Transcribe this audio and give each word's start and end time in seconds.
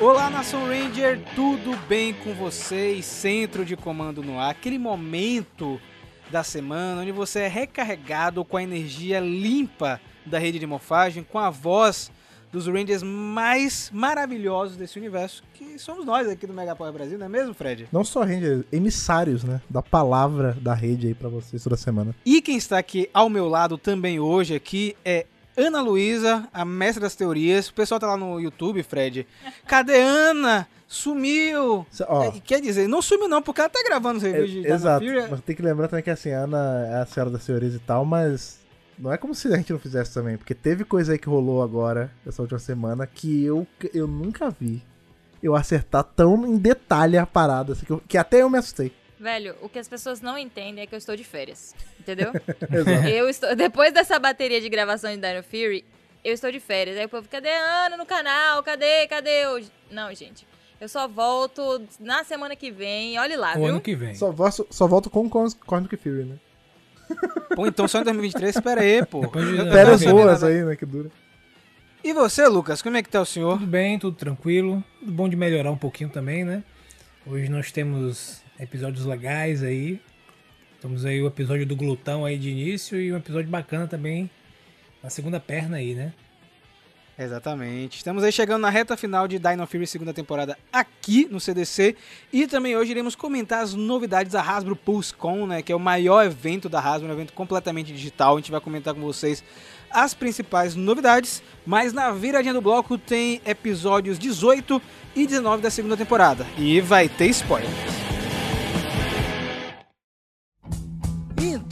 Olá, 0.00 0.28
Nação 0.28 0.66
Ranger, 0.66 1.20
tudo 1.36 1.76
bem 1.88 2.12
com 2.12 2.34
vocês? 2.34 3.04
Centro 3.04 3.64
de 3.64 3.76
comando 3.76 4.24
no 4.24 4.40
ar, 4.40 4.50
aquele 4.50 4.76
momento 4.76 5.80
da 6.30 6.42
semana 6.42 7.02
onde 7.02 7.12
você 7.12 7.40
é 7.40 7.48
recarregado 7.48 8.44
com 8.44 8.56
a 8.56 8.62
energia 8.62 9.20
limpa 9.20 10.00
da 10.26 10.36
rede 10.36 10.58
de 10.58 10.66
morfagem, 10.66 11.22
com 11.22 11.38
a 11.38 11.48
voz 11.48 12.10
dos 12.52 12.66
Rangers 12.66 13.04
mais 13.04 13.88
maravilhosos 13.92 14.76
desse 14.76 14.98
universo, 14.98 15.44
que 15.54 15.78
somos 15.78 16.04
nós 16.04 16.28
aqui 16.28 16.46
do 16.46 16.52
Megapower 16.52 16.92
Brasil, 16.92 17.16
não 17.16 17.26
é 17.26 17.28
mesmo, 17.28 17.54
Fred? 17.54 17.88
Não 17.92 18.04
só 18.04 18.22
Rangers, 18.22 18.64
emissários, 18.72 19.44
né? 19.44 19.60
Da 19.70 19.80
palavra 19.80 20.56
da 20.60 20.74
rede 20.74 21.06
aí 21.06 21.14
pra 21.14 21.28
vocês 21.28 21.62
toda 21.62 21.76
semana. 21.76 22.14
E 22.26 22.42
quem 22.42 22.56
está 22.56 22.78
aqui 22.78 23.08
ao 23.14 23.30
meu 23.30 23.48
lado 23.48 23.78
também 23.78 24.18
hoje 24.18 24.54
aqui 24.54 24.96
é 25.04 25.26
Ana 25.56 25.80
Luísa, 25.80 26.48
a 26.52 26.64
mestra 26.64 27.02
das 27.02 27.14
teorias. 27.14 27.68
O 27.68 27.74
pessoal 27.74 28.00
tá 28.00 28.06
lá 28.08 28.16
no 28.16 28.40
YouTube, 28.40 28.82
Fred. 28.82 29.26
Cadê 29.66 30.00
Ana? 30.00 30.66
Sumiu! 30.88 31.86
Ó, 32.08 32.24
É, 32.24 32.30
Quer 32.40 32.60
dizer, 32.60 32.88
não 32.88 33.00
sumiu 33.02 33.28
não, 33.28 33.42
porque 33.42 33.60
ela 33.60 33.68
tá 33.70 33.82
gravando 33.84 34.18
os 34.18 34.24
é- 34.24 34.28
reviews 34.30 34.50
de 34.50 34.62
Dino 34.62 34.74
exato. 34.74 35.04
Mas 35.30 35.40
tem 35.40 35.54
que 35.56 35.62
lembrar 35.62 35.88
também 35.88 36.02
que 36.04 36.10
assim, 36.10 36.30
a 36.32 36.40
Ana 36.40 36.86
é 36.90 37.02
a 37.02 37.06
senhora 37.06 37.30
das 37.30 37.44
teorias 37.44 37.74
e 37.74 37.78
tal, 37.78 38.04
mas 38.04 38.60
não 38.98 39.12
é 39.12 39.16
como 39.16 39.34
se 39.34 39.48
a 39.48 39.56
gente 39.56 39.72
não 39.72 39.78
fizesse 39.80 40.14
também, 40.14 40.36
porque 40.36 40.54
teve 40.54 40.84
coisa 40.84 41.12
aí 41.12 41.18
que 41.18 41.28
rolou 41.28 41.62
agora, 41.62 42.10
essa 42.26 42.42
última 42.42 42.58
semana, 42.60 43.06
que 43.06 43.44
eu, 43.44 43.66
eu 43.92 44.06
nunca 44.06 44.50
vi 44.50 44.82
eu 45.42 45.54
acertar 45.56 46.04
tão 46.04 46.46
em 46.46 46.56
detalhe 46.56 47.18
a 47.18 47.26
parada, 47.26 47.72
assim, 47.72 47.84
que, 47.86 47.92
eu- 47.92 48.02
que 48.08 48.16
até 48.16 48.42
eu 48.42 48.48
me 48.50 48.58
assustei. 48.58 48.92
Velho, 49.24 49.56
o 49.62 49.70
que 49.70 49.78
as 49.78 49.88
pessoas 49.88 50.20
não 50.20 50.36
entendem 50.36 50.82
é 50.84 50.86
que 50.86 50.94
eu 50.94 50.98
estou 50.98 51.16
de 51.16 51.24
férias. 51.24 51.74
Entendeu? 51.98 52.30
Exato. 52.70 53.08
eu 53.08 53.26
estou. 53.26 53.56
Depois 53.56 53.90
dessa 53.90 54.18
bateria 54.18 54.60
de 54.60 54.68
gravação 54.68 55.10
de 55.10 55.16
Dino 55.16 55.42
Fury, 55.42 55.82
eu 56.22 56.34
estou 56.34 56.52
de 56.52 56.60
férias. 56.60 56.98
Aí 56.98 57.06
o 57.06 57.08
povo, 57.08 57.26
cadê 57.26 57.48
a 57.48 57.86
Ana 57.86 57.96
no 57.96 58.04
canal? 58.04 58.62
Cadê? 58.62 59.06
Cadê? 59.06 59.44
Eu... 59.46 59.64
Não, 59.90 60.12
gente. 60.14 60.46
Eu 60.78 60.90
só 60.90 61.08
volto 61.08 61.82
na 61.98 62.22
semana 62.22 62.54
que 62.54 62.70
vem. 62.70 63.18
Olhe 63.18 63.34
lá, 63.34 63.52
O 63.52 63.60
viu? 63.60 63.64
ano 63.68 63.80
que 63.80 63.94
vem. 63.96 64.14
Só, 64.14 64.30
vo- 64.30 64.50
só 64.70 64.86
volto 64.86 65.08
com 65.08 65.26
Cos- 65.30 65.54
Cosmic 65.54 65.96
Fury, 65.96 66.24
né? 66.24 66.36
Pô, 67.56 67.66
então 67.66 67.88
só 67.88 68.00
em 68.00 68.04
2023, 68.04 68.56
espera 68.56 68.82
aí, 68.82 69.06
pô. 69.06 69.22
Férias 69.30 69.72
tava 69.72 69.98
sabendo 69.98 70.12
boas 70.16 70.44
aí, 70.44 70.62
né? 70.64 70.76
Que 70.76 70.84
dura. 70.84 71.10
E 72.02 72.12
você, 72.12 72.46
Lucas, 72.46 72.82
como 72.82 72.98
é 72.98 73.02
que 73.02 73.08
tá 73.08 73.22
o 73.22 73.24
senhor? 73.26 73.54
Tudo 73.58 73.66
bem, 73.66 73.98
tudo 73.98 74.14
tranquilo. 74.16 74.84
Tudo 75.00 75.12
bom 75.12 75.26
de 75.30 75.36
melhorar 75.36 75.70
um 75.70 75.78
pouquinho 75.78 76.10
também, 76.10 76.44
né? 76.44 76.62
Hoje 77.26 77.48
nós 77.48 77.72
temos 77.72 78.42
episódios 78.58 79.04
legais 79.04 79.62
aí. 79.62 80.00
Temos 80.80 81.04
aí 81.04 81.22
o 81.22 81.26
episódio 81.26 81.64
do 81.64 81.74
glutão 81.74 82.24
aí 82.24 82.38
de 82.38 82.50
início 82.50 83.00
e 83.00 83.12
um 83.12 83.16
episódio 83.16 83.48
bacana 83.48 83.86
também 83.86 84.30
na 85.02 85.10
segunda 85.10 85.40
perna 85.40 85.78
aí, 85.78 85.94
né? 85.94 86.12
Exatamente. 87.18 87.98
Estamos 87.98 88.24
aí 88.24 88.32
chegando 88.32 88.62
na 88.62 88.70
reta 88.70 88.96
final 88.96 89.28
de 89.28 89.38
Dino 89.38 89.66
Fury 89.66 89.86
segunda 89.86 90.12
temporada 90.12 90.58
aqui 90.72 91.28
no 91.30 91.38
CDC 91.38 91.94
e 92.32 92.46
também 92.46 92.76
hoje 92.76 92.90
iremos 92.90 93.14
comentar 93.14 93.62
as 93.62 93.72
novidades 93.72 94.32
da 94.32 94.42
Hasbro 94.42 94.74
PulseCon, 94.74 95.46
né, 95.46 95.62
que 95.62 95.70
é 95.70 95.76
o 95.76 95.80
maior 95.80 96.24
evento 96.24 96.68
da 96.68 96.80
Hasbro, 96.80 97.08
um 97.08 97.12
evento 97.12 97.32
completamente 97.32 97.92
digital. 97.92 98.34
A 98.34 98.40
gente 98.40 98.50
vai 98.50 98.60
comentar 98.60 98.94
com 98.94 99.00
vocês 99.00 99.44
as 99.90 100.12
principais 100.12 100.74
novidades, 100.74 101.40
mas 101.64 101.92
na 101.92 102.10
viradinha 102.10 102.52
do 102.52 102.60
bloco 102.60 102.98
tem 102.98 103.40
episódios 103.46 104.18
18 104.18 104.82
e 105.14 105.24
19 105.24 105.62
da 105.62 105.70
segunda 105.70 105.96
temporada 105.96 106.44
e 106.58 106.80
vai 106.80 107.08
ter 107.08 107.26
spoiler. 107.28 107.70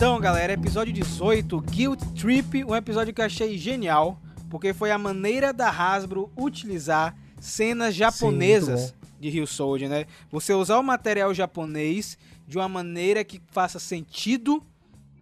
Então, 0.03 0.19
galera, 0.19 0.53
episódio 0.53 0.93
18, 0.93 1.61
Guilt 1.61 2.03
Trip, 2.21 2.65
um 2.65 2.75
episódio 2.75 3.15
que 3.15 3.21
eu 3.21 3.25
achei 3.25 3.57
genial, 3.57 4.21
porque 4.51 4.75
foi 4.75 4.91
a 4.91 4.99
maneira 4.99 5.53
da 5.53 5.71
Hasbro 5.71 6.29
utilizar 6.37 7.17
cenas 7.39 7.95
japonesas 7.95 8.97
de 9.21 9.31
Rio 9.31 9.47
Soldier, 9.47 9.89
né? 9.89 10.07
Você 10.29 10.53
usar 10.55 10.81
o 10.81 10.83
material 10.83 11.33
japonês 11.33 12.19
de 12.49 12.59
uma 12.59 12.69
maneira 12.69 13.23
que 13.23 13.41
faça 13.53 13.79
sentido 13.79 14.61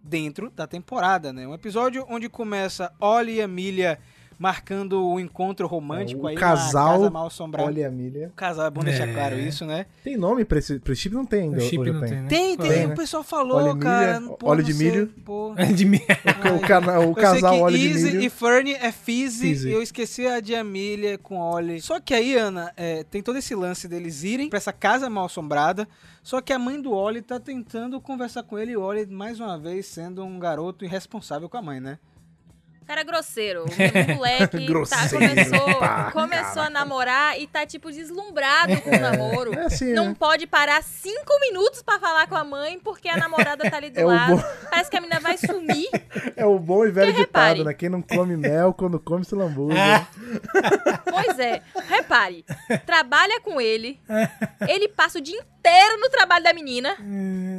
dentro 0.03 0.51
da 0.51 0.67
temporada, 0.67 1.31
né? 1.31 1.47
Um 1.47 1.53
episódio 1.53 2.07
onde 2.09 2.31
começa 2.31 2.91
Ollie 2.99 3.35
e 3.35 3.43
Amelia 3.43 3.99
marcando 4.41 5.05
o 5.07 5.21
encontro 5.21 5.67
romântico 5.67 6.23
o 6.23 6.27
aí 6.27 6.35
casal 6.35 6.95
casa 7.01 7.11
mal 7.11 7.27
assombrada. 7.27 7.69
Olha, 7.69 7.83
Emília. 7.89 8.29
O 8.29 8.33
casal, 8.33 8.67
é 8.67 8.71
bom 8.71 8.81
deixar 8.83 9.07
É. 9.07 9.13
claro 9.13 9.39
isso, 9.39 9.67
né? 9.67 9.85
Tem 10.03 10.17
nome 10.17 10.47
pra 10.47 10.59
esse, 10.59 10.79
pra 10.81 10.95
esse 10.95 11.03
chip? 11.03 11.15
Não 11.15 11.27
tem 11.27 11.43
ainda. 11.43 11.59
O 11.59 11.61
chip 11.61 11.91
não 11.93 12.01
tem, 12.01 12.11
né? 12.23 12.27
Tem, 12.29 12.57
tem, 12.57 12.71
Tem, 12.71 12.85
o 12.87 12.89
né? 12.89 12.95
pessoal 12.97 13.23
falou, 13.23 13.59
Óleo 13.59 13.75
de 13.75 13.81
cara. 13.81 14.19
milho, 14.21 14.33
pô, 14.39 14.49
óleo 14.49 14.59
não 14.63 14.67
de 14.67 14.73
sei, 14.75 14.91
milho. 14.91 15.07
pô. 15.25 15.55
De 15.77 15.85
mim. 15.85 16.01
O, 16.57 16.61
cana- 16.67 17.01
o 17.01 17.15
casal 17.15 17.51
sei 17.51 17.59
que 17.59 17.65
óleo 17.65 17.79
de 17.79 17.87
Easy 17.89 18.05
milho. 18.13 18.23
e 18.23 18.31
Fernie 18.31 18.75
é 18.75 18.91
Fizzy, 18.91 19.49
Fizzy. 19.49 19.69
e 19.69 19.73
eu 19.73 19.83
esqueci 19.83 20.27
a 20.27 20.41
de 20.41 20.55
Amelia 20.55 21.19
com 21.19 21.37
Ollie. 21.39 21.81
Só 21.83 22.01
que 22.01 22.15
aí, 22.15 22.35
Ana, 22.35 22.73
é, 22.79 23.05
tem 23.05 23.23
todo 23.23 23.37
esse 23.37 23.55
lance 23.55 23.87
deles 23.87 24.25
irem 24.25 24.49
pra 24.49 24.57
essa 24.57 24.73
casa 24.73 25.11
mal 25.11 25.27
assombrada, 25.27 25.87
só 26.23 26.41
que 26.41 26.53
a 26.53 26.59
mãe 26.59 26.81
do 26.81 26.93
Ollie 26.93 27.21
tá 27.21 27.39
tentando 27.39 28.01
conversar 28.01 28.43
com 28.43 28.59
ele 28.59 28.73
e 28.73 28.77
o 28.77 28.81
Ollie, 28.81 29.07
mais 29.07 29.39
uma 29.39 29.59
vez, 29.59 29.85
sendo 29.87 30.25
um 30.25 30.39
garoto 30.39 30.83
irresponsável 30.85 31.47
com 31.49 31.59
a 31.59 31.63
mãe, 31.63 31.79
né? 31.79 31.99
Cara 32.91 33.05
grosseiro. 33.05 33.67
O 34.11 34.15
moleque 34.17 34.67
tá, 34.89 35.09
começou, 35.09 35.79
pra 35.79 36.11
começou 36.13 36.63
a 36.63 36.71
namorar 36.71 37.39
e 37.41 37.47
tá, 37.47 37.65
tipo, 37.65 37.89
deslumbrado 37.93 38.81
com 38.81 38.91
o 38.91 38.99
namoro. 38.99 39.55
É 39.55 39.67
assim, 39.67 39.93
Não 39.93 40.09
né? 40.09 40.17
pode 40.19 40.45
parar 40.49 40.83
cinco 40.83 41.39
minutos 41.41 41.83
pra 41.83 42.01
falar 42.01 42.27
com 42.27 42.35
a 42.37 42.43
mãe 42.43 42.81
porque 42.81 43.09
a 43.09 43.17
namorada 43.17 43.71
tá 43.71 43.77
ali 43.77 43.91
do 43.91 44.01
É 44.01 44.05
lado. 44.05 44.37
bom- 44.39 44.43
Parece 44.69 44.91
que 44.91 44.97
a 44.97 45.01
menina 45.01 45.21
vai 45.21 45.37
sumir. 45.39 45.89
É 46.37 46.45
o 46.45 46.59
bom 46.59 46.85
e 46.85 46.91
velho 46.91 47.13
Porque 47.13 47.27
ditado, 47.27 47.45
repare. 47.59 47.65
né? 47.65 47.75
Quem 47.75 47.89
não 47.89 48.03
come 48.03 48.37
mel, 48.37 48.75
quando 48.75 48.99
come 48.99 49.25
se 49.25 49.37
lambuja. 49.37 49.79
Pois 51.09 51.39
é, 51.39 51.63
repare, 51.89 52.45
trabalha 52.85 53.41
com 53.41 53.61
ele, 53.61 54.01
ele 54.69 54.89
passa 54.89 55.19
o 55.19 55.21
dia 55.21 55.39
inteiro 55.39 56.01
no 56.01 56.09
trabalho 56.11 56.43
da 56.43 56.53
menina. 56.53 56.97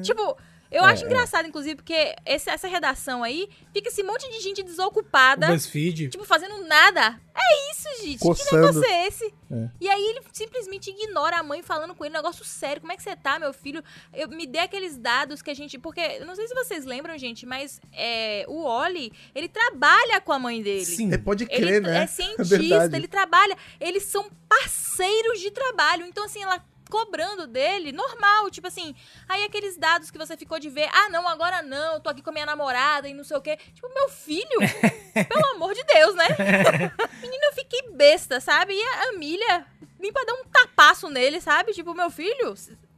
Tipo, 0.04 0.36
eu 0.72 0.84
É, 0.86 0.88
acho 0.92 1.06
engraçado, 1.06 1.48
inclusive, 1.48 1.76
porque 1.76 2.16
esse- 2.26 2.50
essa 2.50 2.68
redação 2.68 3.24
aí 3.24 3.50
fica 3.74 3.90
esse 3.90 4.02
monte 4.04 4.30
de 4.32 4.40
gente 4.40 4.64
desocupada, 4.64 5.48
BuzzFeed. 5.48 6.10
tipo, 6.10 6.24
fazendo 6.26 6.64
nada. 6.66 7.20
É 7.36 7.72
isso, 7.72 8.04
gente. 8.04 8.20
Que 8.20 8.26
Coçando. 8.26 8.62
negócio 8.68 8.84
é 8.86 9.08
esse? 9.08 9.26
É. 9.52 9.70
E 9.80 9.90
aí 9.90 10.02
ele 10.10 10.22
simplesmente 10.34 10.90
ignora 10.90 11.38
a 11.40 11.44
mãe 11.44 11.62
falando 11.64 11.96
com 11.96 12.04
ele, 12.06 12.14
um 12.14 12.18
negócio 12.18 12.44
sério. 12.46 12.82
Como 12.82 12.92
é 12.94 12.96
que 12.98 13.04
você 13.04 13.16
tá, 13.16 13.40
meu 13.40 13.54
filho? 13.54 13.84
Eu, 14.14 14.28
me 14.30 14.46
dê 14.46 14.60
aqueles 14.60 14.98
dados 14.98 15.42
que 15.42 15.50
a 15.50 15.54
gente. 15.54 15.78
Porque, 15.80 16.00
eu 16.00 16.26
não 16.26 16.36
sei 16.36 16.48
se 16.48 16.54
vocês 16.54 16.86
lembram, 16.86 17.18
gente, 17.18 17.46
mas 17.46 17.80
é, 17.94 18.46
o 18.48 18.64
Oli, 18.64 19.12
ele 19.34 19.48
trabalha 19.48 20.20
com 20.22 20.32
a 20.34 20.40
mãe 20.40 20.62
dele. 20.62 20.86
Sim. 20.86 21.14
É, 21.14 21.18
pode 21.18 21.46
Ele 21.50 21.56
crer, 21.66 21.82
né? 21.82 22.04
é 22.04 22.08
cientista, 22.08 22.44
Verdade. 22.58 22.96
ele 22.96 23.08
trabalha. 23.08 23.58
Eles 23.80 24.04
são 24.04 24.30
parceiros 24.48 25.40
de 25.40 25.52
trabalho. 25.52 26.06
Então, 26.06 26.26
assim, 26.26 26.42
ela 26.44 26.64
cobrando 26.92 27.48
dele, 27.48 27.94
normal. 27.94 28.52
Tipo 28.52 28.68
assim, 28.68 28.94
aí 29.28 29.44
aqueles 29.46 29.78
dados 29.78 30.12
que 30.12 30.18
você 30.18 30.36
ficou 30.36 30.60
de 30.60 30.70
ver, 30.70 30.90
ah, 30.92 31.10
não, 31.10 31.28
agora 31.28 31.62
não, 31.62 32.00
tô 32.02 32.10
aqui 32.10 32.22
com 32.22 32.30
a 32.30 32.34
minha 32.34 32.46
namorada 32.46 33.08
e 33.08 33.14
não 33.14 33.24
sei 33.24 33.38
o 33.38 33.42
quê. 33.42 33.58
Tipo, 33.74 33.92
meu 33.94 34.10
filho, 34.10 34.60
pelo 35.28 35.46
amor 35.56 35.74
de 35.74 35.84
Deus, 35.86 36.14
né? 36.14 36.28
Menina, 37.24 37.46
eu 37.46 37.54
fiquei 37.54 37.82
besta, 37.94 38.42
sabe? 38.42 38.74
E 38.74 38.84
a 38.84 39.10
Amília 39.10 39.66
vim 39.98 40.12
pra 40.12 40.26
dar 40.26 40.34
um 40.34 40.44
tapaço 40.46 41.10
nele, 41.10 41.40
sabe? 41.40 41.72
Tipo, 41.72 41.94
meu 41.94 42.12
filho, 42.12 42.54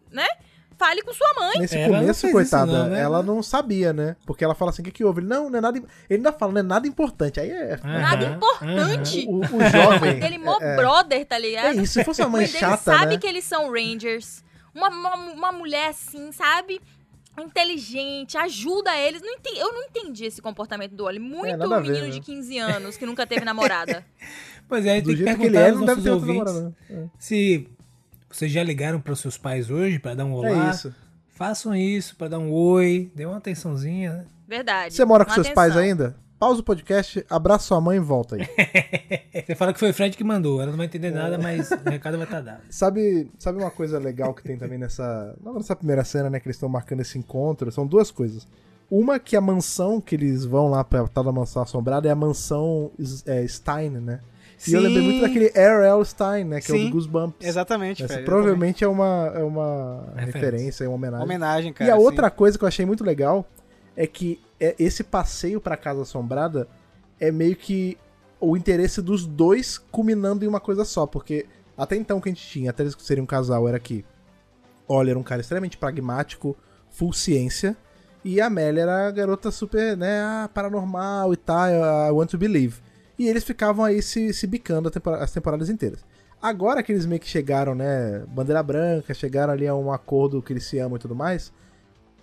né? 0.09 0.27
Fale 0.77 1.01
com 1.01 1.13
sua 1.13 1.33
mãe. 1.39 1.59
Nesse 1.59 1.77
Ela 1.77 1.99
começo, 1.99 2.31
coitada, 2.31 2.71
isso 2.71 2.81
não, 2.83 2.89
né? 2.89 2.99
ela 2.99 3.23
não 3.23 3.43
sabia, 3.43 3.93
né? 3.93 4.15
Porque 4.25 4.43
ela 4.43 4.55
fala 4.55 4.71
assim, 4.71 4.81
o 4.81 4.85
que 4.85 4.91
que 4.91 5.03
houve? 5.03 5.21
Ele, 5.21 5.27
não, 5.27 5.49
não 5.49 5.57
é 5.57 5.61
nada... 5.61 5.77
im-" 5.77 5.85
Ele 6.09 6.17
ainda 6.17 6.31
fala, 6.33 6.51
não 6.53 6.59
é 6.59 6.63
nada 6.63 6.87
importante. 6.87 7.39
Aí 7.39 7.49
é... 7.49 7.77
Nada 7.83 8.25
Aham, 8.25 8.35
importante. 8.35 9.25
O, 9.27 9.39
o 9.39 9.61
A 9.61 9.69
jovem... 9.69 9.99
mãe 9.99 10.19
dele, 10.19 10.37
mó 10.37 10.57
é, 10.59 10.75
brother, 10.75 11.25
tá 11.25 11.35
é 11.35 11.39
ligado? 11.39 11.81
isso, 11.81 11.93
se 11.93 12.03
fosse 12.03 12.21
uma 12.21 12.27
A 12.27 12.31
mãe 12.31 12.47
chata, 12.47 12.77
sabe 12.77 13.13
né? 13.13 13.17
que 13.17 13.27
eles 13.27 13.43
são 13.45 13.71
Rangers. 13.71 14.43
Uma, 14.73 14.89
uma, 14.89 15.15
uma 15.15 15.51
mulher 15.51 15.89
assim, 15.89 16.31
sabe? 16.31 16.81
Inteligente, 17.39 18.37
ajuda 18.37 18.95
eles. 18.97 19.21
Não 19.21 19.33
enten- 19.33 19.57
eu 19.57 19.71
não 19.73 19.83
entendi 19.83 20.25
esse 20.25 20.41
comportamento 20.41 20.93
do 20.95 21.03
Oli. 21.05 21.19
Muito 21.19 21.47
É, 21.47 21.57
nada 21.57 21.75
a 21.77 21.79
ver, 21.79 21.87
menino 21.87 22.05
né? 22.05 22.11
de 22.11 22.19
15 22.21 22.57
anos 22.59 22.97
que 22.97 23.05
nunca 23.05 23.25
teve 23.25 23.43
namorada. 23.45 24.05
Pois 24.65 24.85
é, 24.85 25.01
Do 25.01 25.07
tem 25.09 25.17
que 25.17 25.23
jeito 25.25 25.39
que 25.39 25.45
ele 25.47 25.57
perguntar 25.57 25.59
é, 25.59 25.69
aos 25.71 25.79
não 25.79 25.85
deve 25.85 26.01
ter 26.01 26.09
outra 26.09 26.25
ouvintes 26.31 26.53
namorada, 26.53 26.75
né? 26.89 27.09
se 27.19 27.67
vocês 28.37 28.51
já 28.51 28.63
ligaram 28.63 28.99
para 28.99 29.13
os 29.13 29.19
seus 29.19 29.37
pais 29.37 29.69
hoje 29.69 29.99
para 29.99 30.15
dar 30.15 30.25
um 30.25 30.33
É, 30.45 30.51
olá. 30.51 30.67
é 30.67 30.71
isso. 30.71 30.93
Façam 31.35 31.75
isso 31.75 32.15
para 32.15 32.29
dar 32.29 32.39
um 32.39 32.51
oi, 32.51 33.11
dê 33.15 33.25
uma 33.25 33.37
atençãozinha. 33.37 34.13
né? 34.13 34.25
Verdade. 34.47 34.93
Você 34.93 35.03
mora 35.05 35.25
com 35.25 35.31
seus 35.31 35.49
pais 35.49 35.71
atenção. 35.75 35.83
ainda? 35.89 36.15
Pausa 36.37 36.59
o 36.59 36.63
podcast, 36.63 37.25
abraça 37.29 37.65
sua 37.67 37.79
mãe 37.79 37.97
e 37.97 38.01
volta 38.01 38.35
aí. 38.35 38.45
Você 39.45 39.55
fala 39.55 39.71
que 39.73 39.79
foi 39.79 39.89
o 39.91 39.93
Fred 39.93 40.15
que 40.17 40.23
mandou, 40.23 40.61
ela 40.61 40.71
não 40.71 40.77
vai 40.77 40.85
É. 40.85 40.89
entender 40.89 41.11
nada, 41.11 41.37
mas 41.37 41.71
o 41.71 41.89
recado 41.89 42.17
vai 42.17 42.25
estar 42.25 42.41
dado. 42.41 42.61
Sabe, 42.69 43.31
sabe 43.39 43.57
uma 43.59 43.71
coisa 43.71 43.97
legal 43.97 44.33
que 44.33 44.43
tem 44.43 44.57
também 44.57 44.77
nessa. 44.77 45.35
Não 45.41 45.53
nessa 45.55 45.75
primeira 45.75 46.03
cena, 46.03 46.29
né? 46.29 46.39
Que 46.39 46.47
eles 46.47 46.57
estão 46.57 46.67
marcando 46.69 46.99
esse 46.99 47.17
encontro. 47.17 47.71
São 47.71 47.87
duas 47.87 48.11
coisas. 48.11 48.45
Uma 48.91 49.17
que 49.19 49.35
a 49.37 49.41
mansão 49.41 50.01
que 50.01 50.15
eles 50.15 50.43
vão 50.45 50.69
lá 50.69 50.83
pra 50.83 51.07
tal 51.07 51.23
da 51.23 51.31
mansão 51.31 51.63
assombrada 51.63 52.07
é 52.07 52.11
a 52.11 52.15
mansão 52.15 52.91
é, 53.25 53.47
Stein, 53.47 53.89
né? 53.91 54.19
E 54.67 54.73
eu 54.73 54.81
lembrei 54.81 55.01
muito 55.03 55.21
daquele 55.21 55.51
R.L. 55.53 56.05
Stein, 56.05 56.43
né? 56.45 56.61
Que 56.61 56.71
é 56.71 56.75
o 56.75 56.77
Sim. 56.77 56.89
Goosebumps. 56.89 57.47
Exatamente, 57.47 58.03
Essa 58.03 58.19
provavelmente 58.21 58.83
é 58.83 58.87
uma, 58.87 59.31
é 59.35 59.43
uma 59.43 60.03
Referência. 60.15 60.31
referência, 60.39 60.83
é 60.83 60.87
uma 60.87 60.95
homenagem. 60.95 61.25
Homenagem, 61.25 61.73
cara. 61.73 61.89
e 61.89 61.91
a 61.93 61.97
sim. 61.97 62.01
outra 62.01 62.29
coisa 62.29 62.57
que 62.57 62.63
eu 62.63 62.67
achei 62.67 62.85
muito 62.85 63.03
legal 63.03 63.45
é 63.95 64.07
que 64.07 64.39
é- 64.59 64.75
esse 64.79 65.03
passeio 65.03 65.59
pra 65.59 65.75
Casa 65.77 66.01
Assombrada 66.03 66.67
é 67.19 67.31
meio 67.31 67.55
que 67.55 67.97
o 68.39 68.57
interesse 68.57 69.01
dos 69.01 69.25
dois 69.25 69.77
culminando 69.77 70.43
em 70.43 70.47
uma 70.47 70.59
coisa 70.59 70.83
só, 70.85 71.05
porque 71.05 71.45
até 71.77 71.95
então 71.95 72.19
que 72.19 72.29
a 72.29 72.31
gente 72.31 72.45
tinha, 72.47 72.69
até 72.69 72.83
eles 72.83 72.95
serem 72.99 73.23
um 73.23 73.27
casal, 73.27 73.67
era 73.67 73.79
que 73.79 74.03
Ollie 74.87 75.11
era 75.11 75.19
um 75.19 75.23
cara 75.23 75.41
extremamente 75.41 75.77
pragmático, 75.77 76.55
full 76.89 77.13
ciência, 77.13 77.75
e 78.23 78.39
a 78.41 78.47
Amélia 78.47 78.81
era 78.81 79.07
a 79.07 79.11
garota 79.11 79.49
super, 79.51 79.95
né, 79.97 80.21
ah, 80.21 80.49
paranormal 80.53 81.33
e 81.33 81.37
tal, 81.37 81.67
I 81.69 82.11
want 82.11 82.29
to 82.31 82.37
believe. 82.37 82.81
E 83.17 83.27
eles 83.27 83.43
ficavam 83.43 83.85
aí 83.85 84.01
se, 84.01 84.33
se 84.33 84.47
bicando 84.47 84.91
as 85.19 85.31
temporadas 85.31 85.69
inteiras. 85.69 86.03
Agora 86.41 86.83
que 86.83 86.91
eles 86.91 87.05
meio 87.05 87.21
que 87.21 87.27
chegaram, 87.27 87.73
né, 87.73 88.23
bandeira 88.27 88.61
branca, 88.61 89.13
chegaram 89.13 89.53
ali 89.53 89.67
a 89.67 89.73
um 89.75 89.91
acordo 89.93 90.41
que 90.41 90.51
eles 90.51 90.65
se 90.65 90.77
amam 90.77 90.97
e 90.97 90.99
tudo 90.99 91.15
mais, 91.15 91.53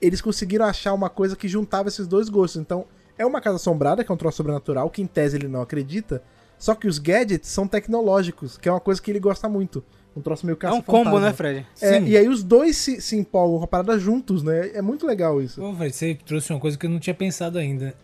eles 0.00 0.20
conseguiram 0.20 0.66
achar 0.66 0.92
uma 0.92 1.08
coisa 1.08 1.37
que 1.37 1.48
juntava 1.48 1.88
esses 1.88 2.06
dois 2.06 2.28
gostos. 2.28 2.60
Então, 2.60 2.84
é 3.16 3.25
uma 3.25 3.40
casa 3.40 3.56
assombrada, 3.56 4.04
que 4.04 4.10
é 4.10 4.14
um 4.14 4.19
troço 4.19 4.38
sobrenatural, 4.38 4.90
que 4.90 5.00
em 5.00 5.06
tese 5.06 5.37
ele 5.37 5.48
não 5.48 5.62
acredita, 5.62 6.22
só 6.58 6.75
que 6.75 6.87
os 6.87 6.98
gadgets 6.98 7.48
são 7.48 7.66
tecnológicos, 7.66 8.58
que 8.58 8.69
é 8.69 8.72
uma 8.72 8.81
coisa 8.81 9.00
que 9.00 9.10
ele 9.10 9.20
gosta 9.20 9.48
muito. 9.48 9.82
Um 10.14 10.20
troço 10.20 10.44
meio 10.44 10.56
É 10.56 10.58
caça 10.58 10.76
um 10.76 10.82
combo, 10.82 11.19
né, 11.20 11.32
Fred? 11.32 11.66
É, 11.81 11.98
Sim. 11.98 12.06
e 12.06 12.16
aí 12.16 12.28
os 12.28 12.42
dois 12.42 12.76
se, 12.76 13.00
se 13.00 13.16
empolgam 13.16 13.58
com 13.58 13.64
a 13.64 13.69
parada 13.69 13.98
juntos, 13.98 14.42
né? 14.42 14.70
É 14.75 14.82
muito 14.82 15.06
legal 15.06 15.40
isso. 15.40 15.60
Pô, 15.60 15.72
Fred, 15.75 15.94
você 15.94 16.19
trouxe 16.26 16.52
uma 16.52 16.60
coisa 16.60 16.76
que 16.76 16.84
eu 16.84 16.90
não 16.90 16.98
tinha 16.98 17.14
pensado 17.14 17.58
ainda. 17.58 17.94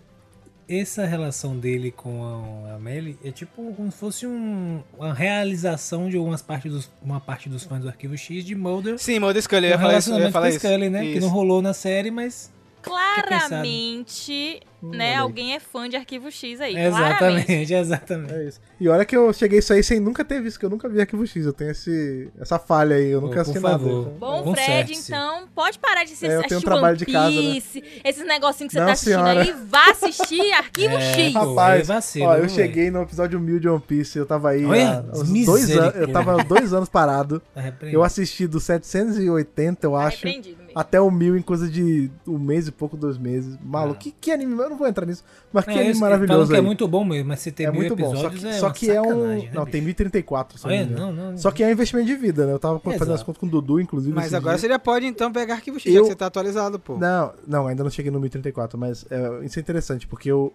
Essa 0.68 1.04
relação 1.06 1.56
dele 1.56 1.92
com 1.92 2.64
a 2.68 2.74
Amelie 2.74 3.16
é 3.24 3.30
tipo 3.30 3.72
como 3.74 3.90
se 3.92 3.96
fosse 3.98 4.26
um- 4.26 4.82
uma 4.98 5.14
realização 5.14 6.08
de 6.10 6.16
algumas 6.16 6.42
partes 6.42 6.72
dos, 6.72 6.90
uma 7.00 7.20
parte 7.20 7.48
dos 7.48 7.62
fãs 7.62 7.80
do 7.82 7.88
Arquivo 7.88 8.16
X 8.18 8.44
de 8.44 8.54
Mulder. 8.56 8.98
Sim, 8.98 9.20
Mulder 9.20 9.40
Scully, 9.42 9.66
eu 9.66 9.70
ia 9.70 9.78
falar 9.78 9.98
isso. 9.98 10.12
Eu 10.12 10.18
ia 10.18 10.32
falar 10.32 10.46
com 10.48 10.52
a 10.52 10.56
isso. 10.56 10.66
Scully, 10.66 10.90
né? 10.90 11.02
Que 11.02 11.10
Isso. 11.12 11.20
não 11.20 11.28
rolou 11.28 11.62
na 11.62 11.72
série, 11.72 12.10
mas. 12.10 12.52
Claramente, 12.86 14.60
Hum, 14.82 14.90
né? 14.90 15.16
Alguém 15.16 15.54
é 15.54 15.58
fã 15.60 15.88
de 15.88 15.96
Arquivo 15.96 16.30
X 16.30 16.60
aí. 16.60 16.74
Claramente. 16.74 17.50
Exatamente, 17.50 17.74
exatamente. 17.74 18.34
É 18.34 18.44
isso. 18.44 18.60
E 18.78 18.88
olha 18.88 19.06
que 19.06 19.16
eu 19.16 19.32
cheguei 19.32 19.58
isso 19.58 19.72
aí 19.72 19.82
sem 19.82 19.98
nunca 19.98 20.22
ter 20.22 20.40
visto, 20.42 20.60
que 20.60 20.66
eu 20.66 20.70
nunca 20.70 20.86
vi 20.86 21.00
Arquivo 21.00 21.26
X. 21.26 21.46
Eu 21.46 21.52
tenho 21.54 21.70
esse, 21.70 22.28
essa 22.38 22.58
falha 22.58 22.96
aí, 22.96 23.08
eu 23.08 23.20
nunca 23.22 23.36
Pô, 23.36 23.40
assisti 23.40 23.58
nada. 23.58 23.82
então. 23.82 24.16
Bom, 24.18 24.42
Conserte-se. 24.42 24.84
Fred, 24.84 24.98
então 25.08 25.48
pode 25.54 25.78
parar 25.78 26.04
de 26.04 26.12
assistir, 26.12 26.26
É, 26.26 26.36
eu 26.36 26.42
tenho 26.42 26.42
um 26.42 26.44
assistir 26.46 26.64
trabalho 26.66 26.96
One 26.96 26.98
de 26.98 27.06
casa, 27.06 27.30
né? 27.30 27.52
Piece, 27.52 27.84
esses 28.04 28.26
negocinhos 28.26 28.68
que 28.70 28.72
você 28.74 28.80
Não, 28.80 28.86
tá 28.86 28.92
assistindo 28.92 29.14
senhora. 29.24 29.42
aí, 29.42 29.54
vá 29.66 29.90
assistir 29.90 30.52
Arquivo 30.52 30.94
É, 30.98 31.00
X. 31.14 31.34
Rapaz, 31.34 31.88
vacilo, 31.88 32.26
ó, 32.26 32.34
eu 32.34 32.40
viu, 32.42 32.50
cheguei 32.50 32.90
no 32.90 33.02
episódio 33.02 33.40
1000 33.40 33.58
de 33.60 33.68
One 33.70 33.80
Piece, 33.80 34.18
eu 34.18 34.26
tava 34.26 34.50
aí 34.50 34.64
Olha, 34.64 34.98
há 34.98 35.00
dois 35.00 35.70
anos, 35.70 35.96
eu 35.96 36.12
tava 36.12 36.44
dois 36.44 36.72
anos 36.74 36.88
parado. 36.90 37.40
Tá. 37.54 37.62
Eu 37.82 38.04
assisti 38.04 38.46
do 38.46 38.60
780, 38.60 39.86
eu 39.86 39.92
Tá 39.92 39.98
acho, 40.00 40.26
mesmo. 40.26 40.65
Até 40.78 41.00
o 41.00 41.10
1000 41.10 41.38
em 41.38 41.40
coisa 41.40 41.66
de 41.70 42.10
um 42.26 42.38
mês 42.38 42.68
e 42.68 42.70
pouco, 42.70 42.98
dois 42.98 43.16
meses. 43.16 43.56
Maluco, 43.64 43.94
Ah. 43.98 44.02
que, 44.02 44.12
que 44.12 44.30
anime, 44.30 44.52
eu 44.60 44.68
não 44.68 44.76
vou 44.76 44.86
entrar 44.86 45.06
nisso, 45.06 45.24
mas 45.50 45.64
que 45.64 45.70
É, 45.70 45.80
anime 45.80 45.98
maravilhoso 45.98 46.50
que 46.52 46.56
é 46.58 46.60
muito 46.60 46.86
bom 46.86 47.02
mesmo, 47.02 47.28
mas 47.28 47.40
se 47.40 47.50
tem 47.50 47.64
É 47.64 47.70
mil 47.70 47.80
muito 47.80 47.96
bom, 47.96 48.10
só 48.14 48.26
episódios 48.28 48.42
que, 48.42 48.46
é 48.48 48.52
só 48.52 48.70
que 48.70 48.90
é 48.90 49.00
um... 49.00 49.26
né, 49.26 49.50
não, 49.54 49.62
bicho? 49.64 49.72
tem 49.72 49.80
1034, 49.80 50.58
se 50.58 50.66
eu 50.66 50.70
não 50.70 50.76
Olha, 50.76 50.86
não, 50.86 51.12
não, 51.12 51.30
não. 51.30 51.38
Só 51.38 51.50
que 51.50 51.64
é 51.64 51.66
um 51.66 51.70
investimento 51.70 52.06
de 52.06 52.14
vida, 52.14 52.44
né? 52.44 52.52
Eu 52.52 52.58
tava 52.58 52.78
fazendo 52.78 53.00
as 53.04 53.08
Exato. 53.08 53.24
contas 53.24 53.40
com 53.40 53.46
o 53.46 53.48
Dudu, 53.48 53.80
inclusive. 53.80 54.14
Mas 54.14 54.34
agora 54.34 54.52
dias. 54.56 54.60
você 54.60 54.68
já 54.68 54.78
pode 54.78 55.06
então 55.06 55.32
pegar 55.32 55.54
arquivo 55.54 55.80
X, 55.80 55.86
Eu- 55.86 55.94
já 55.94 56.00
que 56.02 56.06
você 56.08 56.14
tá 56.16 56.26
atualizado, 56.26 56.78
pô. 56.78 56.98
Não, 56.98 57.32
não, 57.48 57.66
ainda 57.68 57.82
não 57.82 57.90
cheguei 57.90 58.10
no 58.12 58.20
1034, 58.20 58.78
mas 58.78 59.06
é, 59.10 59.44
isso 59.46 59.58
é 59.58 59.62
interessante, 59.62 60.06
porque 60.06 60.30
eu 60.30 60.52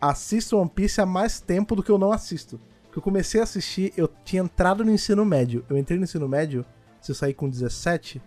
assisto 0.00 0.56
One 0.56 0.70
Piece 0.72 1.00
há 1.00 1.06
mais 1.06 1.40
tempo 1.40 1.74
do 1.74 1.82
que 1.82 1.90
eu 1.90 1.98
não 1.98 2.12
assisto. 2.12 2.60
Porque 2.84 2.98
eu 2.98 3.02
comecei 3.02 3.40
a 3.40 3.44
assistir, 3.44 3.92
eu 3.96 4.08
tinha 4.24 4.42
entrado 4.42 4.84
no 4.84 4.90
ensino 4.92 5.24
médio. 5.24 5.64
Eu 5.68 5.76
entrei 5.76 5.98
no 5.98 6.04
ensino 6.04 6.28
médio, 6.28 6.64
se 7.00 7.10
eu 7.10 7.14
sair 7.14 7.34
com 7.34 7.48
17, 7.48 8.22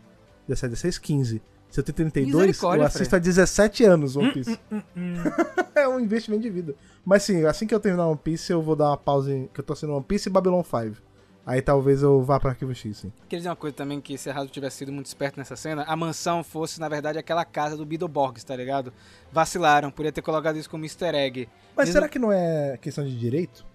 17, 0.55 0.69
16, 0.71 0.97
15. 0.97 1.41
Se 1.69 1.79
eu 1.79 1.83
tenho 1.83 1.95
32, 1.95 2.47
Misericórdia, 2.47 2.83
eu 2.83 2.87
assisto 2.87 3.15
há 3.15 3.19
17 3.19 3.83
anos 3.85 4.17
One 4.17 4.33
Piece. 4.33 4.59
é 5.73 5.87
um 5.87 5.99
investimento 5.99 6.43
de 6.43 6.49
vida. 6.49 6.75
Mas 7.05 7.23
sim, 7.23 7.45
assim 7.45 7.65
que 7.65 7.73
eu 7.73 7.79
terminar 7.79 8.07
One 8.07 8.19
Piece, 8.21 8.51
eu 8.51 8.61
vou 8.61 8.75
dar 8.75 8.89
uma 8.89 8.97
pausa 8.97 9.33
em, 9.33 9.47
que 9.47 9.59
eu 9.59 9.63
tô 9.63 9.73
assistindo 9.73 9.95
One 9.95 10.03
Piece 10.03 10.27
e 10.27 10.31
Babylon 10.31 10.63
5. 10.63 11.01
Aí 11.45 11.61
talvez 11.61 12.03
eu 12.03 12.21
vá 12.21 12.39
pra 12.39 12.51
Arquivo 12.51 12.75
X, 12.75 12.97
sim. 12.97 13.11
Queria 13.23 13.39
dizer 13.39 13.49
uma 13.49 13.55
coisa 13.55 13.75
também, 13.75 13.99
que 13.99 14.17
se 14.17 14.29
a 14.29 14.33
Hasbro 14.33 14.51
tivesse 14.51 14.77
sido 14.77 14.91
muito 14.91 15.07
esperto 15.07 15.37
nessa 15.37 15.55
cena, 15.55 15.83
a 15.87 15.95
mansão 15.95 16.43
fosse, 16.43 16.79
na 16.79 16.87
verdade, 16.87 17.17
aquela 17.17 17.43
casa 17.43 17.75
do 17.75 17.85
Beetleborgs, 17.85 18.43
tá 18.43 18.55
ligado? 18.55 18.93
Vacilaram, 19.31 19.89
podia 19.89 20.11
ter 20.11 20.21
colocado 20.21 20.57
isso 20.57 20.69
como 20.69 20.85
easter 20.85 21.15
egg. 21.15 21.49
Mas 21.75 21.85
Eles 21.87 21.93
será 21.93 22.07
que 22.07 22.19
não 22.19 22.31
é 22.31 22.77
questão 22.79 23.03
de 23.03 23.17
direito? 23.17 23.65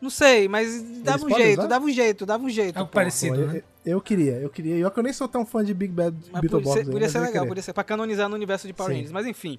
Não 0.00 0.10
sei, 0.10 0.48
mas 0.48 0.82
dava 1.02 1.24
um 1.24 1.28
podem 1.28 1.46
jeito, 1.46 1.60
usar? 1.60 1.68
dava 1.68 1.84
um 1.84 1.90
jeito, 1.90 2.26
dava 2.26 2.44
um 2.44 2.50
jeito. 2.50 2.76
Algo 2.76 2.90
pô. 2.90 2.94
parecido. 2.96 3.46
Né? 3.46 3.62
Eu 3.84 4.00
queria, 4.00 4.32
eu 4.32 4.48
queria. 4.48 4.76
E 4.76 4.84
olha 4.84 4.90
que 4.92 4.98
eu 4.98 5.02
nem 5.02 5.12
sou 5.12 5.28
tão 5.28 5.44
fã 5.44 5.64
de 5.64 5.74
Big 5.74 5.92
Bad 5.92 6.16
Beetleborgs. 6.40 6.84
podia 6.84 6.92
podia 6.92 7.08
ser 7.08 7.18
eu 7.18 7.22
legal, 7.22 7.46
podia 7.46 7.62
ser 7.62 7.72
pra 7.72 7.84
canonizar 7.84 8.28
no 8.28 8.34
universo 8.34 8.66
de 8.66 8.72
Power. 8.72 8.92
Rangers. 8.92 9.12
Mas 9.12 9.26
enfim, 9.26 9.58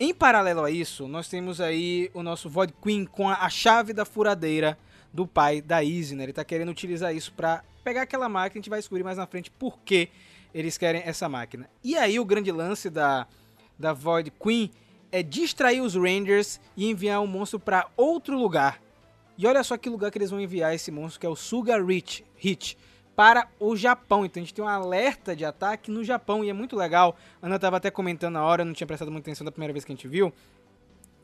em 0.00 0.12
paralelo 0.12 0.64
a 0.64 0.70
isso, 0.70 1.06
nós 1.06 1.28
temos 1.28 1.60
aí 1.60 2.10
o 2.12 2.22
nosso 2.22 2.48
Void 2.48 2.74
Queen 2.82 3.04
com 3.04 3.28
a, 3.28 3.34
a 3.34 3.48
chave 3.48 3.92
da 3.92 4.04
furadeira 4.04 4.76
do 5.12 5.26
pai 5.26 5.60
da 5.60 5.84
Easy, 5.84 6.14
né? 6.16 6.24
Ele 6.24 6.32
tá 6.32 6.44
querendo 6.44 6.70
utilizar 6.70 7.14
isso 7.14 7.32
pra 7.32 7.62
pegar 7.84 8.02
aquela 8.02 8.28
máquina, 8.28 8.58
a 8.58 8.62
gente 8.62 8.70
vai 8.70 8.78
descobrir 8.78 9.04
mais 9.04 9.18
na 9.18 9.26
frente 9.26 9.50
por 9.50 9.78
que 9.80 10.08
eles 10.54 10.76
querem 10.76 11.02
essa 11.04 11.28
máquina. 11.28 11.68
E 11.84 11.96
aí 11.96 12.18
o 12.18 12.24
grande 12.24 12.50
lance 12.50 12.90
da, 12.90 13.26
da 13.78 13.92
Void 13.92 14.32
Queen 14.42 14.70
é 15.10 15.22
distrair 15.22 15.80
os 15.80 15.94
Rangers 15.94 16.60
e 16.76 16.90
enviar 16.90 17.22
o 17.22 17.26
monstro 17.26 17.60
pra 17.60 17.88
outro 17.96 18.38
lugar. 18.38 18.80
E 19.36 19.46
olha 19.46 19.62
só 19.62 19.76
que 19.76 19.88
lugar 19.88 20.10
que 20.10 20.18
eles 20.18 20.30
vão 20.30 20.40
enviar 20.40 20.74
esse 20.74 20.90
monstro, 20.90 21.20
que 21.20 21.26
é 21.26 21.28
o 21.28 21.36
Suga 21.36 21.82
Rich, 21.82 22.24
Hit, 22.36 22.76
para 23.14 23.46
o 23.60 23.76
Japão. 23.76 24.24
Então 24.24 24.40
a 24.40 24.44
gente 24.44 24.54
tem 24.54 24.64
um 24.64 24.68
alerta 24.68 25.34
de 25.36 25.44
ataque 25.44 25.90
no 25.90 26.02
Japão 26.04 26.42
e 26.44 26.50
é 26.50 26.52
muito 26.52 26.76
legal. 26.76 27.16
A 27.40 27.46
Ana 27.46 27.56
estava 27.56 27.76
até 27.76 27.90
comentando 27.90 28.34
na 28.34 28.44
hora, 28.44 28.62
eu 28.62 28.66
não 28.66 28.72
tinha 28.72 28.86
prestado 28.86 29.10
muita 29.10 29.28
atenção 29.30 29.44
da 29.44 29.52
primeira 29.52 29.72
vez 29.72 29.84
que 29.84 29.92
a 29.92 29.94
gente 29.94 30.08
viu. 30.08 30.32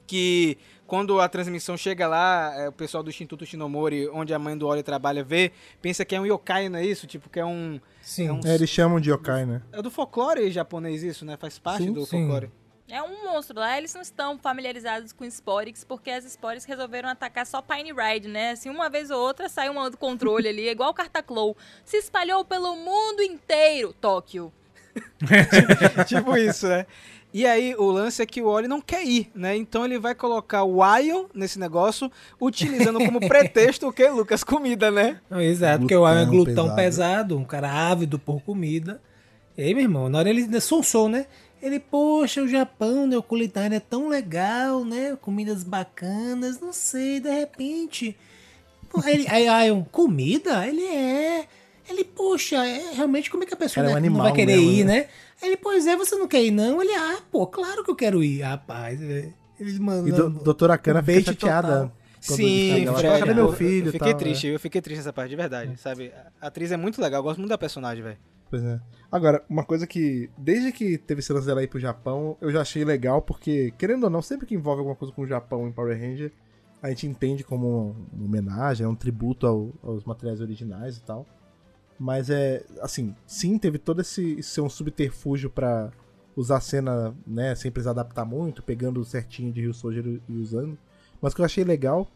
Que 0.06 0.56
quando 0.86 1.20
a 1.20 1.28
transmissão 1.28 1.76
chega 1.76 2.08
lá, 2.08 2.54
é, 2.56 2.68
o 2.68 2.72
pessoal 2.72 3.02
do 3.02 3.10
Instituto 3.10 3.44
Shinomori, 3.44 4.08
onde 4.08 4.32
a 4.32 4.38
mãe 4.38 4.56
do 4.56 4.66
Ori 4.66 4.82
trabalha, 4.82 5.22
vê, 5.22 5.52
pensa 5.82 6.02
que 6.02 6.16
é 6.16 6.20
um 6.20 6.24
yokai, 6.24 6.70
não 6.70 6.78
é 6.78 6.84
isso? 6.86 7.06
Tipo, 7.06 7.28
que 7.28 7.38
é 7.38 7.44
um. 7.44 7.78
Sim. 8.00 8.28
É 8.28 8.32
um- 8.32 8.40
É, 8.42 8.54
eles 8.54 8.70
chamam 8.70 8.98
de 8.98 9.10
yokai, 9.10 9.44
né? 9.44 9.60
É 9.70 9.82
do 9.82 9.90
folclore 9.90 10.50
japonês 10.50 11.02
isso, 11.02 11.26
né? 11.26 11.36
Faz 11.36 11.58
parte 11.58 11.84
Sim, 11.84 11.92
do 11.92 12.06
sim. 12.06 12.26
É 12.90 13.02
um 13.02 13.24
monstro 13.24 13.58
lá, 13.58 13.76
eles 13.76 13.92
não 13.92 14.00
estão 14.00 14.38
familiarizados 14.38 15.12
com 15.12 15.22
Sporix, 15.26 15.84
porque 15.84 16.10
as 16.10 16.24
Sporix 16.24 16.64
resolveram 16.64 17.10
atacar 17.10 17.46
só 17.46 17.60
Pine 17.60 17.92
Ride, 17.92 18.28
né? 18.28 18.52
Assim, 18.52 18.70
uma 18.70 18.88
vez 18.88 19.10
ou 19.10 19.20
outra 19.20 19.46
saiu 19.46 19.72
uma 19.72 19.90
do 19.90 19.98
controle 19.98 20.48
ali, 20.48 20.68
é 20.68 20.72
igual 20.72 20.90
o 20.90 20.94
Cartaclow. 20.94 21.54
Se 21.84 21.98
espalhou 21.98 22.46
pelo 22.46 22.74
mundo 22.76 23.22
inteiro, 23.22 23.94
Tóquio. 24.00 24.50
tipo 26.08 26.34
isso, 26.36 26.66
né? 26.66 26.86
E 27.32 27.46
aí, 27.46 27.74
o 27.76 27.90
lance 27.90 28.22
é 28.22 28.26
que 28.26 28.40
o 28.40 28.46
Oli 28.46 28.66
não 28.66 28.80
quer 28.80 29.04
ir, 29.04 29.30
né? 29.34 29.54
Então 29.54 29.84
ele 29.84 29.98
vai 29.98 30.14
colocar 30.14 30.64
o 30.64 30.82
Ion 30.98 31.26
nesse 31.34 31.58
negócio, 31.58 32.10
utilizando 32.40 32.98
como 32.98 33.20
pretexto 33.28 33.86
o 33.86 33.92
que, 33.92 34.08
Lucas? 34.08 34.42
Comida, 34.42 34.90
né? 34.90 35.20
Não, 35.28 35.38
exato, 35.38 35.80
porque 35.80 35.94
o 35.94 36.08
Iron 36.08 36.20
é 36.20 36.24
Glutão 36.24 36.54
glutão 36.54 36.74
pesado. 36.74 36.76
pesado. 36.76 37.38
um 37.38 37.44
cara 37.44 37.70
ávido 37.70 38.18
por 38.18 38.40
comida. 38.40 38.98
E 39.58 39.62
aí, 39.62 39.74
meu 39.74 39.82
irmão, 39.82 40.08
na 40.08 40.20
hora 40.20 40.30
ele 40.30 40.58
sonsou, 40.60 41.08
né? 41.08 41.26
Ele, 41.60 41.80
poxa, 41.80 42.42
o 42.42 42.48
Japão, 42.48 43.06
né? 43.06 43.16
O 43.16 43.22
culinário 43.22 43.74
é 43.76 43.80
tão 43.80 44.08
legal, 44.08 44.84
né? 44.84 45.16
Comidas 45.20 45.62
bacanas, 45.64 46.60
não 46.60 46.72
sei, 46.72 47.18
de 47.20 47.30
repente. 47.30 48.16
Pô, 48.88 49.00
Aí, 49.04 49.26
aí 49.28 49.66
Iron, 49.66 49.84
comida? 49.84 50.66
Ele 50.66 50.84
é. 50.84 51.46
Ele, 51.88 52.04
poxa, 52.04 52.56
é, 52.66 52.92
realmente 52.94 53.30
como 53.30 53.42
é 53.42 53.46
que 53.46 53.54
a 53.54 53.56
pessoa 53.56 53.82
Cara, 53.84 53.96
é 53.96 53.98
um 53.98 54.02
né, 54.02 54.08
não 54.10 54.18
vai 54.18 54.32
querer 54.32 54.56
mesmo, 54.56 54.70
ir, 54.70 54.84
né? 54.84 54.92
né? 55.00 55.08
Aí 55.40 55.48
ele, 55.48 55.56
pois 55.56 55.86
é, 55.86 55.96
você 55.96 56.14
não 56.16 56.28
quer 56.28 56.44
ir, 56.44 56.50
não? 56.50 56.82
Ele, 56.82 56.92
ah, 56.94 57.18
pô, 57.30 57.46
claro 57.46 57.82
que 57.82 57.90
eu 57.90 57.96
quero 57.96 58.22
ir, 58.22 58.42
rapaz. 58.42 59.00
é. 59.02 59.30
Ele, 59.58 59.78
mano, 59.80 60.06
E 60.06 60.12
do, 60.12 60.28
doutora 60.30 60.76
Cana 60.78 61.00
um 61.00 61.02
fica 61.02 61.32
chateada. 61.32 61.68
total. 61.68 61.92
Sim, 62.20 62.44
ele 62.72 62.86
Cadê 62.92 63.32
meu 63.34 63.46
eu- 63.46 63.52
filho? 63.52 63.86
Eu 63.88 63.92
fiquei 63.92 64.10
tal, 64.10 64.18
triste, 64.18 64.46
é. 64.48 64.54
eu 64.54 64.60
fiquei 64.60 64.80
triste 64.80 64.98
nessa 64.98 65.12
parte, 65.12 65.30
de 65.30 65.36
verdade, 65.36 65.76
sabe? 65.80 66.12
A 66.40 66.48
atriz 66.48 66.70
é 66.72 66.76
muito 66.76 67.00
legal, 67.00 67.20
eu 67.20 67.22
gosto 67.24 67.38
muito 67.38 67.48
da 67.50 67.56
personagem, 67.58 68.02
velho. 68.02 68.18
Pois 68.50 68.62
é. 68.62 68.78
Agora, 69.10 69.42
uma 69.48 69.64
coisa 69.64 69.86
que, 69.86 70.28
desde 70.36 70.70
que 70.70 70.98
teve 70.98 71.20
esse 71.20 71.32
lance 71.32 71.46
dela 71.46 71.62
ir 71.62 71.68
pro 71.68 71.80
Japão, 71.80 72.36
eu 72.40 72.52
já 72.52 72.60
achei 72.60 72.84
legal, 72.84 73.22
porque, 73.22 73.72
querendo 73.78 74.04
ou 74.04 74.10
não, 74.10 74.20
sempre 74.20 74.46
que 74.46 74.54
envolve 74.54 74.80
alguma 74.80 74.96
coisa 74.96 75.14
com 75.14 75.22
o 75.22 75.26
Japão 75.26 75.66
em 75.66 75.72
Power 75.72 75.98
Ranger, 75.98 76.30
a 76.82 76.90
gente 76.90 77.06
entende 77.06 77.42
como 77.42 77.96
uma 78.12 78.24
homenagem, 78.26 78.84
é 78.84 78.88
um 78.88 78.94
tributo 78.94 79.46
ao- 79.46 79.70
aos 79.82 80.04
materiais 80.04 80.40
originais 80.40 80.98
e 80.98 81.02
tal. 81.02 81.26
Mas 81.98 82.28
é, 82.30 82.64
assim, 82.82 83.14
sim, 83.26 83.58
teve 83.58 83.78
todo 83.78 84.00
esse 84.02 84.42
ser 84.42 84.60
um 84.60 84.68
subterfúgio 84.68 85.50
pra 85.50 85.90
usar 86.36 86.58
a 86.58 86.60
cena, 86.60 87.16
né, 87.26 87.54
sem 87.54 87.70
precisar 87.72 87.90
adaptar 87.92 88.24
muito, 88.24 88.62
pegando 88.62 89.04
certinho 89.04 89.50
de 89.52 89.62
Rio 89.62 89.74
Soldier 89.74 90.20
e 90.28 90.32
usando. 90.36 90.78
Mas 91.20 91.32
o 91.32 91.36
que 91.36 91.40
eu 91.40 91.46
achei 91.46 91.64
legal 91.64 92.06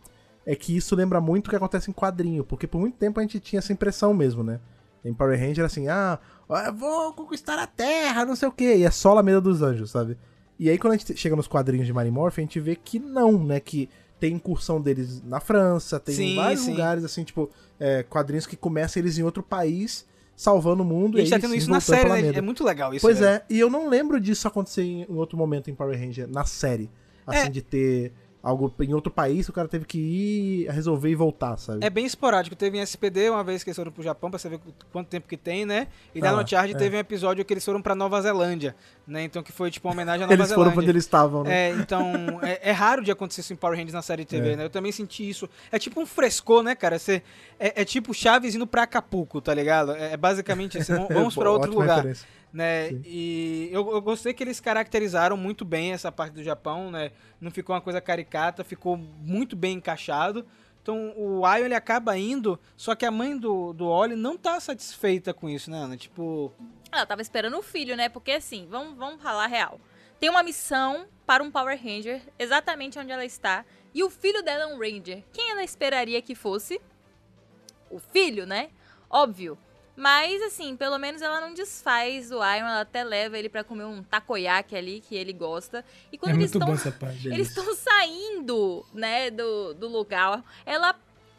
é 0.47 0.55
que 0.55 0.77
isso 0.77 0.95
lembra 0.95 1.21
muito 1.21 1.47
o 1.47 1.51
que 1.51 1.57
acontece 1.57 1.91
em 1.91 1.95
quadrinho, 1.95 2.45
porque 2.45 2.67
por 2.67 2.79
muito 2.81 2.97
tempo 2.99 3.19
a 3.19 3.23
gente 3.23 3.41
tinha 3.41 3.59
essa 3.59 3.73
impressão 3.73 4.15
mesmo, 4.15 4.45
né? 4.45 4.61
Em 5.05 5.13
Power 5.13 5.37
Ranger, 5.37 5.65
assim, 5.65 5.89
ah, 5.89 6.21
vou 6.73 7.13
conquistar 7.13 7.59
a 7.59 7.67
Terra, 7.67 8.25
não 8.25 8.37
sei 8.37 8.49
o 8.49 8.53
quê, 8.53 8.77
e 8.77 8.85
é 8.85 8.91
só 8.91 9.13
Lameda 9.15 9.41
dos 9.41 9.63
Anjos, 9.63 9.91
sabe? 9.91 10.17
E 10.59 10.69
aí 10.71 10.79
quando 10.79 10.95
a 10.95 10.97
gente 10.97 11.17
chega 11.17 11.35
nos 11.37 11.47
quadrinhos 11.49 11.87
de 11.87 11.93
Marimorph, 11.93 12.39
a 12.39 12.41
gente 12.41 12.61
vê 12.61 12.77
que 12.77 12.99
não, 12.99 13.43
né? 13.45 13.59
Que 13.61 13.89
tem 14.21 14.35
incursão 14.35 14.81
deles 14.81 15.21
na 15.25 15.41
França, 15.41 15.99
tem 15.99 16.15
Sim, 16.15 16.37
vários 16.37 16.61
sim. 16.61 16.71
lugares, 16.71 17.03
assim, 17.05 17.25
tipo, 17.25 17.51
é, 17.81 18.05
quadrinhos 18.05 18.47
que 18.47 18.57
começam 18.57 19.01
eles 19.03 19.19
em 19.19 19.23
outro 19.25 19.43
país, 19.43 20.07
salvando 20.37 20.83
o 20.85 20.87
mundo. 20.87 21.19
E 21.19 21.23
a 21.23 21.25
gente 21.25 21.33
tá 21.35 21.41
tendo 21.41 21.55
isso 21.57 21.69
na 21.71 21.81
série, 21.81 22.09
né? 22.09 22.33
É 22.35 22.41
muito 22.41 22.63
legal 22.63 22.95
isso, 22.95 23.05
Pois 23.05 23.19
velho. 23.19 23.31
é, 23.37 23.43
e 23.51 23.59
eu 23.59 23.69
não 23.69 23.89
lembro 23.89 24.21
disso 24.21 24.47
acontecer 24.47 24.83
em 24.83 25.07
outro 25.09 25.37
momento 25.37 25.69
em 25.71 25.75
Power 25.75 25.99
Ranger, 25.99 26.29
na 26.29 26.45
série. 26.45 26.89
Assim, 27.27 27.47
É. 27.47 27.49
de 27.49 27.63
ter 27.63 28.13
algo 28.43 28.75
em 28.81 28.93
outro 28.93 29.13
país, 29.13 29.49
o 29.49 29.53
cara 29.53 29.69
teve 29.69 29.85
que 29.85 29.99
ir 29.99 30.69
resolver 30.71 31.09
e 31.11 31.15
voltar, 31.15 31.57
sabe? 31.57 31.85
É 31.85 31.89
bem 31.89 32.05
esporádico. 32.05 32.57
Teve 32.57 32.77
em 32.77 32.81
SPD 32.81 33.31
uma 33.31 33.45
vez 33.45 33.63
que 33.63 33.71
eles 33.71 33.77
foram 33.77 33.93
pro 33.93 34.03
Japão 34.03 34.31
pra 34.31 34.39
ver 34.51 34.59
quanto 34.93 35.07
tempo 35.09 35.29
que 35.29 35.37
tem, 35.37 35.65
né? 35.65 35.87
E 36.15 36.19
Ah, 36.19 36.23
da 36.23 36.33
No 36.43 36.47
Charge 36.49 36.75
é. 36.75 36.77
teve 36.77 36.97
um 36.97 36.99
episódio 36.99 37.45
que 37.45 37.53
eles 37.55 37.65
foram 37.65 37.81
pra 37.81 37.95
Nova 37.95 38.21
Zelândia, 38.21 38.75
né? 39.07 39.23
Então 39.23 39.43
que 39.43 39.53
foi 39.53 39.71
tipo 39.71 39.87
uma 39.87 39.95
homenagem 39.95 40.25
à 40.25 40.27
Nova 40.27 40.35
Eles 40.35 40.49
foram 40.49 40.63
Zelândia. 40.65 40.73
pra 40.75 40.83
onde 40.83 40.91
eles 40.91 41.05
estavam, 41.05 41.45
né? 41.45 41.71
É, 41.71 41.71
então, 41.75 42.03
é, 42.43 42.71
é 42.71 42.73
raro 42.73 43.03
de 43.05 43.11
acontecer 43.13 43.43
isso 43.43 43.53
em 43.53 43.57
Power 43.57 43.77
Rangers 43.77 43.95
na 43.95 44.03
série 44.03 44.25
de 44.25 44.29
TV, 44.31 44.53
É. 44.53 44.57
né? 44.57 44.65
Eu 44.65 44.71
também 44.71 44.91
senti 44.91 45.29
isso. 45.29 45.49
É 45.71 45.79
tipo 45.79 46.01
um 46.01 46.07
frescor, 46.07 46.63
né, 46.65 46.75
cara? 46.75 46.99
Você, 46.99 47.23
é, 47.61 47.83
é 47.83 47.85
tipo 47.85 48.13
Chaves 48.13 48.55
indo 48.57 48.67
pra 48.67 48.83
Acapulco, 48.83 49.41
tá 49.41 49.55
ligado? 49.55 49.93
É, 49.93 50.15
é 50.15 50.17
basicamente 50.17 50.79
isso. 50.79 50.93
Vamos- 51.13 51.35
pra 51.37 51.49
outro 51.51 51.73
lugar 51.73 51.97
referência. 51.99 52.27
Né? 52.53 52.89
Sim. 52.89 53.03
E 53.05 53.69
eu, 53.73 53.91
eu 53.91 54.03
gostei 54.03 54.35
que 54.35 54.43
eles 54.43 54.61
caracterizaram 54.61 55.37
muito 55.37 55.65
bem 55.65 55.93
essa 55.93 56.13
parte 56.13 56.35
do 56.35 56.43
Japão, 56.43 56.91
né? 56.91 57.13
Não 57.41 57.51
ficou 57.51 57.75
uma 57.75 57.81
coisa 57.81 58.01
caricata, 58.01 58.63
ficou 58.63 58.97
muito 58.97 59.57
bem 59.57 59.77
encaixado. 59.77 60.47
Então 60.83 61.15
o 61.17 61.47
Ion 61.47 61.65
ele 61.65 61.75
acaba 61.75 62.19
indo, 62.19 62.59
só 62.77 62.95
que 62.95 63.07
a 63.07 63.11
mãe 63.11 63.37
do, 63.39 63.73
do 63.73 63.87
Oli 63.87 64.17
não 64.17 64.37
tá 64.37 64.59
satisfeita 64.59 65.33
com 65.33 65.49
isso, 65.49 65.71
né, 65.71 65.79
Ana? 65.79 65.97
Tipo, 65.97 66.53
Ela 66.91 67.07
tava 67.07 67.23
esperando 67.23 67.57
o 67.57 67.63
filho, 67.63 67.97
né? 67.97 68.09
Porque 68.09 68.33
assim, 68.33 68.67
vamos, 68.69 68.99
vamos 68.99 69.23
falar 69.23 69.45
a 69.45 69.49
real. 69.49 69.81
Tem 70.19 70.29
uma 70.29 70.43
missão 70.43 71.07
para 71.25 71.43
um 71.43 71.51
Power 71.51 71.81
Ranger, 71.81 72.21
exatamente 72.39 72.99
onde 72.99 73.13
ela 73.13 73.25
está. 73.25 73.65
E 73.95 74.03
o 74.03 74.11
filho 74.11 74.43
dela 74.43 74.65
é 74.65 74.67
um 74.67 74.79
Ranger. 74.79 75.23
Quem 75.33 75.51
ela 75.51 75.63
esperaria 75.63 76.21
que 76.21 76.35
fosse? 76.35 76.81
O 77.91 77.99
filho, 77.99 78.47
né? 78.47 78.71
Óbvio. 79.09 79.59
Mas, 79.95 80.41
assim, 80.43 80.77
pelo 80.77 80.99
menos 80.99 81.21
ela 81.21 81.41
não 81.41 81.53
desfaz 81.53 82.31
o 82.31 82.37
Iron, 82.37 82.67
ela 82.67 82.81
até 82.81 83.05
leva 83.05 83.39
ele 83.39 83.49
pra 83.49 83.63
comer 83.63 83.85
um 83.85 84.03
takoyaki 84.03 84.75
ali, 84.75 85.01
que 85.01 85.15
ele 85.15 85.33
gosta. 85.33 85.85
E 86.11 86.17
quando 86.17 86.33
É 86.33 86.35
eles 86.37 86.47
estão 86.55 86.67
eles 87.35 87.49
estão 87.49 87.75
saindo, 87.75 88.87
né, 88.93 89.31
do, 89.31 89.75
do 89.75 89.89
lugar, 89.89 90.43
ela 90.65 90.95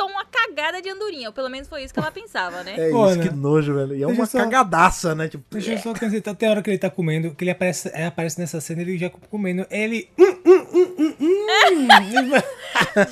uma 0.05 0.25
cagada 0.25 0.81
de 0.81 0.89
andorinha. 0.89 1.29
Ou 1.29 1.33
pelo 1.33 1.49
menos 1.49 1.67
foi 1.67 1.83
isso 1.83 1.93
que 1.93 1.99
ela 1.99 2.11
pensava, 2.11 2.63
né? 2.63 2.75
É 2.77 2.89
Pô, 2.89 3.07
isso, 3.07 3.17
né? 3.17 3.23
que 3.27 3.33
nojo, 3.33 3.73
velho. 3.73 3.95
E 3.95 4.03
é 4.03 4.07
uma 4.07 4.25
só- 4.25 4.39
cagadaça, 4.39 5.13
né? 5.15 5.27
Tipo, 5.27 5.43
Deixa 5.51 5.73
eu 5.73 5.77
só 5.77 5.91
acrescentar, 5.91 6.35
tem 6.35 6.49
hora 6.49 6.61
que 6.61 6.69
ele 6.69 6.77
tá 6.77 6.89
comendo, 6.89 7.33
que 7.35 7.43
ele 7.43 7.51
aparece, 7.51 7.89
é, 7.93 8.05
aparece 8.05 8.39
nessa 8.39 8.59
cena, 8.61 8.81
ele 8.81 8.97
já 8.97 9.09
comendo. 9.09 9.65
Ele. 9.69 10.09
Hum, 10.17 10.37
hum, 10.45 10.67
hum, 10.73 10.95
hum, 10.97 11.15
hum. 11.19 11.33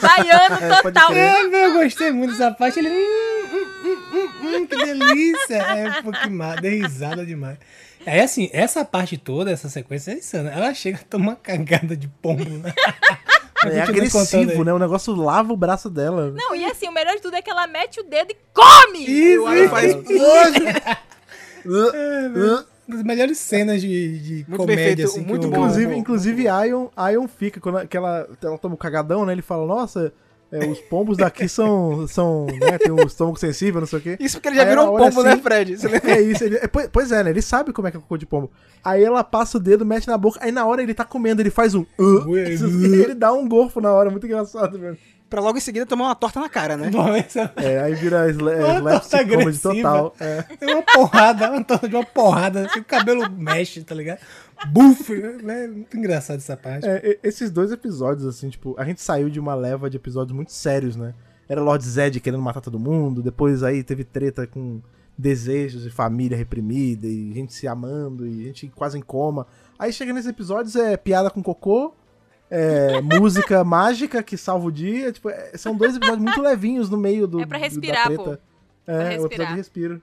Baiano 0.02 0.56
É, 0.62 0.82
total. 0.82 1.14
É, 1.14 1.66
eu 1.66 1.74
gostei 1.74 2.12
muito 2.12 2.32
dessa 2.32 2.52
parte. 2.52 2.80
Ele. 2.80 2.90
Hum, 2.90 3.68
hum, 3.84 3.98
hum, 4.14 4.30
hum, 4.44 4.68
que 4.68 4.76
delícia! 4.76 5.56
É, 5.58 6.02
pô, 6.02 6.12
que 6.12 6.62
dei 6.62 6.82
risada 6.82 7.26
demais. 7.26 7.58
É 8.06 8.22
assim, 8.22 8.50
essa 8.52 8.84
parte 8.84 9.18
toda, 9.18 9.52
essa 9.52 9.70
sequência 9.70 10.12
é 10.12 10.16
insana. 10.16 10.50
Ela 10.52 10.74
chega 10.74 10.98
a 10.98 11.04
tomar 11.04 11.36
cagada 11.36 11.96
de 11.96 12.08
pombo, 12.08 12.44
né? 12.50 12.74
É 13.66 13.82
agressivo, 13.82 14.64
né? 14.64 14.74
O 14.74 14.80
negócio 14.80 15.14
lava 15.16 15.54
o 15.54 15.58
braço 15.58 15.90
dela. 15.90 16.32
Não, 16.32 16.56
e 16.56 16.66
assim, 16.66 16.88
o 16.88 16.92
melhor 16.94 17.16
de 17.16 17.22
tudo 17.22 17.36
é 17.36 17.42
que 17.42 17.50
ela 17.50 17.68
mete 17.68 18.00
o 18.00 18.04
dedo 18.04 18.32
e 18.32 18.38
come! 18.54 19.06
Isso, 19.06 19.70
faz 19.70 19.94
É, 21.94 22.64
das 22.88 23.04
melhores 23.04 23.38
cenas 23.38 23.80
de, 23.82 24.20
de 24.20 24.46
Muito 24.48 24.58
comédia, 24.58 25.06
assim. 25.06 25.22
que 25.24 25.28
muito 25.30 25.46
eu- 25.48 25.52
bom. 25.52 25.58
Inclusive, 25.58 25.96
inclusive 25.96 26.44
Ion, 26.44 26.88
Ion 27.14 27.28
fica, 27.28 27.60
quando 27.60 27.78
ela- 27.80 27.88
que 27.88 27.96
ela, 27.96 28.28
ela 28.44 28.58
toma 28.58 28.76
o 28.76 28.78
cagadão, 28.78 29.26
né? 29.26 29.34
Ele 29.34 29.42
fala, 29.42 29.66
nossa, 29.66 30.12
é, 30.52 30.66
os 30.68 30.80
pombos 30.82 31.18
daqui 31.18 31.48
são, 31.48 32.06
são 32.08 32.46
né, 32.48 32.78
tem 32.78 32.92
um 32.92 33.02
estômago 33.06 33.40
sensível, 33.40 33.80
não 33.80 33.88
sei 33.88 34.00
o 34.00 34.02
quê. 34.02 34.18
Isso 34.20 34.38
porque 34.38 34.50
ele 34.50 34.58
já 34.58 34.64
Aí 34.64 34.70
virou 34.70 34.86
um 34.94 34.98
pombo, 34.98 35.22
assim- 35.22 35.24
né, 35.30 35.38
Fred? 35.38 35.78
É 36.04 36.22
isso, 36.22 36.44
ele, 36.44 36.58
é, 36.58 36.68
pois, 36.68 37.12
é, 37.12 37.24
né? 37.24 37.30
Ele 37.30 37.42
sabe 37.42 37.72
como 37.72 37.88
é 37.88 37.92
que 37.92 37.98
é 37.98 38.00
cocô 38.00 38.18
de 38.18 38.26
pombo. 38.26 38.52
Aí 38.84 39.04
ela 39.04 39.24
passa 39.24 39.58
o 39.58 39.62
dedo, 39.62 39.86
mete 39.86 40.08
na 40.08 40.18
boca, 40.18 40.40
aí 40.42 40.52
na 40.52 40.66
hora 40.66 40.84
ele 40.84 40.94
tá 40.94 41.06
comendo, 41.06 41.42
ele 41.42 41.50
faz 41.52 41.74
um... 41.74 41.86
"Uh", 41.98 42.36
ele 42.38 43.14
dá 43.14 43.32
um 43.32 43.48
gorfo 43.48 43.80
na 43.80 43.92
hora, 43.94 44.10
muito 44.10 44.26
engraçado, 44.26 44.78
velho. 44.78 44.98
Pra 45.30 45.40
logo 45.40 45.58
em 45.58 45.62
seguida 45.62 45.86
tomar 45.86 46.08
uma 46.08 46.16
torta 46.16 46.42
na 46.42 46.50
cara, 46.50 46.76
né? 46.76 46.90
Bom, 46.90 47.08
essa- 47.16 47.54
É, 47.56 47.80
aí 47.80 47.96
vira 47.96 48.30
sla, 48.30 48.52
slapstick 48.80 49.20
torta 49.30 49.38
comedy 49.38 49.60
total. 49.60 50.14
É. 50.20 50.42
Tem 50.60 50.74
uma 50.74 50.84
porrada, 50.84 51.50
uma 51.52 51.64
torta 51.64 51.88
de 51.88 51.96
uma 51.96 52.04
porrada, 52.06 52.66
assim, 52.66 52.80
o 52.82 52.84
cabelo 52.84 53.32
mexe, 53.32 53.82
tá 53.82 53.96
ligado? 53.96 54.20
Buf! 54.70 55.12
É 55.14 55.68
muito 55.68 55.98
engraçado 55.98 56.38
essa 56.38 56.56
parte. 56.56 56.88
É, 56.88 57.12
e- 57.12 57.20
esses 57.28 57.50
dois 57.52 57.72
episódios, 57.72 58.26
assim, 58.28 58.50
tipo, 58.50 58.76
a 58.78 58.86
gente 58.86 59.02
saiu 59.02 59.30
de 59.30 59.40
uma 59.40 59.56
leva 59.56 59.90
de 59.90 59.98
episódios 59.98 60.36
muito 60.36 60.52
sérios, 60.52 60.96
né? 60.96 61.14
Era 61.50 61.62
Lord 61.62 61.84
Zed 61.86 62.20
querendo 62.20 62.42
matar 62.42 62.62
todo 62.62 62.80
mundo, 62.80 63.22
depois 63.22 63.64
aí 63.64 63.84
teve 63.84 64.04
treta 64.04 64.46
com 64.48 64.82
desejos 65.18 65.84
de 65.84 65.90
família 65.90 66.38
reprimida, 66.38 67.06
e 67.08 67.34
gente 67.34 67.54
se 67.54 67.68
amando, 67.68 68.26
e 68.26 68.46
gente 68.46 68.68
quase 68.76 68.98
em 68.98 69.02
coma. 69.02 69.46
Aí 69.78 69.92
chega 69.92 70.14
nesses 70.14 70.30
episódios, 70.30 70.76
é 70.76 70.96
piada 70.96 71.30
com 71.30 71.44
cocô, 71.44 71.94
é, 72.50 73.02
música 73.02 73.64
mágica 73.64 74.24
que 74.24 74.38
salva 74.38 74.68
o 74.68 74.72
dia, 74.72 75.12
tipo, 75.12 75.30
é, 75.30 75.52
são 75.58 75.76
dois 75.76 75.96
episódios 75.96 76.24
muito 76.24 76.42
levinhos 76.42 76.90
no 76.90 76.98
meio 76.98 77.28
do 77.28 77.42
É 77.42 77.46
pra 77.46 77.58
do- 77.58 77.62
respirar, 77.62 78.10
da 78.10 78.16
pô. 78.16 78.24
treta. 78.24 78.42
Pra 78.86 78.94
É, 78.94 78.98
o 78.98 79.02
respirar. 79.02 79.26
episódio 79.26 79.48
de 79.52 79.58
respiro. 79.58 80.02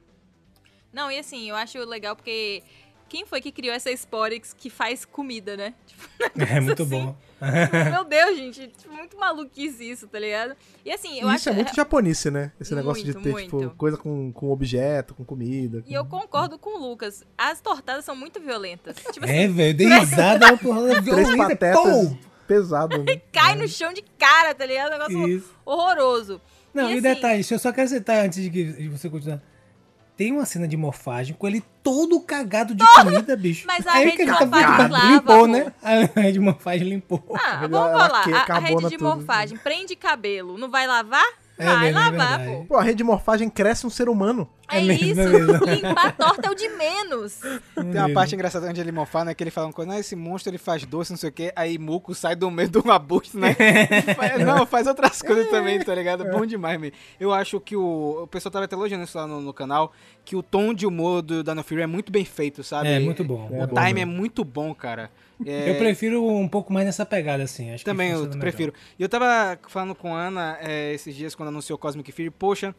Não, 0.92 1.10
e 1.10 1.18
assim, 1.18 1.48
eu 1.48 1.56
acho 1.56 1.78
legal 1.84 2.14
porque 2.16 2.62
quem 3.08 3.24
foi 3.26 3.40
que 3.40 3.50
criou 3.50 3.74
essa 3.74 3.90
Sporix 3.90 4.52
que 4.52 4.68
faz 4.70 5.04
comida, 5.04 5.56
né? 5.56 5.74
Tipo, 5.86 6.42
É 6.42 6.60
muito 6.60 6.82
assim. 6.82 6.90
bom. 6.90 7.16
meu 7.92 8.04
Deus, 8.04 8.36
gente, 8.36 8.66
tipo, 8.68 8.92
muito 8.92 9.16
maluquice 9.16 9.88
isso, 9.90 10.08
tá 10.08 10.18
ligado? 10.18 10.56
E 10.84 10.90
assim, 10.92 11.20
eu 11.20 11.28
E 11.28 11.30
acho 11.30 11.36
isso 11.36 11.48
é 11.50 11.52
muito 11.52 11.74
japonice, 11.74 12.30
né? 12.30 12.50
Esse 12.60 12.74
negócio 12.74 13.04
de 13.04 13.12
Muito, 13.14 13.22
ter, 13.24 13.42
tipo, 13.44 13.56
muito. 13.58 13.76
coisa 13.76 13.96
com, 13.96 14.32
com 14.32 14.50
objeto, 14.50 15.14
com 15.14 15.24
comida. 15.24 15.82
E 15.86 15.94
eu 15.94 16.04
concordo 16.04 16.58
com 16.58 16.78
o 16.78 16.88
Lucas. 16.88 17.24
As 17.36 17.60
tortadas 17.60 18.04
são 18.04 18.16
muito 18.16 18.40
violentas. 18.40 18.96
Tipo 19.12 19.24
assim, 19.24 19.34
É, 19.34 19.46
velho, 19.48 19.76
dei 19.76 19.86
risada, 19.98 20.46
uma 20.46 20.58
porrada 20.58 21.00
Três 21.02 21.36
patetas 21.36 21.80
pô! 21.80 22.16
pesado, 22.46 23.04
né? 23.04 23.20
cai 23.30 23.54
no 23.54 23.68
chão 23.68 23.92
de 23.92 24.02
cara, 24.18 24.52
tá 24.54 24.66
ligado? 24.66 24.88
Um 24.88 24.98
negócio 24.98 25.28
Isso. 25.28 25.54
horroroso. 25.64 26.40
Não, 26.74 26.84
E 26.84 26.86
e, 26.88 26.92
assim- 26.94 27.02
detalhe, 27.02 27.34
deixa 27.34 27.54
eu 27.54 27.58
só 27.58 27.68
acrescentar 27.68 28.24
antes 28.24 28.42
de, 28.42 28.50
que, 28.50 28.64
de 28.72 28.88
você 28.88 29.08
continuar. 29.08 29.40
Tem 30.18 30.32
uma 30.32 30.44
cena 30.44 30.66
de 30.66 30.76
morfagem 30.76 31.34
com 31.38 31.46
ele 31.46 31.62
todo 31.80 32.20
cagado 32.20 32.74
de 32.74 32.84
comida, 33.00 33.36
bicho. 33.36 33.64
Mas 33.68 33.86
a 33.86 33.92
Aí 33.92 34.04
rede 34.06 34.16
que 34.16 34.22
ele 34.22 34.32
de 34.32 34.38
tá 34.38 34.44
morfagem 34.46 34.88
lava, 34.90 35.12
limpou, 35.14 35.46
né? 35.46 35.72
A 35.80 36.20
rede 36.20 36.32
de 36.32 36.40
morfagem 36.40 36.88
limpou. 36.88 37.24
Ah, 37.40 37.66
vamos 37.68 37.98
falar. 38.00 38.24
que- 38.24 38.32
A, 38.32 38.56
a 38.56 38.58
rede 38.58 38.88
de 38.88 38.96
tudo. 38.98 39.04
morfagem 39.16 39.56
prende 39.56 39.94
cabelo. 39.94 40.58
Não 40.58 40.68
vai 40.68 40.88
lavar? 40.88 41.24
É 41.58 41.64
Vai 41.64 41.76
mesmo, 41.92 41.98
é 41.98 42.02
lavar, 42.02 42.38
verdade. 42.38 42.56
pô. 42.58 42.64
Pô, 42.66 42.76
a 42.76 42.82
rede 42.82 42.96
de 42.98 43.04
morfagem 43.04 43.50
cresce 43.50 43.86
um 43.86 43.90
ser 43.90 44.08
humano. 44.08 44.48
É, 44.70 44.78
É 44.78 44.82
mesmo, 44.82 45.06
isso. 45.08 45.20
é. 45.68 45.74
Limpar 45.74 46.06
a 46.06 46.12
torta 46.12 46.46
é 46.48 46.50
o 46.50 46.54
de 46.54 46.68
menos. 46.68 47.40
Tem 47.74 47.84
uma 48.00 48.12
parte 48.12 48.34
engraçada 48.34 48.68
onde 48.68 48.80
ele 48.80 48.92
mofar, 48.92 49.24
né? 49.24 49.34
Que 49.34 49.42
ele 49.42 49.50
fala 49.50 49.66
uma 49.66 49.72
coisa, 49.72 49.92
ah, 49.92 49.98
esse 49.98 50.14
monstro 50.14 50.50
ele 50.50 50.58
faz 50.58 50.84
doce, 50.84 51.10
não 51.10 51.16
sei 51.16 51.30
o 51.30 51.32
quê. 51.32 51.52
Aí 51.56 51.78
Muco 51.78 52.14
sai 52.14 52.36
do 52.36 52.50
meio 52.50 52.68
de 52.68 52.78
um 52.78 52.90
abuso, 52.90 53.38
né? 53.38 53.56
Faz- 54.14 54.38
não, 54.44 54.66
faz 54.66 54.86
outras 54.86 55.20
coisas 55.22 55.48
também, 55.50 55.78
tá 55.80 55.94
ligado? 55.94 56.24
Bom 56.30 56.44
demais, 56.46 56.78
mesmo. 56.78 56.96
Eu 57.18 57.32
acho 57.32 57.58
que 57.60 57.74
o. 57.76 58.22
O 58.22 58.26
pessoal 58.26 58.52
tava 58.52 58.66
até 58.66 58.76
elogiando 58.76 59.04
isso 59.04 59.16
lá 59.18 59.26
no, 59.26 59.40
no 59.40 59.52
canal, 59.52 59.92
que 60.24 60.36
o 60.36 60.42
tom 60.42 60.72
de 60.74 60.86
humor 60.86 61.22
do 61.22 61.42
Dino 61.42 61.62
Fury 61.64 61.82
é 61.82 61.86
muito 61.86 62.12
bem 62.12 62.24
feito, 62.24 62.62
sabe? 62.62 62.88
É, 62.88 62.98
muito 63.00 63.24
bom. 63.24 63.48
O 63.50 63.62
É 63.62 63.66
bom 63.66 63.74
time 63.82 64.00
é 64.02 64.04
muito 64.04 64.44
bom, 64.44 64.74
cara. 64.74 65.10
É, 65.46 65.70
Eu 65.70 65.76
prefiro 65.76 66.24
um 66.26 66.48
pouco 66.48 66.72
mais 66.72 66.84
nessa 66.86 67.06
pegada, 67.06 67.42
assim. 67.44 67.70
Acho 67.72 67.84
que 67.84 67.90
Também 67.90 68.10
eu 68.10 68.28
prefiro. 68.30 68.72
E 68.98 69.02
eu 69.02 69.08
tava 69.08 69.58
falando 69.68 69.94
com 69.94 70.14
a 70.14 70.20
Ana 70.26 70.58
é, 70.60 70.92
esses 70.92 71.14
dias 71.14 71.34
quando 71.34 71.48
anunciou 71.50 71.78
Cosmic 71.78 72.10
Fury, 72.12 72.30
poxa, 72.30 72.74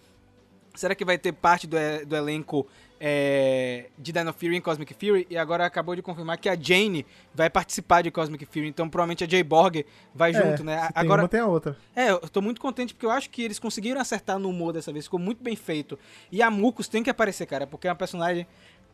será 0.75 0.93
que 0.93 1.05
vai 1.05 1.17
ter 1.17 1.31
parte 1.31 1.65
do, 1.67 1.77
e- 1.77 2.05
do 2.05 2.15
elenco 2.15 2.67
é, 3.01 3.85
de 3.97 4.11
Dino 4.11 4.33
Fury 4.33 4.57
em 4.57 4.61
Cosmic 4.61 4.93
Fury? 4.93 5.25
E 5.29 5.37
agora 5.37 5.65
acabou 5.65 5.95
de 5.95 6.01
confirmar 6.01 6.37
que 6.37 6.49
a 6.49 6.55
Jane 6.59 7.05
vai 7.33 7.49
participar 7.49 8.01
de 8.01 8.11
Cosmic 8.11 8.45
Fury, 8.45 8.67
então 8.67 8.89
provavelmente 8.89 9.23
a 9.23 9.27
Jay 9.27 9.41
Borg 9.43 9.85
vai 10.13 10.33
junto, 10.33 10.61
É, 10.61 10.65
né? 10.65 10.81
se 10.87 10.93
tem 10.93 11.01
Agora, 11.03 11.21
uma, 11.23 11.27
tem 11.29 11.39
a 11.39 11.47
outra. 11.47 11.77
é, 11.95 12.11
eu 12.11 12.19
tô 12.19 12.41
muito 12.41 12.59
contente 12.59 12.93
porque 12.93 13.05
eu 13.05 13.11
acho 13.11 13.29
que 13.29 13.41
eles 13.41 13.57
conseguiram 13.57 13.99
acertar 14.01 14.37
no 14.37 14.49
humor 14.49 14.73
dessa 14.73 14.91
vez, 14.91 15.05
ficou 15.05 15.19
muito 15.19 15.41
bem 15.41 15.55
feito. 15.55 15.97
E 16.31 16.41
a 16.41 16.51
Mucus 16.51 16.87
tem 16.89 17.01
que 17.01 17.09
aparecer, 17.09 17.45
cara, 17.45 17.65
porque 17.65 17.87
é 17.87 17.89
uma 17.91 17.95
personagem 17.95 18.45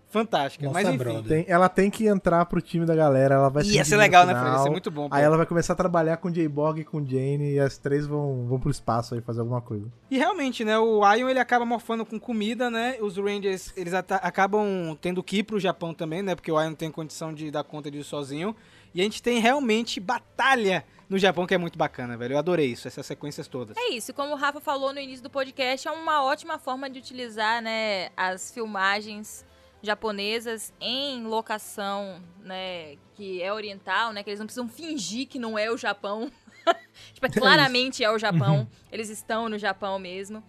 fantástica. 0.10 0.66
Nossa, 0.66 0.82
Mas 0.82 0.88
enfim. 0.94 1.24
Tem- 1.24 1.46
ela 1.48 1.68
tem 1.68 1.90
que 1.90 2.08
entrar 2.08 2.46
pro 2.46 2.62
time 2.62 2.86
da 2.86 2.96
galera, 2.96 3.36
ela 3.36 3.50
vai 3.50 3.64
Ia 3.64 3.84
se 3.84 3.90
ser 3.90 3.98
legal, 3.98 4.26
no 4.26 4.32
né, 4.32 4.34
Fred? 4.34 4.46
Ia 4.48 4.52
final. 4.54 4.64
ser 4.64 4.70
muito 4.70 4.90
bom. 4.92 5.10
pô. 5.10 5.16
Aí 5.16 5.24
ela 5.24 5.36
vai 5.38 5.46
começar 5.46 5.74
a 5.74 5.76
trabalhar 5.76 6.18
com 6.18 6.32
J-Borg 6.32 6.80
e 6.80 6.84
com 6.86 7.06
Jane 7.06 7.54
e 7.54 7.60
as 7.60 7.78
três 7.78 8.06
vão, 8.08 8.46
vão 8.48 8.60
pro 8.60 8.72
espaço 8.72 9.14
aí 9.16 9.22
fazer 9.22 9.42
alguma 9.42 9.62
coisa. 9.62 9.86
E 10.10 10.18
realmente, 10.18 10.64
né, 10.64 10.78
o 10.80 11.02
Ion 11.16 11.30
ele 11.30 11.40
acaba 11.40 11.66
morfando 11.66 12.06
com 12.06 12.20
comida, 12.20 12.70
né? 12.70 12.98
Os 13.02 13.18
Rangers, 13.18 13.74
eles 13.76 13.94
acabam 13.94 14.98
tendo 15.02 15.22
que 15.24 15.38
ir 15.40 15.44
pro 15.44 15.60
Japão 15.60 15.94
também, 15.94 16.22
né? 16.22 16.36
Porque 16.36 16.52
o 16.52 16.62
Ion 16.62 16.74
tem 16.74 16.90
condição 16.92 17.34
de 17.34 17.52
dar 17.52 17.64
conta 17.64 17.90
disso 17.92 18.10
sozinho. 18.10 18.56
E 18.94 19.02
a 19.02 19.04
gente 19.04 19.22
tem 19.22 19.40
realmente 19.40 20.00
batalha 20.00 20.86
no 21.10 21.18
Japão 21.18 21.46
que 21.46 21.54
é 21.54 21.58
muito 21.58 21.78
bacana, 21.78 22.16
velho. 22.16 22.34
Eu 22.34 22.40
adorei 22.40 22.68
isso, 22.68 22.88
essas 22.88 23.06
sequências 23.06 23.48
todas. 23.48 23.76
É 23.76 23.90
isso, 23.90 24.14
como 24.14 24.32
o 24.34 24.36
Rafa 24.38 24.62
falou 24.62 24.94
no 24.94 25.00
início 25.00 25.22
do 25.22 25.30
podcast, 25.30 25.86
é 25.88 25.92
uma 25.92 26.24
ótima 26.24 26.58
forma 26.58 26.90
de 26.90 27.00
utilizar, 27.00 27.62
né, 27.62 28.08
as 28.16 28.52
filmagens 28.52 29.46
japonesas 29.86 30.74
em 30.80 31.24
locação, 31.24 32.22
né, 32.40 32.98
que 33.16 33.42
é 33.42 33.54
oriental, 33.54 34.12
né, 34.12 34.24
que 34.24 34.30
eles 34.30 34.40
não 34.40 34.46
precisam 34.48 34.68
fingir 34.68 35.28
que 35.28 35.40
não 35.40 35.58
é 35.58 35.72
o 35.72 35.78
Japão. 35.78 36.32
tipo, 37.14 37.26
é, 37.26 37.30
claramente 37.32 38.04
é 38.04 38.12
o 38.12 38.18
Japão. 38.18 38.68
Eles 38.92 39.10
estão 39.10 39.48
no 39.48 39.58
Japão 39.58 40.00
mesmo. 40.00 40.44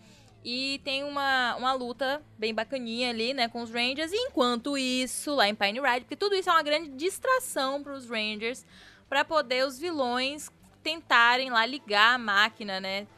E 0.48 0.80
tem 0.84 1.02
uma, 1.02 1.56
uma 1.56 1.72
luta 1.72 2.22
bem 2.38 2.54
bacaninha 2.54 3.10
ali, 3.10 3.34
né, 3.34 3.48
com 3.48 3.62
os 3.62 3.70
Rangers. 3.70 4.12
E 4.12 4.16
enquanto 4.16 4.78
isso, 4.78 5.34
lá 5.34 5.48
em 5.48 5.54
Pine 5.54 5.80
Ride, 5.80 6.02
porque 6.02 6.14
tudo 6.14 6.36
isso 6.36 6.48
é 6.48 6.52
uma 6.52 6.62
grande 6.62 6.90
distração 6.90 7.82
para 7.82 7.92
os 7.92 8.08
Rangers, 8.08 8.64
para 9.08 9.24
poder 9.24 9.66
os 9.66 9.76
vilões 9.78 10.48
tentarem 10.84 11.50
lá 11.50 11.66
ligar 11.66 12.14
a 12.14 12.18
máquina, 12.18 12.78
né? 12.78 13.08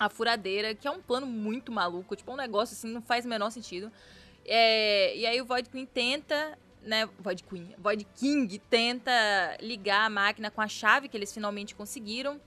A 0.00 0.08
furadeira, 0.08 0.74
que 0.74 0.88
é 0.88 0.90
um 0.90 1.00
plano 1.00 1.28
muito 1.28 1.70
maluco, 1.70 2.16
tipo, 2.16 2.32
um 2.32 2.36
negócio 2.36 2.74
assim, 2.74 2.92
não 2.92 3.00
faz 3.00 3.24
o 3.24 3.28
menor 3.28 3.50
sentido. 3.50 3.92
É, 4.44 5.16
e 5.16 5.26
aí 5.26 5.40
o 5.40 5.44
Void 5.44 5.68
Queen 5.68 5.86
tenta, 5.86 6.58
né? 6.82 7.08
Void 7.18 7.42
Queen, 7.44 7.74
Void 7.78 8.04
King 8.16 8.58
tenta 8.70 9.12
ligar 9.60 10.06
a 10.06 10.10
máquina 10.10 10.50
com 10.50 10.60
a 10.60 10.68
chave 10.68 11.08
que 11.08 11.16
eles 11.16 11.32
finalmente 11.32 11.74
conseguiram, 11.74 12.40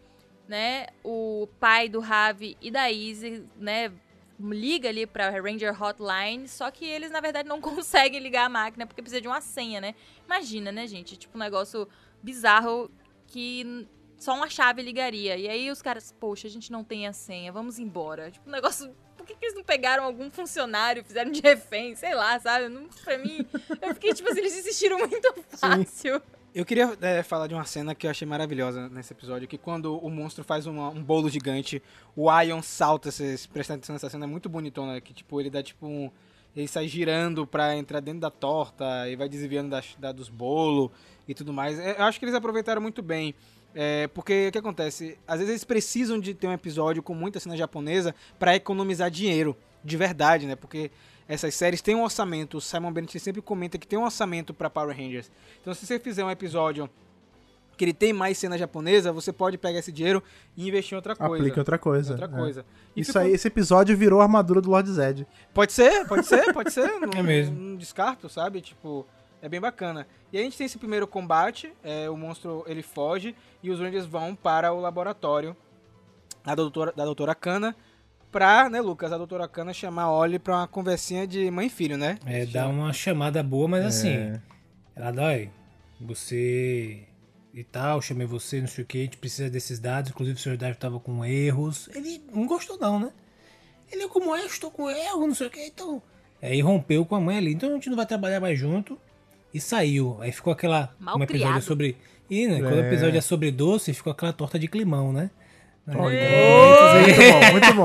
né? 0.47 0.87
O 1.03 1.47
pai 1.59 1.89
do 1.89 1.99
Ravi 1.99 2.57
e 2.61 2.69
da 2.71 2.91
Izzy, 2.91 3.45
né? 3.57 3.91
Liga 4.39 4.89
ali 4.89 5.07
pra 5.07 5.31
Ranger 5.31 5.81
Hotline, 5.81 6.47
só 6.47 6.69
que 6.69 6.85
eles 6.85 7.09
na 7.09 7.19
verdade 7.19 7.49
não 7.49 7.59
conseguem 7.61 8.19
ligar 8.19 8.45
a 8.45 8.49
máquina 8.49 8.85
porque 8.85 9.01
precisa 9.01 9.21
de 9.21 9.27
uma 9.27 9.41
senha, 9.41 9.81
né? 9.81 9.95
Imagina, 10.25 10.71
né, 10.71 10.85
gente? 10.85 11.17
Tipo 11.17 11.37
um 11.37 11.41
negócio 11.41 11.87
bizarro 12.21 12.91
que 13.25 13.87
só 14.17 14.33
uma 14.35 14.49
chave 14.49 14.81
ligaria. 14.81 15.37
E 15.37 15.47
aí 15.47 15.71
os 15.71 15.81
caras, 15.81 16.13
poxa, 16.19 16.47
a 16.47 16.49
gente 16.49 16.71
não 16.71 16.83
tem 16.83 17.07
a 17.07 17.13
senha, 17.13 17.51
vamos 17.51 17.79
embora. 17.79 18.31
Tipo, 18.31 18.49
um 18.49 18.51
negócio. 18.51 18.95
Por 19.27 19.33
que, 19.33 19.39
que 19.39 19.45
eles 19.45 19.55
não 19.55 19.63
pegaram 19.63 20.03
algum 20.05 20.31
funcionário, 20.31 21.03
fizeram 21.03 21.31
de 21.31 21.41
refém, 21.41 21.95
sei 21.95 22.15
lá, 22.15 22.39
sabe? 22.39 22.69
Não, 22.69 22.85
pra 23.03 23.17
mim, 23.17 23.45
eu 23.81 23.93
fiquei 23.93 24.13
tipo 24.13 24.29
assim, 24.29 24.39
eles 24.39 24.55
desistiram 24.55 24.97
muito 24.99 25.33
fácil. 25.57 26.21
Eu 26.55 26.65
queria 26.65 26.97
é, 27.01 27.21
falar 27.21 27.45
de 27.47 27.53
uma 27.53 27.65
cena 27.65 27.93
que 27.93 28.07
eu 28.07 28.11
achei 28.11 28.27
maravilhosa 28.27 28.89
nesse 28.89 29.13
episódio, 29.13 29.47
que 29.47 29.57
quando 29.57 29.97
o 29.97 30.09
monstro 30.09 30.43
faz 30.43 30.65
uma- 30.65 30.89
um 30.89 31.03
bolo 31.03 31.29
gigante, 31.29 31.83
o 32.15 32.31
Ion 32.41 32.61
salta, 32.63 33.11
vocês 33.11 33.45
prestam 33.45 33.75
atenção 33.75 33.93
nessa 33.93 34.09
cena, 34.09 34.25
é 34.25 34.27
muito 34.27 34.47
bonitona, 34.49 34.99
que 35.01 35.13
tipo, 35.13 35.39
ele 35.39 35.49
dá 35.49 35.61
tipo 35.61 35.85
um... 35.85 36.09
Ele 36.55 36.67
sai 36.67 36.87
girando 36.87 37.45
pra 37.45 37.75
entrar 37.75 37.99
dentro 37.99 38.21
da 38.21 38.31
torta 38.31 39.07
e 39.07 39.15
vai 39.15 39.29
desviando 39.29 39.69
das- 39.69 39.95
da, 39.99 40.11
dos 40.11 40.29
bolos 40.29 40.89
e 41.27 41.35
tudo 41.35 41.53
mais. 41.53 41.77
É, 41.77 41.99
Eu 41.99 42.05
acho 42.05 42.17
que 42.17 42.25
eles 42.25 42.33
aproveitaram 42.33 42.81
muito 42.81 43.03
bem. 43.03 43.35
É, 43.79 44.07
porque 44.07 44.47
o 44.47 44.51
que 44.51 44.57
acontece? 44.57 45.19
Às 45.27 45.37
vezes 45.37 45.51
eles 45.51 45.63
precisam 45.63 46.19
de 46.19 46.33
ter 46.33 46.47
um 46.47 46.51
episódio 46.51 47.03
com 47.03 47.13
muita 47.13 47.39
cena 47.39 47.55
japonesa 47.55 48.15
pra 48.39 48.55
economizar 48.55 49.11
dinheiro, 49.11 49.55
de 49.83 49.95
verdade, 49.95 50.47
né? 50.47 50.55
Porque 50.55 50.89
essas 51.27 51.53
séries 51.53 51.79
têm 51.79 51.93
um 51.93 52.01
orçamento. 52.01 52.57
O 52.57 52.61
Simon 52.61 52.91
Bennett 52.91 53.19
sempre 53.19 53.39
comenta 53.39 53.77
que 53.77 53.85
tem 53.85 53.99
um 53.99 54.03
orçamento 54.03 54.51
pra 54.51 54.67
Power 54.67 54.97
Rangers. 54.97 55.29
Então, 55.61 55.75
se 55.75 55.85
você 55.85 55.99
fizer 55.99 56.25
um 56.25 56.31
episódio 56.31 56.89
que 57.77 57.85
ele 57.85 57.93
tem 57.93 58.11
mais 58.11 58.39
cena 58.39 58.57
japonesa, 58.57 59.11
você 59.11 59.31
pode 59.31 59.59
pegar 59.59 59.77
esse 59.77 59.91
dinheiro 59.91 60.23
e 60.57 60.67
investir 60.67 60.93
em 60.93 60.95
outra 60.95 61.15
coisa. 61.15 61.35
Aplica 61.35 61.57
em 61.57 61.59
outra 61.59 61.77
coisa. 61.77 62.13
Outra 62.13 62.25
é. 62.25 62.29
coisa. 62.29 62.65
E 62.95 63.01
Isso 63.01 63.11
ficou- 63.11 63.21
aí, 63.27 63.31
esse 63.31 63.47
episódio 63.47 63.95
virou 63.95 64.21
a 64.21 64.23
armadura 64.23 64.59
do 64.59 64.71
Lord 64.71 64.89
Zed. 64.91 65.27
Pode 65.53 65.71
ser, 65.71 66.03
pode 66.07 66.25
ser, 66.25 66.51
pode 66.51 66.73
ser. 66.73 66.87
Não, 66.99 67.11
É 67.19 67.21
mesmo. 67.21 67.55
Não 67.55 67.75
descarto, 67.75 68.27
sabe? 68.27 68.59
Tipo, 68.59 69.05
é 69.41 69.49
bem 69.49 69.59
bacana. 69.59 70.07
E 70.31 70.37
a 70.37 70.41
gente 70.41 70.57
tem 70.57 70.65
esse 70.65 70.77
primeiro 70.77 71.07
combate, 71.07 71.73
é, 71.83 72.09
o 72.09 72.17
monstro 72.17 72.63
ele 72.67 72.81
foge 72.81 73.35
e 73.63 73.69
os 73.69 73.79
Rangers 73.79 74.05
vão 74.05 74.35
para 74.35 74.71
o 74.73 74.79
laboratório 74.79 75.55
da 76.43 76.55
doutora, 76.55 76.91
da 76.95 77.05
doutora 77.05 77.35
Kana 77.35 77.75
pra, 78.31 78.69
né, 78.69 78.81
Lucas, 78.81 79.11
a 79.11 79.17
doutora 79.17 79.47
Kana 79.47 79.73
chamar 79.73 80.03
a 80.03 80.11
Ollie 80.11 80.39
pra 80.39 80.57
uma 80.57 80.67
conversinha 80.67 81.25
de 81.25 81.49
mãe 81.49 81.67
e 81.67 81.69
filho, 81.69 81.97
né? 81.97 82.17
É, 82.25 82.45
dá 82.45 82.67
uma 82.67 82.91
chamada 82.93 83.41
boa, 83.41 83.67
mas 83.67 83.85
assim, 83.85 84.09
É. 84.09 84.41
ela 84.95 85.11
dói. 85.11 85.49
Você 85.99 87.03
e 87.53 87.63
tal, 87.63 88.01
chamei 88.01 88.27
você, 88.27 88.61
não 88.61 88.67
sei 88.67 88.83
o 88.83 88.87
que, 88.87 88.99
a 88.99 89.03
gente 89.03 89.17
precisa 89.17 89.49
desses 89.49 89.79
dados, 89.79 90.11
inclusive 90.11 90.37
o 90.37 90.41
senhor 90.41 90.57
Dave 90.57 90.77
tava 90.77 90.99
com 90.99 91.25
erros. 91.25 91.89
Ele 91.95 92.21
não 92.31 92.45
gostou 92.45 92.77
não, 92.77 92.99
né? 92.99 93.11
Ele, 93.91 94.07
como 94.09 94.35
é, 94.35 94.45
estou 94.45 94.69
com 94.69 94.89
erro, 94.89 95.25
não 95.25 95.33
sei 95.33 95.47
o 95.47 95.49
que, 95.49 95.65
então... 95.65 96.01
Aí 96.39 96.61
rompeu 96.61 97.03
com 97.03 97.15
a 97.15 97.19
mãe 97.19 97.37
ali, 97.37 97.53
então 97.53 97.69
a 97.69 97.73
gente 97.73 97.89
não 97.89 97.95
vai 97.95 98.05
trabalhar 98.05 98.39
mais 98.39 98.59
junto. 98.59 98.99
E 99.57 99.61
saiu. 99.61 100.17
Aí 100.21 100.31
ficou 100.31 100.53
aquela... 100.53 100.95
Mal 100.99 101.13
como 101.13 101.23
o 101.23 101.25
episódio 101.25 101.45
é 101.45 101.49
criado. 101.49 101.63
sobre... 101.63 101.97
E, 102.29 102.47
né, 102.47 102.59
quando 102.59 102.73
o 102.75 102.83
É. 102.83 102.87
episódio 102.87 103.17
é 103.17 103.21
sobre 103.21 103.51
doce, 103.51 103.93
ficou 103.93 104.11
aquela 104.11 104.33
torta 104.33 104.59
de 104.59 104.67
climão, 104.67 105.11
né? 105.13 105.29
Ê! 105.87 105.91
Muito 105.93 107.17
bom, 107.31 107.51
muito 107.51 107.73
bom. 107.73 107.83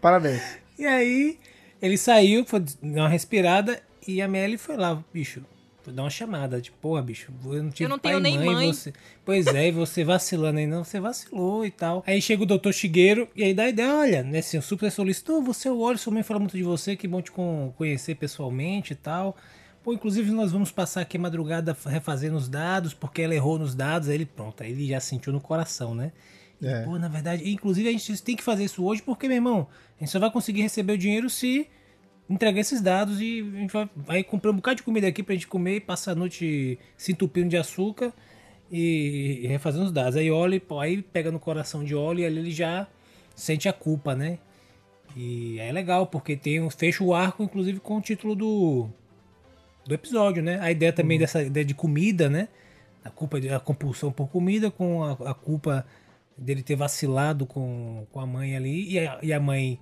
Parabéns. 0.00 0.42
E 0.78 0.84
aí, 0.84 1.38
ele 1.80 1.96
saiu, 1.96 2.44
foi 2.44 2.60
dar 2.60 3.02
uma 3.02 3.08
respirada 3.08 3.80
e 4.06 4.20
a 4.20 4.26
Melly 4.28 4.56
foi 4.58 4.76
lá, 4.76 5.00
bicho. 5.14 5.42
Foi 5.82 5.92
dar 5.92 6.02
uma 6.02 6.10
chamada, 6.10 6.60
tipo, 6.60 6.76
porra, 6.78 7.00
bicho, 7.00 7.32
eu 7.46 7.62
não 7.62 7.70
tive 7.70 7.84
Eu 7.84 7.88
não 7.88 7.98
pai 7.98 8.12
tenho 8.12 8.26
e 8.26 8.36
nem 8.38 8.44
mãe. 8.52 8.72
Você... 8.72 8.92
Pois 9.24 9.46
é, 9.46 9.68
e 9.68 9.70
você 9.70 10.02
vacilando 10.04 10.58
aí, 10.58 10.66
não, 10.66 10.82
você 10.82 10.98
vacilou 10.98 11.64
e 11.64 11.70
tal. 11.70 12.02
Aí 12.06 12.20
chega 12.20 12.42
o 12.42 12.46
doutor 12.46 12.72
Shigeru 12.74 13.28
e 13.36 13.44
aí 13.44 13.54
dá 13.54 13.62
a 13.64 13.68
ideia, 13.68 13.94
olha, 13.94 14.22
né, 14.24 14.38
assim, 14.38 14.58
o 14.58 14.62
super 14.62 14.90
solicitou, 14.90 15.40
você, 15.40 15.68
eu 15.68 15.78
olho, 15.80 15.96
sua 15.96 16.12
mãe 16.12 16.22
fala 16.24 16.40
muito 16.40 16.56
de 16.56 16.62
você, 16.64 16.96
que 16.96 17.06
bom 17.06 17.22
te 17.22 17.30
con- 17.30 17.72
conhecer 17.78 18.16
pessoalmente 18.16 18.92
e 18.92 18.96
tal. 18.96 19.36
Pô, 19.88 19.94
inclusive 19.94 20.30
nós 20.32 20.52
vamos 20.52 20.70
passar 20.70 21.00
aqui 21.00 21.16
a 21.16 21.20
madrugada 21.20 21.74
refazendo 21.86 22.36
os 22.36 22.46
dados, 22.46 22.92
porque 22.92 23.22
ela 23.22 23.34
errou 23.34 23.58
nos 23.58 23.74
dados, 23.74 24.10
aí 24.10 24.16
ele, 24.16 24.26
pronto, 24.26 24.62
aí 24.62 24.70
ele 24.70 24.86
já 24.86 25.00
sentiu 25.00 25.32
no 25.32 25.40
coração, 25.40 25.94
né? 25.94 26.12
E, 26.60 26.66
É. 26.66 26.82
Pô, 26.82 26.98
na 26.98 27.08
verdade, 27.08 27.50
inclusive 27.50 27.88
a 27.88 27.92
gente 27.92 28.22
tem 28.22 28.36
que 28.36 28.42
fazer 28.42 28.64
isso 28.64 28.84
hoje, 28.84 29.00
porque, 29.00 29.26
meu 29.26 29.38
irmão, 29.38 29.66
a 29.96 30.04
gente 30.04 30.12
só 30.12 30.18
vai 30.18 30.30
conseguir 30.30 30.60
receber 30.60 30.92
o 30.92 30.98
dinheiro 30.98 31.30
se 31.30 31.66
entregar 32.28 32.60
esses 32.60 32.82
dados 32.82 33.18
e 33.18 33.40
a 33.40 33.60
gente 33.60 33.72
vai, 33.72 33.90
vai 33.96 34.22
comprar 34.22 34.50
um 34.50 34.56
bocado 34.56 34.76
de 34.76 34.82
comida 34.82 35.08
aqui 35.08 35.22
pra 35.22 35.34
gente 35.34 35.46
comer 35.46 35.76
e 35.76 35.80
passar 35.80 36.12
a 36.12 36.14
noite 36.14 36.78
se 36.94 37.12
entupindo 37.12 37.48
de 37.48 37.56
açúcar 37.56 38.12
e, 38.70 39.40
e 39.42 39.46
refazendo 39.46 39.86
os 39.86 39.92
dados. 39.92 40.16
Aí 40.16 40.30
olha, 40.30 40.60
pô, 40.60 40.80
aí 40.80 41.00
pega 41.00 41.32
no 41.32 41.40
coração 41.40 41.82
de 41.82 41.94
óleo 41.94 42.20
e 42.20 42.26
ali 42.26 42.40
ele 42.40 42.50
já 42.50 42.86
sente 43.34 43.70
a 43.70 43.72
culpa, 43.72 44.14
né? 44.14 44.38
E 45.16 45.58
é 45.58 45.72
legal, 45.72 46.06
porque 46.06 46.36
tem 46.36 46.68
fecha 46.68 47.02
o 47.02 47.14
arco, 47.14 47.42
inclusive, 47.42 47.80
com 47.80 47.96
o 47.96 48.02
título 48.02 48.34
do, 48.36 48.90
do 49.88 49.94
episódio, 49.94 50.42
né? 50.42 50.58
A 50.60 50.70
ideia 50.70 50.92
também 50.92 51.18
dessa 51.18 51.42
ideia 51.42 51.64
de 51.64 51.74
comida, 51.74 52.28
né? 52.28 52.48
A 53.04 53.10
culpa 53.10 53.40
de- 53.40 53.48
a 53.48 53.58
compulsão 53.58 54.12
por 54.12 54.28
comida 54.28 54.70
com 54.70 55.02
a, 55.02 55.12
a 55.30 55.34
culpa 55.34 55.86
dele 56.36 56.62
ter 56.62 56.76
vacilado 56.76 57.46
com, 57.46 58.06
com 58.12 58.20
a 58.20 58.26
mãe 58.26 58.54
ali 58.54 58.92
e 58.92 58.98
a, 58.98 59.18
e 59.22 59.32
a 59.32 59.40
mãe 59.40 59.78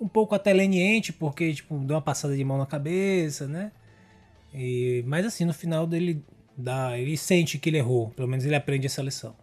um 0.00 0.08
pouco 0.08 0.34
até 0.34 0.52
leniente 0.52 1.12
porque 1.12 1.52
tipo 1.52 1.78
deu 1.78 1.94
uma 1.94 2.02
passada 2.02 2.34
de 2.34 2.42
mão 2.42 2.56
na 2.58 2.66
cabeça, 2.66 3.46
né? 3.46 3.70
E, 4.52 5.04
mas 5.06 5.24
assim 5.26 5.44
no 5.44 5.52
final 5.54 5.86
dele 5.86 6.24
dá, 6.56 6.98
ele 6.98 7.16
sente 7.16 7.58
que 7.58 7.68
ele 7.70 7.78
errou, 7.78 8.08
pelo 8.16 8.26
menos 8.28 8.44
ele 8.44 8.54
aprende 8.56 8.86
essa 8.86 9.02
lição. 9.02 9.34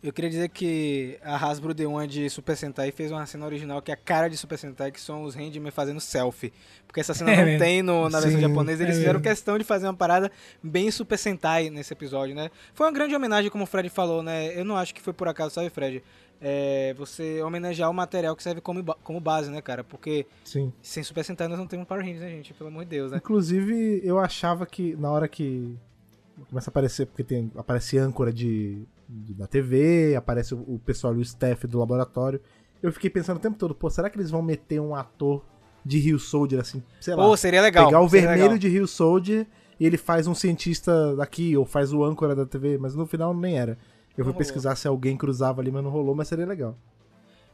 Eu 0.00 0.12
queria 0.12 0.30
dizer 0.30 0.48
que 0.50 1.18
a 1.24 1.34
Hasbro 1.34 1.74
deu 1.74 1.90
uma 1.90 2.06
de 2.06 2.30
Super 2.30 2.56
Sentai 2.56 2.90
e 2.90 2.92
fez 2.92 3.10
uma 3.10 3.26
cena 3.26 3.44
original 3.44 3.82
que 3.82 3.90
é 3.90 3.94
a 3.94 3.96
cara 3.96 4.28
de 4.30 4.36
Super 4.36 4.56
Sentai, 4.56 4.92
que 4.92 5.00
são 5.00 5.24
os 5.24 5.34
Randyman 5.34 5.72
fazendo 5.72 5.98
selfie. 6.00 6.52
Porque 6.86 7.00
essa 7.00 7.12
cena 7.14 7.30
É 7.34 7.36
não 7.38 7.44
mesmo. 7.44 7.58
tem 7.58 7.82
no- 7.82 8.08
na 8.08 8.20
versão 8.20 8.40
Sim, 8.40 8.46
japonesa, 8.46 8.84
eles 8.84 8.94
é 8.94 8.98
fizeram 8.98 9.18
mesmo. 9.18 9.28
questão 9.28 9.58
de 9.58 9.64
fazer 9.64 9.86
uma 9.88 9.94
parada 9.94 10.30
bem 10.62 10.88
Super 10.92 11.18
Sentai 11.18 11.68
nesse 11.68 11.92
episódio, 11.92 12.32
né? 12.32 12.48
Foi 12.74 12.86
uma 12.86 12.92
grande 12.92 13.12
homenagem, 13.16 13.50
como 13.50 13.64
o 13.64 13.66
Fred 13.66 13.88
falou, 13.88 14.22
né? 14.22 14.56
Eu 14.58 14.64
não 14.64 14.76
acho 14.76 14.94
que 14.94 15.00
foi 15.02 15.12
por 15.12 15.26
acaso, 15.26 15.52
sabe, 15.56 15.68
Fred? 15.68 16.00
É, 16.40 16.94
você 16.96 17.42
homenagear 17.42 17.90
o 17.90 17.92
material 17.94 18.36
que 18.36 18.42
serve 18.44 18.60
como, 18.60 18.84
como 19.02 19.18
base, 19.18 19.50
né, 19.50 19.60
cara? 19.60 19.82
Porque 19.82 20.24
Sim. 20.44 20.72
sem 20.80 21.02
Super 21.02 21.24
Sentai 21.24 21.48
nós 21.48 21.58
não 21.58 21.66
temos 21.66 21.84
Power 21.88 22.04
Rangers, 22.04 22.20
né, 22.22 22.28
gente? 22.30 22.54
Pelo 22.54 22.70
amor 22.70 22.84
de 22.84 22.90
Deus, 22.90 23.10
né? 23.10 23.18
Inclusive, 23.18 24.00
eu 24.04 24.20
achava 24.20 24.64
que 24.64 24.94
na 24.94 25.10
hora 25.10 25.26
que 25.26 25.76
começa 26.46 26.70
a 26.70 26.72
aparecer, 26.72 27.06
porque 27.06 27.24
tem, 27.24 27.50
aparece 27.56 27.98
âncora 27.98 28.32
de, 28.32 28.82
de- 29.08 29.34
da 29.34 29.46
TV, 29.46 30.14
aparece 30.16 30.54
o, 30.54 30.58
o 30.58 30.80
pessoal 30.84 31.14
e 31.14 31.18
o 31.18 31.22
staff 31.22 31.66
do 31.66 31.78
laboratório. 31.78 32.40
Eu 32.82 32.92
fiquei 32.92 33.10
pensando 33.10 33.36
o 33.38 33.40
tempo 33.40 33.56
todo, 33.58 33.74
pô, 33.74 33.90
será 33.90 34.08
que 34.10 34.16
eles 34.16 34.30
vão 34.30 34.40
meter 34.42 34.80
um 34.80 34.94
ator 34.94 35.42
de 35.84 35.98
Rio 35.98 36.18
Soldier 36.18 36.60
assim, 36.60 36.82
sei 37.00 37.14
lá, 37.14 37.24
Pô, 37.24 37.36
seria 37.36 37.62
legal. 37.62 37.86
pegar 37.86 38.00
o 38.00 38.08
vermelho 38.08 38.42
legal. 38.42 38.58
de 38.58 38.68
Rio 38.68 38.86
Soldier 38.86 39.46
e 39.80 39.86
ele 39.86 39.96
faz 39.96 40.26
um 40.26 40.34
cientista 40.34 41.14
daqui, 41.16 41.56
ou 41.56 41.64
faz 41.64 41.92
o 41.92 42.04
âncora 42.04 42.34
da 42.34 42.44
TV, 42.44 42.76
mas 42.78 42.94
no 42.94 43.06
final 43.06 43.32
nem 43.34 43.58
era. 43.58 43.72
Eu 43.72 43.78
fui 43.78 44.18
Não 44.18 44.24
rolou. 44.32 44.38
pesquisar 44.38 44.74
se 44.76 44.86
alguém 44.88 45.16
cruzava 45.16 45.60
ali, 45.60 45.70
mas 45.70 45.82
não 45.82 45.90
rolou, 45.90 46.14
mas 46.14 46.26
seria 46.28 46.44
legal. 46.46 46.76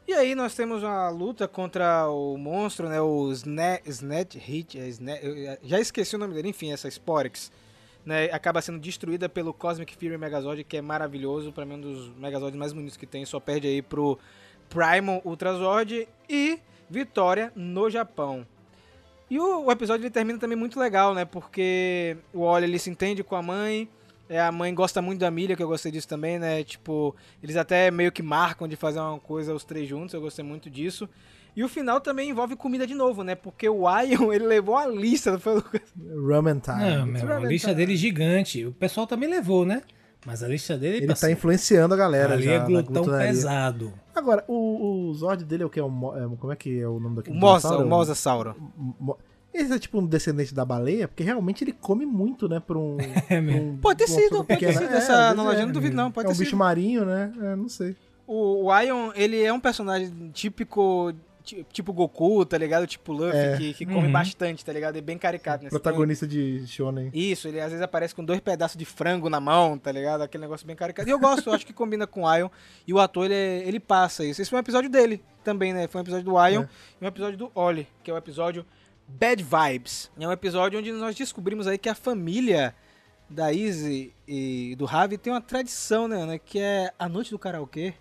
E 0.08 0.12
aí 0.12 0.34
nós 0.34 0.54
temos 0.54 0.82
uma 0.82 1.08
luta 1.10 1.46
contra 1.48 2.08
o 2.10 2.36
monstro, 2.36 2.88
né? 2.88 3.00
O 3.00 3.30
Sne 3.32 3.80
Snatch 3.86 4.36
Hit. 4.36 4.78
é 4.78 5.58
já 5.62 5.80
esqueci 5.80 6.14
o 6.16 6.18
nome 6.18 6.34
dele, 6.34 6.48
enfim, 6.48 6.72
essa 6.72 6.88
Sporex. 6.88 7.50
Né, 8.04 8.24
acaba 8.26 8.60
sendo 8.60 8.78
destruída 8.78 9.30
pelo 9.30 9.54
Cosmic 9.54 9.94
Fury 9.94 10.18
Megazord, 10.18 10.62
que 10.64 10.76
é 10.76 10.82
maravilhoso, 10.82 11.50
pra 11.52 11.64
mim 11.64 11.76
um 11.76 11.80
dos 11.80 12.08
Megazords 12.16 12.58
mais 12.58 12.70
bonitos 12.72 12.98
que 12.98 13.06
tem, 13.06 13.24
só 13.24 13.40
perde 13.40 13.66
aí 13.66 13.80
pro 13.80 14.18
Primal 14.68 15.22
Ultrazord 15.24 16.06
e 16.28 16.58
vitória 16.90 17.50
no 17.56 17.88
Japão. 17.88 18.46
E 19.30 19.38
o, 19.38 19.64
o 19.64 19.72
episódio 19.72 20.02
ele 20.02 20.10
termina 20.10 20.38
também 20.38 20.56
muito 20.56 20.78
legal, 20.78 21.14
né? 21.14 21.24
Porque 21.24 22.16
o 22.32 22.40
Oli 22.40 22.66
ele 22.66 22.78
se 22.78 22.90
entende 22.90 23.24
com 23.24 23.36
a 23.36 23.42
mãe, 23.42 23.88
é, 24.28 24.40
a 24.40 24.52
mãe 24.52 24.74
gosta 24.74 25.02
muito 25.02 25.20
da 25.20 25.30
Milha, 25.30 25.56
que 25.56 25.62
eu 25.62 25.68
gostei 25.68 25.92
disso 25.92 26.08
também, 26.08 26.38
né? 26.38 26.62
Tipo, 26.64 27.14
eles 27.42 27.56
até 27.56 27.90
meio 27.90 28.12
que 28.12 28.22
marcam 28.22 28.66
de 28.66 28.76
fazer 28.76 29.00
uma 29.00 29.18
coisa 29.18 29.54
os 29.54 29.64
três 29.64 29.88
juntos, 29.88 30.14
eu 30.14 30.20
gostei 30.20 30.44
muito 30.44 30.70
disso. 30.70 31.08
E 31.56 31.62
o 31.62 31.68
final 31.68 32.00
também 32.00 32.30
envolve 32.30 32.56
comida 32.56 32.86
de 32.86 32.94
novo, 32.94 33.22
né? 33.22 33.34
Porque 33.34 33.68
o 33.68 33.84
Ion, 34.00 34.32
ele 34.34 34.44
levou 34.46 34.76
a 34.76 34.86
lista, 34.86 35.30
não 35.32 35.38
foi, 35.40 35.54
Lucas? 35.54 35.82
Ramen 36.28 36.58
Time. 36.58 36.96
Não, 36.96 37.06
meu, 37.06 37.36
a 37.36 37.40
lista 37.40 37.72
dele 37.74 37.92
é 37.94 37.96
gigante. 37.96 38.64
O 38.66 38.72
pessoal 38.72 39.06
também 39.06 39.28
levou, 39.28 39.64
né? 39.64 39.82
Mas 40.26 40.42
a 40.42 40.48
lista 40.48 40.76
dele, 40.76 40.96
Ele 40.96 41.06
tá 41.06 41.12
parceiro, 41.12 41.34
influenciando 41.36 41.92
a 41.92 41.96
galera 41.98 42.32
ali 42.32 42.44
já 42.44 42.52
é 42.52 42.58
glutão 42.60 43.04
pesado. 43.04 43.92
Agora, 44.14 44.42
o, 44.48 45.08
o 45.10 45.14
Zord 45.14 45.44
dele 45.44 45.62
é 45.64 45.66
o 45.66 45.70
que? 45.70 45.78
É 45.78 45.82
o, 45.82 45.86
é, 46.16 46.36
como 46.38 46.52
é 46.52 46.56
que 46.56 46.80
é 46.80 46.88
o 46.88 46.98
nome 46.98 47.12
O 47.12 47.16
daquele 47.16 47.38
Mosa, 47.38 47.68
dinossauro? 47.68 47.86
o 47.86 47.90
Mosasauro. 47.90 48.56
Mo- 48.98 49.18
Esse 49.52 49.72
é 49.74 49.78
tipo 49.78 49.98
um 50.00 50.06
descendente 50.06 50.54
da 50.54 50.64
baleia, 50.64 51.06
porque 51.06 51.22
realmente 51.22 51.62
ele 51.62 51.72
come 51.72 52.06
muito, 52.06 52.48
né? 52.48 52.58
Por 52.58 52.76
um. 52.78 52.96
É 53.28 53.38
mesmo. 53.38 53.72
um 53.72 53.76
Pode 53.76 53.98
ter 53.98 54.08
sido, 54.08 54.36
pode 54.44 54.46
ter 54.48 54.54
pequena. 54.56 54.72
sido. 54.72 54.92
É, 54.92 54.96
Essa 54.96 55.12
analogia 55.28 55.62
é. 55.62 55.66
não 55.66 55.72
duvido, 55.72 55.94
não. 55.94 56.10
Pode 56.10 56.26
é 56.26 56.30
um 56.30 56.32
ter 56.32 56.38
bicho 56.38 56.50
sido. 56.52 56.58
marinho, 56.58 57.04
né? 57.04 57.30
É, 57.42 57.54
não 57.54 57.68
sei. 57.68 57.94
O, 58.26 58.64
o 58.70 58.80
Ion, 58.80 59.10
ele 59.14 59.42
é 59.42 59.52
um 59.52 59.60
personagem 59.60 60.10
típico, 60.32 61.12
tipo 61.70 61.92
Goku, 61.92 62.44
tá 62.46 62.56
ligado? 62.56 62.86
Tipo 62.86 63.12
Luffy, 63.12 63.36
É. 63.38 63.56
que, 63.56 63.74
que 63.74 63.84
come 63.86 64.06
Uhum. 64.06 64.12
bastante, 64.12 64.64
tá 64.64 64.72
ligado? 64.72 64.96
É 64.96 65.00
bem 65.00 65.18
caricato. 65.18 65.64
Né? 65.64 65.70
Tem- 65.70 65.78
Protagonista 65.78 66.26
de 66.26 66.66
Shonen. 66.66 67.10
Isso, 67.12 67.46
ele 67.48 67.60
às 67.60 67.68
vezes 67.70 67.82
aparece 67.82 68.14
com 68.14 68.24
dois 68.24 68.40
pedaços 68.40 68.76
de 68.76 68.84
frango 68.84 69.28
na 69.28 69.38
mão, 69.40 69.76
tá 69.78 69.92
ligado? 69.92 70.22
Aquele 70.22 70.42
negócio 70.42 70.66
bem 70.66 70.74
caricato. 70.74 71.08
E 71.08 71.12
eu 71.12 71.18
gosto, 71.18 71.48
eu 71.48 71.52
acho 71.54 71.66
que 71.66 71.72
combina 71.72 72.06
com 72.06 72.22
o 72.22 72.34
Ion. 72.36 72.48
E 72.86 72.92
o 72.94 72.98
ator, 72.98 73.30
ele, 73.30 73.68
ele 73.68 73.78
passa 73.80 74.24
isso. 74.24 74.40
Esse 74.40 74.50
foi 74.50 74.58
um 74.58 74.60
episódio 74.60 74.88
dele 74.88 75.22
também, 75.44 75.72
né? 75.74 75.86
Foi 75.86 76.00
um 76.00 76.04
episódio 76.04 76.24
do 76.24 76.32
Ion 76.48 76.62
É. 76.62 76.68
e 77.00 77.04
um 77.04 77.08
episódio 77.08 77.36
do 77.38 77.52
Oli, 77.54 77.86
que 78.02 78.10
é 78.10 78.14
o 78.14 78.16
episódio 78.16 78.64
Bad 79.06 79.42
Vibes. 79.44 80.10
É 80.18 80.26
um 80.26 80.32
episódio 80.32 80.78
onde 80.78 80.90
nós 80.92 81.14
descobrimos 81.14 81.66
aí 81.66 81.76
que 81.76 81.88
a 81.90 81.94
família 81.94 82.74
da 83.28 83.52
Izzy 83.52 84.14
e 84.28 84.74
do 84.76 84.84
Ravi 84.84 85.18
tem 85.18 85.32
uma 85.32 85.40
tradição, 85.40 86.06
né, 86.08 86.22
Ana? 86.22 86.38
Que 86.38 86.58
é 86.58 86.92
a 86.98 87.08
noite 87.08 87.30
do 87.30 87.38
karaokê. 87.38 87.92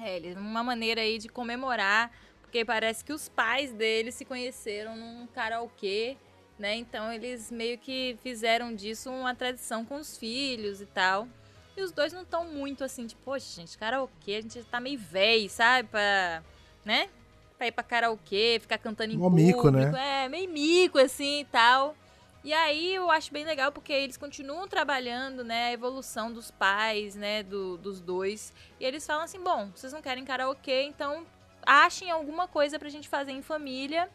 É, 0.00 0.16
ele- 0.16 0.34
uma 0.34 0.64
maneira 0.64 1.00
aí 1.00 1.16
de 1.18 1.28
comemorar, 1.28 2.10
porque 2.52 2.66
parece 2.66 3.02
que 3.02 3.14
os 3.14 3.30
pais 3.30 3.72
dele 3.72 4.12
se 4.12 4.26
conheceram 4.26 4.94
num 4.94 5.26
karaokê, 5.28 6.18
né? 6.58 6.74
Então 6.74 7.10
eles 7.10 7.50
meio 7.50 7.78
que 7.78 8.18
fizeram 8.22 8.74
disso 8.74 9.10
uma 9.10 9.34
tradição 9.34 9.86
com 9.86 9.96
os 9.96 10.18
filhos 10.18 10.82
e 10.82 10.84
tal. 10.84 11.26
E 11.74 11.80
os 11.80 11.90
dois 11.92 12.12
não 12.12 12.20
estão 12.20 12.44
muito 12.44 12.84
assim, 12.84 13.06
tipo, 13.06 13.22
poxa, 13.24 13.46
gente, 13.58 13.78
karaokê, 13.78 14.34
a 14.34 14.40
gente 14.42 14.58
já 14.58 14.64
tá 14.70 14.78
meio 14.78 14.98
velho, 14.98 15.48
sabe? 15.48 15.88
Pra, 15.88 16.42
né? 16.84 17.08
Pra 17.56 17.68
ir 17.68 17.72
pra 17.72 17.82
karaokê, 17.82 18.58
ficar 18.60 18.76
cantando 18.76 19.14
em 19.14 19.16
Mó 19.16 19.30
público. 19.30 19.46
mico, 19.56 19.70
né? 19.70 20.24
É, 20.24 20.28
meio 20.28 20.50
mico, 20.50 20.98
assim 20.98 21.40
e 21.40 21.44
tal. 21.46 21.96
E 22.44 22.52
aí 22.52 22.94
eu 22.96 23.10
acho 23.10 23.32
bem 23.32 23.46
legal 23.46 23.72
porque 23.72 23.94
eles 23.94 24.18
continuam 24.18 24.68
trabalhando, 24.68 25.42
né, 25.42 25.68
a 25.68 25.72
evolução 25.72 26.30
dos 26.30 26.50
pais, 26.50 27.14
né, 27.14 27.42
do- 27.42 27.78
dos 27.78 27.98
dois. 27.98 28.52
E 28.78 28.84
eles 28.84 29.06
falam 29.06 29.22
assim, 29.24 29.40
bom, 29.40 29.70
vocês 29.74 29.90
não 29.92 30.02
querem 30.02 30.22
karaokê, 30.24 30.82
então 30.82 31.24
achem 31.66 32.10
alguma 32.10 32.46
coisa 32.48 32.78
pra 32.78 32.88
gente 32.88 33.08
fazer 33.08 33.32
em 33.32 33.42
família, 33.42 34.08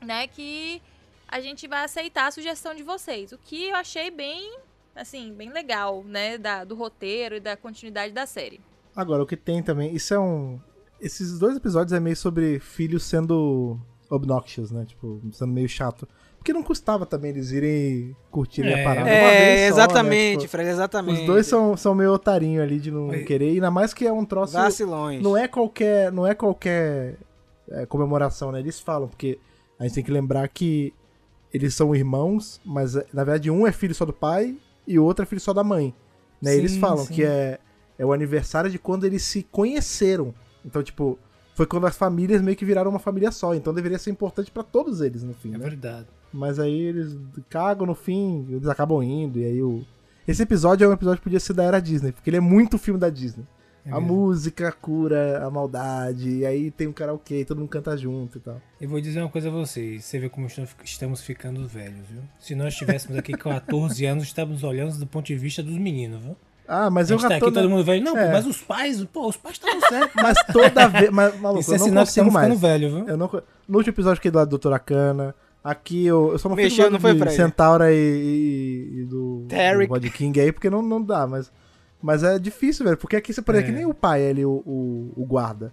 né, 0.00 0.26
que 0.26 0.82
a 1.28 1.40
gente 1.40 1.68
vai 1.68 1.84
aceitar 1.84 2.26
a 2.26 2.30
sugestão 2.30 2.74
de 2.74 2.82
vocês. 2.82 3.32
O 3.32 3.38
que 3.38 3.68
eu 3.68 3.76
achei 3.76 4.10
bem, 4.10 4.58
assim, 4.94 5.32
bem 5.32 5.50
legal, 5.50 6.02
né, 6.02 6.36
da, 6.36 6.64
do 6.64 6.74
roteiro 6.74 7.36
e 7.36 7.40
da 7.40 7.56
continuidade 7.56 8.12
da 8.12 8.26
série. 8.26 8.60
Agora, 8.94 9.22
o 9.22 9.26
que 9.26 9.36
tem 9.36 9.62
também, 9.62 9.94
isso 9.94 10.12
é 10.12 10.18
um. 10.18 10.60
Esses 11.00 11.38
dois 11.38 11.56
episódios 11.56 11.92
é 11.92 12.00
meio 12.00 12.16
sobre 12.16 12.58
filhos 12.58 13.04
sendo 13.04 13.78
obnoxious, 14.10 14.70
né? 14.70 14.84
Tipo, 14.84 15.22
sendo 15.32 15.52
meio 15.52 15.68
chato. 15.68 16.06
Porque 16.40 16.54
não 16.54 16.62
custava 16.62 17.04
também 17.04 17.32
eles 17.32 17.50
irem 17.52 18.16
curtirem 18.30 18.72
É. 18.72 18.80
a 18.80 18.84
parada. 18.84 19.06
uma 19.06 19.10
É, 19.10 19.20
vez 19.20 19.44
só, 19.44 19.76
né? 19.76 19.84
exatamente, 19.84 20.38
Tipo, 20.40 20.50
Fred, 20.50 20.70
exatamente. 20.70 21.20
Os 21.20 21.26
dois 21.26 21.46
são, 21.46 21.76
são 21.76 21.94
meio 21.94 22.12
otarinho 22.12 22.62
ali 22.62 22.80
de 22.80 22.90
não 22.90 23.10
querer, 23.24 23.50
ainda 23.50 23.70
mais 23.70 23.92
que 23.92 24.06
é 24.06 24.12
um 24.12 24.24
troço. 24.24 24.54
vacilões. 24.54 25.22
Não 25.22 25.36
é 25.36 25.46
qualquer, 25.46 26.10
não 26.10 26.26
é 26.26 26.34
qualquer 26.34 27.16
é, 27.70 27.84
comemoração, 27.84 28.50
né? 28.50 28.58
Eles 28.58 28.80
falam, 28.80 29.06
porque 29.06 29.38
a 29.78 29.82
gente 29.84 29.94
tem 29.96 30.02
que 30.04 30.10
lembrar 30.10 30.48
que 30.48 30.94
eles 31.52 31.74
são 31.74 31.94
irmãos, 31.94 32.58
mas 32.64 32.96
é, 32.96 33.04
na 33.12 33.22
verdade 33.22 33.50
um 33.50 33.66
é 33.66 33.72
filho 33.72 33.94
só 33.94 34.06
do 34.06 34.12
pai 34.12 34.56
e 34.86 34.98
o 34.98 35.04
outro 35.04 35.22
é 35.24 35.26
filho 35.26 35.40
só 35.42 35.52
da 35.52 35.62
mãe. 35.62 35.94
Né? 36.40 36.52
Sim, 36.52 36.58
eles 36.58 36.76
falam 36.78 37.04
sim. 37.04 37.12
que 37.12 37.22
é, 37.22 37.58
é 37.98 38.06
o 38.06 38.14
aniversário 38.14 38.70
de 38.70 38.78
quando 38.78 39.04
eles 39.04 39.22
se 39.22 39.42
conheceram. 39.52 40.34
Então, 40.64 40.82
tipo, 40.82 41.18
foi 41.54 41.66
quando 41.66 41.86
as 41.86 41.96
famílias 41.98 42.40
meio 42.40 42.56
que 42.56 42.64
viraram 42.64 42.88
uma 42.90 42.98
família 42.98 43.30
só. 43.30 43.54
Então 43.54 43.74
deveria 43.74 43.98
ser 43.98 44.10
importante 44.10 44.50
pra 44.50 44.62
todos 44.62 45.02
eles 45.02 45.22
no 45.22 45.34
fim, 45.34 45.54
É 45.54 45.58
né? 45.58 45.64
verdade. 45.68 46.06
Mas 46.32 46.58
aí 46.58 46.72
eles 46.80 47.16
cagam 47.48 47.86
no 47.86 47.94
fim, 47.94 48.46
eles 48.50 48.68
acabam 48.68 49.02
indo, 49.02 49.38
e 49.38 49.44
aí 49.44 49.62
o. 49.62 49.82
Esse 50.28 50.42
episódio 50.42 50.84
é 50.84 50.88
um 50.88 50.92
episódio 50.92 51.18
que 51.18 51.24
podia 51.24 51.40
ser 51.40 51.54
da 51.54 51.64
era 51.64 51.80
Disney, 51.80 52.12
porque 52.12 52.30
ele 52.30 52.36
é 52.36 52.40
muito 52.40 52.78
filme 52.78 53.00
da 53.00 53.10
Disney. 53.10 53.44
É 53.84 53.90
a 53.90 53.94
mesmo. 53.98 54.14
música 54.14 54.70
cura 54.70 55.42
a 55.44 55.50
maldade, 55.50 56.28
e 56.28 56.46
aí 56.46 56.70
tem 56.70 56.86
um 56.86 56.92
karaokê, 56.92 57.44
todo 57.46 57.58
mundo 57.58 57.68
canta 57.70 57.96
junto 57.96 58.36
e 58.36 58.40
tal. 58.40 58.60
Eu 58.78 58.88
vou 58.88 59.00
dizer 59.00 59.20
uma 59.20 59.30
coisa 59.30 59.48
a 59.48 59.50
vocês. 59.50 60.04
Você 60.04 60.18
vê 60.18 60.28
como 60.28 60.46
estamos- 60.84 61.22
ficando 61.22 61.66
velhos, 61.66 62.06
viu? 62.08 62.20
Se 62.38 62.54
nós 62.54 62.74
estivéssemos 62.74 63.16
aqui 63.18 63.32
com 63.32 63.48
14 63.50 64.04
anos, 64.04 64.24
estávamos 64.24 64.62
olhando 64.62 64.96
do 64.98 65.06
ponto 65.06 65.26
de 65.26 65.34
vista 65.34 65.62
dos 65.62 65.78
meninos, 65.78 66.22
viu? 66.22 66.36
Ah, 66.68 66.88
mas 66.90 67.10
eu 67.10 67.16
gente 67.18 67.22
tá 67.24 67.30
já 67.30 67.36
aqui 67.38 67.46
na- 67.46 67.52
todo 67.62 67.70
mundo 67.70 67.82
velho. 67.82 68.04
Não, 68.04 68.16
É. 68.16 68.26
pô, 68.26 68.32
mas 68.34 68.46
os 68.46 68.60
pais, 68.62 69.02
pô, 69.06 69.26
os 69.28 69.36
pais 69.36 69.56
estavam 69.56 69.80
certos. 69.88 70.14
Mas 70.22 70.36
toda 70.52 70.86
vez. 70.86 71.10
Mas, 71.10 71.40
maluco, 71.40 71.60
Isso 71.62 71.70
eu 71.72 71.74
é 71.74 71.78
não 71.78 71.86
sinal 71.86 72.04
que 72.04 72.10
consigo 72.10 72.30
mais. 72.30 72.46
ficando 72.46 72.60
velho, 72.60 72.90
viu? 72.96 73.08
Eu 73.08 73.16
não, 73.16 73.28
no 73.66 73.78
último 73.78 73.92
episódio 73.94 74.12
eu 74.12 74.16
fiquei 74.16 74.30
do 74.30 74.36
lado 74.36 74.46
da 74.46 74.50
Doutora 74.50 74.78
Cana. 74.78 75.34
Aqui 75.62 76.06
eu, 76.06 76.32
eu 76.32 76.38
só 76.38 76.48
não 76.48 76.56
Mexeu, 76.56 76.76
do 76.76 76.82
lado 76.84 76.92
não 76.92 77.00
foi, 77.00 77.14
de? 77.28 77.34
Centaura 77.36 77.92
e, 77.92 77.96
e- 77.96 79.00
e 79.00 79.04
do, 79.04 79.44
Tarek. 79.48 79.86
do 79.86 79.88
Body 79.88 80.10
King 80.10 80.40
aí, 80.40 80.52
porque 80.52 80.70
não, 80.70 80.80
não 80.82 81.02
dá, 81.02 81.26
mas. 81.26 81.52
Mas 82.02 82.22
é 82.22 82.38
difícil, 82.38 82.84
velho. 82.86 82.96
Porque 82.96 83.14
aqui 83.16 83.30
você 83.32 83.42
por 83.42 83.54
É. 83.54 83.58
exemplo, 83.58 83.74
que 83.74 83.78
nem 83.78 83.86
o 83.86 83.92
pai, 83.92 84.22
ele, 84.22 84.42
o, 84.44 84.62
o, 84.64 85.12
o 85.16 85.26
guarda. 85.26 85.70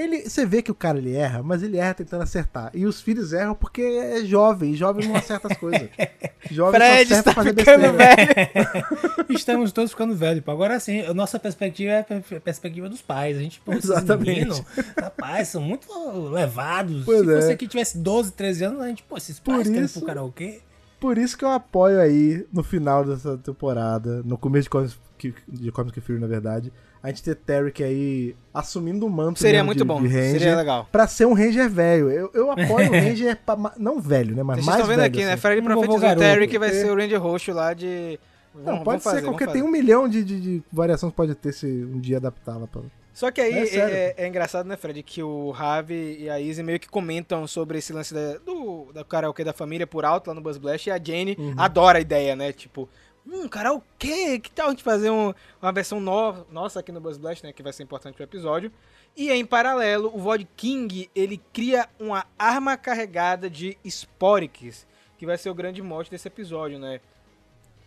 Ele, 0.00 0.22
você 0.28 0.46
vê 0.46 0.62
que 0.62 0.70
o 0.70 0.74
cara 0.74 0.98
ele 0.98 1.14
erra, 1.14 1.42
mas 1.42 1.62
ele 1.62 1.76
erra 1.76 1.94
tentando 1.94 2.22
acertar. 2.22 2.70
E 2.72 2.86
os 2.86 3.00
filhos 3.00 3.32
erram 3.32 3.54
porque 3.54 3.82
é 3.82 4.24
jovem, 4.24 4.72
e 4.72 4.76
jovem 4.76 5.06
não 5.06 5.16
acerta 5.16 5.48
as 5.52 5.58
coisas. 5.58 5.88
Jovem 6.50 6.80
Fred 6.80 7.12
está 7.12 7.32
fazer 7.34 7.54
ficando 7.54 7.92
besteira. 7.92 8.32
velho. 8.32 9.26
Estamos 9.28 9.72
todos 9.72 9.90
ficando 9.90 10.14
velhos. 10.14 10.42
Agora 10.46 10.80
sim, 10.80 11.00
a 11.02 11.12
nossa 11.12 11.38
perspectiva 11.38 11.92
é 11.92 12.00
a 12.00 12.04
per- 12.04 12.40
perspectiva 12.40 12.88
dos 12.88 13.02
pais. 13.02 13.36
A 13.36 13.40
gente, 13.40 13.60
pô, 13.60 13.72
Exatamente. 13.74 14.28
meninos, 14.28 14.62
rapaz, 14.98 15.48
são 15.48 15.60
muito 15.60 15.86
levados. 16.30 17.04
Pois 17.04 17.20
Se 17.26 17.32
é. 17.32 17.40
você 17.42 17.56
que 17.56 17.68
tivesse 17.68 17.98
12, 17.98 18.32
13 18.32 18.64
anos, 18.64 18.80
a 18.80 18.88
gente, 18.88 19.02
pô, 19.02 19.16
esses 19.18 19.38
Por 19.38 19.54
pais 19.54 19.66
querem 19.66 19.82
ir 19.82 19.84
isso- 19.84 19.98
pro 19.98 20.06
karaokê. 20.06 20.60
Por 20.98 21.16
isso 21.18 21.36
que 21.36 21.44
eu 21.44 21.50
apoio 21.50 22.00
aí, 22.00 22.46
no 22.52 22.62
final 22.62 23.04
dessa 23.04 23.36
temporada, 23.38 24.22
no 24.22 24.36
começo 24.36 24.64
de 24.64 24.70
Comics 24.70 24.98
que, 25.18 25.34
de 25.48 25.70
Comics 25.72 25.94
que 25.94 26.00
Fury, 26.00 26.18
na 26.18 26.26
verdade, 26.26 26.72
a 27.02 27.08
gente 27.08 27.22
ter 27.22 27.34
Tarek 27.34 27.82
aí 27.82 28.36
assumindo 28.52 29.06
o 29.06 29.10
manto 29.10 29.38
Seria 29.38 29.64
muito 29.64 29.78
de, 29.78 29.84
bom, 29.84 30.00
de 30.02 30.08
Ranger 30.08 30.30
seria 30.40 30.56
legal. 30.56 30.86
pra 30.92 31.06
ser 31.06 31.26
um 31.26 31.32
Ranger 31.32 31.68
velho. 31.70 32.10
Eu, 32.10 32.30
eu 32.34 32.50
apoio 32.50 32.90
o 32.90 32.92
Ranger, 32.92 33.38
pra 33.44 33.56
não 33.78 34.00
velho, 34.00 34.34
né, 34.36 34.42
mas 34.42 34.56
Vocês 34.56 34.66
mais 34.66 34.78
estão 34.80 34.88
vendo 34.88 35.00
velho. 35.00 35.08
aqui, 35.14 35.24
né? 35.24 35.32
assim. 35.32 35.40
Fred 35.40 35.60
Um 35.60 35.64
vovô 35.74 35.80
profetizou 35.82 36.10
o. 36.10 36.16
Terry 36.16 36.48
que 36.48 36.58
vai 36.58 36.68
É. 36.68 36.72
ser 36.72 36.90
o 36.90 36.94
Ranger 36.96 37.20
roxo 37.22 37.52
lá 37.52 37.72
de... 37.74 38.18
Não, 38.54 38.64
Vamos- 38.64 38.84
pode 38.84 39.02
vamos 39.04 39.20
ser 39.20 39.24
qualquer. 39.24 39.52
Tem 39.52 39.62
um 39.62 39.70
milhão 39.70 40.08
de, 40.08 40.24
de, 40.24 40.40
de 40.40 40.62
variações 40.72 41.12
que 41.12 41.16
pode 41.16 41.34
ter 41.36 41.52
se 41.52 41.66
um 41.66 42.00
dia 42.00 42.16
adaptar 42.16 42.56
lá 42.58 42.66
pra. 42.66 42.82
Só 43.14 43.30
que 43.30 43.40
aí 43.40 43.52
É 43.52 43.76
é, 43.76 43.78
é- 43.78 44.14
é 44.24 44.26
engraçado, 44.28 44.66
né, 44.66 44.76
Fred, 44.76 45.02
que 45.04 45.22
o 45.22 45.50
Ravi 45.52 46.16
e 46.20 46.28
a 46.28 46.40
Izzy 46.40 46.62
meio 46.62 46.80
que 46.80 46.88
comentam 46.88 47.46
sobre 47.46 47.78
esse 47.78 47.92
lance 47.92 48.12
da, 48.12 48.38
do 48.38 48.88
da 48.92 49.04
karaokê 49.04 49.44
da 49.44 49.52
família 49.52 49.86
por 49.86 50.04
alto 50.04 50.28
lá 50.28 50.34
no 50.34 50.40
Buzz 50.40 50.58
Blast 50.58 50.88
e 50.88 50.92
a 50.92 50.96
Jane 51.02 51.36
Uhum. 51.38 51.54
adora 51.56 51.98
a 51.98 52.00
ideia, 52.00 52.34
né? 52.34 52.52
Tipo, 52.52 52.88
hum, 53.26 53.48
karaokê, 53.48 54.38
que 54.38 54.50
tal 54.50 54.68
a 54.68 54.70
gente 54.70 54.82
fazer 54.82 55.10
um- 55.10 55.32
uma 55.60 55.72
versão 55.72 56.00
nova, 56.00 56.46
nossa 56.50 56.80
aqui 56.80 56.90
no 56.92 57.00
Buzz 57.00 57.18
Blast, 57.18 57.44
né, 57.44 57.52
que 57.52 57.62
vai 57.62 57.72
ser 57.72 57.82
importante 57.82 58.14
pro 58.14 58.24
episódio. 58.24 58.72
E 59.16 59.30
em 59.30 59.44
paralelo, 59.44 60.10
o 60.14 60.18
Vod 60.18 60.46
King, 60.56 61.10
ele 61.14 61.40
cria 61.52 61.88
uma 61.98 62.24
arma 62.38 62.76
carregada 62.76 63.50
de 63.50 63.76
Sporix, 63.84 64.86
que 65.18 65.26
vai 65.26 65.36
ser 65.36 65.50
o 65.50 65.54
grande 65.54 65.82
mote 65.82 66.10
desse 66.10 66.28
episódio, 66.28 66.78
né? 66.78 67.00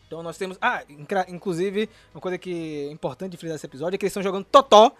Então 0.05 0.21
nós 0.21 0.37
temos. 0.37 0.57
Ah, 0.61 0.83
inclusive, 1.27 1.89
uma 2.13 2.21
coisa 2.21 2.37
que 2.37 2.87
é 2.87 2.91
importante 2.91 3.31
de 3.31 3.37
frisar 3.37 3.55
nesse 3.55 3.65
episódio 3.65 3.95
é 3.95 3.97
que 3.97 4.05
eles 4.05 4.11
estão 4.11 4.21
jogando 4.21 4.45
Totó 4.45 4.91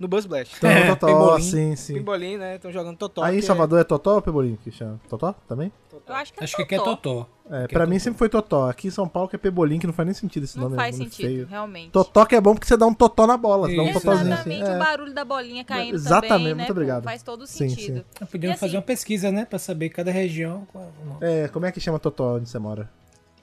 no 0.00 0.08
Buzz 0.08 0.24
Blast. 0.26 0.54
Então, 0.56 0.70
É, 0.70 0.86
Totó, 0.88 1.06
Pebolim. 1.06 1.42
sim, 1.42 1.76
sim. 1.76 1.94
Pimbolim, 1.94 2.36
né? 2.38 2.56
Estão 2.56 2.72
jogando 2.72 2.96
Totó. 2.96 3.22
Aí 3.22 3.36
em 3.36 3.40
que 3.40 3.46
Salvador 3.46 3.78
é 3.80 3.84
Totó 3.84 4.14
ou 4.16 4.22
Pebolim 4.22 4.56
que 4.56 4.70
chama? 4.72 4.98
Totó 5.08 5.34
também? 5.46 5.70
Eu 6.08 6.14
acho 6.16 6.32
que 6.32 6.40
é 6.40 6.44
Acho 6.44 6.56
que 6.56 6.62
aqui 6.62 6.74
é 6.74 6.78
Totó. 6.78 6.96
Totó. 6.96 7.26
É, 7.50 7.64
Aqui 7.64 7.74
pra 7.74 7.84
é 7.84 7.86
mim 7.86 7.92
Totó. 7.96 8.04
sempre 8.04 8.18
foi 8.18 8.28
Totó. 8.28 8.68
Aqui 8.70 8.88
em 8.88 8.90
São 8.90 9.06
Paulo 9.06 9.28
que 9.28 9.36
é 9.36 9.38
Pebolim, 9.38 9.78
que 9.78 9.86
não 9.86 9.92
faz 9.94 10.06
nem 10.06 10.14
sentido 10.14 10.44
esse 10.44 10.56
Não 10.56 10.64
nome. 10.64 10.76
faz 10.76 10.94
é 10.94 10.98
nome 10.98 11.10
sentido, 11.10 11.26
feio. 11.28 11.46
realmente. 11.46 11.90
Totó 11.90 12.24
que 12.24 12.34
é 12.34 12.40
bom 12.40 12.54
porque 12.54 12.66
você 12.66 12.76
dá 12.76 12.86
um 12.86 12.94
totó 12.94 13.26
na 13.26 13.36
bola. 13.36 13.68
Você 13.68 13.76
dá 13.76 13.82
um 13.82 13.92
totózinho 13.92 14.32
Exatamente, 14.32 14.62
assim. 14.62 14.72
o 14.72 14.74
É. 14.74 14.78
barulho 14.78 15.14
da 15.14 15.24
bolinha 15.24 15.64
caindo 15.64 15.94
Exatamente, 15.94 16.28
também, 16.28 16.46
né? 16.48 16.54
muito 16.54 16.66
pô, 16.66 16.72
obrigado. 16.72 17.04
Faz 17.04 17.22
todo 17.22 17.46
Sim, 17.46 17.68
sentido. 17.68 18.04
Podíamos 18.30 18.56
E 18.56 18.60
fazer 18.60 18.70
assim- 18.70 18.76
uma 18.78 18.82
pesquisa, 18.82 19.30
né? 19.30 19.44
Pra 19.44 19.58
saber 19.58 19.90
cada 19.90 20.10
região. 20.10 20.66
É, 21.20 21.46
como 21.48 21.66
é 21.66 21.72
que 21.72 21.78
chama 21.80 21.98
Totó 21.98 22.36
onde 22.36 22.48
você 22.48 22.58
mora? 22.58 22.88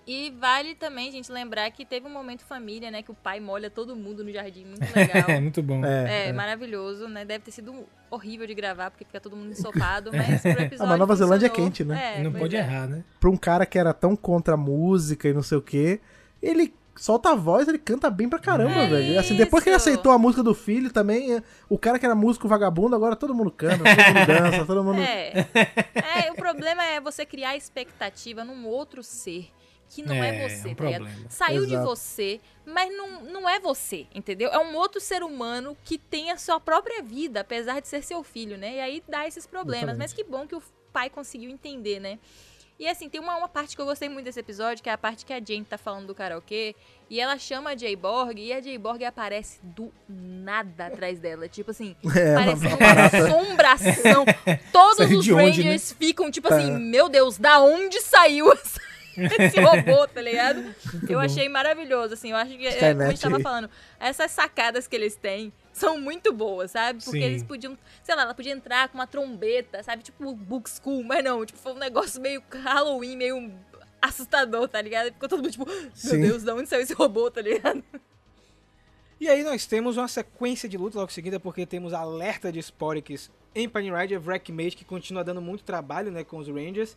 E 0.07 0.31
vale 0.39 0.73
também, 0.73 1.11
gente, 1.11 1.29
lembrar 1.29 1.69
que 1.69 1.85
teve 1.85 2.07
um 2.07 2.09
momento 2.09 2.45
família, 2.45 2.89
né? 2.89 3.03
Que 3.03 3.11
o 3.11 3.13
pai 3.13 3.41
molha 3.41 3.69
todo 3.69 3.93
mundo 3.93 4.23
no 4.23 4.31
jardim, 4.31 4.63
muito 4.63 4.95
legal. 4.95 5.17
É, 5.27 5.39
muito 5.41 5.61
bom. 5.61 5.83
É, 5.83 6.29
É, 6.29 6.33
maravilhoso, 6.33 7.09
né? 7.09 7.25
Deve 7.25 7.43
ter 7.43 7.51
sido 7.51 7.85
horrível 8.09 8.47
de 8.47 8.53
gravar, 8.53 8.89
porque 8.89 9.03
fica 9.03 9.19
todo 9.19 9.35
mundo 9.35 9.51
ensopado, 9.57 10.11
mas 10.13 10.41
pro 10.41 10.51
episódio 10.51 10.85
Ah, 10.85 10.87
mas 10.87 10.99
Nova 10.99 11.15
Zelândia 11.15 11.47
é 11.47 11.49
quente, 11.49 11.83
né? 11.83 12.19
É, 12.19 12.23
não 12.23 12.31
pode 12.31 12.55
é. 12.55 12.59
errar, 12.59 12.87
né? 12.87 13.03
pra 13.19 13.29
um 13.29 13.35
cara 13.35 13.65
que 13.65 13.77
era 13.77 13.93
tão 13.93 14.15
contra 14.15 14.53
a 14.53 14.57
música 14.57 15.27
e 15.27 15.33
não 15.33 15.43
sei 15.43 15.57
o 15.57 15.61
quê, 15.61 15.99
ele 16.41 16.73
solta 16.95 17.31
a 17.31 17.35
voz, 17.35 17.67
ele 17.67 17.77
canta 17.77 18.09
bem 18.09 18.29
pra 18.29 18.39
caramba, 18.39 18.79
É 18.79 18.87
velho. 18.87 19.19
Assim, 19.19 19.35
depois 19.35 19.61
que 19.61 19.69
ele 19.69 19.75
aceitou 19.75 20.11
a 20.13 20.17
música 20.17 20.41
do 20.41 20.55
filho 20.55 20.89
também, 20.89 21.35
é, 21.35 21.43
o 21.67 21.77
cara 21.77 21.99
que 21.99 22.05
era 22.05 22.15
músico 22.15 22.47
vagabundo, 22.47 22.95
agora 22.95 23.15
todo 23.15 23.35
mundo 23.35 23.51
canta, 23.51 23.77
todo 23.77 23.85
mundo 23.85 24.25
dança, 24.25 24.65
todo 24.65 24.83
mundo. 24.83 25.01
É. 25.01 25.47
é, 26.25 26.31
o 26.31 26.35
problema 26.35 26.83
é 26.85 27.01
você 27.01 27.25
criar 27.25 27.57
expectativa 27.57 28.45
num 28.45 28.65
outro 28.65 29.03
ser 29.03 29.51
que 29.89 30.01
não 30.03 30.15
é, 30.15 30.29
É, 30.43 30.49
você, 30.49 30.69
é 30.69 30.71
um 30.71 30.75
tá 30.75 30.83
ligado? 30.85 31.07
Saiu 31.29 31.65
de 31.65 31.73
Exato. 31.73 31.85
você, 31.89 32.39
mas 32.65 32.95
não, 32.95 33.21
não 33.23 33.49
é 33.49 33.59
você, 33.59 34.05
entendeu? 34.13 34.49
É 34.49 34.59
um 34.59 34.75
outro 34.75 34.99
ser 35.01 35.23
humano 35.23 35.75
que 35.83 35.97
tem 35.97 36.31
a 36.31 36.37
sua 36.37 36.59
própria 36.59 37.01
vida, 37.01 37.41
apesar 37.41 37.79
de 37.79 37.87
ser 37.87 38.03
seu 38.03 38.23
filho, 38.23 38.57
né? 38.57 38.75
E 38.75 38.79
aí 38.79 39.03
dá 39.07 39.27
esses 39.27 39.45
problemas. 39.47 39.83
Exatamente. 39.89 39.99
Mas 40.09 40.13
que 40.13 40.23
bom 40.23 40.45
que 40.47 40.55
o 40.55 40.61
pai 40.91 41.09
conseguiu 41.09 41.49
entender, 41.49 41.99
né? 41.99 42.19
E 42.79 42.87
assim, 42.87 43.09
tem 43.09 43.19
uma, 43.19 43.35
uma 43.35 43.49
parte 43.49 43.75
que 43.75 43.81
eu 43.81 43.85
gostei 43.87 44.07
muito 44.07 44.25
desse 44.25 44.39
episódio, 44.39 44.83
que 44.83 44.89
é 44.89 44.93
a 44.93 44.97
parte 44.99 45.25
que 45.25 45.33
a 45.33 45.37
Jane 45.43 45.65
tá 45.65 45.79
falando 45.79 46.05
do 46.05 46.13
karaokê, 46.13 46.75
e 47.09 47.19
ela 47.19 47.35
chama 47.39 47.71
a 47.71 47.73
J-Borg, 47.75 48.37
e 48.37 48.53
a 48.53 48.59
J-Borg 48.59 49.03
aparece 49.03 49.59
do 49.63 49.91
nada 50.07 50.85
atrás 50.85 51.17
dela. 51.17 51.47
Tipo 51.49 51.71
assim, 51.71 51.95
É, 52.15 52.35
parece 52.35 52.67
uma- 52.67 52.77
uma 52.77 53.05
assombração. 53.05 54.25
Todos 54.71 54.97
Saiu 54.97 55.17
os 55.19 55.25
de 55.25 55.33
onde, 55.33 55.61
Rangers 55.63 55.91
ficam, 55.93 56.29
tipo 56.29 56.53
assim, 56.53 56.71
meu 56.77 57.09
Deus, 57.09 57.39
da 57.39 57.59
onde 57.59 57.99
saiu 57.99 58.51
essa- 58.53 58.79
esse 59.39 59.59
robô, 59.59 60.07
tá 60.07 60.21
ligado? 60.21 60.63
eu 61.03 61.17
bom. 61.17 61.19
achei 61.19 61.49
maravilhoso, 61.49 62.13
assim, 62.13 62.31
eu 62.31 62.37
acho 62.37 62.57
que, 62.57 62.67
é, 62.67 62.93
como 62.93 63.03
a 63.03 63.09
gente 63.09 63.21
tava 63.21 63.39
falando, 63.39 63.69
essas 63.99 64.31
sacadas 64.31 64.87
que 64.87 64.95
eles 64.95 65.15
têm 65.15 65.51
são 65.73 65.99
muito 65.99 66.33
boas, 66.33 66.71
sabe? 66.71 67.03
Porque 67.03 67.19
Sim. 67.19 67.25
eles 67.25 67.43
podiam, 67.43 67.77
sei 68.03 68.15
lá, 68.15 68.23
ela 68.23 68.33
podia 68.33 68.51
entrar 68.51 68.89
com 68.89 68.97
uma 68.97 69.07
trombeta, 69.07 69.83
sabe? 69.83 70.03
Tipo 70.03 70.33
Book 70.33 70.69
School, 70.69 71.03
mas 71.03 71.23
não, 71.23 71.45
tipo, 71.45 71.59
foi 71.59 71.73
um 71.73 71.77
negócio 71.77 72.21
meio 72.21 72.41
Halloween, 72.63 73.15
meio 73.15 73.51
assustador, 74.01 74.67
tá 74.67 74.81
ligado? 74.81 75.07
Ficou 75.07 75.29
todo 75.29 75.39
mundo 75.39 75.51
tipo, 75.51 75.65
meu 75.65 75.91
Sim. 75.93 76.21
Deus, 76.21 76.43
da 76.43 76.55
onde 76.55 76.67
saiu 76.67 76.81
esse 76.81 76.93
robô, 76.93 77.29
tá 77.29 77.41
ligado? 77.41 77.83
E 79.19 79.27
aí 79.27 79.43
nós 79.43 79.65
temos 79.65 79.97
uma 79.97 80.07
sequência 80.07 80.69
de 80.69 80.77
luta 80.77 80.99
logo 80.99 81.11
seguida, 81.11 81.39
porque 81.39 81.65
temos 81.65 81.93
alerta 81.93 82.51
de 82.51 82.59
Sporix 82.59 83.31
em 83.55 83.67
Pine 83.67 83.91
Rider, 83.91 84.21
Wreckmate, 84.23 84.77
que 84.77 84.85
continua 84.85 85.23
dando 85.23 85.41
muito 85.41 85.63
trabalho 85.63 86.11
né, 86.11 86.23
com 86.23 86.37
os 86.37 86.47
Rangers. 86.47 86.95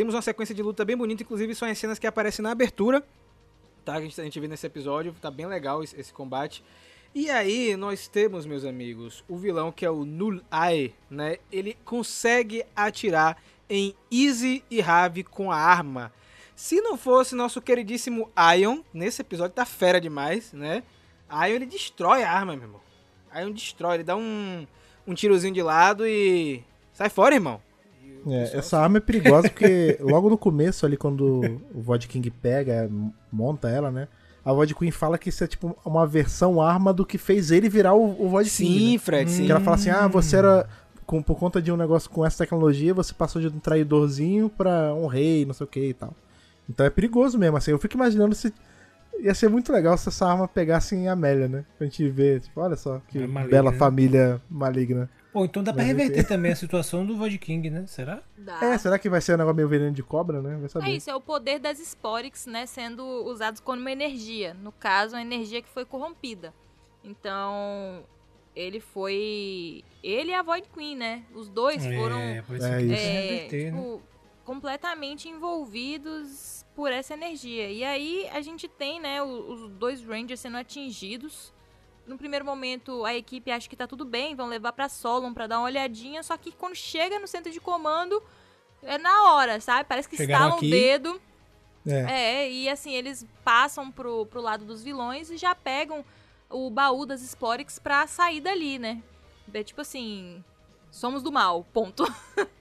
Temos 0.00 0.14
uma 0.14 0.22
sequência 0.22 0.54
de 0.54 0.62
luta 0.62 0.82
bem 0.82 0.96
bonita, 0.96 1.22
inclusive 1.22 1.54
são 1.54 1.68
as 1.68 1.76
cenas 1.76 1.98
que 1.98 2.06
aparecem 2.06 2.42
na 2.42 2.52
abertura, 2.52 3.04
tá? 3.84 3.92
Que 3.92 3.98
a 3.98 4.00
gente, 4.00 4.18
a 4.18 4.24
gente 4.24 4.40
vê 4.40 4.48
nesse 4.48 4.66
episódio, 4.66 5.14
tá 5.20 5.30
bem 5.30 5.44
legal 5.44 5.84
esse, 5.84 5.94
esse 6.00 6.10
combate. 6.10 6.64
E 7.14 7.28
aí 7.28 7.76
nós 7.76 8.08
temos, 8.08 8.46
meus 8.46 8.64
amigos, 8.64 9.22
o 9.28 9.36
vilão 9.36 9.70
que 9.70 9.84
é 9.84 9.90
o 9.90 10.06
Null 10.06 10.40
Eye, 10.50 10.94
né? 11.10 11.36
Ele 11.52 11.76
consegue 11.84 12.64
atirar 12.74 13.36
em 13.68 13.94
Easy 14.10 14.64
e 14.70 14.80
Ravi 14.80 15.22
com 15.22 15.52
a 15.52 15.56
arma. 15.58 16.10
Se 16.56 16.80
não 16.80 16.96
fosse 16.96 17.34
nosso 17.34 17.60
queridíssimo 17.60 18.30
Ion, 18.58 18.80
nesse 18.94 19.20
episódio 19.20 19.54
tá 19.54 19.66
fera 19.66 20.00
demais, 20.00 20.50
né? 20.54 20.82
Ion 21.30 21.56
ele 21.56 21.66
destrói 21.66 22.22
a 22.22 22.32
arma, 22.32 22.56
meu 22.56 22.64
irmão. 22.64 22.80
Ion 23.36 23.52
destrói, 23.52 23.96
ele 23.96 24.04
dá 24.04 24.16
um, 24.16 24.66
um 25.06 25.12
tirozinho 25.12 25.52
de 25.52 25.62
lado 25.62 26.06
e 26.06 26.64
sai 26.90 27.10
fora, 27.10 27.34
irmão. 27.34 27.60
É, 28.26 28.58
essa 28.58 28.78
arma 28.78 28.98
é 28.98 29.00
perigosa 29.00 29.48
porque 29.48 29.96
logo 30.02 30.28
no 30.28 30.36
começo, 30.36 30.84
ali, 30.84 30.96
quando 30.96 31.60
o 31.74 31.80
Void 31.80 32.06
King 32.06 32.30
pega, 32.30 32.90
monta 33.32 33.68
ela, 33.70 33.90
né? 33.90 34.08
A 34.44 34.52
Void 34.52 34.74
Queen 34.74 34.90
fala 34.90 35.18
que 35.18 35.28
isso 35.28 35.44
é 35.44 35.46
tipo 35.46 35.76
uma 35.84 36.06
versão 36.06 36.60
arma 36.60 36.92
do 36.92 37.04
que 37.04 37.18
fez 37.18 37.50
ele 37.50 37.68
virar 37.68 37.94
o, 37.94 38.24
o 38.24 38.28
Void 38.28 38.48
King. 38.50 38.78
Sim, 38.78 38.92
né? 38.92 38.98
Fred, 38.98 39.30
sim. 39.30 39.46
Que 39.46 39.52
ela 39.52 39.60
fala 39.60 39.76
assim: 39.76 39.90
ah, 39.90 40.06
você 40.06 40.36
era. 40.36 40.68
Com, 41.06 41.20
por 41.22 41.36
conta 41.36 41.60
de 41.60 41.72
um 41.72 41.76
negócio 41.76 42.08
com 42.08 42.24
essa 42.24 42.44
tecnologia, 42.44 42.94
você 42.94 43.12
passou 43.12 43.42
de 43.42 43.48
um 43.48 43.58
traidorzinho 43.58 44.48
pra 44.48 44.94
um 44.94 45.06
rei, 45.08 45.44
não 45.44 45.52
sei 45.52 45.64
o 45.64 45.68
que 45.68 45.88
e 45.88 45.94
tal. 45.94 46.14
Então 46.68 46.86
é 46.86 46.90
perigoso 46.90 47.36
mesmo, 47.36 47.56
assim. 47.56 47.72
Eu 47.72 47.78
fico 47.78 47.96
imaginando 47.96 48.34
se. 48.34 48.52
Ia 49.18 49.34
ser 49.34 49.50
muito 49.50 49.72
legal 49.72 49.98
se 49.98 50.08
essa 50.08 50.24
arma 50.26 50.46
pegasse 50.46 50.94
em 50.94 51.08
Amélia, 51.08 51.48
né? 51.48 51.64
Pra 51.76 51.86
gente 51.86 52.08
ver, 52.08 52.40
tipo, 52.40 52.60
olha 52.60 52.76
só, 52.76 53.02
que 53.08 53.18
É 53.18 53.26
maligna, 53.26 53.50
bela 53.50 53.70
né? 53.72 53.76
família 53.76 54.40
maligna. 54.48 55.10
Pô, 55.32 55.44
então 55.44 55.62
dá 55.62 55.72
pra 55.72 55.82
reverter 55.84 56.26
também 56.26 56.50
a 56.50 56.56
situação 56.56 57.06
do 57.06 57.16
Void 57.16 57.38
King, 57.38 57.70
né? 57.70 57.86
Será? 57.86 58.22
Dá. 58.36 58.58
É, 58.64 58.76
será 58.78 58.98
que 58.98 59.08
vai 59.08 59.20
ser 59.20 59.34
um 59.34 59.38
negócio 59.38 59.56
meio 59.56 59.68
veneno 59.68 59.92
de 59.92 60.02
cobra, 60.02 60.42
né? 60.42 60.56
Vai 60.58 60.68
saber. 60.68 60.86
É 60.86 60.90
isso, 60.92 61.08
é 61.08 61.14
o 61.14 61.20
poder 61.20 61.58
das 61.60 61.78
Sporix, 61.78 62.46
né, 62.46 62.66
sendo 62.66 63.04
usados 63.04 63.60
como 63.60 63.80
uma 63.80 63.92
energia. 63.92 64.54
No 64.54 64.72
caso, 64.72 65.14
a 65.14 65.22
energia 65.22 65.62
que 65.62 65.68
foi 65.68 65.84
corrompida. 65.84 66.52
Então, 67.04 68.04
ele 68.54 68.80
foi. 68.80 69.84
Ele 70.02 70.30
e 70.32 70.34
a 70.34 70.42
Void 70.42 70.68
Queen, 70.74 70.96
né? 70.96 71.22
Os 71.34 71.48
dois 71.48 71.84
foram 71.84 72.18
É, 72.18 72.42
pode 72.42 72.62
É 72.64 72.68
ser 72.68 72.76
que 72.78 72.84
isso. 72.92 72.94
é, 72.94 73.20
reverter, 73.20 73.72
né? 73.72 73.78
tipo, 73.78 74.02
completamente 74.44 75.28
envolvidos 75.28 76.66
por 76.74 76.90
essa 76.90 77.14
energia. 77.14 77.70
E 77.70 77.84
aí 77.84 78.28
a 78.32 78.40
gente 78.40 78.66
tem, 78.66 79.00
né, 79.00 79.22
os, 79.22 79.70
dois 79.72 80.02
Rangers 80.02 80.40
sendo 80.40 80.56
atingidos. 80.56 81.52
No 82.10 82.18
primeiro 82.18 82.44
momento, 82.44 83.04
a 83.04 83.14
equipe 83.14 83.52
acha 83.52 83.68
que 83.68 83.76
tá 83.76 83.86
tudo 83.86 84.04
bem, 84.04 84.34
vão 84.34 84.48
levar 84.48 84.72
pra 84.72 84.88
Solon 84.88 85.32
pra 85.32 85.46
dar 85.46 85.58
uma 85.58 85.66
olhadinha, 85.66 86.24
só 86.24 86.36
que 86.36 86.50
quando 86.50 86.74
chega 86.74 87.20
no 87.20 87.28
centro 87.28 87.52
de 87.52 87.60
comando, 87.60 88.20
é 88.82 88.98
na 88.98 89.32
hora, 89.32 89.60
sabe? 89.60 89.84
Parece 89.88 90.08
que 90.08 90.16
Chegaram 90.16 90.46
estalam 90.46 90.56
o 90.56 90.58
aqui. 90.58 90.70
dedo. 90.70 91.22
É. 91.86 92.00
É, 92.42 92.50
e 92.50 92.68
assim, 92.68 92.92
eles 92.92 93.24
passam 93.44 93.92
pro, 93.92 94.26
pro 94.26 94.40
lado 94.40 94.64
dos 94.64 94.82
vilões 94.82 95.30
e 95.30 95.36
já 95.36 95.54
pegam 95.54 96.04
o 96.50 96.68
baú 96.68 97.06
das 97.06 97.22
Sporix 97.22 97.78
pra 97.78 98.04
sair 98.08 98.40
dali, 98.40 98.76
né? 98.76 99.00
É 99.54 99.62
tipo 99.62 99.80
assim, 99.80 100.44
somos 100.90 101.22
do 101.22 101.30
mal, 101.30 101.64
ponto. 101.72 102.04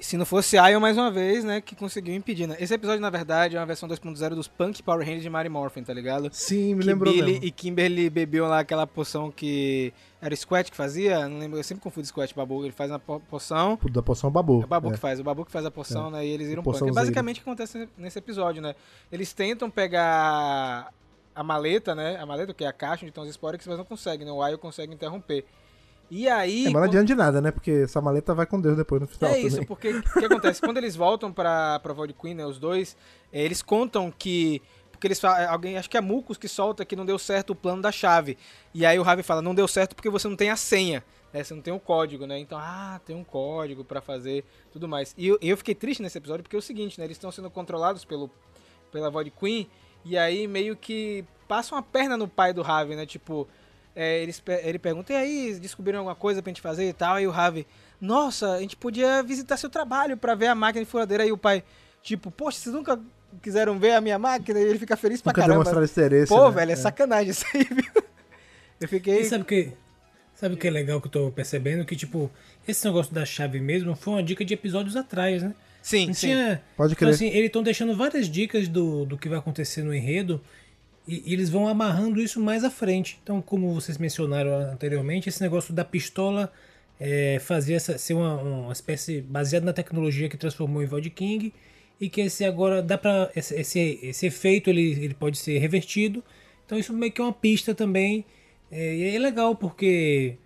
Se 0.00 0.16
não 0.16 0.24
fosse 0.24 0.56
Ion 0.56 0.80
mais 0.80 0.96
uma 0.96 1.10
vez, 1.10 1.44
né, 1.44 1.60
que 1.60 1.76
conseguiu 1.76 2.14
impedir, 2.14 2.46
né? 2.46 2.56
Esse 2.58 2.72
episódio, 2.72 3.00
na 3.02 3.10
verdade, 3.10 3.56
é 3.56 3.60
uma 3.60 3.66
versão 3.66 3.86
2.0 3.88 4.34
dos 4.34 4.48
Punk 4.48 4.82
Power 4.82 5.00
Rangers 5.04 5.22
de 5.22 5.28
Mary 5.28 5.48
Morphin, 5.50 5.82
tá 5.84 5.92
ligado? 5.92 6.30
Sim, 6.32 6.74
me 6.74 6.80
que 6.80 6.86
lembrou 6.86 7.12
Billy 7.12 7.32
mesmo. 7.32 7.44
e 7.44 7.50
Kimberly 7.50 8.08
bebiam 8.08 8.48
lá 8.48 8.60
aquela 8.60 8.86
poção 8.86 9.30
que 9.30 9.92
era 10.22 10.32
o 10.32 10.36
Squat 10.36 10.70
que 10.70 10.76
fazia, 10.76 11.28
não 11.28 11.38
lembro, 11.38 11.58
eu 11.58 11.62
sempre 11.62 11.82
confundo 11.82 12.06
Squat 12.06 12.30
e 12.30 12.34
Babu, 12.34 12.64
ele 12.64 12.72
faz 12.72 12.90
uma 12.90 12.98
po- 12.98 13.20
poção, 13.20 13.78
Da 13.92 14.02
poção 14.02 14.30
babu. 14.30 14.62
é 14.62 14.64
o 14.64 14.66
Babu 14.66 14.88
É. 14.88 14.92
que 14.92 14.98
faz, 14.98 15.20
o 15.20 15.22
Babu 15.24 15.44
que 15.44 15.52
faz 15.52 15.66
a 15.66 15.70
poção, 15.70 16.10
né, 16.10 16.24
e 16.26 16.30
eles 16.30 16.48
viram 16.48 16.62
Poção 16.62 16.88
punk. 16.88 16.96
É 16.96 17.00
basicamente 17.00 17.40
o 17.40 17.42
que 17.44 17.48
acontece 17.50 17.88
nesse 17.98 18.18
episódio, 18.18 18.62
né? 18.62 18.74
Eles 19.12 19.32
tentam 19.34 19.68
pegar 19.70 20.92
a 21.34 21.42
maleta, 21.42 21.94
né, 21.94 22.16
a 22.18 22.24
maleta 22.26 22.52
que 22.54 22.64
é 22.64 22.66
a 22.66 22.72
caixa 22.72 23.04
onde 23.04 23.10
estão 23.10 23.22
os 23.24 23.30
Sporix, 23.30 23.66
mas 23.66 23.76
não 23.78 23.84
conseguem, 23.84 24.24
né, 24.26 24.32
o 24.32 24.46
Ion 24.46 24.56
consegue 24.58 24.92
interromper. 24.94 25.44
E 26.10 26.28
aí... 26.28 26.62
É, 26.66 26.70
mas 26.70 26.74
não 26.74 26.82
adianta 26.82 27.04
de 27.06 27.14
nada, 27.14 27.40
né? 27.40 27.50
Porque 27.52 27.70
essa 27.70 28.00
maleta 28.00 28.34
vai 28.34 28.44
com 28.44 28.60
Deus 28.60 28.76
depois 28.76 29.00
no 29.00 29.06
final 29.06 29.30
É 29.30 29.34
também. 29.34 29.46
isso, 29.46 29.64
porque 29.64 29.90
o 29.90 30.02
que 30.02 30.24
acontece? 30.24 30.60
Quando 30.60 30.78
eles 30.78 30.96
voltam 30.96 31.32
pra, 31.32 31.78
pra 31.78 31.92
Void 31.92 32.14
Queen, 32.14 32.34
né, 32.34 32.44
os 32.44 32.58
dois, 32.58 32.96
eh, 33.32 33.44
eles 33.44 33.62
contam 33.62 34.10
que. 34.10 34.60
Porque 34.90 35.06
eles 35.06 35.20
falam, 35.20 35.48
alguém, 35.50 35.78
acho 35.78 35.88
que 35.88 35.96
é 35.96 36.00
Mucos 36.00 36.36
que 36.36 36.48
solta 36.48 36.84
que 36.84 36.94
não 36.96 37.06
deu 37.06 37.18
certo 37.18 37.50
o 37.50 37.54
plano 37.54 37.80
da 37.80 37.90
chave. 37.92 38.36
E 38.74 38.84
aí 38.84 38.98
o 38.98 39.02
Ravi 39.02 39.22
fala, 39.22 39.40
não 39.40 39.54
deu 39.54 39.66
certo 39.66 39.94
porque 39.94 40.10
você 40.10 40.28
não 40.28 40.36
tem 40.36 40.50
a 40.50 40.56
senha, 40.56 41.02
né? 41.32 41.42
Você 41.42 41.54
não 41.54 41.62
tem 41.62 41.72
o 41.72 41.80
código, 41.80 42.26
né? 42.26 42.38
Então, 42.38 42.58
ah, 42.60 43.00
tem 43.06 43.16
um 43.16 43.24
código 43.24 43.82
pra 43.84 44.02
fazer 44.02 44.44
tudo 44.72 44.86
mais. 44.88 45.14
E 45.16 45.28
eu, 45.28 45.38
eu 45.40 45.56
fiquei 45.56 45.74
triste 45.74 46.02
nesse 46.02 46.18
episódio 46.18 46.42
porque 46.42 46.56
é 46.56 46.58
o 46.58 46.62
seguinte, 46.62 46.98
né? 46.98 47.06
Eles 47.06 47.16
estão 47.16 47.30
sendo 47.32 47.48
controlados 47.48 48.04
pelo, 48.04 48.28
pela 48.92 49.08
Void 49.08 49.30
Queen, 49.30 49.66
e 50.04 50.18
aí 50.18 50.46
meio 50.46 50.76
que 50.76 51.24
passam 51.48 51.78
a 51.78 51.82
perna 51.82 52.16
no 52.16 52.28
pai 52.28 52.52
do 52.52 52.60
Ravi, 52.60 52.94
né? 52.94 53.06
Tipo, 53.06 53.48
é, 53.94 54.22
eles, 54.22 54.38
pe- 54.40 54.60
ele 54.64 54.78
pergunta, 54.78 55.12
e 55.12 55.16
aí, 55.16 55.58
descobriram 55.60 55.98
alguma 56.00 56.14
coisa 56.14 56.42
pra 56.42 56.50
gente 56.50 56.60
fazer 56.60 56.88
e 56.88 56.92
tal? 56.92 57.16
Aí 57.16 57.26
o 57.26 57.30
Ravi, 57.30 57.66
nossa, 58.00 58.52
a 58.54 58.60
gente 58.60 58.76
podia 58.76 59.22
visitar 59.22 59.56
seu 59.56 59.68
trabalho 59.70 60.16
pra 60.16 60.34
ver 60.34 60.46
a 60.46 60.54
máquina 60.54 60.84
de 60.84 60.90
furadeira. 60.90 61.24
Aí 61.24 61.32
o 61.32 61.36
pai, 61.36 61.62
tipo, 62.02 62.30
poxa, 62.30 62.58
vocês 62.58 62.74
nunca 62.74 62.98
quiseram 63.42 63.78
ver 63.78 63.92
a 63.92 64.00
minha 64.00 64.18
máquina? 64.18 64.58
E 64.58 64.62
ele 64.64 64.78
fica 64.78 64.96
feliz 64.96 65.20
pra 65.20 65.30
Nunca 65.30 65.40
caramba. 65.42 65.64
demonstraram 65.64 65.84
interesse. 65.86 66.28
Pô, 66.28 66.48
né? 66.48 66.54
velho, 66.56 66.72
é, 66.72 66.76
sacanagem 66.76 67.30
isso 67.30 67.44
aí, 67.54 67.64
viu? 67.70 68.02
Eu 68.80 68.88
fiquei... 68.88 69.20
E 69.20 69.24
sabe 69.24 69.42
o 69.42 69.46
que, 69.46 69.72
sabe 70.34 70.54
o 70.54 70.58
que 70.58 70.66
é 70.66 70.70
legal 70.70 71.00
que 71.00 71.06
eu 71.08 71.12
tô 71.12 71.30
percebendo? 71.30 71.84
Que, 71.84 71.94
tipo, 71.94 72.30
esse 72.66 72.84
negócio 72.86 73.12
da 73.14 73.24
chave 73.26 73.60
mesmo 73.60 73.94
foi 73.94 74.14
uma 74.14 74.22
dica 74.22 74.44
de 74.44 74.54
episódios 74.54 74.96
atrás, 74.96 75.42
né? 75.42 75.54
Sim, 75.82 76.06
Não 76.08 76.14
sim. 76.14 76.28
tinha... 76.28 76.62
Pode 76.76 76.92
Então, 76.94 77.06
crer. 77.06 77.14
assim, 77.14 77.26
eles 77.28 77.46
estão 77.46 77.62
deixando 77.62 77.94
várias 77.96 78.26
dicas 78.28 78.66
do, 78.68 79.04
do 79.04 79.18
que 79.18 79.28
vai 79.28 79.38
acontecer 79.38 79.82
no 79.82 79.94
enredo 79.94 80.40
e, 81.06 81.32
eles 81.32 81.48
vão 81.48 81.66
amarrando 81.68 82.20
isso 82.20 82.40
mais 82.40 82.64
à 82.64 82.70
frente. 82.70 83.18
Então, 83.22 83.40
como 83.40 83.74
vocês 83.74 83.98
mencionaram 83.98 84.52
anteriormente, 84.72 85.28
esse 85.28 85.40
negócio 85.42 85.74
da 85.74 85.84
pistola 85.84 86.52
é, 86.98 87.38
fazia 87.40 87.76
essa, 87.76 87.98
ser 87.98 88.14
uma, 88.14 88.36
uma 88.36 88.72
espécie 88.72 89.20
baseada 89.20 89.66
na 89.66 89.72
tecnologia 89.72 90.28
que 90.28 90.36
transformou 90.36 90.82
em 90.82 90.86
Void 90.86 91.10
King 91.10 91.52
e 92.00 92.08
que 92.08 92.20
esse 92.22 92.44
agora 92.44 92.82
dá 92.82 92.96
para 92.96 93.30
esse, 93.34 93.54
esse, 93.54 93.98
esse 94.02 94.26
efeito 94.26 94.70
ele, 94.70 94.92
ele 94.92 95.14
pode 95.14 95.38
ser 95.38 95.58
revertido. 95.58 96.22
Então, 96.64 96.78
isso 96.78 96.92
meio 96.92 97.12
que 97.12 97.20
é 97.20 97.24
uma 97.24 97.32
pista 97.32 97.74
também. 97.74 98.24
É, 98.70 98.94
e 98.94 99.16
é 99.16 99.18
legal 99.18 99.56
porque 99.56 100.36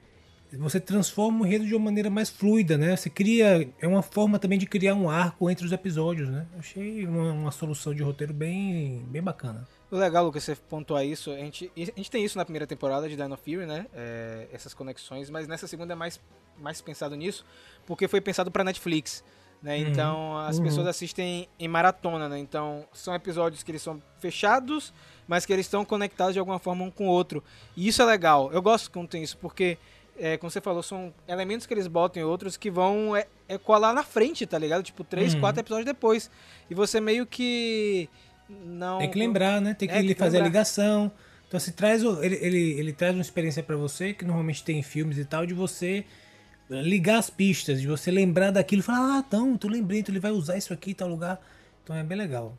você 0.58 0.80
transforma 0.80 1.42
o 1.42 1.46
enredo 1.46 1.66
de 1.66 1.74
uma 1.74 1.84
maneira 1.84 2.08
mais 2.08 2.30
fluida, 2.30 2.78
né? 2.78 2.96
Você 2.96 3.10
cria. 3.10 3.68
É 3.80 3.86
uma 3.86 4.02
forma 4.02 4.38
também 4.38 4.58
de 4.58 4.66
criar 4.66 4.94
um 4.94 5.10
arco 5.10 5.50
entre 5.50 5.66
os 5.66 5.72
episódios, 5.72 6.28
né? 6.28 6.46
Achei 6.58 7.06
uma, 7.06 7.32
uma 7.32 7.50
solução 7.50 7.94
de 7.94 8.02
roteiro 8.02 8.32
bem, 8.32 9.04
bem 9.08 9.22
bacana. 9.22 9.66
O 9.94 9.98
legal, 9.98 10.24
Lucas, 10.24 10.42
você 10.42 10.56
pontuar 10.56 11.04
isso, 11.06 11.30
a 11.30 11.36
gente, 11.36 11.70
a 11.76 11.80
gente 11.80 12.10
tem 12.10 12.24
isso 12.24 12.36
na 12.36 12.44
primeira 12.44 12.66
temporada 12.66 13.08
de 13.08 13.14
Dino 13.14 13.36
Fury, 13.36 13.64
né? 13.64 13.86
É, 13.94 14.48
essas 14.52 14.74
conexões, 14.74 15.30
mas 15.30 15.46
nessa 15.46 15.68
segunda 15.68 15.92
é 15.92 15.94
mais, 15.94 16.20
mais 16.58 16.80
pensado 16.80 17.14
nisso, 17.14 17.44
porque 17.86 18.08
foi 18.08 18.20
pensado 18.20 18.50
pra 18.50 18.64
Netflix. 18.64 19.22
Né? 19.62 19.76
Uhum. 19.76 19.82
Então 19.88 20.38
as 20.38 20.58
Uhum. 20.58 20.64
pessoas 20.64 20.86
assistem 20.88 21.48
em 21.60 21.68
maratona, 21.68 22.28
né? 22.28 22.38
Então 22.40 22.84
são 22.92 23.14
episódios 23.14 23.62
que 23.62 23.70
eles 23.70 23.82
são 23.82 24.02
fechados, 24.18 24.92
mas 25.28 25.46
que 25.46 25.52
eles 25.52 25.64
estão 25.66 25.84
conectados 25.84 26.32
de 26.34 26.40
alguma 26.40 26.58
forma 26.58 26.84
um 26.84 26.90
com 26.90 27.06
o 27.06 27.10
outro. 27.10 27.42
E 27.76 27.86
isso 27.86 28.02
é 28.02 28.04
legal. 28.04 28.50
Eu 28.52 28.60
gosto 28.60 28.90
quando 28.90 29.08
tem 29.08 29.22
isso, 29.22 29.38
porque, 29.38 29.78
é, 30.18 30.36
como 30.36 30.50
você 30.50 30.60
falou, 30.60 30.82
são 30.82 31.14
elementos 31.28 31.66
que 31.68 31.72
eles 31.72 31.86
botam 31.86 32.20
em 32.20 32.26
outros 32.26 32.56
que 32.56 32.68
vão 32.70 33.14
é, 33.16 33.26
é 33.48 33.56
colar 33.56 33.94
na 33.94 34.02
frente, 34.02 34.44
tá 34.44 34.58
ligado? 34.58 34.82
Tipo, 34.82 35.04
três, 35.04 35.34
Uhum. 35.34 35.40
quatro 35.40 35.60
episódios 35.60 35.86
depois. 35.86 36.28
E 36.68 36.74
você 36.74 37.00
meio 37.00 37.24
que. 37.24 38.08
Não. 38.48 38.98
Tem 38.98 39.10
que 39.10 39.18
lembrar, 39.18 39.60
né? 39.60 39.74
Tem 39.74 39.88
que 39.88 39.94
É, 39.94 39.98
tem 39.98 40.08
que 40.08 40.14
fazer 40.14 40.36
a 40.36 40.40
lembrar. 40.40 40.48
ligação. 40.58 41.10
Então, 41.48 41.60
se 41.60 41.72
traz 41.72 42.02
ele, 42.02 42.36
ele, 42.36 42.72
ele 42.80 42.92
traz 42.92 43.14
uma 43.14 43.22
experiência 43.22 43.62
pra 43.62 43.76
você, 43.76 44.12
que 44.12 44.24
normalmente 44.24 44.64
tem 44.64 44.78
em 44.78 44.82
filmes 44.82 45.18
e 45.18 45.24
tal, 45.24 45.46
de 45.46 45.54
você 45.54 46.04
ligar 46.68 47.18
as 47.18 47.30
pistas, 47.30 47.80
de 47.80 47.86
você 47.86 48.10
lembrar 48.10 48.50
daquilo 48.50 48.80
e 48.80 48.82
falar, 48.82 49.18
ah, 49.18 49.24
então, 49.26 49.56
tu 49.56 49.68
lembrei, 49.68 50.00
então 50.00 50.12
ele 50.12 50.20
vai 50.20 50.30
usar 50.32 50.56
isso 50.56 50.72
aqui 50.72 50.90
em 50.92 50.94
tal 50.94 51.08
lugar. 51.08 51.40
Então 51.82 51.94
é 51.94 52.02
bem 52.02 52.16
legal. 52.16 52.56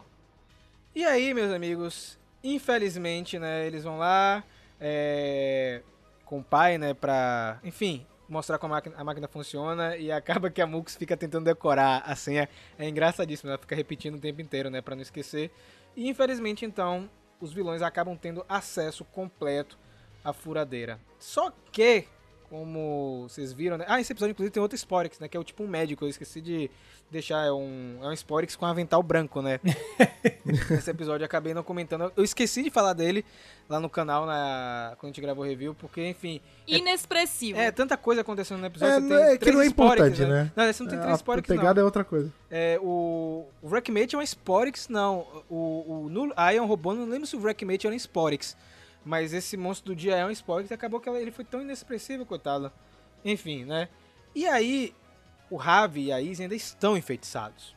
E 0.95 1.03
aí, 1.03 1.33
meus 1.33 1.51
amigos, 1.51 2.17
infelizmente, 2.43 3.37
né, 3.37 3.65
eles 3.65 3.83
vão 3.83 3.97
lá 3.97 4.43
é, 4.79 5.81
com 6.23 6.39
o 6.39 6.43
pai, 6.43 6.77
né, 6.77 6.93
pra, 6.93 7.59
enfim, 7.63 8.05
mostrar 8.29 8.57
como 8.57 8.73
a 8.73 8.77
máquina, 8.77 8.95
a 8.97 9.03
máquina 9.03 9.27
funciona 9.27 9.97
e 9.97 10.11
acaba 10.11 10.49
que 10.49 10.61
a 10.61 10.67
Mux 10.67 10.95
fica 10.95 11.17
tentando 11.17 11.45
decorar 11.45 12.03
a 12.05 12.15
senha. 12.15 12.47
É 12.77 12.87
engraçadíssimo, 12.87 13.49
ela 13.49 13.57
fica 13.59 13.75
repetindo 13.75 14.15
o 14.15 14.19
tempo 14.19 14.41
inteiro, 14.41 14.69
né, 14.69 14.81
pra 14.81 14.95
não 14.95 15.01
esquecer. 15.01 15.51
E 15.95 16.09
infelizmente, 16.09 16.65
então, 16.65 17.09
os 17.39 17.53
vilões 17.53 17.81
acabam 17.81 18.17
tendo 18.17 18.45
acesso 18.49 19.05
completo 19.05 19.77
à 20.23 20.33
furadeira. 20.33 20.99
Só 21.17 21.51
que, 21.71 22.05
como 22.49 23.25
vocês 23.27 23.51
viram, 23.53 23.77
né? 23.77 23.85
Ah, 23.87 23.99
esse 23.99 24.11
episódio 24.11 24.31
inclusive 24.31 24.51
tem 24.51 24.61
outro 24.61 24.75
Sporix, 24.75 25.19
né? 25.19 25.27
Que 25.27 25.37
é 25.37 25.39
o 25.39 25.43
tipo 25.43 25.63
um 25.63 25.67
médico. 25.67 26.05
Eu 26.05 26.09
esqueci 26.09 26.41
de 26.41 26.69
deixar. 27.11 27.45
É 27.45 27.51
um, 27.51 27.99
é 28.01 28.07
um 28.07 28.13
Sporix 28.13 28.55
com 28.55 28.65
avental 28.65 29.01
branco, 29.01 29.41
né? 29.41 29.59
Nesse 30.45 30.89
episódio 30.89 31.23
eu 31.23 31.25
acabei 31.25 31.53
não 31.53 31.63
comentando. 31.63 32.11
Eu 32.15 32.23
esqueci 32.23 32.63
de 32.63 32.69
falar 32.69 32.93
dele 32.93 33.25
lá 33.67 33.79
no 33.79 33.89
canal 33.89 34.25
na, 34.25 34.93
quando 34.99 35.09
a 35.09 35.13
gente 35.13 35.21
gravou 35.21 35.43
o 35.43 35.47
review, 35.47 35.73
porque, 35.73 36.07
enfim. 36.07 36.39
É, 36.67 36.77
Inexpressivo. 36.77 37.59
é 37.59 37.71
tanta 37.71 37.97
coisa 37.97 38.21
acontecendo 38.21 38.59
no 38.59 38.65
episódio. 38.67 38.95
É, 38.95 38.99
você 38.99 39.01
não 39.01 39.09
tem 39.09 39.25
é 39.25 39.31
que 39.31 39.37
três 39.39 39.55
não 39.55 39.61
é 39.61 39.65
importante, 39.65 40.25
né? 40.25 40.51
Não, 40.55 40.69
esse 40.69 40.81
não 40.81 40.89
tem 40.89 40.99
três 40.99 41.13
a 41.13 41.17
Sporix, 41.17 41.49
não. 41.49 41.55
pegada 41.55 41.81
é 41.81 41.83
outra 41.83 42.03
coisa. 42.03 42.31
É, 42.49 42.79
o, 42.81 43.45
o 43.61 43.67
Wreckmate 43.69 44.15
é 44.15 44.19
um 44.19 44.21
Sporix, 44.21 44.87
não. 44.87 45.25
O, 45.49 46.05
o 46.05 46.09
no 46.09 46.33
Ion 46.53 46.65
roubou, 46.65 46.93
não 46.93 47.05
lembro 47.05 47.25
se 47.25 47.35
o 47.35 47.41
Wreckmate 47.41 47.87
era 47.87 47.93
um 47.93 47.97
Sporix. 47.97 48.55
Mas 49.05 49.33
esse 49.33 49.55
monstro 49.55 49.93
do 49.93 49.95
dia 49.95 50.15
é 50.15 50.25
um 50.25 50.31
Sporix 50.31 50.71
e 50.71 50.73
acabou 50.73 50.99
que 50.99 51.07
ele 51.07 51.31
foi 51.31 51.45
tão 51.45 51.61
inexpressivo, 51.61 52.25
coitado. 52.25 52.71
Enfim, 53.23 53.63
né? 53.63 53.87
E 54.33 54.47
aí, 54.47 54.93
o 55.49 55.55
Ravi 55.55 56.05
e 56.05 56.11
a 56.11 56.19
Izzy 56.19 56.43
ainda 56.43 56.55
estão 56.55 56.97
enfeitiçados. 56.97 57.75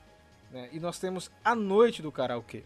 Né? 0.51 0.71
E 0.73 0.81
nós 0.81 0.99
temos 0.99 1.31
a 1.45 1.55
noite 1.55 2.01
do 2.01 2.11
karaokê. 2.11 2.65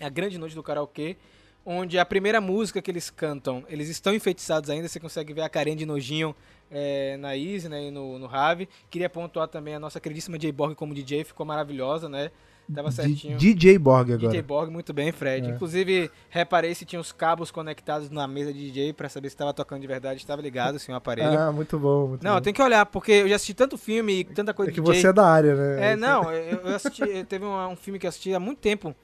É 0.00 0.04
a 0.04 0.08
grande 0.08 0.36
noite 0.36 0.56
do 0.56 0.62
karaokê, 0.62 1.16
onde 1.64 1.98
a 1.98 2.04
primeira 2.04 2.40
música 2.40 2.82
que 2.82 2.90
eles 2.90 3.08
cantam, 3.08 3.64
eles 3.68 3.88
estão 3.88 4.12
enfeitiçados 4.12 4.68
ainda, 4.68 4.88
você 4.88 4.98
consegue 4.98 5.32
ver 5.32 5.42
a 5.42 5.48
carinha 5.48 5.76
de 5.76 5.86
nojinho 5.86 6.34
é, 6.70 7.16
na 7.16 7.36
Izzy 7.36 7.68
né, 7.68 7.84
e 7.84 7.90
no, 7.90 8.18
no 8.18 8.26
Ravi. 8.26 8.68
Queria 8.90 9.08
pontuar 9.08 9.48
também 9.48 9.74
a 9.74 9.78
nossa 9.78 10.00
queridíssima 10.00 10.38
J 10.38 10.50
Borg 10.50 10.74
como 10.74 10.92
DJ, 10.92 11.24
ficou 11.24 11.46
maravilhosa, 11.46 12.08
né? 12.08 12.30
Tava 12.72 12.90
certinho. 12.90 13.36
DJ 13.36 13.78
Borg 13.78 14.12
agora. 14.12 14.28
DJ 14.28 14.42
Borg, 14.42 14.70
muito 14.70 14.92
bem, 14.92 15.12
Fred. 15.12 15.46
É. 15.46 15.50
Inclusive, 15.54 16.10
reparei 16.30 16.74
se 16.74 16.84
tinha 16.84 16.98
os 17.00 17.12
cabos 17.12 17.50
conectados 17.50 18.08
na 18.08 18.26
mesa 18.26 18.52
de 18.52 18.70
DJ 18.70 18.92
pra 18.94 19.08
saber 19.08 19.28
se 19.28 19.34
estava 19.34 19.52
tocando 19.52 19.82
de 19.82 19.86
verdade. 19.86 20.18
Estava 20.20 20.40
ligado, 20.40 20.78
sim, 20.78 20.90
o 20.92 20.94
aparelho. 20.94 21.38
Ah, 21.38 21.52
muito 21.52 21.78
bom, 21.78 22.08
muito 22.08 22.24
não, 22.24 22.36
bom. 22.36 22.40
tem 22.40 22.54
que 22.54 22.62
olhar, 22.62 22.86
porque 22.86 23.12
eu 23.12 23.28
já 23.28 23.36
assisti 23.36 23.52
tanto 23.52 23.76
filme 23.76 24.20
e 24.20 24.24
tanta 24.24 24.54
coisa 24.54 24.70
É 24.70 24.74
que 24.74 24.80
DJ. 24.80 25.00
você 25.00 25.08
é 25.08 25.12
da 25.12 25.26
área, 25.26 25.54
né? 25.54 25.92
É, 25.92 25.96
não, 25.96 26.30
eu, 26.32 26.74
assisti, 26.74 27.24
teve 27.24 27.44
um, 27.44 27.68
um 27.68 27.76
filme 27.76 27.98
que 27.98 28.06
eu 28.06 28.08
assisti 28.08 28.32
há 28.34 28.40
muito 28.40 28.58
tempo, 28.60 28.94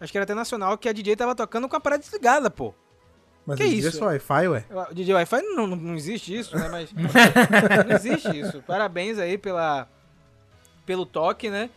acho 0.00 0.10
que 0.10 0.16
era 0.16 0.24
até 0.24 0.34
nacional, 0.34 0.78
que 0.78 0.88
a 0.88 0.92
DJ 0.92 1.14
tava 1.16 1.34
tocando 1.34 1.68
com 1.68 1.76
a 1.76 1.80
parede 1.80 2.04
desligada, 2.04 2.50
pô. 2.50 2.72
Mas 3.44 3.58
que 3.58 3.64
isso? 3.64 3.88
é 3.88 3.90
só 3.90 4.06
Wi-Fi, 4.06 4.48
ué. 4.48 4.64
O 4.90 4.94
DJ 4.94 5.14
Wi-Fi 5.14 5.42
não, 5.42 5.66
não, 5.66 5.76
não 5.76 5.94
existe 5.94 6.36
isso, 6.38 6.56
né? 6.56 6.68
Mas 6.70 6.90
não 6.94 7.96
existe 7.96 8.38
isso. 8.38 8.62
Parabéns 8.62 9.18
aí 9.18 9.36
pela, 9.36 9.88
pelo 10.86 11.04
toque, 11.04 11.50
né? 11.50 11.68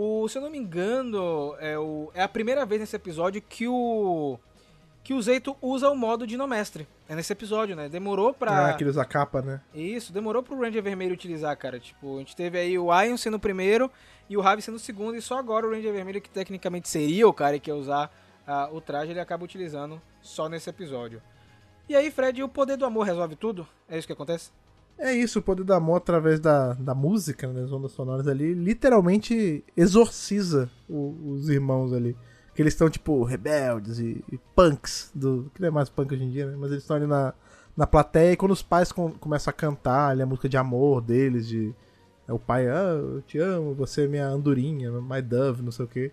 O, 0.00 0.28
se 0.28 0.38
eu 0.38 0.42
não 0.42 0.48
me 0.48 0.58
engano, 0.58 1.56
é, 1.58 1.76
o, 1.76 2.08
é 2.14 2.22
a 2.22 2.28
primeira 2.28 2.64
vez 2.64 2.80
nesse 2.80 2.94
episódio 2.94 3.42
que 3.42 3.66
o 3.66 4.38
que 5.02 5.12
o 5.12 5.20
Zeito 5.20 5.56
usa 5.60 5.90
o 5.90 5.96
modo 5.96 6.24
Dinomestre. 6.24 6.86
É 7.08 7.16
nesse 7.16 7.32
episódio, 7.32 7.74
né? 7.74 7.88
Demorou 7.88 8.32
pra... 8.32 8.68
Ah, 8.68 8.74
que 8.74 8.84
ele 8.84 8.90
usa 8.90 9.04
capa, 9.04 9.42
né? 9.42 9.60
Isso, 9.74 10.12
demorou 10.12 10.40
pro 10.40 10.56
Ranger 10.56 10.84
Vermelho 10.84 11.14
utilizar, 11.14 11.56
cara. 11.56 11.80
Tipo, 11.80 12.14
a 12.14 12.18
gente 12.20 12.36
teve 12.36 12.56
aí 12.56 12.78
o 12.78 12.94
Ion 13.02 13.16
sendo 13.16 13.38
o 13.38 13.40
primeiro 13.40 13.90
e 14.30 14.36
o 14.36 14.40
Ravi 14.40 14.62
sendo 14.62 14.76
o 14.76 14.78
segundo, 14.78 15.16
e 15.16 15.20
só 15.20 15.36
agora 15.36 15.66
o 15.66 15.70
Ranger 15.72 15.92
Vermelho, 15.92 16.20
que 16.20 16.30
tecnicamente 16.30 16.88
seria 16.88 17.26
o 17.26 17.32
cara 17.32 17.58
que 17.58 17.68
ia 17.68 17.74
usar 17.74 18.08
ah, 18.46 18.68
o 18.70 18.80
traje, 18.80 19.10
ele 19.10 19.18
acaba 19.18 19.42
utilizando 19.42 20.00
só 20.22 20.48
nesse 20.48 20.70
episódio. 20.70 21.20
E 21.88 21.96
aí, 21.96 22.08
Fred, 22.12 22.40
o 22.40 22.48
poder 22.48 22.76
do 22.76 22.84
amor 22.84 23.04
resolve 23.04 23.34
tudo? 23.34 23.66
É 23.88 23.98
isso 23.98 24.06
que 24.06 24.12
acontece? 24.12 24.52
É 24.98 25.12
isso, 25.12 25.38
o 25.38 25.42
poder 25.42 25.62
da 25.64 25.76
amor 25.76 25.96
através 25.96 26.40
da, 26.40 26.72
da 26.74 26.94
música, 26.94 27.46
né, 27.46 27.60
das 27.60 27.70
ondas 27.72 27.92
sonoras 27.92 28.26
ali, 28.26 28.52
literalmente 28.52 29.64
exorciza 29.76 30.68
o- 30.88 31.14
os 31.34 31.48
irmãos 31.48 31.92
ali. 31.92 32.16
Que 32.54 32.62
eles 32.62 32.74
estão, 32.74 32.90
tipo, 32.90 33.22
rebeldes 33.22 34.00
e, 34.00 34.24
e 34.32 34.38
punks, 34.56 35.12
do, 35.14 35.48
que 35.54 35.60
não 35.60 35.68
é 35.68 35.70
mais 35.70 35.88
punk 35.88 36.12
hoje 36.12 36.24
em 36.24 36.30
dia, 36.30 36.46
né? 36.46 36.56
Mas 36.58 36.72
eles 36.72 36.82
estão 36.82 36.96
ali 36.96 37.06
na, 37.06 37.32
na 37.76 37.86
plateia 37.86 38.32
e 38.32 38.36
quando 38.36 38.50
os 38.50 38.62
pais 38.62 38.90
com- 38.90 39.12
começam 39.12 39.50
a 39.52 39.54
cantar 39.54 40.08
ali 40.10 40.22
a 40.22 40.26
música 40.26 40.48
de 40.48 40.56
amor 40.56 41.00
deles, 41.00 41.46
de. 41.46 41.72
É 42.26 42.32
o 42.32 42.38
pai, 42.38 42.68
ah, 42.68 42.94
eu 43.00 43.22
te 43.22 43.38
amo, 43.38 43.74
você 43.74 44.04
é 44.04 44.08
minha 44.08 44.26
andorinha, 44.28 44.90
my 45.00 45.22
dove, 45.22 45.62
não 45.62 45.70
sei 45.72 45.84
o 45.84 45.88
quê. 45.88 46.10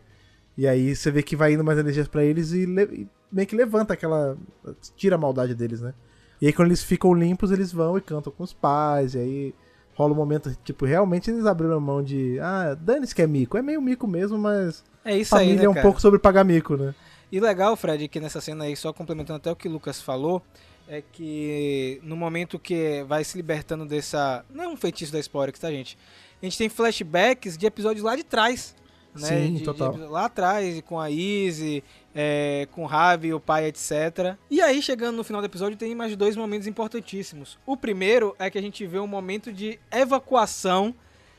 E 0.57 0.67
aí 0.67 0.95
você 0.95 1.09
vê 1.11 1.23
que 1.23 1.35
vai 1.35 1.53
indo 1.53 1.63
mais 1.63 1.79
energias 1.79 2.07
pra 2.07 2.23
eles 2.23 2.51
e, 2.53 2.63
e 2.63 3.07
meio 3.31 3.47
que 3.47 3.55
levanta 3.55 3.93
aquela. 3.95 4.37
tira 4.95 5.15
a 5.15 5.17
maldade 5.19 5.55
deles, 5.55 5.81
né? 5.81 5.93
E 6.45 6.49
aí 6.49 6.53
quando 6.53 6.67
eles 6.67 6.83
ficam 6.83 7.11
limpos, 7.11 7.49
eles 7.51 7.71
vão 7.71 7.97
e 7.97 8.01
cantam 8.01 8.31
com 8.31 8.43
os 8.43 8.53
pais, 8.53 9.15
e 9.15 9.17
aí 9.17 9.55
rola 9.95 10.13
um 10.13 10.15
momento, 10.15 10.55
tipo, 10.63 10.85
realmente 10.85 11.31
eles 11.31 11.43
abriram 11.47 11.73
a 11.73 11.79
mão 11.79 12.03
de, 12.03 12.39
ah, 12.39 12.77
dane-se 12.79 13.15
que 13.15 13.21
é 13.23 13.25
mico. 13.25 13.57
É 13.57 13.63
meio 13.63 13.81
mico 13.81 14.05
mesmo, 14.05 14.37
mas 14.37 14.83
É 15.03 15.17
isso 15.17 15.35
aí, 15.35 15.45
família 15.45 15.61
né, 15.61 15.65
é 15.65 15.69
um 15.69 15.73
cara? 15.73 15.83
pouco 15.83 15.99
sobre 15.99 16.19
pagar 16.19 16.43
mico, 16.43 16.77
né? 16.77 16.93
E 17.31 17.39
legal, 17.39 17.75
Fred, 17.75 18.07
que 18.07 18.19
nessa 18.19 18.39
cena 18.39 18.65
aí, 18.65 18.75
só 18.75 18.93
complementando 18.93 19.37
até 19.37 19.51
o 19.51 19.55
que 19.55 19.67
o 19.67 19.71
Lucas 19.71 19.99
falou, 19.99 20.39
é 20.87 21.01
que 21.01 21.99
no 22.03 22.15
momento 22.15 22.59
que 22.59 23.03
vai 23.07 23.23
se 23.23 23.35
libertando 23.35 23.83
dessa. 23.83 24.45
Não 24.53 24.65
é 24.65 24.67
um 24.67 24.77
feitiço 24.77 25.11
da 25.11 25.19
Sporix, 25.19 25.57
tá, 25.59 25.71
gente? 25.71 25.97
A 26.39 26.45
gente 26.45 26.59
tem 26.59 26.69
flashbacks 26.69 27.57
de 27.57 27.65
episódios 27.65 28.05
lá 28.05 28.15
de 28.15 28.23
trás. 28.23 28.75
Né? 29.15 29.27
Sim, 29.29 29.53
De- 29.53 29.59
de 29.59 29.63
total. 29.63 29.87
episódios 29.87 30.11
lá 30.13 30.25
atrás, 30.25 30.81
com 30.81 30.99
a 30.99 31.09
Izzy, 31.09 31.83
é, 32.15 32.67
com 32.71 32.85
Ravi, 32.85 33.33
o 33.33 33.39
pai, 33.41 33.65
etc. 33.65 34.37
E 34.49 34.61
aí, 34.61 34.81
chegando 34.81 35.17
no 35.17 35.23
final 35.23 35.41
do 35.41 35.45
episódio, 35.45 35.77
tem 35.77 35.93
mais 35.93 36.15
dois 36.15 36.37
momentos 36.37 36.65
importantíssimos. 36.65 37.59
O 37.65 37.75
primeiro 37.75 38.33
é 38.39 38.49
que 38.49 38.57
a 38.57 38.61
gente 38.61 38.87
vê 38.87 38.97
um 38.97 39.05
momento 39.07 39.51
de 39.51 39.77
evacuação 39.91 40.95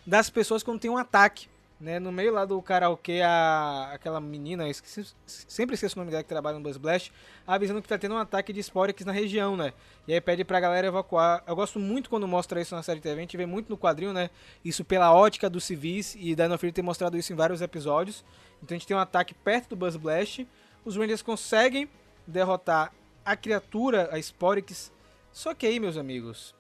das 0.07 0.29
pessoas 0.31 0.63
quando 0.63 0.79
tem 0.81 0.91
um 0.91 0.99
ataque. 0.99 1.49
Né, 1.79 1.99
no 1.99 2.11
meio 2.11 2.33
lá 2.33 2.47
do 2.47 2.63
karaokê, 2.63 3.21
a, 3.21 3.91
aquela 3.93 4.19
menina, 4.19 4.67
esqueci- 4.67 5.13
sempre 5.27 5.75
esqueço 5.75 5.95
o 5.95 5.99
nome 5.99 6.11
dela 6.11 6.23
que 6.23 6.29
trabalha 6.31 6.57
no 6.57 6.63
Buzz 6.63 6.79
Blast, 6.79 7.13
avisando 7.47 7.83
que 7.83 7.89
tá 7.89 7.99
tendo 7.99 8.15
um 8.15 8.19
ataque 8.19 8.51
de 8.51 8.61
Sporix 8.61 9.05
na 9.05 9.13
região, 9.13 9.59
né? 9.59 9.75
E 10.09 10.15
aí 10.15 10.21
pede 10.23 10.43
pra 10.43 10.59
galera 10.59 10.87
evacuar. 10.87 11.45
Eu 11.47 11.55
gosto 11.55 11.79
muito 11.79 12.09
quando 12.09 12.27
mostra 12.27 12.63
isso 12.63 12.75
na 12.75 12.83
série 12.83 12.99
TV, 12.99 13.19
a 13.19 13.21
gente 13.21 13.37
vê 13.37 13.45
muito 13.45 13.69
no 13.69 13.77
quadrinho, 13.77 14.15
né? 14.15 14.31
Isso 14.65 14.87
pela 14.87 15.13
ótica 15.13 15.51
dos 15.51 15.65
civis, 15.65 16.15
e 16.19 16.35
Dino 16.35 16.57
Fury 16.57 16.73
tem 16.73 16.83
mostrado 16.83 17.15
isso 17.19 17.31
em 17.35 17.37
vários 17.37 17.61
episódios. 17.61 18.25
Então 18.63 18.75
a 18.75 18.79
gente 18.79 18.87
tem 18.89 18.97
um 18.97 19.01
ataque 19.01 19.35
perto 19.35 19.69
do 19.69 19.77
Buzz 19.77 19.97
Blast, 19.97 20.47
os 20.87 20.97
Rangers 20.97 21.21
conseguem 21.21 21.89
derrotar 22.27 22.93
a 23.25 23.37
criatura, 23.37 24.09
a 24.13 24.19
Sporix. 24.19 24.91
Só 25.33 25.53
que 25.53 25.67
aí, 25.67 25.79
meus 25.79 25.97
amigos, 25.99 26.55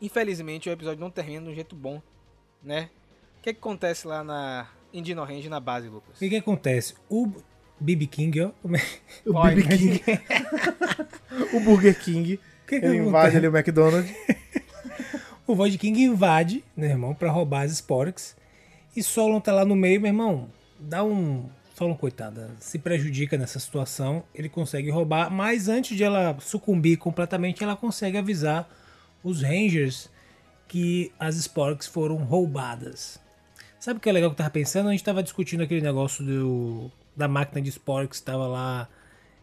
infelizmente 0.00 0.68
o 0.68 0.72
episódio 0.72 1.00
não 1.00 1.10
termina 1.10 1.44
de 1.44 1.50
um 1.50 1.54
jeito 1.54 1.74
bom, 1.76 2.02
né? 2.62 2.90
O 3.38 3.42
que, 3.42 3.52
que 3.52 3.58
acontece 3.60 4.06
lá 4.08 4.24
na 4.24 4.66
em 4.92 5.02
Dino 5.02 5.22
Range, 5.24 5.48
na 5.48 5.60
base, 5.60 5.88
Lucas? 5.88 6.16
O 6.16 6.18
que, 6.18 6.28
que 6.30 6.36
acontece? 6.36 6.94
O 7.08 7.30
BB 7.78 8.06
King, 8.06 8.40
ó. 8.40 8.46
é- 8.46 8.52
O. 9.28 9.32
BB 9.42 9.62
King. 9.76 10.02
o 11.54 11.60
Burger 11.60 12.02
King. 12.02 12.34
O 12.34 12.66
que 12.66 12.80
que 12.80 12.86
Ele 12.86 12.86
acontece? 12.86 13.08
invade 13.08 13.36
ali 13.36 13.48
o 13.48 13.56
McDonald's. 13.56 14.14
O 15.46 15.54
Void 15.54 15.78
King 15.78 16.02
invade, 16.02 16.64
meu 16.76 16.88
irmão, 16.90 17.14
pra 17.14 17.30
roubar 17.30 17.62
as 17.64 17.70
Sporks. 17.72 18.36
E 18.96 19.02
Solon 19.02 19.38
tá 19.40 19.52
lá 19.52 19.64
no 19.64 19.76
meio, 19.76 20.00
meu 20.00 20.08
irmão. 20.08 20.50
Dá 20.80 21.04
um. 21.04 21.48
Solon, 21.76 21.94
coitada, 21.94 22.50
se 22.58 22.78
prejudica 22.78 23.36
nessa 23.36 23.58
situação. 23.58 24.24
Ele 24.34 24.48
consegue 24.48 24.90
roubar, 24.90 25.30
mas 25.30 25.68
antes 25.68 25.94
de 25.94 26.02
ela 26.02 26.34
sucumbir 26.40 26.96
completamente, 26.96 27.62
ela 27.62 27.76
consegue 27.76 28.16
avisar 28.16 28.66
os 29.22 29.42
Rangers 29.42 30.08
que 30.66 31.12
as 31.20 31.36
Sporks 31.36 31.86
foram 31.86 32.16
roubadas. 32.16 33.20
Sabe 33.78 33.98
o 33.98 34.00
que 34.00 34.08
é 34.08 34.12
legal 34.12 34.30
que 34.30 34.34
eu 34.34 34.38
tava 34.38 34.48
pensando? 34.48 34.88
A 34.88 34.92
gente 34.92 35.04
tava 35.04 35.22
discutindo 35.22 35.62
aquele 35.62 35.82
negócio 35.82 36.24
do, 36.24 36.90
da 37.14 37.28
máquina 37.28 37.60
de 37.60 37.68
Sporks 37.68 38.20
que 38.20 38.24
tava 38.24 38.46
lá 38.46 38.88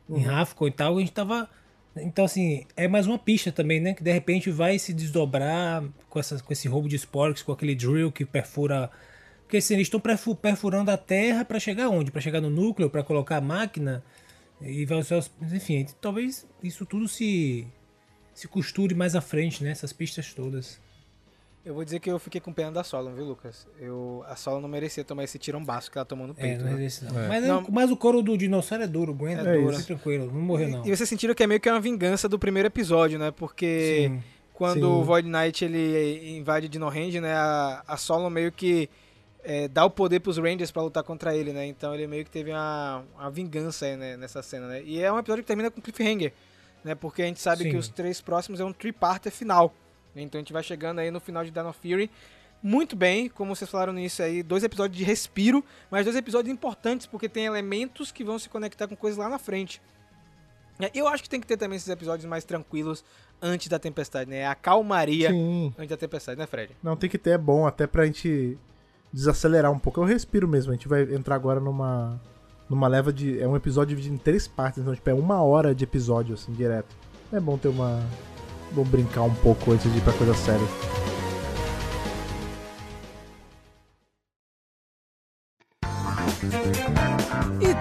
em 0.10 0.20
Rafco 0.20 0.68
e 0.68 0.72
tal. 0.72 0.98
A 0.98 1.00
gente 1.02 1.12
tava. 1.12 1.48
Então, 1.96 2.26
assim, 2.26 2.66
é 2.76 2.88
mais 2.88 3.06
uma 3.06 3.20
pista 3.20 3.52
também, 3.52 3.80
né? 3.80 3.94
Que 3.94 4.04
de 4.04 4.12
repente 4.12 4.50
vai 4.50 4.80
se 4.80 4.92
desdobrar 4.92 5.84
com, 6.10 6.20
essas, 6.20 6.42
com 6.42 6.52
esse 6.52 6.68
roubo 6.68 6.90
de 6.90 6.96
Sporks, 6.96 7.44
com 7.44 7.52
aquele 7.52 7.76
drill 7.76 8.12
que 8.12 8.26
perfura. 8.26 8.90
Porque 9.54 9.60
assim, 9.60 9.76
eles 9.76 9.86
estão 9.86 10.00
perfu- 10.00 10.36
perfurando 10.36 10.90
a 10.90 10.98
terra 10.98 11.46
para 11.46 11.60
chegar 11.60 11.88
onde? 11.88 12.10
Para 12.10 12.20
chegar 12.20 12.42
no 12.42 12.50
núcleo, 12.50 12.90
para 12.90 13.04
colocar 13.04 13.38
a 13.38 13.42
máquina. 13.42 14.04
E 14.60 14.84
vai 14.84 15.00
enfim, 15.52 15.86
talvez 16.02 16.48
isso 16.64 16.88
tudo 16.88 17.08
se 17.08 17.68
se 18.34 18.48
costure 18.48 18.96
mais 18.96 19.16
à 19.16 19.22
frente, 19.22 19.64
né? 19.64 19.70
Essas 19.70 19.94
pistas 19.94 20.34
todas. 20.34 20.82
Eu 21.64 21.76
vou 21.76 21.86
dizer 21.86 22.00
que 22.00 22.10
eu 22.10 22.18
fiquei 22.18 22.42
com 22.42 22.52
pena 22.52 22.72
da 22.72 22.84
Solon, 22.84 23.14
viu, 23.14 23.26
Lucas? 23.26 23.68
Eu, 23.80 24.26
a 24.28 24.36
Solon 24.36 24.60
não 24.60 24.68
merecia 24.68 25.04
tomar 25.04 25.24
esse 25.24 25.38
tirombaço 25.38 25.92
que 25.92 26.00
ela 26.00 26.06
tomou 26.06 26.26
no 26.26 26.34
É, 26.34 26.42
peito. 26.42 26.64
não 26.64 26.72
é 26.72 26.74
né? 26.74 26.86
esse 26.86 27.06
não. 27.06 27.20
É. 27.22 27.28
Mas, 27.28 27.46
Não. 27.46 27.64
mas 27.70 27.92
o 27.92 27.96
couro 27.96 28.24
do 28.24 28.36
dinossauro 28.36 28.84
é 28.84 28.88
duro, 28.88 29.12
aguenta. 29.14 29.48
É 29.48 29.56
É 29.56 29.62
duro. 29.62 29.74
Fique 29.76 29.86
tranquilo, 29.86 30.32
não 30.34 30.42
morreu 30.42 30.68
não. 30.70 30.84
E 30.84 30.90
vocês 30.98 31.08
sentiram 31.08 31.36
que 31.36 31.44
é 31.44 31.48
meio 31.48 31.60
que 31.62 31.70
uma 31.70 31.80
vingança 31.80 32.28
do 32.28 32.40
primeiro 32.40 32.66
episódio, 32.68 33.20
né? 33.20 33.30
Porque 33.30 34.10
Sim. 34.10 34.24
quando 34.52 34.80
Sim. 34.80 34.84
o 34.84 35.04
Void 35.04 35.30
Knight 35.30 35.64
ele 35.64 36.38
invade 36.40 36.68
Dino 36.68 36.90
Range, 36.90 37.22
né? 37.22 37.34
A, 37.36 37.84
a 37.88 37.98
Solon 37.98 38.32
meio 38.32 38.52
que 38.52 38.90
é, 39.44 39.68
dá 39.68 39.84
o 39.86 39.90
poder 39.90 40.20
pros 40.22 40.38
Rangers 40.38 40.72
pra 40.72 40.82
lutar 40.82 41.04
contra 41.04 41.36
ele, 41.36 41.52
né? 41.54 41.66
Então 41.66 41.94
ele 41.94 42.08
meio 42.08 42.24
que 42.24 42.32
teve 42.32 42.52
uma, 42.52 43.04
uma 43.16 43.30
vingança 43.30 43.86
aí, 43.86 43.96
né, 43.98 44.18
nessa 44.18 44.42
cena, 44.42 44.68
né? 44.68 44.82
E 44.84 45.02
é 45.02 45.12
um 45.12 45.20
episódio 45.20 45.44
que 45.44 45.48
termina 45.48 45.70
com 45.70 45.82
cliffhanger, 45.82 46.34
né? 46.84 46.96
Porque 46.96 47.22
a 47.22 47.26
gente 47.26 47.40
sabe 47.42 47.64
Sim. 47.64 47.72
que 47.72 47.78
os 47.78 47.88
três 47.90 48.22
próximos 48.22 48.60
é 48.60 48.66
um 48.66 48.74
three-parter 48.74 49.32
final. 49.32 49.74
né? 50.16 50.22
Então 50.22 50.40
a 50.40 50.42
gente 50.42 50.54
vai 50.54 50.64
chegando 50.64 51.00
aí 51.00 51.12
no 51.12 51.20
final 51.20 51.44
de 51.44 51.52
Dino 51.52 51.74
Fury. 51.74 52.10
Muito 52.62 52.96
bem, 52.96 53.28
como 53.28 53.54
vocês 53.54 53.70
falaram 53.70 53.92
nisso 53.92 54.24
aí, 54.24 54.42
dois 54.42 54.64
episódios 54.64 54.98
de 54.98 55.04
respiro, 55.04 55.62
mas 55.92 56.06
dois 56.06 56.16
episódios 56.16 56.50
importantes, 56.54 57.06
porque 57.06 57.28
tem 57.28 57.46
elementos 57.46 58.10
que 58.10 58.24
vão 58.24 58.40
se 58.40 58.48
conectar 58.48 58.88
com 58.88 58.96
coisas 58.96 59.18
lá 59.18 59.28
na 59.28 59.38
frente. 59.38 59.82
É, 60.80 60.90
Eu 60.94 61.08
acho 61.10 61.22
que 61.24 61.30
tem 61.30 61.42
que 61.42 61.46
ter 61.48 61.58
também 61.58 61.76
esses 61.76 61.90
episódios 61.90 62.26
mais 62.26 62.46
tranquilos 62.46 63.04
antes 63.42 63.68
da 63.68 63.78
tempestade, 63.78 64.30
né? 64.30 64.48
A 64.48 64.56
calmaria 64.56 65.30
Sim. 65.30 65.74
antes 65.78 65.90
da 65.90 65.98
tempestade, 65.98 66.40
né, 66.40 66.48
Fred? 66.48 66.74
Não, 66.82 66.96
tem 66.96 67.10
que 67.10 67.18
ter, 67.18 67.32
é 67.32 67.38
bom, 67.38 67.68
até 67.68 67.86
pra 67.86 68.06
gente 68.06 68.58
desacelerar 69.14 69.72
um 69.72 69.78
pouco. 69.78 70.02
Um 70.02 70.06
respiro 70.06 70.48
mesmo. 70.48 70.72
A 70.72 70.76
gente 70.76 70.88
vai 70.88 71.04
entrar 71.14 71.36
agora 71.36 71.60
numa. 71.60 72.20
numa 72.68 72.88
leva 72.88 73.14
de. 73.14 73.40
É 73.40 73.48
um 73.48 73.56
episódio 73.56 73.90
dividido 73.90 74.16
em 74.16 74.18
três 74.18 74.48
partes, 74.48 74.82
então, 74.82 74.96
tipo, 74.96 75.10
é 75.10 75.14
uma 75.14 75.42
hora 75.44 75.76
de 75.76 75.84
episódio, 75.84 76.34
assim, 76.34 76.52
direto. 76.52 76.96
É 77.32 77.40
bom 77.40 77.58
ter 77.58 77.68
uma. 77.68 78.02
Bom 78.72 78.84
brincar 78.84 79.22
um 79.22 79.36
pouco 79.36 79.72
antes 79.72 79.92
de 79.92 80.00
ir 80.00 80.02
pra 80.02 80.14
coisa 80.14 80.34
séria. 80.34 80.68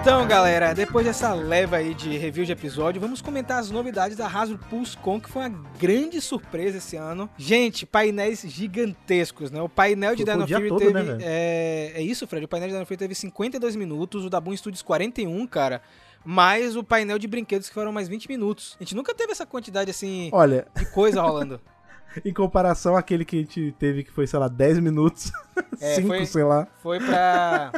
Então, 0.01 0.27
galera, 0.27 0.73
depois 0.73 1.05
dessa 1.05 1.33
leva 1.33 1.77
aí 1.77 1.93
de 1.93 2.17
review 2.17 2.43
de 2.43 2.51
episódio, 2.51 2.99
vamos 2.99 3.21
comentar 3.21 3.59
as 3.59 3.69
novidades 3.69 4.17
da 4.17 4.27
Hasbro 4.27 4.57
Pulse 4.69 4.97
Con, 4.97 5.21
que 5.21 5.29
foi 5.29 5.43
uma 5.47 5.63
grande 5.79 6.19
surpresa 6.19 6.79
esse 6.79 6.97
ano. 6.97 7.29
Gente, 7.37 7.85
painéis 7.85 8.41
gigantescos, 8.41 9.51
né? 9.51 9.61
O 9.61 9.69
painel 9.69 10.15
de 10.15 10.25
Dino 10.25 10.47
Fury 10.47 10.67
todo, 10.67 10.79
teve... 10.79 10.93
né, 10.93 11.17
é... 11.21 11.93
é 11.95 12.01
isso, 12.01 12.27
Fred? 12.27 12.43
O 12.43 12.47
painel 12.47 12.69
de 12.69 12.73
Dino 12.73 12.85
Fury 12.85 12.97
teve 12.97 13.15
52 13.15 13.75
minutos, 13.75 14.25
o 14.25 14.29
da 14.29 14.41
Boom 14.41 14.57
Studios 14.57 14.81
41, 14.81 15.47
cara. 15.47 15.81
Mais 16.25 16.75
o 16.75 16.83
painel 16.83 17.19
de 17.19 17.27
brinquedos 17.27 17.69
que 17.69 17.73
foram 17.73 17.91
mais 17.91 18.07
20 18.07 18.27
minutos. 18.27 18.75
A 18.79 18.83
gente 18.83 18.95
nunca 18.95 19.13
teve 19.13 19.31
essa 19.31 19.45
quantidade, 19.45 19.91
assim, 19.91 20.29
Olha, 20.33 20.67
de 20.75 20.85
coisa 20.91 21.21
rolando. 21.21 21.61
em 22.25 22.33
comparação 22.33 22.95
àquele 22.95 23.25
que 23.25 23.37
a 23.37 23.39
gente 23.39 23.75
teve 23.79 24.03
que 24.03 24.11
foi, 24.11 24.27
sei 24.27 24.39
lá, 24.39 24.47
10 24.47 24.79
minutos, 24.79 25.31
É, 25.81 25.95
5, 25.95 26.07
foi- 26.07 26.25
sei 26.25 26.43
lá, 26.43 26.67
Foi 26.81 26.99
pra... 26.99 27.71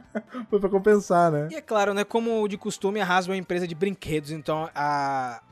foi 0.48 0.58
pra 0.60 0.68
compensar, 0.68 1.30
né? 1.30 1.48
E 1.50 1.54
é 1.54 1.60
claro, 1.60 1.92
né, 1.94 2.04
como 2.04 2.46
de 2.48 2.56
costume, 2.56 3.00
a 3.00 3.06
Hasbro 3.06 3.32
é 3.32 3.36
uma 3.36 3.40
empresa 3.40 3.66
de 3.66 3.74
brinquedos, 3.74 4.30
então 4.30 4.68
a, 4.74 5.42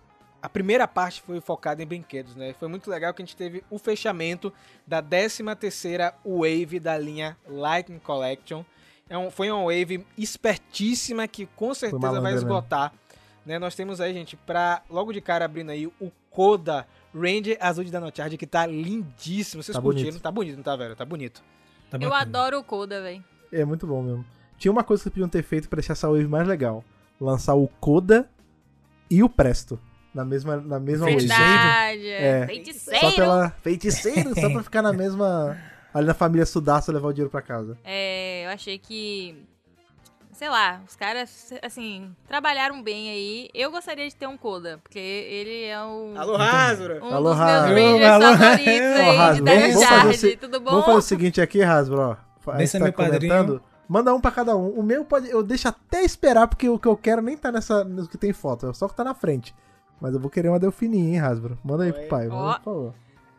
a 0.42 0.48
primeira 0.48 0.88
parte 0.88 1.22
foi 1.22 1.40
focada 1.40 1.82
em 1.82 1.86
brinquedos, 1.86 2.34
né? 2.34 2.54
Foi 2.58 2.68
muito 2.68 2.90
legal 2.90 3.12
que 3.12 3.22
a 3.22 3.24
gente 3.24 3.36
teve 3.36 3.62
o 3.70 3.78
fechamento 3.78 4.52
da 4.86 5.02
13ª 5.02 6.14
Wave 6.24 6.80
da 6.80 6.96
linha 6.96 7.36
Lightning 7.46 7.98
Collection. 7.98 8.64
É 9.08 9.18
um, 9.18 9.30
foi 9.30 9.50
uma 9.50 9.64
wave 9.64 10.06
espertíssima 10.16 11.26
que 11.26 11.46
com 11.56 11.74
certeza 11.74 12.20
vai 12.20 12.32
mesmo. 12.32 12.48
esgotar. 12.48 12.92
Né? 13.44 13.58
Nós 13.58 13.74
temos 13.74 14.00
aí, 14.00 14.12
gente, 14.14 14.36
pra 14.36 14.82
logo 14.88 15.12
de 15.12 15.20
cara 15.20 15.44
abrindo 15.44 15.70
aí 15.70 15.86
o 15.86 16.12
Koda 16.30 16.86
Ranger 17.14 17.56
Azul 17.60 17.84
de 17.84 17.90
Dinochard, 17.90 18.36
que 18.36 18.46
tá 18.46 18.66
lindíssimo. 18.66 19.62
Vocês 19.62 19.74
Tá 19.76 19.82
curtiram? 19.82 20.10
bonito. 20.10 20.22
Tá 20.22 20.30
bonito, 20.30 20.56
não 20.56 20.62
tá, 20.62 20.76
velho? 20.76 20.96
Tá 20.96 21.04
bonito. 21.04 21.42
Tá 21.90 21.98
Eu 22.00 22.14
adoro 22.14 22.58
o 22.58 22.64
Koda, 22.64 23.02
velho. 23.02 23.24
É 23.52 23.64
muito 23.64 23.86
bom 23.86 24.02
mesmo. 24.02 24.24
Tinha 24.58 24.70
uma 24.70 24.84
coisa 24.84 25.02
que 25.02 25.10
podiam 25.10 25.28
ter 25.28 25.42
feito 25.42 25.68
pra 25.68 25.76
deixar 25.78 25.94
essa 25.94 26.08
wave 26.08 26.28
mais 26.28 26.46
legal: 26.46 26.84
lançar 27.20 27.54
o 27.54 27.66
Koda 27.80 28.28
e 29.10 29.22
o 29.22 29.28
Presto 29.28 29.78
na 30.14 30.24
mesma, 30.24 30.56
na 30.58 30.78
mesma 30.78 31.06
wave. 31.06 31.18
Verdade. 31.26 32.06
É. 32.08 32.46
Feiticeiro. 32.46 33.00
Só 33.00 33.12
pela 33.16 33.50
feiticeiro, 33.62 34.34
só 34.40 34.50
pra 34.50 34.62
ficar 34.62 34.82
na 34.82 34.92
mesma. 34.92 35.56
Ali 35.92 36.06
na 36.06 36.14
família 36.14 36.46
Sudaço 36.46 36.92
levar 36.92 37.08
o 37.08 37.12
dinheiro 37.12 37.30
pra 37.30 37.42
casa. 37.42 37.76
É, 37.82 38.44
eu 38.46 38.50
achei 38.50 38.78
que. 38.78 39.44
Sei 40.40 40.48
lá, 40.48 40.80
os 40.88 40.96
caras, 40.96 41.52
assim, 41.60 42.16
trabalharam 42.26 42.82
bem 42.82 43.10
aí. 43.10 43.50
Eu 43.52 43.70
gostaria 43.70 44.08
de 44.08 44.16
ter 44.16 44.26
um 44.26 44.38
Koda, 44.38 44.80
porque 44.82 44.98
ele 44.98 45.64
é 45.64 45.78
um, 45.84 46.18
Alô, 46.18 46.34
Hasbro! 46.34 47.04
um 47.04 47.14
Alô, 47.14 47.32
dos 47.32 47.38
Hasbro. 47.38 47.74
meus 47.74 47.90
Rangers 48.00 48.10
Alô, 48.10 48.38
favoritos 48.38 48.66
aí 48.66 48.80
Ô, 48.80 49.12
de 49.12 49.18
Hasbro, 49.18 49.44
Dino 49.44 49.60
vamos 49.60 49.84
fazer 49.84 50.32
o 50.32 50.38
Tudo 50.38 50.60
bom? 50.60 50.70
Vamos 50.70 50.86
fazer 50.86 50.96
o 50.96 51.02
seguinte 51.02 51.42
aqui, 51.42 51.62
Hasbro, 51.62 52.00
ó. 52.00 52.16
A 52.46 52.52
Vem 52.52 52.60
gente 52.60 52.70
ser 52.70 52.78
tá 52.78 52.84
meu 52.84 52.92
comentando. 52.94 53.62
Manda 53.86 54.14
um 54.14 54.20
pra 54.22 54.30
cada 54.30 54.56
um. 54.56 54.70
O 54.70 54.82
meu 54.82 55.04
pode. 55.04 55.28
Eu 55.28 55.42
deixo 55.42 55.68
até 55.68 56.02
esperar, 56.02 56.48
porque 56.48 56.70
o 56.70 56.78
que 56.78 56.88
eu 56.88 56.96
quero 56.96 57.20
nem 57.20 57.36
tá 57.36 57.52
nessa. 57.52 57.84
no 57.84 58.08
que 58.08 58.16
tem 58.16 58.32
foto. 58.32 58.70
É 58.70 58.72
só 58.72 58.86
o 58.86 58.88
que 58.88 58.96
tá 58.96 59.04
na 59.04 59.12
frente. 59.12 59.54
Mas 60.00 60.14
eu 60.14 60.20
vou 60.20 60.30
querer 60.30 60.48
uma 60.48 60.58
Delfininha, 60.58 61.16
hein, 61.16 61.20
Hasbro? 61.20 61.58
Manda 61.62 61.84
aí 61.84 61.92
pro 61.92 62.00
Oi. 62.00 62.08
pai, 62.08 62.28
Ó. 62.28 62.30
manda, 62.34 62.58
por 62.60 62.64
favor. 62.64 62.94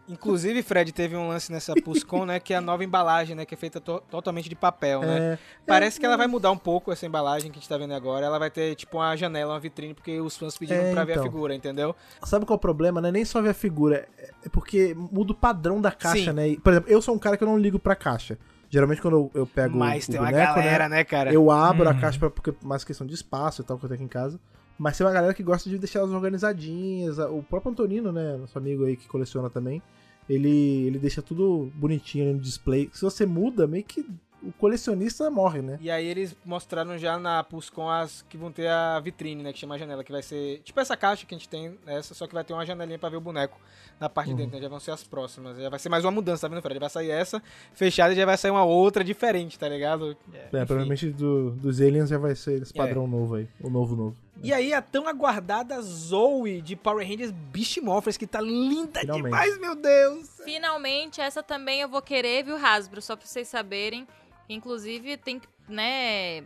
Inclusive, 0.09 0.61
Fred, 0.63 0.91
teve 0.91 1.15
um 1.15 1.27
lance 1.29 1.51
nessa 1.51 1.73
Puscon, 1.75 2.25
né? 2.25 2.39
Que 2.39 2.53
é 2.53 2.57
a 2.57 2.61
nova 2.61 2.83
embalagem, 2.83 3.35
né? 3.35 3.45
Que 3.45 3.53
é 3.53 3.57
feita 3.57 3.79
to- 3.79 4.01
totalmente 4.09 4.49
de 4.49 4.55
papel, 4.55 5.01
né? 5.01 5.33
É, 5.33 5.37
Parece 5.65 5.99
que 5.99 6.05
ela 6.05 6.17
vai 6.17 6.27
mudar 6.27 6.51
um 6.51 6.57
pouco 6.57 6.91
essa 6.91 7.05
embalagem 7.05 7.49
que 7.51 7.57
a 7.57 7.61
gente 7.61 7.69
tá 7.69 7.77
vendo 7.77 7.93
agora. 7.93 8.25
Ela 8.25 8.37
vai 8.37 8.49
ter, 8.51 8.75
tipo, 8.75 8.97
uma 8.97 9.15
janela, 9.15 9.53
uma 9.53 9.59
vitrine, 9.59 9.93
porque 9.93 10.19
os 10.19 10.35
fãs 10.35 10.57
pediram 10.57 10.83
É, 10.83 10.91
pra 10.91 11.03
ver 11.05 11.13
a 11.13 11.15
então. 11.15 11.25
figura, 11.25 11.55
entendeu? 11.55 11.95
Sabe 12.23 12.45
qual 12.45 12.55
é 12.55 12.57
o 12.57 12.59
problema? 12.59 12.99
Não 12.99 13.09
é 13.09 13.11
nem 13.11 13.23
só 13.25 13.41
ver 13.41 13.49
a 13.49 13.53
figura, 13.53 14.07
é 14.17 14.31
é 14.43 14.49
porque 14.49 14.93
muda 14.95 15.33
o 15.33 15.35
padrão 15.35 15.79
da 15.79 15.91
caixa, 15.91 16.31
Sim. 16.31 16.33
né? 16.33 16.49
E, 16.49 16.59
Por 16.59 16.73
exemplo, 16.73 16.89
eu 16.91 17.01
sou 17.01 17.13
um 17.15 17.19
cara 17.19 17.37
que 17.37 17.43
eu 17.43 17.47
não 17.47 17.57
ligo 17.57 17.77
pra 17.79 17.95
caixa. 17.95 18.37
Geralmente 18.69 19.01
quando 19.01 19.15
eu, 19.17 19.31
eu 19.35 19.45
pego 19.45 19.77
Mas 19.77 20.07
o 20.07 20.11
tem 20.11 20.19
uma 20.19 20.31
boneco, 20.31 20.55
galera, 20.55 20.89
né? 20.89 20.97
né, 20.97 21.03
cara? 21.03 21.31
Eu 21.31 21.51
abro 21.51 21.87
a 21.87 21.91
Uhum. 21.91 21.99
caixa 21.99 22.17
pra, 22.17 22.29
porque 22.29 22.53
mais 22.63 22.83
questão 22.83 23.05
de 23.05 23.13
espaço 23.13 23.61
e 23.61 23.65
tal 23.65 23.77
que 23.77 23.85
eu 23.85 23.89
tenho 23.89 23.97
aqui 23.97 24.05
em 24.05 24.07
casa. 24.07 24.39
Mas 24.77 24.97
tem 24.97 25.05
uma 25.05 25.13
galera 25.13 25.33
que 25.33 25.43
gosta 25.43 25.69
de 25.69 25.77
deixar 25.77 25.99
elas 25.99 26.11
organizadinhas. 26.11 27.17
O 27.19 27.43
próprio 27.43 27.71
Antonino, 27.71 28.11
né? 28.11 28.35
Nosso 28.37 28.57
amigo 28.57 28.85
aí 28.85 28.95
que 28.97 29.07
coleciona 29.07 29.49
também. 29.49 29.81
Ele, 30.29 30.85
ele 30.87 30.99
deixa 30.99 31.21
tudo 31.21 31.71
bonitinho 31.75 32.33
no 32.33 32.39
display. 32.39 32.89
Se 32.93 33.01
você 33.01 33.25
muda, 33.25 33.67
meio 33.67 33.83
que 33.83 34.05
o 34.43 34.51
colecionista 34.53 35.29
morre, 35.29 35.61
né? 35.61 35.77
E 35.81 35.91
aí 35.91 36.03
eles 36.07 36.35
mostraram 36.43 36.97
já 36.97 37.19
na 37.19 37.43
Puscon 37.43 37.87
as 37.87 38.23
que 38.23 38.37
vão 38.37 38.51
ter 38.51 38.67
a 38.67 38.99
vitrine, 38.99 39.43
né? 39.43 39.53
Que 39.53 39.59
chama 39.59 39.75
a 39.75 39.77
janela, 39.77 40.03
que 40.03 40.11
vai 40.11 40.23
ser 40.23 40.61
tipo 40.63 40.79
essa 40.79 40.97
caixa 40.97 41.27
que 41.27 41.35
a 41.35 41.37
gente 41.37 41.47
tem, 41.47 41.77
essa, 41.85 42.15
só 42.15 42.25
que 42.25 42.33
vai 42.33 42.43
ter 42.43 42.53
uma 42.53 42.65
janelinha 42.65 42.97
pra 42.97 43.09
ver 43.09 43.17
o 43.17 43.21
boneco 43.21 43.59
na 43.99 44.09
parte 44.09 44.29
Uhum. 44.31 44.35
de 44.37 44.41
dentro, 44.43 44.55
né? 44.57 44.63
Já 44.63 44.69
vão 44.69 44.79
ser 44.79 44.91
as 44.91 45.03
próximas. 45.03 45.57
Já 45.57 45.69
vai 45.69 45.77
ser 45.77 45.89
mais 45.89 46.03
uma 46.03 46.09
mudança, 46.11 46.41
tá 46.41 46.47
vendo, 46.47 46.61
Fred? 46.63 46.79
Vai 46.79 46.89
sair 46.89 47.11
essa 47.11 47.39
fechada 47.73 48.13
e 48.13 48.15
já 48.15 48.25
vai 48.25 48.35
sair 48.35 48.49
uma 48.51 48.63
outra 48.63 49.03
diferente, 49.03 49.59
tá 49.59 49.69
ligado? 49.69 50.17
É, 50.33 50.37
enfim. 50.47 50.65
provavelmente 50.65 51.11
do- 51.11 51.51
dos 51.51 51.79
aliens 51.79 52.09
já 52.09 52.17
vai 52.17 52.33
ser 52.33 52.63
esse 52.63 52.73
É. 52.73 52.77
padrão 52.77 53.05
novo 53.05 53.35
aí. 53.35 53.47
O 53.61 53.69
novo 53.69 53.95
novo. 53.95 54.15
E 54.43 54.53
aí 54.53 54.73
a 54.73 54.81
tão 54.81 55.07
aguardada 55.07 55.79
Zoe 55.81 56.61
de 56.61 56.75
Power 56.75 57.07
Rangers 57.07 57.31
Beast 57.31 57.77
Morphers, 57.77 58.17
que 58.17 58.25
tá 58.25 58.41
linda 58.41 58.99
Finalmente. 59.01 59.25
demais, 59.25 59.59
meu 59.59 59.75
Deus! 59.75 60.29
Finalmente, 60.43 61.21
essa 61.21 61.43
também 61.43 61.81
eu 61.81 61.89
vou 61.89 62.01
querer, 62.01 62.43
viu, 62.43 62.55
Hasbro? 62.57 63.01
Só 63.01 63.15
pra 63.15 63.27
vocês 63.27 63.47
saberem. 63.47 64.07
que, 64.47 64.53
Inclusive, 64.53 65.17
tem 65.17 65.39
que, 65.39 65.47
né, 65.67 66.41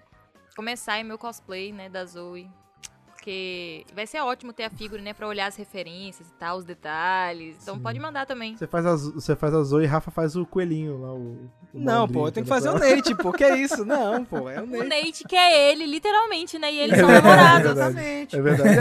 começar 0.55 0.93
aí 0.93 1.03
meu 1.03 1.17
cosplay, 1.17 1.71
né, 1.71 1.89
da 1.89 2.05
Zoe. 2.05 2.49
Porque 3.25 3.83
vai 3.95 4.05
ser 4.05 4.19
ótimo 4.21 4.53
ter 4.53 4.65
a 4.65 4.69
figura, 4.69 5.01
né, 5.01 5.11
pra 5.11 5.27
olhar 5.27 5.47
as 5.47 5.55
referências 5.55 6.29
e 6.29 6.33
tal, 6.35 6.59
os 6.59 6.63
detalhes. 6.63 7.57
Então 7.59 7.73
Sim. 7.75 7.81
pode 7.81 7.99
mandar 7.99 8.27
também. 8.27 8.55
Você 8.55 8.67
faz, 8.67 8.85
a, 8.85 8.95
você 8.95 9.35
faz 9.35 9.51
a 9.55 9.63
Zoe 9.63 9.83
e 9.83 9.87
Rafa 9.87 10.11
faz 10.11 10.35
o 10.35 10.45
coelhinho 10.45 11.01
lá. 11.01 11.11
O, 11.11 11.49
o 11.73 11.79
Não, 11.79 12.07
pô, 12.07 12.27
eu 12.27 12.31
tenho 12.31 12.43
que 12.45 12.49
fazer 12.49 12.69
o 12.69 12.77
Nate, 12.77 13.15
pô, 13.15 13.33
que 13.33 13.43
é 13.43 13.57
isso? 13.57 13.83
Não, 13.83 14.23
pô, 14.23 14.47
é 14.47 14.61
o 14.61 14.65
O 14.65 14.67
Nate. 14.67 14.87
Nate, 14.89 15.23
que 15.27 15.35
é 15.35 15.71
ele, 15.71 15.87
literalmente, 15.87 16.59
né? 16.59 16.71
E 16.71 16.77
eles 16.77 16.99
É 16.99 17.01
são 17.01 17.09
namorados. 17.09 17.71
é 17.71 17.73
verdade. 17.73 17.97
Exatamente. 17.97 18.35
É 18.35 18.41
verdade, 18.41 18.79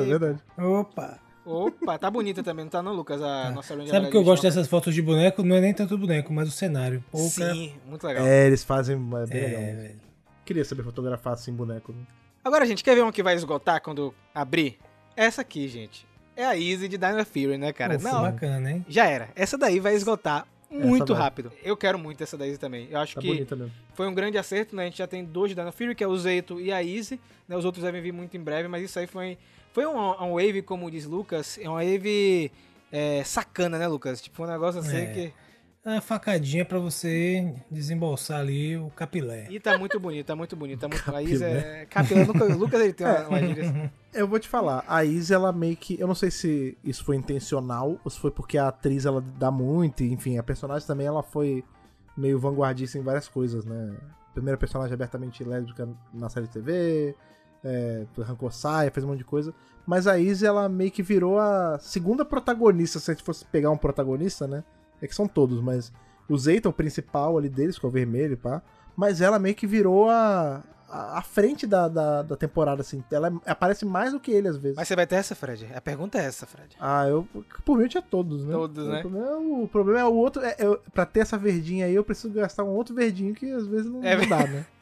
é, 0.00 0.04
é 0.04 0.18
verdade. 0.18 0.38
Opa! 0.56 1.18
Opa, 1.44 1.98
tá 1.98 2.10
bonita 2.10 2.42
também, 2.42 2.64
não 2.64 2.70
tá 2.70 2.82
não, 2.82 2.94
Lucas? 2.94 3.20
A 3.20 3.50
nossa 3.50 3.74
Ranger 3.76 3.90
Sabe 3.90 4.08
que 4.10 4.16
eu 4.16 4.22
gosto 4.24 4.36
Morphers. 4.44 4.54
dessas 4.54 4.66
fotos 4.70 4.94
de 4.94 5.02
boneco? 5.02 5.42
Não 5.42 5.56
é 5.56 5.60
nem 5.60 5.74
tanto 5.74 5.94
o 5.94 5.98
boneco, 5.98 6.32
mas 6.32 6.48
o 6.48 6.52
cenário. 6.52 7.04
Cara, 7.12 7.24
Sim, 7.54 7.74
muito 7.86 8.06
legal. 8.06 8.24
É, 8.26 8.46
eles 8.46 8.64
fazem. 8.64 8.96
É 8.96 9.26
bem 9.26 9.40
É, 9.42 9.46
legal. 9.46 9.60
velho. 9.82 10.00
Queria 10.46 10.64
saber 10.64 10.82
fotografar 10.84 11.34
assim 11.34 11.52
boneco. 11.52 11.92
né? 11.92 11.98
Agora, 12.44 12.66
gente, 12.66 12.84
quer 12.84 12.94
ver 12.94 13.02
uma 13.02 13.12
que 13.12 13.22
vai 13.22 13.34
esgotar 13.34 13.80
quando 13.80 14.14
abrir? 14.34 14.78
Essa 15.16 15.42
aqui, 15.42 15.66
gente. 15.68 16.06
É 16.36 16.44
a 16.44 16.56
Easy 16.58 16.88
de 16.88 16.98
Dino 16.98 17.24
Fury, 17.24 17.56
né, 17.56 17.72
cara? 17.72 17.96
Pô, 17.98 18.04
Não, 18.04 18.22
bacana, 18.22 18.70
hein? 18.70 18.84
já 18.88 19.06
era. 19.06 19.28
Essa 19.36 19.56
daí 19.56 19.78
vai 19.80 19.94
esgotar 19.94 20.46
muito 20.70 21.12
rápido. 21.14 21.52
Eu 21.62 21.76
quero 21.76 21.98
muito 21.98 22.22
essa 22.22 22.36
daí 22.36 22.58
também. 22.58 22.88
Eu 22.90 22.98
acho 22.98 23.14
Tá 23.14 23.20
que 23.20 23.46
foi 23.94 24.08
um 24.08 24.14
grande 24.14 24.36
acerto, 24.36 24.74
né? 24.74 24.82
A 24.82 24.86
gente 24.86 24.98
já 24.98 25.06
tem 25.06 25.24
dois 25.24 25.50
de 25.50 25.54
Dino 25.54 25.70
Fury, 25.72 25.94
que 25.94 26.02
é 26.02 26.06
o 26.08 26.16
Zeito 26.16 26.60
e 26.60 26.72
a 26.72 26.82
Easy. 26.82 27.20
Né? 27.48 27.56
Os 27.56 27.64
outros 27.64 27.84
devem 27.84 28.02
vir 28.02 28.12
muito 28.12 28.36
em 28.36 28.40
breve, 28.40 28.66
mas 28.68 28.82
isso 28.82 28.98
aí 28.98 29.06
foi, 29.06 29.38
foi 29.72 29.86
um, 29.86 29.96
um 29.96 30.32
wave, 30.34 30.60
como 30.62 30.90
diz 30.90 31.04
Lucas, 31.06 31.58
é 31.62 31.70
um 31.70 31.74
wave 31.74 32.50
é, 32.90 33.22
sacana, 33.24 33.78
né, 33.78 33.86
Lucas? 33.86 34.20
Tipo, 34.20 34.42
um 34.42 34.46
negócio 34.46 34.80
assim 34.80 34.96
É. 34.96 35.06
que... 35.06 35.32
É 35.84 35.90
Uma 35.90 36.00
facadinha 36.00 36.64
pra 36.64 36.78
você 36.78 37.54
desembolsar 37.70 38.40
ali 38.40 38.74
o 38.76 38.88
capilé. 38.90 39.48
E 39.50 39.60
tá 39.60 39.76
muito 39.76 40.00
bonito, 40.00 40.26
tá 40.26 40.34
muito 40.34 40.56
bonito. 40.56 40.80
Tá 40.80 40.88
muito... 40.88 41.14
A. 41.14 41.22
Easy 41.22 41.44
é... 41.44 41.86
Capilé, 41.90 42.24
nunca... 42.24 42.44
o 42.44 42.56
Lucas, 42.56 42.80
ele 42.80 42.94
tem 42.94 43.06
uma, 43.06 43.28
uma 43.28 43.40
gíria 43.40 43.68
assim. 43.68 43.90
Eu 44.14 44.28
vou 44.28 44.38
te 44.38 44.48
falar, 44.48 44.84
a 44.86 45.04
Izzy, 45.04 45.34
ela 45.34 45.52
meio 45.52 45.76
que. 45.76 46.00
Eu 46.00 46.06
não 46.06 46.14
sei 46.14 46.30
se 46.30 46.78
isso 46.84 47.04
foi 47.04 47.16
intencional 47.16 48.00
ou 48.04 48.10
se 48.10 48.18
foi 48.18 48.30
porque 48.30 48.56
a 48.56 48.68
atriz 48.68 49.04
ela 49.04 49.20
dá 49.20 49.50
muito, 49.50 50.04
e, 50.04 50.12
enfim, 50.12 50.38
a 50.38 50.42
personagem 50.42 50.86
também 50.86 51.06
ela 51.06 51.22
foi 51.22 51.64
meio 52.16 52.38
vanguardista 52.38 52.96
em 52.96 53.02
várias 53.02 53.28
coisas, 53.28 53.64
né? 53.64 53.96
Primeira 54.32 54.56
personagem 54.56 54.94
abertamente 54.94 55.42
lésbica 55.42 55.88
na 56.12 56.28
série 56.28 56.46
de 56.46 56.52
TV, 56.52 57.16
é, 57.64 58.06
arrancou 58.20 58.50
saia, 58.52 58.90
fez 58.90 59.04
um 59.04 59.08
monte 59.08 59.18
de 59.18 59.24
coisa. 59.24 59.52
Mas 59.84 60.06
a 60.06 60.16
Izzy, 60.16 60.46
ela 60.46 60.68
meio 60.68 60.92
que 60.92 61.02
virou 61.02 61.38
a 61.38 61.76
segunda 61.80 62.24
protagonista, 62.24 63.00
se 63.00 63.10
a 63.10 63.14
gente 63.14 63.24
fosse 63.24 63.44
pegar 63.44 63.70
um 63.70 63.76
protagonista, 63.76 64.46
né? 64.46 64.62
É 65.04 65.08
que 65.08 65.14
são 65.14 65.28
todos, 65.28 65.60
mas 65.60 65.92
O 66.28 66.38
Zeta, 66.38 66.68
o 66.68 66.72
principal 66.72 67.36
ali 67.36 67.48
deles, 67.50 67.78
que 67.78 67.84
é 67.84 67.88
o 67.88 67.92
vermelho, 67.92 68.36
pá. 68.36 68.62
Mas 68.96 69.20
ela 69.20 69.38
meio 69.38 69.54
que 69.54 69.66
virou 69.66 70.08
a, 70.08 70.62
a, 70.88 71.18
a 71.18 71.22
frente 71.22 71.66
da, 71.66 71.88
da, 71.88 72.22
da 72.22 72.36
temporada, 72.36 72.80
assim. 72.80 73.02
Ela 73.10 73.32
aparece 73.44 73.84
mais 73.84 74.12
do 74.12 74.20
que 74.20 74.30
ele, 74.30 74.48
às 74.48 74.56
vezes. 74.56 74.76
Mas 74.76 74.88
você 74.88 74.96
vai 74.96 75.06
ter 75.06 75.16
essa, 75.16 75.34
Fred? 75.34 75.68
A 75.74 75.80
pergunta 75.80 76.16
é 76.18 76.24
essa, 76.24 76.46
Fred. 76.46 76.76
Ah, 76.80 77.06
eu. 77.06 77.28
Por 77.64 77.76
mim 77.76 77.82
eu 77.82 77.88
tinha 77.88 78.02
todos, 78.02 78.44
né? 78.44 78.52
Todos, 78.52 78.86
né? 78.86 78.98
O 78.98 79.02
problema 79.02 79.28
é 79.28 79.34
o, 79.36 79.62
o, 79.64 79.68
problema 79.68 80.00
é 80.00 80.04
o 80.04 80.14
outro. 80.14 80.42
É, 80.42 80.56
eu, 80.58 80.80
pra 80.92 81.04
ter 81.04 81.20
essa 81.20 81.36
verdinha 81.36 81.86
aí, 81.86 81.94
eu 81.94 82.04
preciso 82.04 82.32
gastar 82.32 82.64
um 82.64 82.70
outro 82.70 82.94
verdinho 82.94 83.34
que 83.34 83.50
às 83.50 83.66
vezes 83.66 83.90
não, 83.90 84.02
É 84.02 84.16
não 84.16 84.28
dá, 84.28 84.46
né? 84.46 84.64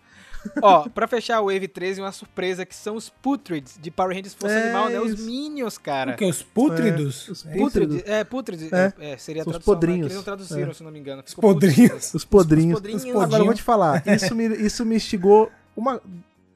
Ó, 0.63 0.89
pra 0.89 1.07
fechar 1.07 1.41
o 1.41 1.47
Wave 1.47 1.69
13, 1.69 2.01
uma 2.01 2.13
surpresa 2.13 2.65
que 2.67 2.75
são 2.75 2.97
os 2.97 3.09
Putrids 3.09 3.79
de 3.81 3.91
Power 3.91 4.15
Rangers 4.17 4.35
Força 4.35 4.55
É 4.57 4.65
Animal, 4.65 4.89
né? 4.89 5.01
Os 5.01 5.13
isso. 5.13 5.27
Minions, 5.27 5.79
cara. 5.79 6.13
O 6.13 6.17
que? 6.17 6.25
Os 6.25 6.43
pútridos? 6.43 7.29
É, 7.29 7.33
os 7.33 7.47
É 7.47 7.53
pútridos. 7.57 7.97
Putrid, 7.97 8.13
é, 8.13 8.25
Putrid, 8.25 8.73
É. 8.73 8.93
é, 8.99 9.13
é, 9.13 9.17
seria 9.17 9.43
a 9.43 9.45
Os 9.45 9.51
tradução, 9.53 9.75
podrinhos. 9.75 9.99
né? 9.99 10.03
Que 10.03 10.07
eles 10.07 10.17
não 10.17 10.23
traduziram, 10.25 10.71
É. 10.71 10.75
se 10.75 10.83
não 10.83 10.91
me 10.91 10.99
engano. 10.99 11.23
Ficou 11.27 11.43
podrinhos. 11.55 11.77
Putrids. 11.91 12.15
Os 12.15 12.25
podrinhos. 12.25 12.75
podrinhos. 12.75 13.05
Agora 13.07 13.39
eu 13.43 13.45
vou 13.47 13.55
te 13.55 13.63
falar, 13.63 14.03
isso 14.07 14.35
me, 14.35 14.47
isso 14.57 14.85
me 14.85 14.97
instigou 14.97 15.51
uma, 15.77 16.01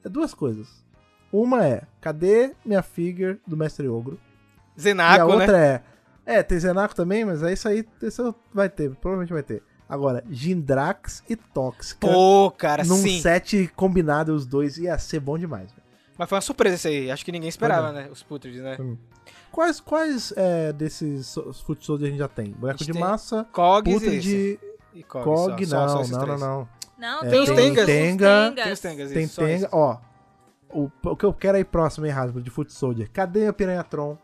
duas 0.03 0.33
coisas. 0.33 0.67
Uma 1.31 1.65
é, 1.65 1.81
cadê 2.01 2.51
minha 2.65 2.81
figure 2.81 3.39
do 3.45 3.55
Mestre 3.57 3.87
Ogro? 3.87 4.19
e 4.75 4.79
a 4.79 4.81
Zenaco, 4.81 5.27
né? 5.27 5.33
outra 5.33 5.57
é, 5.57 5.81
é, 6.25 6.43
tem 6.43 6.59
Zenaco 6.59 6.93
também, 6.95 7.25
mas 7.25 7.41
é 7.43 7.51
isso 7.53 7.67
aí, 7.67 7.85
isso 8.01 8.33
vai 8.53 8.69
ter, 8.69 8.91
provavelmente 8.95 9.33
vai 9.33 9.43
ter. 9.43 9.61
Agora, 9.89 10.23
Gindrax 10.29 11.23
e 11.29 11.35
Tóxica. 11.35 12.07
Pô, 12.07 12.51
cara, 12.51 12.83
num 12.83 12.97
sim. 12.97 13.21
set 13.21 13.71
combinado 13.75 14.33
os 14.33 14.45
dois, 14.45 14.77
ia 14.77 14.97
ser 14.97 15.19
bom 15.19 15.37
demais. 15.37 15.69
Mas 16.17 16.27
foi 16.27 16.35
uma 16.35 16.41
surpresa 16.41 16.75
isso 16.75 16.87
aí. 16.87 17.11
Acho 17.11 17.23
que 17.23 17.31
ninguém 17.31 17.47
esperava, 17.47 17.91
né? 17.91 18.09
Os 18.11 18.23
Putrids, 18.23 18.61
né? 18.61 18.77
Quais, 19.51 19.79
quais 19.79 20.33
é, 20.35 20.73
desses 20.73 21.27
Soldier 21.79 22.07
a 22.07 22.11
gente 22.11 22.19
já 22.19 22.27
tem? 22.27 22.51
Boneco 22.51 22.79
de 22.79 22.91
tem 22.91 22.99
massa, 23.01 23.45
Cogs 23.51 23.93
puta 23.93 24.05
e 24.07 24.59
e 24.93 25.03
Cog. 25.03 25.23
Cog, 25.23 25.65
só, 25.65 25.85
não, 25.85 26.03
só, 26.03 26.17
não, 26.19 26.27
não, 26.27 26.37
não. 26.37 26.69
Não, 26.97 27.19
É, 27.19 27.29
tem, 27.29 27.29
tem 27.29 27.39
os 27.41 27.49
Tenga. 27.49 27.85
Tengas. 27.85 28.55
Tem 28.55 28.73
os 28.73 28.79
Tengas, 28.79 29.11
Tem 29.11 29.23
isso, 29.23 29.41
Tenga, 29.41 29.67
isso. 29.67 29.67
ó. 29.71 29.97
O, 30.69 30.91
o 31.05 31.15
que 31.15 31.23
eu 31.23 31.31
quero 31.33 31.57
aí 31.57 31.63
próximo, 31.63 32.05
hein, 32.05 32.11
Hasbro, 32.11 32.41
de 32.41 32.49
Foot 32.49 32.73
Soldier? 32.73 33.09
Cadê 33.11 33.47
a 33.47 33.53
Piranhatron? 33.53 34.17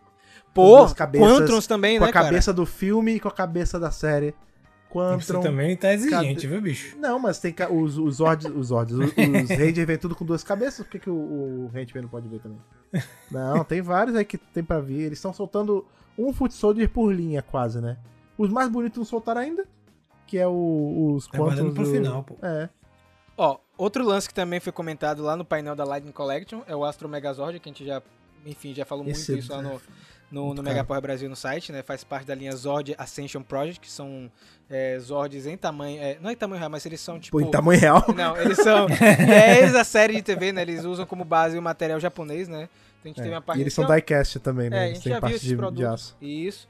Pô, 0.54 0.78
duas 0.78 0.94
cabeças, 0.94 1.28
Quantrons 1.28 1.68
também, 1.68 1.98
Com 1.98 2.04
né, 2.04 2.10
a 2.10 2.14
cabeça 2.14 2.52
do 2.54 2.66
filme 2.66 3.16
e 3.16 3.20
com 3.20 3.28
a 3.28 3.32
cabeça 3.32 3.80
da 3.80 3.92
série. 3.92 4.36
Você 5.02 5.34
Quantron. 5.34 5.42
também 5.42 5.76
tá 5.76 5.94
exigente, 5.94 6.46
viu, 6.48 6.62
bicho? 6.62 6.98
Não, 6.98 7.18
mas 7.20 7.40
tem 7.40 7.52
ca- 7.54 7.70
os, 7.72 7.98
os 7.98 8.16
Zords, 8.18 8.52
os 8.54 8.68
Zords, 8.68 8.96
os, 8.96 9.06
os 9.12 9.14
Ranger 9.58 9.86
vem 9.88 9.98
tudo 9.98 10.16
com 10.16 10.24
duas 10.26 10.44
cabeças, 10.44 10.86
por 10.86 10.92
que, 10.92 11.00
que 11.00 11.10
o, 11.10 11.14
o 11.14 11.72
Henchman 11.78 12.04
não 12.04 12.10
pode 12.10 12.28
ver 12.28 12.40
também? 12.40 12.60
Não, 13.32 13.64
tem 13.64 13.82
vários 13.82 14.16
aí 14.16 14.24
que 14.24 14.38
tem 14.38 14.64
pra 14.64 14.80
vir. 14.80 15.02
Eles 15.02 15.18
estão 15.18 15.34
soltando 15.34 15.84
um 16.18 16.32
Foot 16.32 16.54
Soldier 16.54 16.88
por 16.90 17.12
linha, 17.12 17.42
quase, 17.42 17.82
né? 17.82 17.98
Os 18.38 18.50
mais 18.50 18.70
bonitos 18.70 18.98
não 18.98 19.06
soltaram 19.06 19.42
ainda, 19.42 19.66
que 20.28 20.38
é 20.38 20.48
o, 20.48 21.14
os 21.16 21.26
Tá 21.28 21.38
Quantons 21.40 21.74
pro 21.74 21.84
do- 21.86 21.92
final, 21.92 22.24
pô. 22.24 22.36
É. 22.44 22.70
Ó, 23.36 23.58
outro 23.78 24.06
lance 24.06 24.28
que 24.28 24.34
também 24.34 24.60
foi 24.60 24.72
comentado 24.72 25.24
lá 25.24 25.36
no 25.36 25.44
painel 25.44 25.76
da 25.76 25.84
Lightning 25.84 26.12
Collection 26.12 26.62
é 26.68 26.76
o 26.76 26.86
Astro 26.86 27.10
Megazord, 27.10 27.60
que 27.60 27.68
a 27.68 27.72
gente 27.72 27.84
já, 27.84 28.00
enfim, 28.46 28.76
já 28.76 28.86
falou 28.86 29.04
muito 29.04 29.16
Esse- 29.18 29.40
isso 29.40 29.52
lá 29.52 29.62
no, 29.64 29.82
no, 30.34 30.46
muito 30.48 30.58
no 30.58 30.64
caro. 30.64 30.76
Megapower 30.76 31.02
Brasil 31.02 31.30
no 31.30 31.36
site, 31.36 31.72
né? 31.72 31.84
Faz 31.84 32.04
parte 32.04 32.26
da 32.26 32.34
linha 32.36 32.52
Zord 32.54 32.96
Ascension 32.98 33.42
Project, 33.44 33.80
que 33.80 33.90
são 33.92 34.32
é, 34.70 34.98
Zords 35.00 35.46
em 35.46 35.56
tamanho. 35.56 36.02
é, 36.02 36.18
não 36.20 36.30
é 36.30 36.34
em 36.34 36.36
tamanho 36.36 36.60
real, 36.60 36.70
mas 36.70 36.86
eles 36.86 37.00
são 37.00 37.20
tipo. 37.20 37.38
Pô, 37.38 37.46
em 37.46 37.52
tamanho 37.52 37.80
real. 37.80 38.04
Não, 38.16 38.36
eles 38.38 38.58
são 38.58 38.88
fiéis 38.90 39.76
à 39.76 39.84
série 39.84 40.16
de 40.16 40.22
TV, 40.24 40.52
né? 40.52 40.62
Eles 40.64 40.84
usam 40.86 41.06
como 41.06 41.24
base 41.24 41.58
o 41.58 41.62
material 41.62 42.00
japonês, 42.00 42.48
né? 42.48 42.68
Então 43.00 43.06
a 43.06 43.08
gente 43.10 43.20
É, 43.20 43.24
teve 43.24 43.36
uma 43.36 43.42
parte 43.42 43.60
E 43.60 43.62
eles 43.64 43.74
são 43.74 43.84
então, 43.84 43.96
diecast 43.96 44.40
também, 44.40 44.68
É, 44.68 44.70
né? 44.70 44.80
a 44.80 44.86
Eles 44.88 44.96
gente 44.98 45.04
têm 45.04 45.12
já 45.14 45.16
viu 45.18 45.22
parte 45.22 45.36
esses 45.36 45.48
de, 45.48 45.54
de 45.54 45.58
produtos. 45.58 45.86
aço. 45.94 46.16
Isso. 46.22 46.68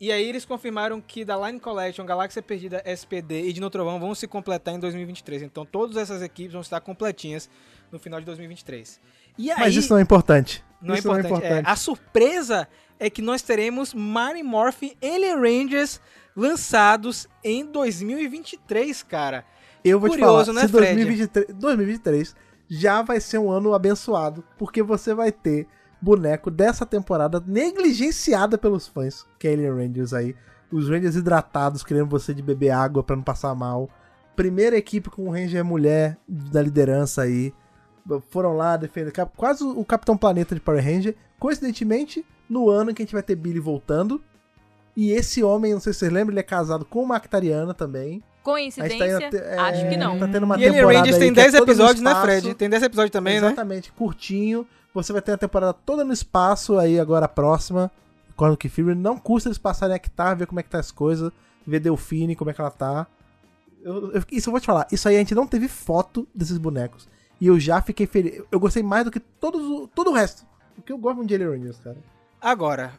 E 0.00 0.12
aí 0.12 0.28
eles 0.28 0.44
confirmaram 0.44 1.00
que 1.00 1.24
da 1.24 1.36
Line 1.46 1.58
Collection, 1.58 2.04
Galáxia 2.06 2.40
Perdida, 2.40 2.80
SPD 2.84 3.42
e 3.48 3.52
Dino 3.52 3.68
Trovão 3.68 3.98
vão 3.98 4.14
se 4.14 4.26
completar 4.28 4.72
em 4.74 4.78
2023. 4.78 5.42
Então 5.42 5.66
todas 5.66 5.96
essas 5.96 6.22
equipes 6.22 6.52
vão 6.52 6.60
estar 6.62 6.80
completinhas 6.80 7.50
no 7.90 7.98
final 7.98 8.20
de 8.20 8.26
2023. 8.26 9.00
E 9.36 9.50
aí, 9.50 9.58
Mas 9.58 9.74
isso 9.74 9.90
não 9.90 9.98
é 9.98 10.02
importante. 10.02 10.64
Não 10.80 10.94
é 10.94 10.98
importante. 10.98 11.22
não 11.22 11.36
é 11.36 11.38
importante. 11.38 11.66
É, 11.66 11.70
a 11.70 11.76
surpresa 11.76 12.68
é 12.98 13.08
que 13.08 13.22
nós 13.22 13.42
teremos 13.42 13.94
Mighty 13.94 14.42
Morphin 14.42 14.92
Alien 15.02 15.36
Rangers 15.36 16.00
lançados 16.36 17.28
em 17.42 17.64
2023, 17.64 19.02
cara. 19.02 19.44
Eu 19.84 19.98
vou 19.98 20.10
Curioso, 20.10 20.52
te 20.52 20.54
né, 20.54 20.60
falar, 20.62 20.66
se 20.66 20.72
Fred? 20.72 21.04
2023, 21.04 21.58
2023 21.58 22.36
já 22.68 23.00
vai 23.00 23.18
ser 23.18 23.38
um 23.38 23.50
ano 23.50 23.72
abençoado, 23.72 24.44
porque 24.58 24.82
você 24.82 25.14
vai 25.14 25.32
ter 25.32 25.66
boneco 26.00 26.50
dessa 26.50 26.84
temporada 26.84 27.42
negligenciada 27.44 28.58
pelos 28.58 28.86
fãs, 28.86 29.26
que 29.38 29.48
é 29.48 29.52
Alien 29.52 29.74
Rangers 29.74 30.12
aí. 30.12 30.36
Os 30.70 30.88
Rangers 30.88 31.16
hidratados, 31.16 31.82
querendo 31.82 32.08
você 32.08 32.34
de 32.34 32.42
beber 32.42 32.70
água 32.70 33.02
pra 33.02 33.16
não 33.16 33.22
passar 33.22 33.54
mal. 33.54 33.88
Primeira 34.36 34.76
equipe 34.76 35.08
com 35.08 35.28
o 35.28 35.32
Ranger 35.32 35.64
mulher 35.64 36.18
da 36.28 36.60
liderança 36.60 37.22
aí. 37.22 37.54
Foram 38.30 38.56
lá 38.56 38.76
defender. 38.76 39.12
Quase 39.36 39.62
o 39.64 39.84
Capitão 39.84 40.16
Planeta 40.16 40.54
de 40.54 40.60
Power 40.60 40.82
Ranger. 40.84 41.14
Coincidentemente, 41.38 42.24
no 42.48 42.68
ano 42.70 42.92
que 42.94 43.02
a 43.02 43.04
gente 43.04 43.12
vai 43.12 43.22
ter 43.22 43.36
Billy 43.36 43.60
voltando. 43.60 44.22
E 44.96 45.12
esse 45.12 45.42
homem, 45.44 45.72
não 45.72 45.80
sei 45.80 45.92
se 45.92 46.00
vocês 46.00 46.12
lembram, 46.12 46.32
ele 46.32 46.40
é 46.40 46.44
casado 46.44 46.84
com 46.84 47.02
uma 47.02 47.16
Actariana 47.16 47.72
também. 47.72 48.22
Coincidência? 48.42 49.16
Aí 49.18 49.30
tá- 49.30 49.36
é, 49.38 49.58
Acho 49.58 49.88
que 49.88 49.96
não. 49.96 50.18
Tá 50.18 50.26
tendo 50.26 50.44
uma 50.44 50.56
e 50.56 50.64
temporada 50.64 50.98
Rangers 50.98 51.14
aí 51.16 51.20
tem 51.20 51.34
que 51.34 51.40
é 51.40 51.42
10 51.44 51.52
toda 51.54 51.66
no 51.66 51.72
episódios, 51.72 52.02
né. 52.02 52.14
Fred? 52.22 52.54
Tem 52.54 52.68
10 52.70 52.82
episódios 52.82 53.10
também, 53.12 53.40
né? 53.40 53.46
Exatamente, 53.48 53.92
curtinho. 53.92 54.66
Você 54.94 55.12
vai 55.12 55.22
ter 55.22 55.32
a 55.32 55.36
temporada 55.38 55.72
toda 55.72 56.02
no 56.04 56.12
espaço 56.12 56.78
aí 56.78 56.98
agora 56.98 57.26
a 57.26 57.28
próxima. 57.28 57.90
Que 58.58 58.68
Fury. 58.68 58.94
Não 58.94 59.18
custa 59.18 59.48
eles 59.48 59.58
passarem 59.58 59.94
Hectar, 59.96 60.36
ver 60.36 60.46
como 60.46 60.60
é 60.60 60.62
que 60.62 60.70
tá 60.70 60.78
as 60.78 60.90
coisas. 60.90 61.30
Ver 61.66 61.80
Delfine, 61.80 62.34
como 62.36 62.50
é 62.50 62.54
que 62.54 62.60
ela 62.60 62.70
tá. 62.70 63.06
Eu- 63.82 64.12
eu- 64.12 64.22
isso 64.32 64.48
eu 64.48 64.52
vou 64.52 64.60
te 64.60 64.66
falar. 64.66 64.86
Isso 64.90 65.08
aí 65.08 65.16
a 65.16 65.18
gente 65.18 65.34
não 65.34 65.46
teve 65.46 65.68
foto 65.68 66.26
desses 66.34 66.56
bonecos. 66.56 67.08
E 67.40 67.46
eu 67.46 67.58
já 67.60 67.80
fiquei 67.80 68.06
feliz. 68.06 68.42
Eu 68.50 68.58
gostei 68.58 68.82
mais 68.82 69.04
do 69.04 69.10
que 69.10 69.20
todos, 69.20 69.62
o- 69.62 69.86
todo 69.88 70.10
o 70.10 70.12
resto. 70.14 70.44
Porque 70.74 70.92
eu 70.92 70.98
gosto 70.98 71.16
muito 71.16 71.28
de 71.28 71.34
Alien 71.34 71.50
Rangers, 71.50 71.78
cara. 71.80 71.96
Agora, 72.40 72.92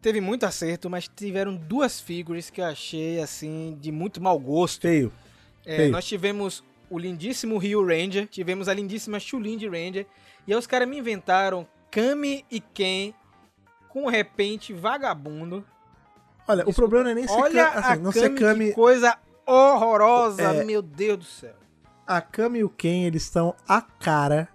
teve 0.00 0.20
muito 0.20 0.44
acerto, 0.46 0.88
mas 0.90 1.08
tiveram 1.08 1.54
duas 1.56 2.00
figures 2.00 2.50
que 2.50 2.60
eu 2.60 2.64
achei, 2.66 3.20
assim, 3.20 3.76
de 3.80 3.90
muito 3.90 4.20
mau 4.20 4.38
gosto. 4.38 4.82
Feio. 4.82 5.12
É, 5.66 5.76
Feio. 5.76 5.92
nós 5.92 6.04
tivemos 6.04 6.62
o 6.90 6.98
lindíssimo 6.98 7.56
Rio 7.58 7.84
Ranger, 7.84 8.26
tivemos 8.28 8.68
a 8.68 8.74
lindíssima 8.74 9.18
Chulin 9.18 9.56
de 9.56 9.66
Ranger, 9.68 10.06
e 10.46 10.52
aí 10.52 10.58
os 10.58 10.66
caras 10.66 10.86
me 10.88 10.98
inventaram 10.98 11.66
Kami 11.90 12.44
e 12.50 12.60
Ken 12.60 13.12
com 13.88 14.06
repente 14.08 14.72
vagabundo. 14.72 15.64
Olha, 16.46 16.64
o 16.66 16.70
Isso- 16.70 16.76
problema 16.80 17.04
não 17.04 17.10
é 17.12 17.14
nem 17.14 17.26
ser 17.26 17.32
Olha 17.34 17.64
Kami- 17.70 17.76
a 17.76 17.90
assim, 17.92 18.02
não 18.02 18.12
Kami, 18.12 18.24
ser 18.26 18.34
Kami. 18.34 18.72
coisa 18.72 19.16
horrorosa, 19.46 20.42
É. 20.42 20.64
meu 20.64 20.82
Deus 20.82 21.18
do 21.18 21.24
céu. 21.24 21.54
A 22.06 22.20
Kami 22.20 22.58
e 22.60 22.64
o 22.64 22.68
Ken, 22.68 23.04
eles 23.06 23.22
estão 23.22 23.54
a 23.68 23.80
cara 23.80 24.48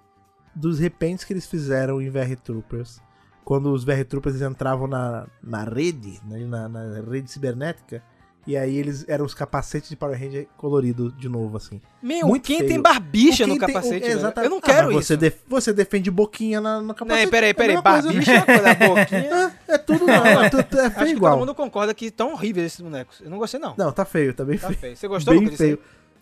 dos 0.55 0.79
repentes 0.79 1.23
que 1.25 1.33
eles 1.33 1.45
fizeram 1.47 2.01
em 2.01 2.09
VR 2.09 2.35
Troopers. 2.43 3.01
Quando 3.43 3.71
os 3.73 3.83
VR 3.83 4.03
Troopers 4.07 4.41
entravam 4.41 4.87
na, 4.87 5.25
na 5.41 5.63
rede, 5.63 6.19
né, 6.25 6.39
na, 6.45 6.69
na 6.69 7.01
rede 7.01 7.31
cibernética, 7.31 8.03
e 8.45 8.55
aí 8.55 8.77
eles 8.77 9.05
eram 9.07 9.25
os 9.25 9.33
capacetes 9.33 9.89
de 9.89 9.95
Power 9.95 10.19
Ranger 10.19 10.47
colorido 10.57 11.11
de 11.11 11.27
novo, 11.27 11.57
assim. 11.57 11.81
Meu, 12.01 12.27
Muito 12.27 12.45
quem 12.45 12.59
feio. 12.59 12.69
tem 12.69 12.81
barbicha 12.81 13.45
no 13.45 13.57
tem- 13.57 13.67
capacete, 13.67 14.07
o- 14.07 14.11
exatamente. 14.11 14.45
Eu 14.45 14.49
não 14.51 14.57
Ah, 14.57 14.61
quero 14.61 14.87
mas 14.87 14.95
isso. 14.97 15.07
Você, 15.07 15.17
def- 15.17 15.41
você 15.47 15.73
defende 15.73 16.09
boquinha 16.11 16.61
na, 16.61 16.81
no 16.81 16.93
capacete. 16.93 17.25
Não, 17.25 17.31
peraí, 17.31 17.49
é 17.49 17.53
peraí, 17.53 17.81
barbicha 17.81 18.31
é 18.31 18.37
uma 18.37 18.45
coisa, 18.45 18.75
boquinha... 18.75 19.29
Ah, 19.47 19.51
É 19.73 19.77
tudo 19.77 20.05
não, 20.07 20.13
é, 20.25 20.49
tudo- 20.49 20.79
é 20.79 20.85
Acho 20.85 20.95
feio 20.95 21.05
que 21.07 21.11
igual. 21.13 21.33
todo 21.33 21.39
mundo 21.39 21.55
concorda 21.55 21.93
que 21.93 22.05
estão 22.05 22.31
horríveis 22.33 22.67
esses 22.67 22.81
bonecos. 22.81 23.19
Eu 23.21 23.29
não 23.29 23.37
gostei, 23.37 23.59
não. 23.59 23.75
Não, 23.77 23.91
tá 23.91 24.05
feio, 24.05 24.33
tá 24.33 24.43
bem 24.45 24.57
Tá 24.57 24.67
feio. 24.67 24.79
feio. 24.79 24.95
Você 24.97 25.07
gostou, 25.07 25.33
Bem 25.39 25.55
feio. 25.55 25.79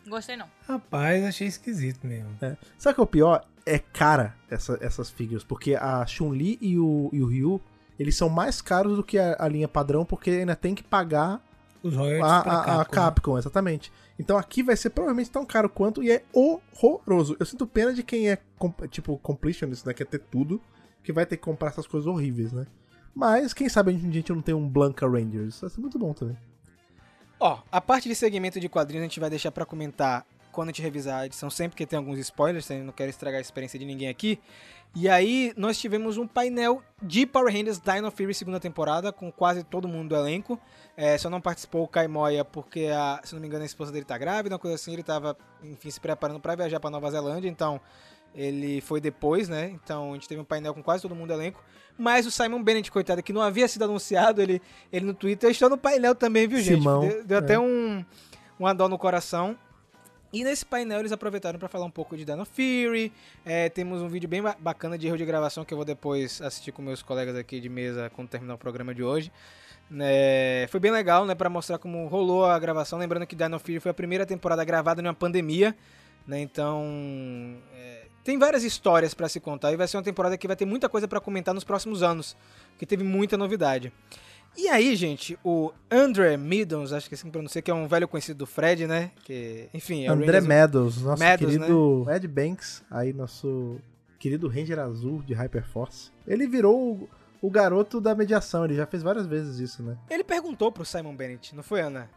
Gostei 0.07 0.37
não. 0.37 0.47
Rapaz, 0.67 1.23
achei 1.25 1.47
esquisito 1.47 2.05
mesmo. 2.07 2.29
É. 2.41 2.55
Sabe 2.77 2.93
o 2.93 2.95
que 2.95 3.01
é 3.01 3.03
o 3.03 3.07
pior? 3.07 3.45
É 3.65 3.77
cara 3.79 4.35
essa- 4.49 4.77
essas 4.81 5.09
figures, 5.09 5.43
porque 5.43 5.75
a 5.75 6.05
Chun-Li 6.05 6.57
e 6.61 6.77
o, 6.79 7.09
e 7.11 7.21
o 7.21 7.25
Ryu, 7.27 7.61
eles 7.99 8.15
são 8.15 8.29
mais 8.29 8.61
caros 8.61 8.95
do 8.95 9.03
que 9.03 9.17
a, 9.19 9.35
a 9.37 9.47
linha 9.47 9.67
padrão, 9.67 10.05
porque 10.05 10.29
ainda 10.29 10.55
tem 10.55 10.73
que 10.73 10.83
pagar 10.83 11.41
Os 11.83 11.93
royalties 11.95 12.23
a, 12.31 12.37
a- 12.37 12.39
a 12.39 12.43
Capcom, 12.63 12.77
né? 12.79 12.85
Capcom, 12.91 13.37
exatamente. 13.37 13.91
Então 14.17 14.37
aqui 14.37 14.63
vai 14.63 14.75
ser 14.77 14.89
provavelmente 14.91 15.29
tão 15.29 15.45
caro 15.45 15.69
quanto 15.69 16.01
e 16.01 16.09
é 16.09 16.23
horroroso. 16.33 17.35
Eu 17.39 17.45
sinto 17.45 17.67
pena 17.67 17.93
de 17.93 18.03
quem 18.03 18.29
é, 18.29 18.37
tipo, 18.89 19.17
completionist, 19.19 19.85
né, 19.85 19.93
quer 19.93 20.05
ter 20.05 20.19
tudo, 20.19 20.61
que 21.03 21.11
vai 21.13 21.25
ter 21.25 21.37
que 21.37 21.43
comprar 21.43 21.69
essas 21.69 21.85
coisas 21.85 22.07
horríveis, 22.07 22.51
né? 22.53 22.65
Mas 23.13 23.53
quem 23.53 23.67
sabe 23.67 23.91
a 23.91 23.93
gente, 23.93 24.07
a 24.07 24.11
gente 24.11 24.31
não 24.31 24.41
tem 24.41 24.55
um 24.55 24.67
Blanca 24.67 25.07
Rangers. 25.07 25.55
Isso 25.55 25.61
vai 25.61 25.69
ser 25.69 25.81
muito 25.81 25.97
bom 25.99 26.13
também. 26.13 26.37
Ó, 27.39 27.59
a 27.71 27.79
parte 27.79 28.09
de 28.09 28.15
segmento 28.15 28.59
de 28.59 28.67
quadrinhos 28.67 29.03
a 29.03 29.07
gente 29.07 29.19
vai 29.19 29.29
deixar 29.29 29.51
pra 29.51 29.65
comentar 29.65 30.25
quando 30.51 30.69
a 30.69 30.71
gente 30.71 30.81
revisar 30.81 31.19
a 31.19 31.25
edição, 31.27 31.51
sempre 31.51 31.77
que 31.77 31.85
tem 31.85 31.97
alguns 31.97 32.17
spoilers, 32.17 32.67
eu 32.71 32.83
não 32.83 32.91
quero 32.91 33.11
estragar 33.11 33.37
a 33.37 33.41
experiência 33.41 33.77
de 33.77 33.85
ninguém 33.85 34.07
aqui. 34.07 34.39
E 34.95 35.07
aí 35.07 35.53
nós 35.55 35.77
tivemos 35.77 36.17
um 36.17 36.25
painel 36.25 36.81
de 36.99 37.27
Power 37.27 37.53
Rangers 37.53 37.79
Dino 37.79 38.09
Fury 38.09 38.33
segunda 38.33 38.59
temporada, 38.59 39.13
com 39.13 39.31
quase 39.31 39.63
todo 39.63 39.87
mundo 39.87 40.09
do 40.09 40.15
elenco. 40.15 40.59
É, 40.95 41.15
só 41.19 41.29
não 41.29 41.39
participou 41.39 41.83
o 41.83 41.87
Kai 41.87 42.07
Moya 42.07 42.43
porque, 42.43 42.87
a, 42.91 43.21
se 43.23 43.35
não 43.35 43.41
me 43.41 43.47
engano, 43.47 43.61
a 43.61 43.67
esposa 43.67 43.91
dele 43.91 44.05
tá 44.05 44.17
grávida, 44.17 44.55
uma 44.55 44.59
coisa 44.59 44.73
assim, 44.73 44.93
ele 44.93 45.03
tava, 45.03 45.37
enfim, 45.63 45.91
se 45.91 45.99
preparando 45.99 46.39
pra 46.39 46.55
viajar 46.55 46.79
pra 46.79 46.89
Nova 46.89 47.11
Zelândia, 47.11 47.47
então 47.47 47.79
ele 48.33 48.81
foi 48.81 48.99
depois, 48.99 49.47
né? 49.47 49.69
Então 49.83 50.11
a 50.11 50.13
gente 50.15 50.27
teve 50.27 50.41
um 50.41 50.45
painel 50.45 50.73
com 50.73 50.81
quase 50.81 51.03
todo 51.03 51.13
mundo 51.13 51.27
do 51.27 51.33
elenco. 51.33 51.63
Mas 51.97 52.25
o 52.27 52.31
Simon 52.31 52.61
Bennett, 52.61 52.91
coitado, 52.91 53.23
que 53.23 53.33
não 53.33 53.41
havia 53.41 53.67
sido 53.67 53.83
anunciado, 53.85 54.41
ele, 54.41 54.61
ele 54.91 55.05
no 55.05 55.13
Twitter 55.13 55.49
está 55.49 55.67
no 55.67 55.77
painel 55.77 56.13
também, 56.13 56.47
viu, 56.47 56.59
gente? 56.59 56.77
Simão, 56.79 57.01
Deu, 57.07 57.23
deu 57.25 57.37
é. 57.37 57.39
até 57.39 57.59
um, 57.59 58.05
uma 58.59 58.73
dó 58.73 58.87
no 58.87 58.97
coração. 58.97 59.57
E 60.31 60.43
nesse 60.43 60.65
painel 60.65 60.99
eles 60.99 61.11
aproveitaram 61.11 61.57
para 61.57 61.69
falar 61.69 61.85
um 61.85 61.89
pouco 61.89 62.15
de 62.17 62.25
Dino 62.25 62.45
Fury. 62.45 63.11
É, 63.45 63.69
temos 63.69 64.01
um 64.01 64.09
vídeo 64.09 64.27
bem 64.27 64.41
ba- 64.41 64.57
bacana 64.59 64.97
de 64.97 65.07
erro 65.07 65.17
de 65.17 65.25
gravação 65.25 65.63
que 65.63 65.73
eu 65.73 65.77
vou 65.77 65.85
depois 65.85 66.41
assistir 66.41 66.71
com 66.73 66.81
meus 66.81 67.01
colegas 67.01 67.35
aqui 67.35 67.59
de 67.61 67.69
mesa 67.69 68.11
quando 68.13 68.27
terminar 68.27 68.55
o 68.55 68.57
programa 68.57 68.93
de 68.93 69.01
hoje. 69.01 69.31
É, 69.99 70.67
foi 70.69 70.81
bem 70.81 70.91
legal, 70.91 71.25
né, 71.25 71.33
para 71.33 71.49
mostrar 71.49 71.77
como 71.77 72.05
rolou 72.07 72.45
a 72.45 72.59
gravação. 72.59 72.99
Lembrando 72.99 73.25
que 73.25 73.37
Dino 73.37 73.57
Fury 73.57 73.79
foi 73.79 73.91
a 73.91 73.93
primeira 73.93 74.25
temporada 74.25 74.63
gravada 74.65 75.01
numa 75.01 75.13
pandemia, 75.13 75.73
né? 76.27 76.41
Então 76.41 76.83
é, 77.73 78.06
tem 78.27 78.37
várias 78.37 78.65
histórias 78.65 79.13
para 79.13 79.29
se 79.29 79.39
contar 79.39 79.71
e 79.71 79.77
vai 79.77 79.87
ser 79.87 79.95
uma 79.95 80.03
temporada 80.03 80.37
que 80.37 80.47
vai 80.47 80.55
ter 80.57 80.65
muita 80.65 80.89
coisa 80.89 81.07
para 81.07 81.21
comentar 81.21 81.53
nos 81.55 81.63
próximos 81.63 82.03
anos, 82.03 82.35
que 82.77 82.85
teve 82.85 83.01
muita 83.01 83.37
novidade. 83.37 83.89
E 84.57 84.67
aí, 84.67 84.97
gente, 84.97 85.39
o 85.45 85.71
André 85.89 86.35
Meadows, 86.35 86.91
acho 86.91 87.07
que 87.07 87.15
assim 87.15 87.31
pronuncia, 87.31 87.61
que 87.61 87.71
é 87.71 87.73
um 87.73 87.87
velho 87.87 88.05
conhecido 88.05 88.39
do 88.39 88.45
Fred, 88.45 88.85
né? 88.85 89.11
Que, 89.23 89.69
enfim, 89.73 90.05
é 90.05 90.09
o 90.09 90.13
André 90.13 90.41
Meadows, 90.41 91.01
nosso 91.01 91.23
Meadows, 91.23 91.53
querido 91.53 92.05
Ed 92.11 92.27
Banks, 92.27 92.83
aí 92.91 93.13
nosso 93.13 93.77
querido 94.19 94.49
Ranger 94.49 94.79
Azul 94.79 95.23
de 95.23 95.33
Hyperforce. 95.33 96.11
Ele 96.27 96.47
virou 96.47 96.75
o, 96.77 97.09
o 97.41 97.49
garoto 97.49 98.01
da 98.01 98.13
mediação, 98.13 98.65
ele 98.65 98.75
já 98.75 98.85
fez 98.85 99.01
várias 99.03 99.25
vezes 99.25 99.57
isso, 99.59 99.81
né? 99.81 99.95
Ele 100.09 100.25
perguntou 100.25 100.69
pro 100.69 100.83
Simon 100.83 101.15
Bennett, 101.15 101.55
não 101.55 101.63
foi, 101.63 101.79
Ana? 101.79 102.09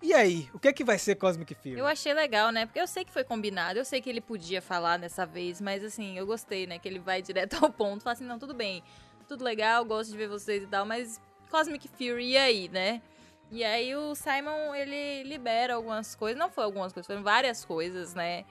E 0.00 0.14
aí, 0.14 0.48
o 0.54 0.58
que 0.58 0.68
é 0.68 0.72
que 0.72 0.84
vai 0.84 0.98
ser 0.98 1.16
Cosmic 1.16 1.54
Fury? 1.54 1.78
Eu 1.78 1.86
achei 1.86 2.14
legal, 2.14 2.52
né? 2.52 2.66
Porque 2.66 2.80
eu 2.80 2.86
sei 2.86 3.04
que 3.04 3.12
foi 3.12 3.24
combinado, 3.24 3.78
eu 3.78 3.84
sei 3.84 4.00
que 4.00 4.08
ele 4.08 4.20
podia 4.20 4.62
falar 4.62 4.96
dessa 4.96 5.26
vez, 5.26 5.60
mas 5.60 5.82
assim, 5.82 6.16
eu 6.16 6.24
gostei, 6.26 6.66
né? 6.66 6.78
Que 6.78 6.88
ele 6.88 6.98
vai 7.00 7.20
direto 7.22 7.62
ao 7.62 7.70
ponto, 7.70 8.04
fala 8.04 8.14
assim, 8.14 8.24
não, 8.24 8.38
tudo 8.38 8.54
bem, 8.54 8.82
tudo 9.26 9.42
legal, 9.42 9.84
gosto 9.84 10.10
de 10.10 10.16
ver 10.16 10.28
vocês 10.28 10.62
e 10.62 10.66
tal, 10.66 10.86
mas 10.86 11.20
Cosmic 11.50 11.88
Fury, 11.88 12.30
e 12.30 12.36
aí, 12.36 12.68
né? 12.68 13.02
E 13.50 13.64
aí 13.64 13.96
o 13.96 14.14
Simon, 14.14 14.74
ele 14.74 15.24
libera 15.24 15.74
algumas 15.74 16.14
coisas, 16.14 16.38
não 16.38 16.50
foi 16.50 16.64
algumas 16.64 16.92
coisas, 16.92 17.06
foram 17.06 17.22
várias 17.22 17.64
coisas, 17.64 18.14
né? 18.14 18.44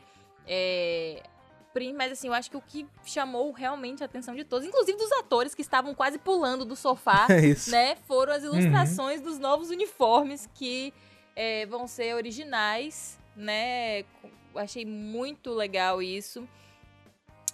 É... 0.45 1.21
Mas 1.95 2.11
assim, 2.11 2.27
eu 2.27 2.33
acho 2.33 2.49
que 2.49 2.57
o 2.57 2.61
que 2.61 2.87
chamou 3.05 3.51
realmente 3.51 4.01
a 4.01 4.07
atenção 4.07 4.33
de 4.33 4.43
todos, 4.43 4.67
inclusive 4.67 4.97
dos 4.97 5.11
atores 5.11 5.53
que 5.53 5.61
estavam 5.61 5.93
quase 5.93 6.17
pulando 6.17 6.65
do 6.65 6.75
sofá, 6.75 7.27
É 7.29 7.69
né, 7.69 7.95
foram 8.07 8.33
as 8.33 8.43
ilustrações 8.43 9.21
dos 9.21 9.37
novos 9.37 9.69
uniformes 9.69 10.49
que 10.55 10.91
é, 11.39 11.67
vão 11.67 11.85
ser 11.87 12.15
originais, 12.15 13.19
né? 13.35 14.03
Achei 14.55 14.83
muito 14.87 15.51
legal 15.53 16.01
isso. 16.01 16.47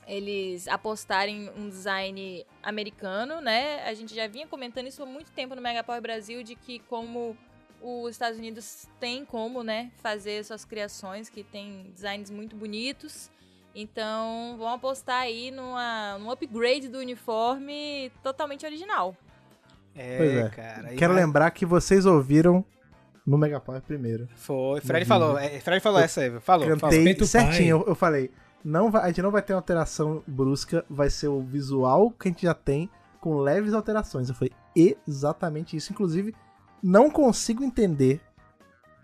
Eles 0.08 0.68
apostarem 0.70 1.50
um 1.58 1.68
design 1.70 2.46
americano, 2.62 3.42
né? 3.42 3.84
A 3.86 3.94
gente 3.94 4.16
já 4.16 4.26
vinha 4.28 4.48
comentando 4.48 4.88
isso 4.88 5.04
há 5.04 5.06
muito 5.06 5.32
tempo 5.32 5.54
no 5.54 5.62
Megapower 5.62 6.02
Brasil, 6.02 6.44
de 6.44 6.56
que 6.56 6.80
como 6.80 7.38
os 7.82 8.12
Estados 8.12 8.38
Unidos 8.40 8.88
têm 9.02 9.26
como, 9.26 9.62
né, 9.64 9.92
fazer 10.02 10.44
suas 10.46 10.64
criações, 10.64 11.28
que 11.30 11.44
tem 11.44 11.92
designs 11.94 12.30
muito 12.30 12.56
bonitos. 12.56 13.30
Então, 13.76 14.56
vão 14.58 14.70
apostar 14.70 15.22
aí 15.24 15.52
numa, 15.52 16.18
num 16.20 16.32
upgrade 16.32 16.88
do 16.88 17.00
uniforme 17.00 18.10
totalmente 18.22 18.66
original. 18.66 19.16
É, 19.96 20.18
Pois 20.18 20.36
é. 20.38 20.50
cara. 20.50 20.96
Quero 20.96 21.14
vai- 21.14 21.24
lembrar 21.24 21.52
que 21.52 21.66
vocês 21.66 22.06
ouviram 22.06 22.64
no 23.26 23.38
Megapower 23.38 23.82
primeiro. 23.82 24.28
Foi, 24.36 24.82
Fred 24.82 25.06
falou, 25.06 25.36
vídeo. 25.36 25.56
é, 25.56 25.60
Fred 25.60 25.82
falou 25.82 26.00
essa 26.00 26.22
aí, 26.22 26.30
falou, 26.40 26.66
falou. 26.78 26.80
Cantei 26.80 27.14
o 27.20 27.26
certinho, 27.26 27.78
eu, 27.78 27.88
eu 27.88 27.96
falei, 27.96 28.32
não 28.64 28.90
vai, 28.90 29.04
a 29.04 29.08
gente 29.08 29.22
não 29.22 29.32
vai 29.32 29.42
ter 29.42 29.54
alteração 29.54 30.24
brusca, 30.28 30.86
vai 30.90 31.10
ser 31.10 31.28
o 31.28 31.42
visual 31.42 32.12
que 32.12 32.28
a 32.28 32.32
gente 32.32 32.44
já 32.44 32.54
tem 32.54 32.90
com 33.20 33.38
leves 33.38 33.74
alterações. 33.74 34.30
Eu 34.30 34.36
falei, 34.36 34.54
exatamente 35.08 35.78
isso. 35.78 35.92
Inclusive, 35.92 36.36
não 36.82 37.10
consigo 37.10 37.64
entender 37.64 38.22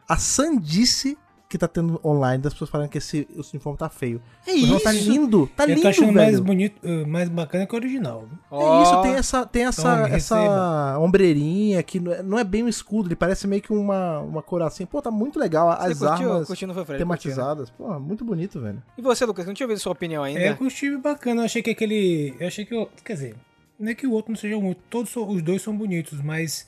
a 0.08 0.18
sandice 0.18 1.18
que 1.50 1.58
tá 1.58 1.68
tendo 1.68 2.00
online 2.06 2.44
das 2.44 2.54
pessoas 2.54 2.70
falando 2.70 2.90
que 2.90 3.00
esse, 3.00 3.28
esse 3.36 3.54
uniforme 3.56 3.76
tá 3.76 3.90
feio. 3.90 4.22
É 4.46 4.52
O 4.52 4.54
uniforme 4.54 4.82
tá 4.84 4.92
lindo, 4.92 5.50
tá 5.56 5.64
eu 5.64 5.70
lindo, 5.70 5.82
tô 5.82 5.88
achando 5.88 6.14
mais 6.14 6.32
velho. 6.34 6.44
bonito, 6.44 6.76
eh, 6.84 7.06
mais 7.08 7.28
bacana 7.28 7.66
que 7.66 7.74
o 7.74 7.76
original. 7.76 8.26
É 8.52 8.84
isso, 8.84 9.02
tem 9.02 9.12
essa, 9.16 9.46
tem 9.48 9.66
essa, 9.66 9.82
Tome, 9.82 10.16
essa 10.16 10.36
receba. 10.40 11.00
ombreirinha 11.00 11.82
que 11.82 12.00
não 12.00 12.12
é, 12.14 12.22
não 12.22 12.38
é 12.38 12.44
bem 12.44 12.64
um 12.64 12.68
escudo, 12.68 13.08
ele 13.10 13.16
parece 13.16 13.48
meio 13.48 13.64
que 13.64 13.74
uma, 13.74 14.20
uma 14.20 14.44
cor 14.44 14.62
assim. 14.62 14.86
Pô, 14.86 15.02
tá 15.02 15.10
muito 15.10 15.40
legal. 15.40 15.72
As 15.72 15.98
Você 15.98 16.06
armas 16.06 16.48
curtiu, 16.48 16.72
foi, 16.72 16.86
Fred? 16.86 16.86
Curtiu, 16.86 16.94
né? 16.94 16.98
tematizadas. 17.00 17.70
Pô, 17.72 18.00
muito 18.00 18.24
bonito, 18.24 18.62
velho. 18.62 18.82
E 18.96 19.02
você, 19.02 19.26
Lucas, 19.26 19.48
não 19.48 19.54
tinha 19.56 19.66
ouvido 19.66 19.80
sua 19.82 19.92
opinião 19.94 20.24
ainda? 20.24 20.40
É, 20.42 20.50
eu 20.52 20.56
curti 20.56 20.96
bacana. 20.98 21.42
Eu 21.42 21.46
achei 21.46 21.64
que 21.64 21.72
aquele. 21.72 22.36
Eu 22.40 22.48
achei 22.48 22.64
que. 22.64 22.76
o- 22.76 22.88
Quer 23.04 23.14
dizer, 23.14 23.36
não 23.80 23.90
é 23.90 23.96
que 23.96 24.06
o 24.06 24.12
outro 24.12 24.32
não 24.32 24.38
seja 24.38 24.56
muito. 24.60 24.80
Todos 24.88 25.16
os 25.16 25.42
dois 25.42 25.64
são 25.64 25.76
bonitos, 25.76 26.22
mas. 26.22 26.68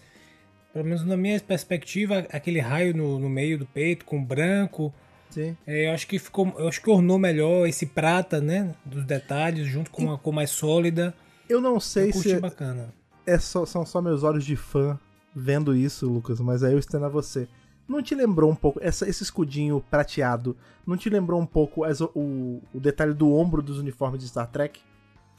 Pelo 0.73 0.85
menos 0.85 1.03
na 1.05 1.17
minha 1.17 1.39
perspectiva, 1.39 2.19
aquele 2.31 2.59
raio 2.59 2.95
no, 2.95 3.19
no 3.19 3.29
meio 3.29 3.57
do 3.57 3.65
peito, 3.65 4.05
com 4.05 4.23
branco. 4.23 4.93
Sim. 5.29 5.55
é, 5.65 5.87
eu 5.87 5.91
acho 5.93 6.07
que 6.07 6.19
ficou. 6.19 6.53
Eu 6.57 6.67
acho 6.67 6.81
que 6.81 6.89
ornou 6.89 7.17
melhor 7.17 7.65
esse 7.67 7.85
prata, 7.85 8.41
né? 8.41 8.73
Dos 8.85 9.05
detalhes, 9.05 9.65
junto 9.67 9.89
com 9.91 10.03
uma 10.03 10.17
cor 10.17 10.33
mais 10.33 10.49
sólida. 10.49 11.13
Eu 11.49 11.59
não 11.61 11.79
sei 11.79 12.09
Eu 12.09 12.13
se 12.13 12.39
bacana. 12.39 12.93
é 13.25 13.37
só- 13.37 13.65
são 13.65 13.85
só 13.85 14.01
meus 14.01 14.23
olhos 14.23 14.45
de 14.45 14.55
fã 14.55 14.97
vendo 15.35 15.75
isso, 15.75 16.09
Lucas, 16.09 16.39
mas 16.41 16.63
aí 16.63 16.73
eu 16.73 16.79
estendo 16.79 17.05
a 17.05 17.09
você. 17.09 17.47
Não 17.87 18.01
te 18.01 18.15
lembrou 18.15 18.49
um 18.51 18.55
pouco, 18.55 18.79
essa- 18.81 19.07
esse 19.09 19.23
escudinho 19.23 19.83
prateado, 19.91 20.55
não 20.87 20.95
te 20.95 21.09
lembrou 21.09 21.39
um 21.41 21.45
pouco 21.45 21.83
as- 21.83 21.99
o, 22.01 22.61
o 22.73 22.79
detalhe 22.79 23.13
do 23.13 23.33
ombro 23.33 23.61
dos 23.61 23.79
uniformes 23.79 24.21
de 24.21 24.27
Star 24.29 24.47
Trek? 24.47 24.79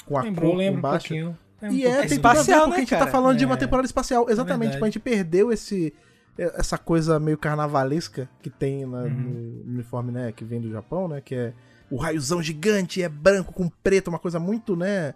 Com 0.07 0.19
a 0.19 0.23
Lembrou, 0.23 0.51
cor 0.51 0.59
lembra 0.59 0.75
um 0.75 0.79
embaixo? 0.79 1.09
pouquinho. 1.09 1.39
Um 1.63 1.73
E 1.73 1.87
é, 1.87 2.07
tem 2.07 2.17
tudo 2.19 2.27
a 2.27 2.33
ver, 2.35 2.39
Espacial, 2.41 2.59
porque 2.61 2.71
né, 2.71 2.77
a 2.77 2.81
gente 2.81 2.91
cara? 2.91 3.05
tá 3.07 3.11
falando 3.13 3.37
de 3.39 3.45
uma 3.45 3.55
É. 3.55 3.59
temporada 3.59 3.87
espacial. 3.87 4.29
Exatamente, 4.29 4.71
verdade. 4.71 4.73
tipo, 4.75 4.85
a 4.85 4.89
gente 4.89 4.99
perdeu 5.01 5.53
esse 5.53 5.93
essa 6.37 6.79
coisa 6.79 7.21
meio 7.21 7.37
carnavalesca 7.37 8.27
que 8.41 8.49
tem 8.49 8.87
na- 8.87 9.03
Uhum. 9.03 9.63
no 9.67 9.73
uniforme, 9.75 10.11
né, 10.11 10.33
que 10.33 10.43
vem 10.45 10.63
do 10.63 10.71
Japão, 10.71 11.07
né, 11.07 11.21
que 11.21 11.35
é 11.35 11.53
o 11.91 11.97
raiozão 11.97 12.43
gigante, 12.43 13.03
é 13.03 13.09
branco 13.09 13.53
com 13.53 13.69
preto, 13.69 14.09
uma 14.09 14.19
coisa 14.19 14.41
muito, 14.41 14.75
né, 14.75 15.13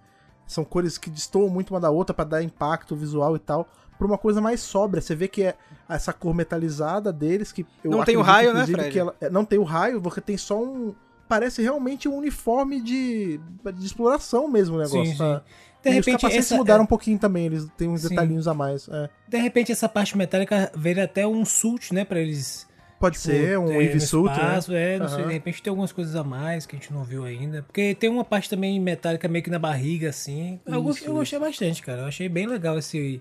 são 0.46 0.62
cores 0.62 0.98
que 0.98 1.08
destoam 1.08 1.48
muito 1.48 1.70
uma 1.72 1.80
da 1.80 1.88
outra 1.90 2.12
pra 2.14 2.24
dar 2.24 2.42
impacto 2.42 2.94
visual 2.94 3.34
e 3.34 3.38
tal, 3.38 3.66
pra 3.96 4.06
uma 4.06 4.18
coisa 4.18 4.42
mais 4.42 4.60
sóbria. 4.60 5.00
Você 5.00 5.14
vê 5.14 5.26
que 5.26 5.42
é 5.42 5.54
essa 5.88 6.12
cor 6.12 6.34
metalizada 6.34 7.10
deles 7.10 7.50
que 7.50 7.64
eu 7.82 7.90
Não 7.92 8.04
tem 8.04 8.18
o 8.18 8.22
raio, 8.22 8.52
né, 8.52 8.66
Fred? 8.66 8.90
que 8.90 8.98
ela- 8.98 9.14
é, 9.18 9.30
não 9.30 9.44
tem 9.46 9.58
o 9.58 9.64
raio, 9.64 10.02
porque 10.02 10.20
tem 10.20 10.36
só 10.36 10.62
um 10.62 10.94
parece 11.26 11.60
realmente 11.62 12.06
um 12.08 12.14
uniforme 12.18 12.78
de, 12.80 13.40
de 13.74 13.86
exploração 13.86 14.46
mesmo 14.48 14.76
o 14.76 14.78
negócio. 14.78 15.04
Sim, 15.06 15.16
tá? 15.16 15.38
sim. 15.38 15.44
De 15.90 15.96
e 15.96 16.00
os 16.00 16.06
repente, 16.06 16.20
capacetes 16.22 16.46
essa, 16.46 16.56
mudaram 16.56 16.84
um 16.84 16.86
pouquinho 16.86 17.18
também, 17.18 17.46
eles 17.46 17.66
têm 17.76 17.88
uns 17.88 18.02
Sim. 18.02 18.08
detalhinhos 18.10 18.46
a 18.48 18.54
mais. 18.54 18.88
é. 18.88 19.08
de 19.28 19.38
repente 19.38 19.70
essa 19.72 19.88
parte 19.88 20.16
metálica 20.16 20.70
veio 20.74 21.02
até 21.02 21.26
um 21.26 21.44
sult, 21.44 21.92
né? 21.94 22.04
Pra 22.04 22.20
eles 22.20 22.66
Pode 22.98 23.18
ser, 23.18 23.58
um 23.58 23.70
é, 23.70 23.74
Wave 23.74 23.94
no 23.94 24.00
Suit, 24.00 24.28
né? 24.34 24.42
espaço, 24.44 24.72
É, 24.74 24.98
não 24.98 25.06
sei, 25.08 25.18
Aham. 25.18 25.26
de 25.28 25.32
repente 25.34 25.62
tem 25.62 25.70
algumas 25.70 25.92
coisas 25.92 26.16
a 26.16 26.24
mais 26.24 26.64
que 26.64 26.74
a 26.74 26.78
gente 26.78 26.90
não 26.92 27.04
viu 27.04 27.24
ainda. 27.24 27.62
Porque 27.62 27.94
tem 27.94 28.08
uma 28.08 28.24
parte 28.24 28.48
também 28.48 28.80
metálica 28.80 29.28
meio 29.28 29.44
que 29.44 29.50
na 29.50 29.58
barriga, 29.58 30.08
assim. 30.08 30.58
Eu, 30.64 30.82
gostei, 30.82 31.06
eu 31.08 31.12
gostei 31.12 31.38
bastante, 31.38 31.82
cara. 31.82 32.00
Eu 32.02 32.06
achei 32.06 32.26
bem 32.26 32.46
legal 32.46 32.78
esse, 32.78 33.20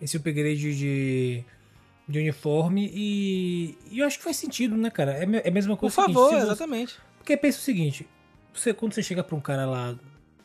esse 0.00 0.16
upgrade 0.16 0.74
de, 0.74 1.44
de 2.08 2.18
uniforme 2.18 2.90
e, 2.94 3.76
e 3.90 3.98
eu 3.98 4.06
acho 4.06 4.16
que 4.16 4.24
faz 4.24 4.36
sentido, 4.38 4.74
né, 4.74 4.88
cara? 4.88 5.12
É, 5.12 5.24
é 5.44 5.48
a 5.48 5.52
mesma 5.52 5.76
Por 5.76 5.80
coisa. 5.80 5.96
seguinte, 5.96 6.14
favor, 6.14 6.28
se 6.30 6.36
você- 6.36 6.42
exatamente. 6.46 6.94
Porque 7.18 7.36
pensa 7.36 7.58
o 7.58 7.60
seguinte, 7.60 8.08
você, 8.54 8.72
quando 8.72 8.94
você 8.94 9.02
chega 9.02 9.22
pra 9.22 9.36
um 9.36 9.40
cara 9.40 9.66
lá 9.66 9.94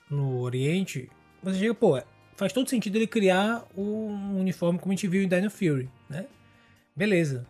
no 0.10 0.42
Oriente, 0.42 1.10
você 1.54 1.60
chega, 1.60 1.74
pô, 1.74 2.02
faz 2.36 2.52
todo 2.52 2.70
sentido 2.70 2.96
ele 2.98 3.08
criar 3.08 3.66
um 3.78 4.40
uniforme 4.40 4.80
como 4.80 4.92
a 4.92 4.96
gente 4.96 5.08
viu 5.08 5.24
em 5.24 5.28
Dino 5.28 5.50
Fury, 5.50 5.90
né? 6.10 6.26
Beleza. 6.96 7.46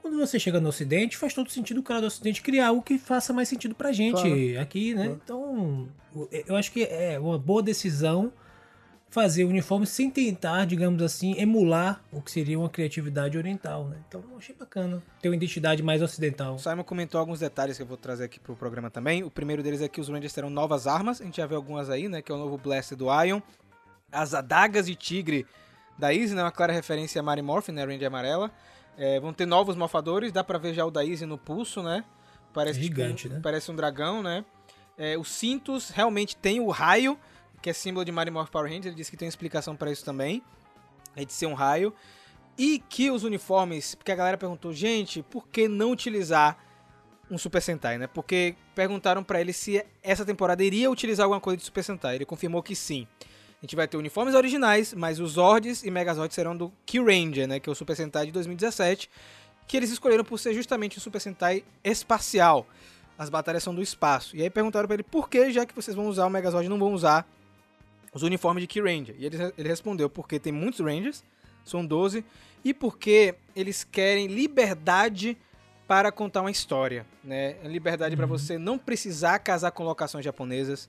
Quando 0.00 0.16
você 0.16 0.38
chega 0.38 0.60
no 0.60 0.68
Ocidente, 0.68 1.16
faz 1.16 1.34
todo 1.34 1.50
sentido 1.50 1.80
o 1.80 1.82
cara 1.82 2.00
do 2.00 2.06
Ocidente 2.06 2.40
criar 2.40 2.68
algo 2.68 2.82
que 2.82 2.98
faça 2.98 3.32
mais 3.32 3.48
sentido 3.48 3.74
pra 3.74 3.92
gente 3.92 4.12
Claro. 4.22 4.60
aqui, 4.60 4.94
né? 4.94 5.02
Claro. 5.04 5.20
Então, 5.24 5.88
eu 6.46 6.56
acho 6.56 6.72
que 6.72 6.84
é 6.84 7.18
uma 7.18 7.38
boa 7.38 7.62
decisão 7.62 8.32
fazer 9.10 9.44
o 9.44 9.48
uniforme 9.48 9.86
sem 9.86 10.10
tentar, 10.10 10.66
digamos 10.66 11.02
assim, 11.02 11.34
emular 11.38 12.02
o 12.12 12.20
que 12.20 12.30
seria 12.30 12.58
uma 12.58 12.68
criatividade 12.68 13.38
oriental, 13.38 13.84
né? 13.84 13.96
Então, 14.06 14.22
achei 14.36 14.54
bacana 14.54 15.02
ter 15.20 15.28
uma 15.28 15.36
identidade 15.36 15.82
mais 15.82 16.02
ocidental. 16.02 16.56
O 16.56 16.58
Simon 16.58 16.84
comentou 16.84 17.18
alguns 17.18 17.40
detalhes 17.40 17.76
que 17.76 17.82
eu 17.82 17.86
vou 17.86 17.96
trazer 17.96 18.24
aqui 18.24 18.38
pro 18.38 18.54
programa 18.54 18.90
também. 18.90 19.24
O 19.24 19.30
primeiro 19.30 19.62
deles 19.62 19.80
é 19.80 19.88
que 19.88 20.00
os 20.00 20.08
Rangers 20.08 20.32
terão 20.32 20.50
novas 20.50 20.86
armas. 20.86 21.20
A 21.20 21.24
gente 21.24 21.38
já 21.38 21.46
viu 21.46 21.56
algumas 21.56 21.88
aí, 21.88 22.08
né? 22.08 22.20
Que 22.20 22.30
é 22.30 22.34
o 22.34 22.38
novo 22.38 22.58
Blaster 22.58 22.96
do 22.96 23.06
Ion. 23.24 23.40
As 24.12 24.34
adagas 24.34 24.86
de 24.86 24.94
tigre 24.94 25.46
da 25.98 26.12
Izzy, 26.12 26.34
né? 26.34 26.42
Uma 26.42 26.52
clara 26.52 26.72
referência 26.72 27.20
a 27.20 27.22
Mary 27.22 27.42
Morphin, 27.42 27.72
né? 27.72 27.84
Ranger 27.84 28.06
amarela. 28.06 28.50
É, 28.96 29.18
vão 29.20 29.32
ter 29.32 29.46
novos 29.46 29.74
mofadores. 29.74 30.32
Dá 30.32 30.44
pra 30.44 30.58
ver 30.58 30.74
já 30.74 30.84
o 30.84 30.90
da 30.90 31.04
Izzy 31.04 31.24
no 31.24 31.38
pulso, 31.38 31.82
né? 31.82 32.04
Parece 32.52 32.80
Gigante, 32.80 33.22
tipo, 33.22 33.34
né? 33.34 33.40
Parece 33.42 33.70
um 33.70 33.76
dragão, 33.76 34.22
né? 34.22 34.44
É, 34.96 35.16
os 35.16 35.30
cintos 35.30 35.90
realmente 35.90 36.36
tem 36.36 36.58
o 36.60 36.68
raio, 36.70 37.16
que 37.60 37.70
é 37.70 37.72
símbolo 37.72 38.04
de 38.04 38.12
Mary 38.12 38.30
Morphin 38.30 38.52
Power 38.52 38.66
Rangers. 38.66 38.86
Ele 38.86 38.94
disse 38.94 39.10
que 39.10 39.16
tem 39.16 39.28
explicação 39.28 39.76
pra 39.76 39.90
isso 39.90 40.04
também. 40.04 40.42
É 41.16 41.24
de 41.24 41.32
ser 41.32 41.46
um 41.46 41.54
raio. 41.54 41.92
E 42.56 42.78
que 42.88 43.10
os 43.10 43.24
uniformes, 43.24 43.94
porque 43.94 44.10
a 44.10 44.16
galera 44.16 44.36
perguntou, 44.36 44.72
gente, 44.72 45.22
por 45.22 45.46
que 45.48 45.68
não 45.68 45.92
utilizar 45.92 46.58
um 47.30 47.38
Super 47.38 47.60
Sentai, 47.60 47.98
né? 47.98 48.06
Porque 48.06 48.56
perguntaram 48.74 49.22
pra 49.22 49.40
ele 49.40 49.52
se 49.52 49.84
essa 50.02 50.24
temporada 50.24 50.64
iria 50.64 50.90
utilizar 50.90 51.24
alguma 51.24 51.40
coisa 51.40 51.58
de 51.58 51.64
Super 51.64 51.84
Sentai. 51.84 52.16
Ele 52.16 52.24
confirmou 52.24 52.62
que 52.62 52.74
sim. 52.74 53.06
A 53.20 53.66
gente 53.66 53.76
vai 53.76 53.86
ter 53.86 53.96
uniformes 53.96 54.34
originais, 54.34 54.94
mas 54.94 55.20
os 55.20 55.32
Zords 55.32 55.82
e 55.82 55.90
Megazords 55.90 56.34
serão 56.34 56.56
do 56.56 56.72
Key 56.86 57.00
Ranger, 57.00 57.46
né? 57.46 57.60
Que 57.60 57.68
é 57.68 57.72
o 57.72 57.74
Super 57.74 57.96
Sentai 57.96 58.26
de 58.26 58.32
2017. 58.32 59.10
que 59.66 59.76
eles 59.76 59.90
escolheram 59.90 60.24
por 60.24 60.38
ser 60.38 60.54
justamente 60.54 60.96
um 60.96 61.00
Super 61.00 61.20
Sentai 61.20 61.62
espacial. 61.84 62.66
As 63.18 63.28
batalhas 63.28 63.62
são 63.62 63.74
do 63.74 63.82
espaço. 63.82 64.34
E 64.34 64.42
aí 64.42 64.48
perguntaram 64.48 64.86
pra 64.86 64.94
ele 64.94 65.02
por 65.02 65.28
que, 65.28 65.52
já 65.52 65.66
que 65.66 65.74
vocês 65.74 65.94
vão 65.94 66.08
usar 66.08 66.24
o 66.24 66.30
Megazord 66.30 66.68
não 66.68 66.78
vão 66.78 66.94
usar 66.94 67.28
os 68.12 68.22
uniformes 68.22 68.62
de 68.62 68.66
Key 68.66 68.80
Ranger. 68.80 69.14
E 69.18 69.26
ele, 69.26 69.36
ele 69.56 69.68
respondeu 69.68 70.08
porque 70.08 70.38
tem 70.38 70.52
muitos 70.52 70.80
Rangers, 70.80 71.24
são 71.64 71.84
12, 71.84 72.24
e 72.64 72.72
porque 72.74 73.34
eles 73.54 73.84
querem 73.84 74.26
liberdade 74.26 75.36
para 75.86 76.12
contar 76.12 76.42
uma 76.42 76.50
história, 76.50 77.06
né? 77.24 77.56
Liberdade 77.64 78.14
para 78.14 78.26
você 78.26 78.58
não 78.58 78.78
precisar 78.78 79.38
casar 79.38 79.70
com 79.70 79.84
locações 79.84 80.24
japonesas. 80.24 80.88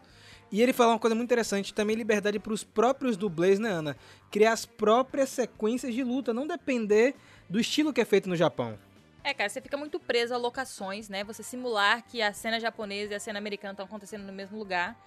E 0.52 0.62
ele 0.62 0.74
falou 0.74 0.94
uma 0.94 1.00
coisa 1.00 1.16
muito 1.16 1.28
interessante, 1.28 1.74
também 1.74 1.96
liberdade 1.96 2.40
para 2.40 2.52
os 2.52 2.64
próprios 2.64 3.16
dublês, 3.16 3.60
né, 3.60 3.70
Ana? 3.70 3.96
Criar 4.32 4.52
as 4.52 4.66
próprias 4.66 5.30
sequências 5.30 5.94
de 5.94 6.04
luta, 6.04 6.34
não 6.34 6.46
depender 6.46 7.16
do 7.48 7.60
estilo 7.60 7.94
que 7.94 8.02
é 8.02 8.06
feito 8.06 8.28
no 8.28 8.36
Japão. 8.36 8.78
É, 9.24 9.34
cara, 9.34 9.50
você 9.50 9.62
fica 9.62 9.78
muito 9.78 10.00
preso 10.00 10.34
a 10.34 10.38
locações, 10.38 11.08
né? 11.08 11.24
Você 11.24 11.44
simular 11.44 12.04
que 12.04 12.22
a 12.22 12.34
cena 12.34 12.60
japonesa 12.60 13.14
e 13.14 13.16
a 13.16 13.20
cena 13.20 13.38
americana 13.38 13.74
estão 13.74 13.86
acontecendo 13.86 14.24
no 14.24 14.34
mesmo 14.34 14.58
lugar. 14.58 14.98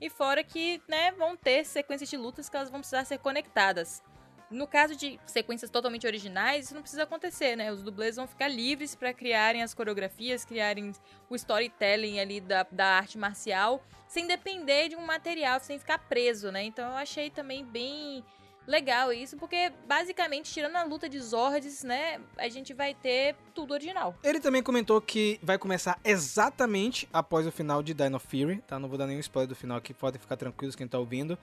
E 0.00 0.08
fora 0.08 0.42
que, 0.42 0.80
né, 0.88 1.12
vão 1.12 1.36
ter 1.36 1.64
sequências 1.64 2.08
de 2.08 2.16
lutas 2.16 2.48
que 2.48 2.56
elas 2.56 2.70
vão 2.70 2.80
precisar 2.80 3.04
ser 3.04 3.18
conectadas. 3.18 4.02
No 4.50 4.66
caso 4.66 4.96
de 4.96 5.20
sequências 5.26 5.70
totalmente 5.70 6.06
originais, 6.06 6.64
isso 6.64 6.74
não 6.74 6.82
precisa 6.82 7.04
acontecer, 7.04 7.54
né? 7.54 7.70
Os 7.70 7.82
dublês 7.82 8.16
vão 8.16 8.26
ficar 8.26 8.48
livres 8.48 8.96
para 8.96 9.14
criarem 9.14 9.62
as 9.62 9.72
coreografias, 9.72 10.44
criarem 10.44 10.92
o 11.28 11.36
storytelling 11.36 12.18
ali 12.18 12.40
da, 12.40 12.66
da 12.68 12.86
arte 12.86 13.16
marcial, 13.16 13.80
sem 14.08 14.26
depender 14.26 14.88
de 14.88 14.96
um 14.96 15.06
material, 15.06 15.60
sem 15.60 15.78
ficar 15.78 15.98
preso, 15.98 16.50
né? 16.50 16.64
Então 16.64 16.90
eu 16.90 16.96
achei 16.96 17.30
também 17.30 17.64
bem 17.64 18.24
legal 18.66 19.12
isso, 19.12 19.36
porque 19.36 19.72
basicamente, 19.86 20.52
tirando 20.52 20.76
a 20.76 20.84
luta 20.84 21.08
de 21.08 21.18
Zords, 21.18 21.82
né, 21.82 22.20
a 22.36 22.48
gente 22.48 22.72
vai 22.72 22.94
ter 22.94 23.34
tudo 23.54 23.72
original. 23.72 24.14
Ele 24.22 24.40
também 24.40 24.62
comentou 24.62 25.00
que 25.00 25.40
vai 25.42 25.58
começar 25.58 25.98
exatamente 26.04 27.08
após 27.12 27.46
o 27.46 27.52
final 27.52 27.82
de 27.82 27.94
Dino 27.94 28.18
Fury, 28.18 28.62
tá? 28.66 28.78
Não 28.78 28.88
vou 28.88 28.96
dar 28.96 29.06
nenhum 29.06 29.20
spoiler 29.20 29.48
do 29.48 29.54
final 29.54 29.78
aqui, 29.78 29.92
podem 29.92 30.20
ficar 30.20 30.36
tranquilos 30.36 30.76
quem 30.76 30.86
tá 30.86 30.98
ouvindo. 30.98 31.38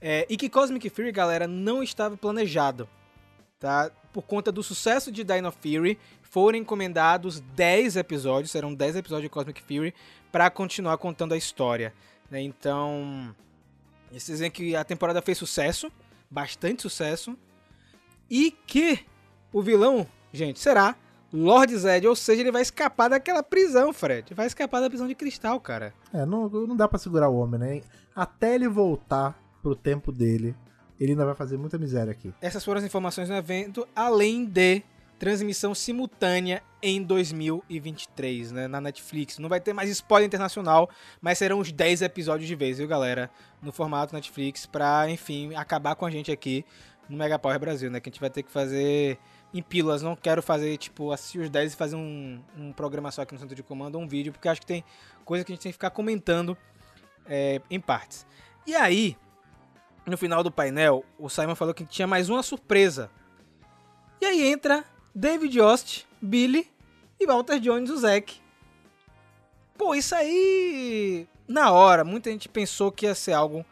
É, 0.00 0.26
e 0.28 0.36
que 0.36 0.48
Cosmic 0.48 0.88
Fury, 0.88 1.12
galera, 1.12 1.46
não 1.46 1.82
estava 1.82 2.16
planejado, 2.16 2.88
tá? 3.58 3.90
Por 4.12 4.22
conta 4.22 4.50
do 4.50 4.62
sucesso 4.62 5.12
de 5.12 5.22
Dino 5.22 5.52
Fury, 5.52 5.98
foram 6.22 6.58
encomendados 6.58 7.40
10 7.40 7.96
episódios, 7.96 8.50
serão 8.50 8.72
10 8.72 8.96
episódios 8.96 9.24
de 9.24 9.28
Cosmic 9.28 9.60
Fury, 9.60 9.94
para 10.32 10.48
continuar 10.48 10.96
contando 10.96 11.34
a 11.34 11.36
história, 11.36 11.92
né? 12.30 12.40
Então, 12.40 13.34
eles 14.10 14.26
dizem 14.26 14.50
que 14.50 14.74
a 14.74 14.84
temporada 14.84 15.20
fez 15.20 15.36
sucesso, 15.36 15.90
bastante 16.30 16.82
sucesso, 16.82 17.36
e 18.30 18.50
que 18.66 19.00
o 19.52 19.60
vilão, 19.60 20.06
gente, 20.32 20.60
será 20.60 20.94
Lord 21.32 21.76
Zed, 21.76 22.06
ou 22.06 22.16
seja, 22.16 22.40
ele 22.40 22.52
vai 22.52 22.62
escapar 22.62 23.08
daquela 23.08 23.42
prisão, 23.42 23.92
Fred. 23.92 24.34
Vai 24.34 24.46
escapar 24.46 24.80
da 24.80 24.88
prisão 24.88 25.06
de 25.06 25.14
cristal, 25.14 25.60
cara. 25.60 25.94
É, 26.12 26.26
não, 26.26 26.48
não 26.48 26.76
dá 26.76 26.88
pra 26.88 26.98
segurar 26.98 27.28
o 27.28 27.36
homem, 27.36 27.58
né? 27.58 27.82
Até 28.14 28.54
ele 28.54 28.68
voltar 28.68 29.40
pro 29.62 29.76
tempo 29.76 30.10
dele, 30.10 30.54
ele 30.98 31.12
ainda 31.12 31.24
vai 31.24 31.34
fazer 31.34 31.56
muita 31.56 31.78
miséria 31.78 32.10
aqui. 32.10 32.34
Essas 32.40 32.64
foram 32.64 32.78
as 32.78 32.84
informações 32.84 33.28
do 33.28 33.34
evento, 33.34 33.86
além 33.94 34.44
de 34.44 34.82
transmissão 35.20 35.74
simultânea 35.74 36.62
em 36.82 37.02
2023, 37.02 38.52
né, 38.52 38.66
na 38.66 38.80
Netflix. 38.80 39.38
Não 39.38 39.50
vai 39.50 39.60
ter 39.60 39.74
mais 39.74 39.90
spoiler 39.90 40.26
internacional, 40.26 40.88
mas 41.20 41.36
serão 41.36 41.60
uns 41.60 41.70
10 41.70 42.00
episódios 42.00 42.48
de 42.48 42.54
vez, 42.54 42.78
viu, 42.78 42.88
galera? 42.88 43.30
No 43.60 43.70
formato 43.70 44.14
Netflix, 44.14 44.64
pra, 44.64 45.10
enfim, 45.10 45.54
acabar 45.54 45.94
com 45.94 46.06
a 46.06 46.10
gente 46.10 46.32
aqui 46.32 46.64
no 47.06 47.18
Mega 47.18 47.38
Power 47.38 47.60
Brasil, 47.60 47.90
né? 47.90 48.00
Que 48.00 48.08
a 48.08 48.10
gente 48.10 48.20
vai 48.20 48.30
ter 48.30 48.42
que 48.42 48.50
fazer 48.50 49.18
em 49.52 49.62
pílulas. 49.62 50.00
Não 50.00 50.16
quero 50.16 50.42
fazer, 50.42 50.78
tipo, 50.78 51.12
assistir 51.12 51.40
os 51.40 51.50
10 51.50 51.74
e 51.74 51.76
fazer 51.76 51.96
um, 51.96 52.42
um 52.56 52.72
programa 52.72 53.10
só 53.10 53.20
aqui 53.20 53.34
no 53.34 53.40
centro 53.40 53.54
de 53.54 53.62
comando, 53.62 53.98
um 53.98 54.08
vídeo, 54.08 54.32
porque 54.32 54.48
acho 54.48 54.62
que 54.62 54.66
tem 54.66 54.82
coisa 55.22 55.44
que 55.44 55.52
a 55.52 55.54
gente 55.54 55.62
tem 55.62 55.70
que 55.70 55.74
ficar 55.74 55.90
comentando 55.90 56.56
é, 57.26 57.60
em 57.70 57.78
partes. 57.78 58.26
E 58.66 58.74
aí, 58.74 59.18
no 60.06 60.16
final 60.16 60.42
do 60.42 60.50
painel, 60.50 61.04
o 61.18 61.28
Simon 61.28 61.54
falou 61.54 61.74
que 61.74 61.84
tinha 61.84 62.06
mais 62.06 62.30
uma 62.30 62.42
surpresa. 62.42 63.10
E 64.18 64.24
aí 64.24 64.50
entra 64.50 64.82
David 65.14 65.58
Yost, 65.58 66.06
Billy 66.20 66.70
e 67.18 67.26
Walter 67.26 67.58
Jones, 67.58 67.90
o 67.90 67.96
Zack. 67.96 68.40
Pô, 69.76 69.94
isso 69.94 70.14
aí. 70.14 71.26
Na 71.48 71.72
hora, 71.72 72.04
muita 72.04 72.30
gente 72.30 72.48
pensou 72.48 72.92
que 72.92 73.06
ia 73.06 73.14
ser 73.14 73.32
algo 73.32 73.64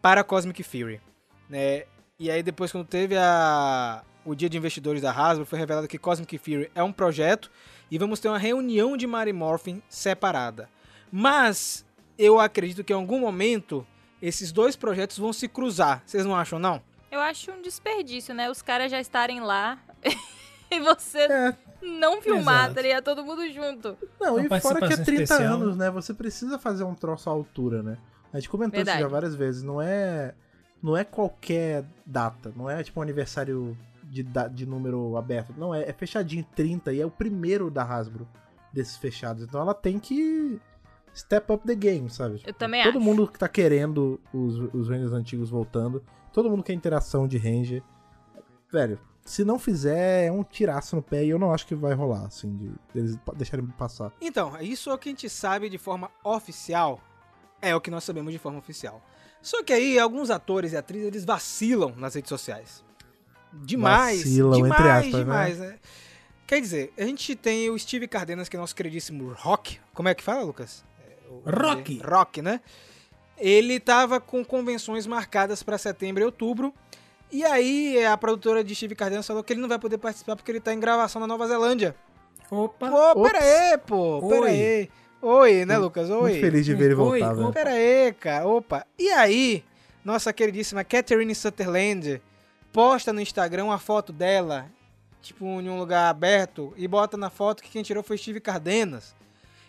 para 0.00 0.24
Cosmic 0.24 0.62
Fury. 0.62 1.00
Né? 1.48 1.84
E 2.18 2.30
aí, 2.30 2.42
depois, 2.42 2.72
quando 2.72 2.86
teve 2.86 3.16
a... 3.16 4.02
o 4.24 4.34
dia 4.34 4.48
de 4.48 4.56
investidores 4.56 5.02
da 5.02 5.12
Hasbro, 5.12 5.44
foi 5.44 5.58
revelado 5.58 5.88
que 5.88 5.98
Cosmic 5.98 6.38
Fury 6.38 6.70
é 6.74 6.82
um 6.82 6.92
projeto 6.92 7.50
e 7.90 7.98
vamos 7.98 8.20
ter 8.20 8.28
uma 8.28 8.38
reunião 8.38 8.96
de 8.96 9.06
Mary 9.06 9.32
Morphin 9.32 9.82
separada. 9.88 10.68
Mas 11.12 11.84
eu 12.18 12.40
acredito 12.40 12.82
que 12.82 12.92
em 12.92 12.96
algum 12.96 13.20
momento 13.20 13.86
esses 14.20 14.50
dois 14.50 14.76
projetos 14.76 15.18
vão 15.18 15.32
se 15.32 15.48
cruzar. 15.48 16.02
Vocês 16.06 16.24
não 16.24 16.34
acham, 16.34 16.58
não? 16.58 16.82
Eu 17.10 17.20
acho 17.20 17.50
um 17.52 17.62
desperdício, 17.62 18.34
né? 18.34 18.50
Os 18.50 18.62
caras 18.62 18.90
já 18.90 19.00
estarem 19.00 19.40
lá 19.40 19.78
e 20.70 20.80
você 20.80 21.20
É, 21.20 21.56
não 21.82 22.20
filmar, 22.20 22.72
tá 22.72 22.82
ligado? 22.82 23.04
Todo 23.04 23.24
mundo 23.24 23.46
junto. 23.52 23.96
não, 24.20 24.36
Uma 24.36 24.56
e 24.56 24.60
fora 24.60 24.78
que 24.78 24.84
é 24.84 24.96
participação 24.96 25.04
30 25.04 25.22
especial, 25.22 25.54
anos, 25.54 25.76
né? 25.76 25.90
Você 25.90 26.14
precisa 26.14 26.58
fazer 26.58 26.84
um 26.84 26.94
troço 26.94 27.28
à 27.28 27.32
altura, 27.32 27.82
né? 27.82 27.98
A 28.32 28.38
gente 28.38 28.48
comentou 28.48 28.76
Verdade. 28.76 28.98
isso 28.98 29.06
já 29.06 29.08
várias 29.08 29.34
vezes. 29.34 29.62
Não 29.62 29.80
é, 29.80 30.34
não 30.82 30.96
é 30.96 31.04
qualquer 31.04 31.84
data. 32.04 32.52
Não 32.56 32.68
é 32.68 32.82
tipo 32.82 32.98
um 33.00 33.02
aniversário 33.02 33.76
de, 34.04 34.24
de 34.52 34.66
número 34.66 35.16
aberto. 35.16 35.54
Não, 35.56 35.74
é, 35.74 35.88
é 35.88 35.92
fechadinho 35.92 36.44
30 36.54 36.92
e 36.92 37.00
é 37.00 37.06
o 37.06 37.10
primeiro 37.10 37.70
da 37.70 37.82
Hasbro 37.82 38.26
desses 38.72 38.96
fechados. 38.96 39.42
Então 39.42 39.60
ela 39.60 39.74
tem 39.74 39.98
que 39.98 40.60
step 41.14 41.50
up 41.52 41.66
the 41.66 41.74
game, 41.74 42.10
sabe? 42.10 42.42
Eu 42.46 42.52
também 42.52 42.82
Todo 42.82 42.98
acho. 42.98 43.04
mundo 43.04 43.26
que 43.26 43.38
tá 43.38 43.48
querendo 43.48 44.20
os, 44.32 44.58
os 44.74 44.88
Rangers 44.88 45.12
antigos 45.12 45.48
voltando. 45.48 46.02
Todo 46.32 46.50
mundo 46.50 46.62
quer 46.62 46.74
interação 46.74 47.26
de 47.26 47.38
Ranger. 47.38 47.82
Velho, 48.70 48.98
se 49.26 49.44
não 49.44 49.58
fizer, 49.58 50.26
é 50.26 50.32
um 50.32 50.42
tiraço 50.44 50.96
no 50.96 51.02
pé 51.02 51.24
e 51.24 51.30
eu 51.30 51.38
não 51.38 51.52
acho 51.52 51.66
que 51.66 51.74
vai 51.74 51.92
rolar, 51.92 52.26
assim, 52.26 52.56
de 52.56 52.72
eles 52.94 53.18
deixarem 53.34 53.66
passar. 53.66 54.12
Então, 54.20 54.56
isso 54.60 54.88
é 54.88 54.94
o 54.94 54.98
que 54.98 55.08
a 55.08 55.12
gente 55.12 55.28
sabe 55.28 55.68
de 55.68 55.78
forma 55.78 56.10
oficial. 56.24 57.00
É 57.60 57.74
o 57.74 57.80
que 57.80 57.90
nós 57.90 58.04
sabemos 58.04 58.32
de 58.32 58.38
forma 58.38 58.58
oficial. 58.58 59.02
Só 59.42 59.62
que 59.62 59.72
aí, 59.72 59.98
alguns 59.98 60.30
atores 60.30 60.72
e 60.72 60.76
atrizes, 60.76 61.08
eles 61.08 61.24
vacilam 61.24 61.92
nas 61.96 62.14
redes 62.14 62.28
sociais. 62.28 62.84
Demais. 63.52 64.18
Vacilam, 64.18 64.52
demais, 64.52 64.72
entre 64.72 64.90
aspas, 64.90 65.12
né? 65.12 65.18
demais, 65.18 65.58
né? 65.58 65.78
Quer 66.46 66.60
dizer, 66.60 66.92
a 66.96 67.02
gente 67.02 67.34
tem 67.34 67.68
o 67.68 67.78
Steve 67.78 68.06
Cardenas, 68.06 68.48
que 68.48 68.56
é 68.56 68.60
nosso 68.60 68.76
queridíssimo 68.76 69.32
Rock. 69.32 69.80
Como 69.92 70.08
é 70.08 70.14
que 70.14 70.22
fala, 70.22 70.44
Lucas? 70.44 70.84
É, 71.00 71.50
Rock. 71.50 72.00
Rock, 72.04 72.42
né? 72.42 72.60
Ele 73.36 73.80
tava 73.80 74.20
com 74.20 74.44
convenções 74.44 75.06
marcadas 75.06 75.62
para 75.62 75.76
setembro 75.76 76.22
e 76.22 76.26
outubro. 76.26 76.72
E 77.30 77.44
aí, 77.44 78.04
a 78.04 78.16
produtora 78.16 78.62
de 78.62 78.74
Steve 78.74 78.94
Cardenas 78.94 79.26
falou 79.26 79.42
que 79.42 79.52
ele 79.52 79.60
não 79.60 79.68
vai 79.68 79.78
poder 79.78 79.98
participar 79.98 80.36
porque 80.36 80.50
ele 80.50 80.60
tá 80.60 80.72
em 80.72 80.80
gravação 80.80 81.20
na 81.20 81.26
Nova 81.26 81.46
Zelândia. 81.46 81.94
Opa! 82.50 82.88
Pô, 82.88 83.10
Ops. 83.12 83.22
pera 83.32 83.44
aí, 83.44 83.78
pô. 83.78 84.28
Pera 84.28 84.42
Oi. 84.42 84.50
aí. 84.50 84.90
Oi, 85.20 85.64
né, 85.64 85.76
Lucas? 85.76 86.08
Oi. 86.08 86.20
Muito 86.30 86.40
feliz 86.40 86.64
de 86.64 86.74
ver 86.74 86.84
ele 86.86 86.94
voltar, 86.94 87.30
oi. 87.30 87.36
velho. 87.36 87.52
Pera 87.52 87.70
aí, 87.70 88.12
cara. 88.12 88.46
Opa. 88.46 88.86
E 88.98 89.08
aí, 89.10 89.64
nossa 90.04 90.32
queridíssima 90.32 90.84
Catherine 90.84 91.34
Sutherland 91.34 92.22
posta 92.72 93.12
no 93.12 93.20
Instagram 93.20 93.64
uma 93.64 93.78
foto 93.78 94.12
dela, 94.12 94.66
tipo, 95.20 95.44
em 95.44 95.68
um 95.68 95.78
lugar 95.78 96.08
aberto, 96.08 96.72
e 96.76 96.86
bota 96.86 97.16
na 97.16 97.28
foto 97.30 97.62
que 97.62 97.70
quem 97.70 97.82
tirou 97.82 98.04
foi 98.04 98.16
Steve 98.16 98.38
Cardenas. 98.38 99.16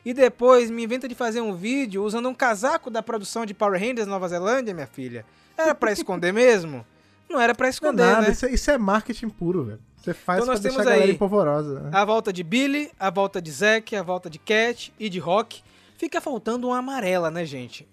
E 0.05 0.13
depois 0.13 0.69
me 0.69 0.83
inventa 0.83 1.07
de 1.07 1.15
fazer 1.15 1.41
um 1.41 1.55
vídeo 1.55 2.03
usando 2.03 2.29
um 2.29 2.33
casaco 2.35 2.89
da 2.91 3.01
produção 3.01 3.45
de 3.45 3.53
Power 3.53 3.79
Rangers 3.81 4.07
Nova 4.07 4.27
Zelândia, 4.27 4.73
minha 4.73 4.87
filha. 4.87 5.25
Era 5.57 5.73
pra 5.73 5.91
esconder 5.91 6.31
mesmo? 6.31 6.85
Não 7.29 7.39
era 7.41 7.53
pra 7.53 7.65
Não 7.65 7.67
é 7.67 7.71
esconder, 7.71 8.05
nada, 8.05 8.21
né? 8.27 8.31
isso, 8.31 8.45
é, 8.45 8.51
isso 8.51 8.71
é 8.71 8.77
marketing 8.77 9.29
puro, 9.29 9.63
velho. 9.65 9.79
Você 9.97 10.13
faz 10.13 10.37
Então 10.37 10.45
pra 10.45 10.53
nós 10.53 10.59
deixar 10.61 10.75
temos 10.77 10.87
a 10.87 10.89
galera 10.91 11.09
aí- 11.09 11.15
empolvorosa. 11.15 11.79
né? 11.81 11.89
A 11.93 12.05
volta 12.05 12.31
de 12.31 12.43
Billy, 12.43 12.91
a 12.99 13.09
volta 13.09 13.41
de 13.41 13.51
Zack, 13.51 13.95
a 13.95 14.03
volta 14.03 14.29
de 14.29 14.39
Cat 14.39 14.93
e 14.99 15.09
de 15.09 15.19
Rock. 15.19 15.61
Fica 15.97 16.21
faltando 16.21 16.67
uma 16.67 16.77
amarela, 16.77 17.29
né, 17.29 17.43
gente? 17.45 17.87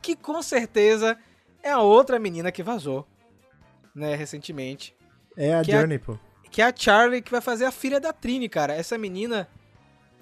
Que 0.00 0.14
com 0.14 0.40
certeza 0.42 1.16
é 1.62 1.70
a 1.70 1.80
outra 1.80 2.18
menina 2.18 2.52
que 2.52 2.62
vazou, 2.62 3.06
né, 3.94 4.14
recentemente. 4.14 4.94
É 5.36 5.54
a 5.54 5.62
que 5.62 5.72
é- 5.72 5.78
Journey, 5.78 5.98
pô. 5.98 6.16
Que 6.50 6.62
é 6.62 6.66
a 6.66 6.72
Charlie, 6.74 7.20
que 7.20 7.30
vai 7.32 7.40
fazer 7.40 7.64
a 7.64 7.72
filha 7.72 7.98
da 7.98 8.12
Trini, 8.12 8.48
cara. 8.48 8.72
Essa 8.74 8.96
menina. 8.96 9.48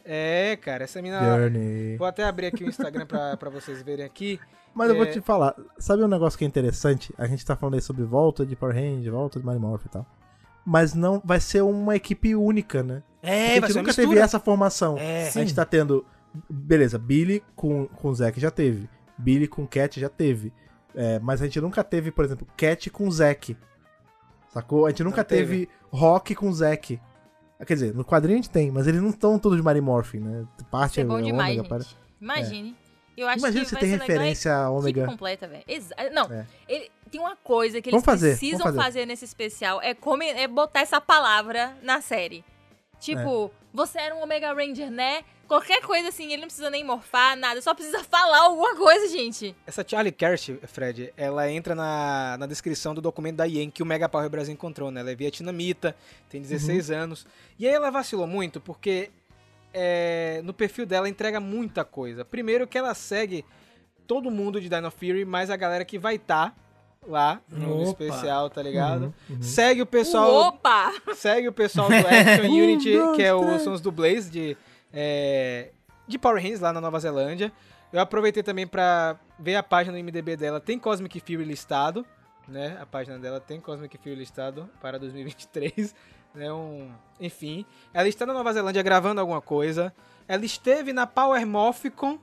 É, 0.04 0.56
cara, 0.60 0.84
essa 0.84 1.00
menina. 1.02 1.20
Journey. 1.22 1.96
Vou 1.96 2.06
até 2.06 2.24
abrir 2.24 2.46
aqui 2.46 2.64
o 2.64 2.68
Instagram 2.68 3.06
pra, 3.06 3.36
pra 3.36 3.50
vocês 3.50 3.82
verem 3.82 4.04
aqui. 4.04 4.40
Mas 4.74 4.90
eu 4.90 4.96
vou 4.96 5.04
É. 5.04 5.10
te 5.10 5.20
falar, 5.20 5.54
sabe 5.78 6.02
um 6.02 6.08
negócio 6.08 6.38
que 6.38 6.44
é 6.44 6.48
interessante? 6.48 7.14
A 7.16 7.26
gente 7.26 7.44
tá 7.46 7.54
falando 7.54 7.74
aí 7.74 7.80
sobre 7.80 8.02
volta 8.04 8.44
de 8.44 8.56
Power 8.56 8.74
Ranger, 8.74 9.12
volta 9.12 9.38
de 9.38 9.46
Mighty 9.46 9.60
Morphin 9.60 9.86
e 9.86 9.90
tal. 9.90 10.06
Mas 10.66 10.94
não 10.94 11.20
vai 11.24 11.38
ser 11.40 11.62
uma 11.62 11.94
equipe 11.94 12.34
única, 12.34 12.82
né? 12.82 13.02
É, 13.22 13.28
a 13.28 13.36
vai 13.46 13.54
gente 13.60 13.66
ser 13.66 13.72
uma 13.78 13.82
nunca 13.82 13.94
teve 13.94 14.18
essa 14.18 14.40
formação. 14.40 14.96
É. 14.98 15.28
a 15.28 15.30
gente 15.30 15.54
tá 15.54 15.64
tendo. 15.64 16.04
Beleza, 16.50 16.98
Billy 16.98 17.42
com, 17.54 17.86
com 17.86 18.12
Zack 18.12 18.40
já 18.40 18.50
teve. 18.50 18.88
Billy 19.16 19.46
com 19.46 19.66
Cat 19.66 20.00
já 20.00 20.08
teve. 20.08 20.52
É, 20.94 21.18
mas 21.20 21.40
a 21.40 21.44
gente 21.44 21.60
nunca 21.60 21.84
teve, 21.84 22.10
por 22.10 22.24
exemplo, 22.24 22.46
Cat 22.56 22.90
com 22.90 23.08
Zack. 23.10 23.56
Sacou? 24.48 24.86
A 24.86 24.90
gente 24.90 25.04
nunca 25.04 25.22
teve. 25.24 25.66
teve 25.66 25.68
Rock 25.90 26.34
com 26.34 26.52
Zack. 26.52 27.00
Quer 27.66 27.74
dizer, 27.74 27.94
no 27.94 28.04
quadrinho 28.04 28.38
a 28.38 28.42
gente 28.42 28.50
tem, 28.50 28.70
mas 28.70 28.86
eles 28.86 29.00
não 29.00 29.10
estão 29.10 29.38
todos 29.38 29.56
de 29.56 29.64
Marimorphin, 29.64 30.18
né? 30.18 30.44
Parte 30.70 30.92
Isso 30.92 31.00
é 31.00 31.04
bom 31.04 31.18
é 31.18 31.22
demais, 31.22 31.58
Ômega, 31.58 31.78
gente. 31.80 31.94
para- 31.94 32.04
Imagine. 32.20 32.76
Eu 33.16 33.28
acho 33.28 33.38
Imagina 33.38 33.62
que 33.64 33.68
você 33.68 33.74
vai 33.74 33.80
tem 33.80 33.90
ser 33.90 33.96
legal 33.98 34.08
referência 34.16 34.52
a 34.56 34.64
é 34.64 34.68
Ômega. 34.68 35.06
completa, 35.06 35.46
velho. 35.46 35.62
Exa- 35.68 35.94
Não, 36.12 36.24
É. 36.32 36.46
ele, 36.68 36.90
tem 37.10 37.20
uma 37.20 37.36
coisa 37.36 37.80
que 37.80 37.90
eles 37.90 38.04
fazer, 38.04 38.30
precisam 38.30 38.60
fazer. 38.66 38.78
fazer. 38.78 39.06
nesse 39.06 39.24
especial, 39.24 39.80
é, 39.82 39.94
come- 39.94 40.28
é 40.30 40.48
botar 40.48 40.80
essa 40.80 41.00
palavra 41.00 41.76
na 41.82 42.00
série. 42.00 42.44
Tipo, 43.00 43.46
É. 43.46 43.50
você 43.72 43.98
era 43.98 44.14
um 44.16 44.22
Omega 44.22 44.52
Ranger, 44.52 44.90
né? 44.90 45.22
Qualquer 45.46 45.82
coisa 45.82 46.08
assim, 46.08 46.24
ele 46.32 46.38
não 46.38 46.46
precisa 46.46 46.70
nem 46.70 46.82
morfar, 46.82 47.36
nada. 47.36 47.60
Só 47.60 47.74
precisa 47.74 48.02
falar 48.02 48.44
alguma 48.44 48.74
coisa, 48.76 49.06
gente. 49.08 49.54
Essa 49.66 49.84
Charlie 49.86 50.10
Kersh, 50.10 50.52
Fred, 50.66 51.12
ela 51.16 51.50
entra 51.50 51.74
na, 51.74 52.36
na 52.38 52.46
descrição 52.46 52.94
do 52.94 53.02
documento 53.02 53.36
da 53.36 53.44
IEN 53.46 53.70
que 53.70 53.82
o 53.82 53.86
Mega 53.86 54.08
Power 54.08 54.28
Brasil 54.30 54.54
encontrou, 54.54 54.90
né? 54.90 55.00
Ela 55.02 55.10
é 55.10 55.14
vietnamita, 55.14 55.94
tem 56.30 56.40
16 56.40 56.90
anos. 56.90 57.26
E 57.58 57.68
aí 57.68 57.74
ela 57.74 57.90
vacilou 57.90 58.26
muito 58.26 58.58
porque 58.58 59.10
é, 59.74 60.40
no 60.44 60.54
perfil 60.54 60.86
dela 60.86 61.08
entrega 61.08 61.40
muita 61.40 61.84
coisa. 61.84 62.24
Primeiro 62.24 62.66
que 62.66 62.78
ela 62.78 62.94
segue 62.94 63.44
todo 64.06 64.30
mundo 64.30 64.60
de 64.60 64.68
Dino 64.68 64.90
Fury, 64.90 65.24
mais 65.24 65.50
a 65.50 65.56
galera 65.56 65.84
que 65.84 65.98
vai 65.98 66.14
estar 66.14 66.56
lá 67.06 67.40
no 67.48 67.82
Opa. 67.82 67.90
especial, 67.90 68.48
tá 68.48 68.62
ligado? 68.62 69.14
Uhum, 69.28 69.36
uhum. 69.36 69.42
Segue 69.42 69.82
o 69.82 69.86
pessoal 69.86 70.48
Opa! 70.48 70.92
segue 71.14 71.48
o 71.48 71.52
pessoal 71.52 71.88
do 71.88 71.94
Action 71.94 72.46
Unity, 72.48 72.92
que 73.16 73.22
é 73.22 73.34
o, 73.34 73.58
são 73.58 73.72
os 73.72 73.80
dublês 73.80 74.30
de, 74.30 74.56
é, 74.92 75.70
de 76.06 76.18
Power 76.18 76.40
Rangers 76.40 76.60
lá 76.60 76.72
na 76.72 76.80
Nova 76.80 76.98
Zelândia. 76.98 77.52
Eu 77.92 78.00
aproveitei 78.00 78.42
também 78.42 78.66
pra 78.66 79.18
ver 79.38 79.56
a 79.56 79.62
página 79.62 79.96
do 79.96 80.02
MDB 80.02 80.36
dela, 80.36 80.60
tem 80.60 80.78
Cosmic 80.78 81.20
Fury 81.20 81.44
listado, 81.44 82.06
né? 82.48 82.76
A 82.80 82.86
página 82.86 83.18
dela 83.18 83.40
tem 83.40 83.60
Cosmic 83.60 83.98
Fury 83.98 84.14
listado 84.14 84.68
para 84.80 84.98
2023, 84.98 85.94
né? 86.34 86.52
Um, 86.52 86.90
enfim, 87.20 87.64
ela 87.92 88.08
está 88.08 88.26
na 88.26 88.32
Nova 88.32 88.52
Zelândia 88.52 88.82
gravando 88.82 89.20
alguma 89.20 89.40
coisa. 89.40 89.92
Ela 90.26 90.44
esteve 90.44 90.92
na 90.92 91.06
Power 91.06 91.46
Morphicon, 91.46 92.18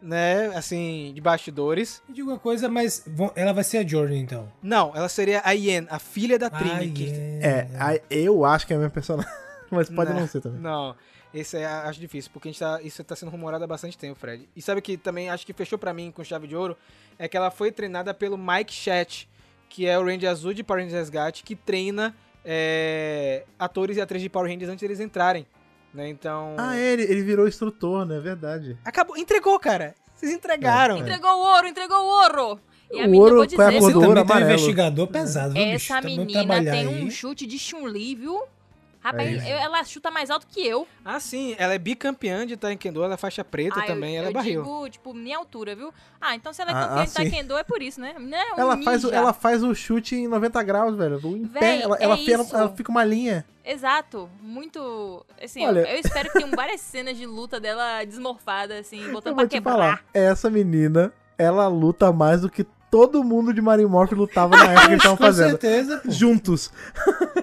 né? 0.00 0.46
Assim, 0.56 1.12
de 1.14 1.20
bastidores. 1.20 2.02
Me 2.08 2.14
diga 2.14 2.28
uma 2.28 2.38
coisa, 2.38 2.68
mas 2.68 3.04
ela 3.34 3.52
vai 3.52 3.64
ser 3.64 3.78
a 3.78 3.86
Jordan, 3.86 4.16
então. 4.16 4.52
Não, 4.62 4.92
ela 4.94 5.08
seria 5.08 5.40
a 5.44 5.52
Yen, 5.52 5.86
a 5.90 5.98
filha 5.98 6.38
da 6.38 6.46
Ah, 6.46 6.50
Trini. 6.50 6.90
que- 6.92 7.10
É, 7.42 7.68
aí 7.78 8.00
eu 8.10 8.44
acho 8.44 8.66
que 8.66 8.72
é 8.72 8.76
a 8.76 8.78
minha 8.78 8.90
personagem. 8.90 9.30
Mas 9.70 9.90
pode 9.90 10.12
Não, 10.14 10.20
não 10.20 10.26
ser 10.26 10.40
também. 10.40 10.60
Não, 10.62 10.96
esse 11.34 11.58
é, 11.58 11.66
acho 11.66 12.00
difícil, 12.00 12.30
porque 12.32 12.48
a 12.48 12.50
gente 12.50 12.58
tá, 12.58 12.80
isso 12.80 13.04
tá 13.04 13.14
sendo 13.14 13.28
rumorado 13.30 13.62
há 13.62 13.66
bastante 13.66 13.98
tempo, 13.98 14.18
Fred. 14.18 14.48
E 14.56 14.62
sabe 14.62 14.80
que 14.80 14.96
também 14.96 15.28
acho 15.28 15.44
que 15.44 15.52
fechou 15.52 15.78
pra 15.78 15.92
mim 15.92 16.10
com 16.10 16.24
chave 16.24 16.46
de 16.46 16.56
ouro? 16.56 16.74
É 17.18 17.28
que 17.28 17.36
ela 17.36 17.50
foi 17.50 17.70
treinada 17.70 18.14
pelo 18.14 18.38
Mike 18.38 18.72
Chat, 18.72 19.28
que 19.68 19.86
é 19.86 19.98
o 19.98 20.06
Ranger 20.06 20.30
Azul 20.30 20.54
de 20.54 20.64
Power 20.64 20.82
Rangers 20.82 20.98
Resgate, 20.98 21.42
que 21.44 21.54
treina 21.54 22.16
é, 22.44 23.44
atores 23.58 23.96
e 23.96 24.00
atrizes 24.00 24.22
de 24.24 24.28
Power 24.30 24.50
Rangers 24.50 24.70
antes 24.70 24.80
deles 24.80 25.00
entrarem. 25.00 25.46
Né? 25.92 26.08
Então. 26.08 26.54
Ah, 26.58 26.76
ele, 26.76 27.02
ele 27.02 27.22
virou 27.22 27.48
instrutor, 27.48 28.04
né? 28.04 28.16
É 28.16 28.20
verdade. 28.20 28.76
Acabou, 28.84 29.16
entregou, 29.16 29.58
cara. 29.58 29.94
Vocês 30.14 30.32
entregaram. 30.32 30.96
É. 30.96 31.00
Entregou 31.00 31.30
o 31.30 31.54
ouro, 31.54 31.68
entregou 31.68 31.96
o 31.96 32.22
ouro! 32.22 32.60
E 32.90 33.00
a 33.00 33.04
O 33.04 33.10
menina, 33.10 33.22
ouro, 33.22 33.34
eu 33.42 33.48
vou 33.48 33.56
qual 33.56 33.62
é 33.62 33.68
a 33.68 33.70
dizer, 33.70 33.80
cor 33.80 33.86
Você 33.88 33.92
do 33.92 34.00
também 34.00 34.08
ouro 34.08 34.20
tem 34.20 34.30
um 34.30 34.36
amarelo. 34.38 34.50
investigador 34.52 35.06
pesado, 35.08 35.54
viu, 35.54 35.62
bicho? 35.62 35.74
essa 35.76 36.00
bom 36.00 36.06
menina 36.08 36.54
tem 36.64 36.70
aí. 36.86 37.04
um 37.04 37.10
chute 37.10 37.46
de 37.46 37.58
Chun-Li, 37.58 38.14
viu? 38.14 38.42
Rapaz, 39.10 39.42
É 39.44 39.52
eu- 39.54 39.58
ela 39.58 39.82
chuta 39.84 40.10
mais 40.10 40.30
alto 40.30 40.46
que 40.46 40.66
eu. 40.66 40.86
Ah, 41.04 41.18
sim, 41.20 41.54
ela 41.58 41.74
é 41.74 41.78
bicampeã 41.78 42.46
de 42.46 42.56
Taekwondo, 42.56 43.02
ela 43.02 43.14
é 43.14 43.16
faixa 43.16 43.44
preta 43.44 43.80
Ah, 43.80 43.82
também, 43.86 44.14
eu, 44.14 44.18
ela 44.20 44.28
é 44.28 44.30
eu 44.30 44.34
barril. 44.34 44.62
digo, 44.62 44.88
tipo, 44.90 45.14
minha 45.14 45.36
altura, 45.38 45.74
viu? 45.74 45.92
Ah, 46.20 46.34
então 46.34 46.52
se 46.52 46.60
ela 46.62 46.70
é 46.70 46.74
Ah, 46.74 46.80
campeã 46.80 47.00
ah, 47.00 47.04
de 47.04 47.10
sim. 47.10 47.14
taekwondo 47.30 47.56
é 47.56 47.62
por 47.64 47.82
isso, 47.82 48.00
né? 48.00 48.14
A 48.16 48.18
menina 48.18 48.36
é 48.38 48.54
um 48.54 48.58
Ela 48.58 48.82
faz, 48.82 49.04
o- 49.04 49.10
ela 49.12 49.32
faz 49.32 49.62
o 49.62 49.74
chute 49.74 50.14
em 50.16 50.28
90 50.28 50.62
graus, 50.62 50.96
velho. 50.96 51.16
Em 51.24 51.42
Véi, 51.44 51.60
pé, 51.60 51.80
ela, 51.82 51.96
é 51.98 52.04
ela, 52.04 52.16
fi- 52.16 52.32
ela- 52.32 52.68
fica 52.74 52.90
uma 52.90 53.04
linha. 53.04 53.44
Exato. 53.64 54.28
Muito... 54.40 55.24
Assim, 55.42 55.66
Olha- 55.66 55.80
eu, 55.80 55.86
eu 55.86 56.00
espero 56.00 56.28
que 56.30 56.38
tenham 56.38 56.50
várias 56.56 56.80
cenas 56.80 57.16
de 57.16 57.26
luta 57.26 57.60
dela 57.60 58.02
desmorfada, 58.04 58.78
assim, 58.78 59.02
Eu 59.06 59.12
botando 59.12 59.34
vou 59.34 59.42
pra 59.42 59.48
te 59.48 59.52
quebrar. 59.52 59.72
falar, 59.72 60.04
essa 60.14 60.48
menina, 60.48 61.12
ela 61.36 61.68
luta 61.68 62.10
mais 62.12 62.40
do 62.40 62.50
que 62.50 62.64
todo 62.90 63.22
mundo 63.24 63.52
de 63.52 63.60
Marimorph 63.60 64.12
lutava 64.12 64.56
na 64.56 64.64
época 64.72 64.80
que 64.86 64.92
eles 64.92 64.96
estavam 64.98 65.16
Com 65.16 65.24
fazendo. 65.24 65.50
certeza, 65.50 65.98
pô. 65.98 66.10
Juntos. 66.10 66.72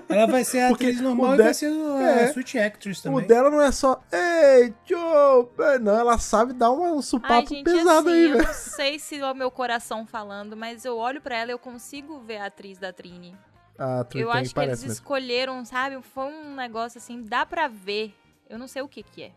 Ela 0.09 0.25
vai 0.27 0.43
ser 0.43 0.61
a 0.61 0.67
Porque 0.69 0.85
atriz 0.85 1.01
normal 1.01 1.31
o 1.31 1.33
e 1.33 1.37
de- 1.37 1.43
vai 1.43 1.53
ser 1.53 1.65
a 1.71 2.01
é. 2.21 2.29
Sweet 2.31 2.57
Actress 2.59 2.99
O 3.01 3.03
também. 3.03 3.27
dela 3.27 3.49
não 3.49 3.61
é 3.61 3.71
só, 3.71 4.01
ei, 4.11 4.73
Joe, 4.85 5.47
é, 5.59 5.79
não, 5.79 5.97
ela 5.99 6.17
sabe 6.17 6.53
dar 6.53 6.71
um 6.71 6.95
Ai, 6.97 7.01
supapo 7.01 7.47
gente, 7.49 7.63
pesado 7.63 8.09
assim, 8.09 8.17
aí, 8.17 8.23
eu 8.29 8.31
velho. 8.37 8.47
não 8.47 8.53
sei 8.53 8.99
se 8.99 9.19
é 9.19 9.31
o 9.31 9.35
meu 9.35 9.51
coração 9.51 10.05
falando, 10.05 10.55
mas 10.55 10.85
eu 10.85 10.97
olho 10.97 11.21
pra 11.21 11.37
ela 11.37 11.51
e 11.51 11.53
eu 11.53 11.59
consigo 11.59 12.19
ver 12.19 12.37
a 12.37 12.45
atriz 12.47 12.77
da 12.77 12.91
Trini. 12.93 13.35
Ah, 13.77 14.05
eu 14.15 14.31
acho 14.31 14.53
que 14.53 14.59
eles 14.61 14.79
mesmo. 14.81 14.93
escolheram, 14.93 15.65
sabe? 15.65 15.99
Foi 16.13 16.25
um 16.25 16.55
negócio 16.55 16.97
assim, 16.97 17.21
dá 17.21 17.45
pra 17.45 17.67
ver. 17.67 18.13
Eu 18.49 18.57
não 18.57 18.67
sei 18.69 18.81
o 18.81 18.87
que 18.87 19.03
que 19.03 19.23
é. 19.23 19.31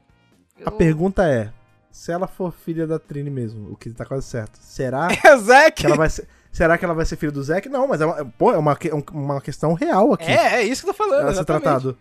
A 0.65 0.71
Eu- 0.71 0.73
pergunta 0.73 1.27
é, 1.27 1.51
se 1.99 2.13
ela 2.13 2.29
for 2.29 2.53
filha 2.53 2.87
da 2.87 2.97
Trini 2.99 3.29
mesmo, 3.31 3.73
o 3.73 3.77
que 3.77 3.91
tá 3.91 4.05
quase 4.05 4.25
certo, 4.27 4.57
será 4.61 5.09
É 5.25 5.35
o 5.35 5.39
Zack! 5.41 5.81
que 5.81 5.87
ela 5.87 5.97
vai 5.97 6.09
ser... 6.09 6.29
Será 6.53 6.79
que 6.79 6.85
ela 6.85 6.95
vai 6.95 7.05
ser 7.05 7.17
filha 7.17 7.31
do 7.33 7.43
Zack? 7.43 7.69
Não, 7.69 7.87
mas 7.89 8.01
é 8.01 8.07
uma, 8.07 8.25
pô, 8.25 8.53
é 8.53 8.57
uma, 8.57 8.75
que- 8.77 8.91
uma 9.13 9.41
questão 9.41 9.75
real 9.75 10.13
aqui. 10.13 10.31
É, 10.31 10.57
é 10.57 10.63
isso 10.63 10.83
que 10.83 10.89
eu 10.91 10.95
tô 10.95 10.97
falando. 11.05 11.21
ela 11.21 11.27
ser 11.33 11.37
exatamente. 11.39 11.63
tratado. 11.63 11.99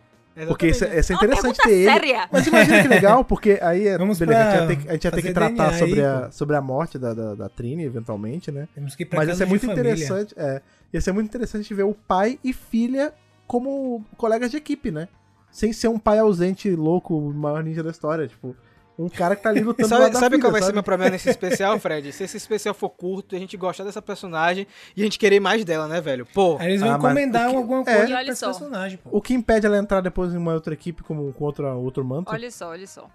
Porque 0.47 0.67
isso, 0.67 0.85
é- 0.85 0.99
isso 0.99 1.11
é 1.11 1.15
É 1.15 1.17
interessante 1.17 1.57
ter 1.57 1.69
ele. 1.71 1.91
séria. 1.91 2.29
Mas 2.31 2.45
imagina 2.47 2.81
que 2.81 2.87
legal, 2.87 3.25
porque 3.25 3.59
aí 3.61 3.87
é. 3.87 3.97
Vamos 3.97 4.17
beleza, 4.19 4.39
a 4.39 4.43
gente 4.43 4.51
pra 4.53 4.61
ia 4.61 4.67
ter, 4.67 4.75
que- 4.83 4.89
a 4.89 4.93
gente 4.93 5.03
ia 5.03 5.11
ter 5.11 5.21
que 5.23 5.33
tratar 5.33 5.49
DNA 5.69 5.79
sobre, 5.79 5.99
aí, 5.99 6.05
a, 6.05 6.31
sobre 6.31 6.55
a 6.55 6.61
morte 6.61 6.97
da, 6.99 7.13
da, 7.13 7.35
da 7.35 7.49
Trini, 7.49 7.83
eventualmente, 7.83 8.51
né? 8.51 8.67
Temos 8.73 8.95
que 8.95 9.01
ir 9.03 9.07
pra 9.07 9.25
Mas 9.25 9.35
ser 9.37 9.43
de 9.45 9.49
muito 9.49 9.65
família. 9.65 9.91
interessante. 9.91 10.33
É, 10.37 10.61
ia 10.93 11.01
ser 11.01 11.11
muito 11.11 11.25
interessante 11.27 11.73
ver 11.73 11.83
o 11.83 11.93
pai 11.93 12.39
e 12.43 12.53
filha 12.53 13.11
como 13.47 14.03
colegas 14.15 14.51
de 14.51 14.57
equipe, 14.57 14.91
né? 14.91 15.07
Sem 15.51 15.73
ser 15.73 15.87
um 15.87 15.99
pai 15.99 16.19
ausente, 16.19 16.69
louco, 16.75 17.17
o 17.17 17.33
maior 17.33 17.63
ninja 17.63 17.81
da 17.83 17.89
história. 17.91 18.27
Tipo, 18.27 18.55
um 18.97 19.07
cara 19.09 19.35
que 19.35 19.43
tá 19.43 19.49
ali 19.49 19.61
lutando 19.61 19.89
Sabe, 19.89 20.09
da 20.11 20.19
sabe 20.19 20.39
qual 20.39 20.51
vai 20.51 20.61
ser 20.61 20.67
sabe? 20.67 20.75
meu 20.75 20.83
problema 20.83 21.11
nesse 21.11 21.29
especial, 21.29 21.79
Fred? 21.79 22.11
Se 22.11 22.23
esse 22.23 22.37
especial 22.37 22.73
for 22.73 22.89
curto, 22.89 23.35
a 23.35 23.39
gente 23.39 23.55
gostar 23.55 23.83
dessa 23.83 24.01
personagem 24.01 24.65
e 24.95 25.01
a 25.01 25.03
gente 25.03 25.19
querer 25.19 25.39
mais 25.39 25.63
dela, 25.63 25.87
né, 25.87 26.01
velho? 26.01 26.25
Pô, 26.25 26.57
Aí 26.59 26.67
eles 26.69 26.81
vão 26.81 26.91
Ah, 26.93 26.97
encomendar 26.97 27.49
que- 27.49 27.55
alguma 27.55 27.81
é. 27.81 27.83
coisa 27.85 27.99
E 28.11 28.13
olha 28.13 28.23
pra 28.23 28.31
esse 28.33 28.39
só. 28.39 28.47
personagem, 28.47 28.97
pô. 28.97 29.09
O 29.13 29.21
que 29.21 29.33
impede 29.33 29.65
ela 29.65 29.77
entrar 29.77 30.01
depois 30.01 30.33
em 30.33 30.37
uma 30.37 30.53
outra 30.53 30.73
equipe 30.73 31.03
como, 31.03 31.31
com 31.33 31.43
outra, 31.45 31.73
outro 31.75 32.03
manto? 32.03 32.31
Olha 32.31 32.49
só, 32.49 32.69
olha 32.69 32.87
só. 32.87 33.07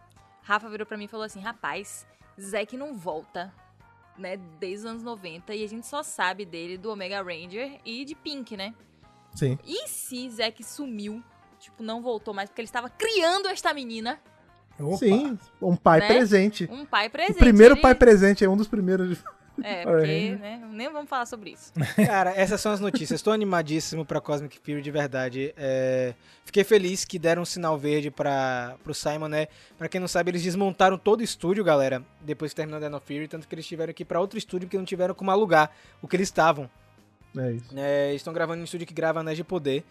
Rafa 0.42 0.68
virou 0.68 0.86
pra 0.86 0.96
mim 0.96 1.04
e 1.04 1.08
falou 1.08 1.24
assim: 1.26 1.40
rapaz, 1.40 2.06
Zack 2.40 2.76
não 2.76 2.94
volta, 2.94 3.52
né, 4.18 4.38
desde 4.60 4.78
os 4.78 4.84
anos 4.86 5.02
90 5.02 5.54
e 5.54 5.64
a 5.64 5.68
gente 5.68 5.86
só 5.86 6.02
sabe 6.02 6.44
dele 6.44 6.76
do 6.78 6.90
Omega 6.90 7.22
Ranger 7.22 7.80
e 7.84 8.04
de 8.04 8.14
Pink, 8.14 8.56
né? 8.56 8.74
Sim. 9.34 9.58
E 9.64 9.88
se 9.88 10.28
Zack 10.30 10.62
sumiu, 10.62 11.22
tipo, 11.58 11.82
não 11.82 12.02
voltou 12.02 12.34
mais 12.34 12.48
porque 12.50 12.60
ele 12.60 12.66
estava 12.68 12.88
criando 12.90 13.48
esta 13.48 13.72
menina, 13.72 14.20
Opa. 14.78 14.96
Sim, 14.96 15.38
um 15.60 15.76
pai 15.76 16.00
Né? 16.00 16.06
presente. 16.08 16.68
um 16.72 16.84
pai 16.84 17.06
O 17.08 17.10
presente. 17.10 17.38
primeiro 17.38 17.74
ele- 17.74 17.80
pai 17.82 17.94
presente, 17.94 18.44
é 18.44 18.48
um 18.48 18.56
dos 18.56 18.66
primeiros. 18.68 19.10
de- 19.18 19.24
É, 19.62 19.82
porque, 19.84 20.30
né, 20.40 20.60
nem 20.72 20.90
vamos 20.90 21.08
falar 21.10 21.26
sobre 21.26 21.50
isso. 21.50 21.72
cara, 22.06 22.32
essas 22.34 22.60
são 22.60 22.72
as 22.72 22.80
notícias. 22.80 23.18
Estou 23.20 23.32
animadíssimo 23.32 24.04
pra 24.04 24.20
Cosmic 24.20 24.58
Fury 24.58 24.80
de 24.82 24.90
verdade. 24.90 25.52
É, 25.56 26.14
Fiquei 26.44 26.64
feliz 26.64 27.04
que 27.04 27.18
deram 27.18 27.42
um 27.42 27.44
sinal 27.46 27.78
verde 27.78 28.10
para 28.10 28.74
pro 28.82 28.92
Simon, 28.92 29.28
né? 29.28 29.46
Pra 29.78 29.88
quem 29.88 30.00
não 30.00 30.08
sabe, 30.08 30.30
eles 30.32 30.42
desmontaram 30.42 30.98
todo 30.98 31.20
o 31.20 31.22
estúdio, 31.22 31.62
galera, 31.64 32.02
depois 32.20 32.50
que 32.52 32.56
terminou 32.56 32.80
Dino 32.80 33.00
Fury, 33.00 33.28
tanto 33.28 33.46
que 33.48 33.54
eles 33.54 33.66
tiveram 33.66 33.92
que 33.94 34.02
ir 34.02 34.06
pra 34.06 34.20
outro 34.20 34.36
estúdio 34.38 34.66
porque 34.66 34.76
não 34.76 34.84
tiveram 34.84 35.14
como 35.14 35.30
alugar 35.30 35.70
o 36.02 36.08
que 36.08 36.16
eles 36.16 36.28
estavam. 36.28 36.68
É 37.34 37.52
isso. 37.52 37.66
É, 37.74 38.14
estão 38.14 38.32
gravando 38.34 38.58
em 38.58 38.62
um 38.62 38.64
estúdio 38.64 38.86
que 38.86 38.92
grava 38.92 39.20
Anéis 39.20 39.36
de 39.38 39.44
Poder. 39.44 39.82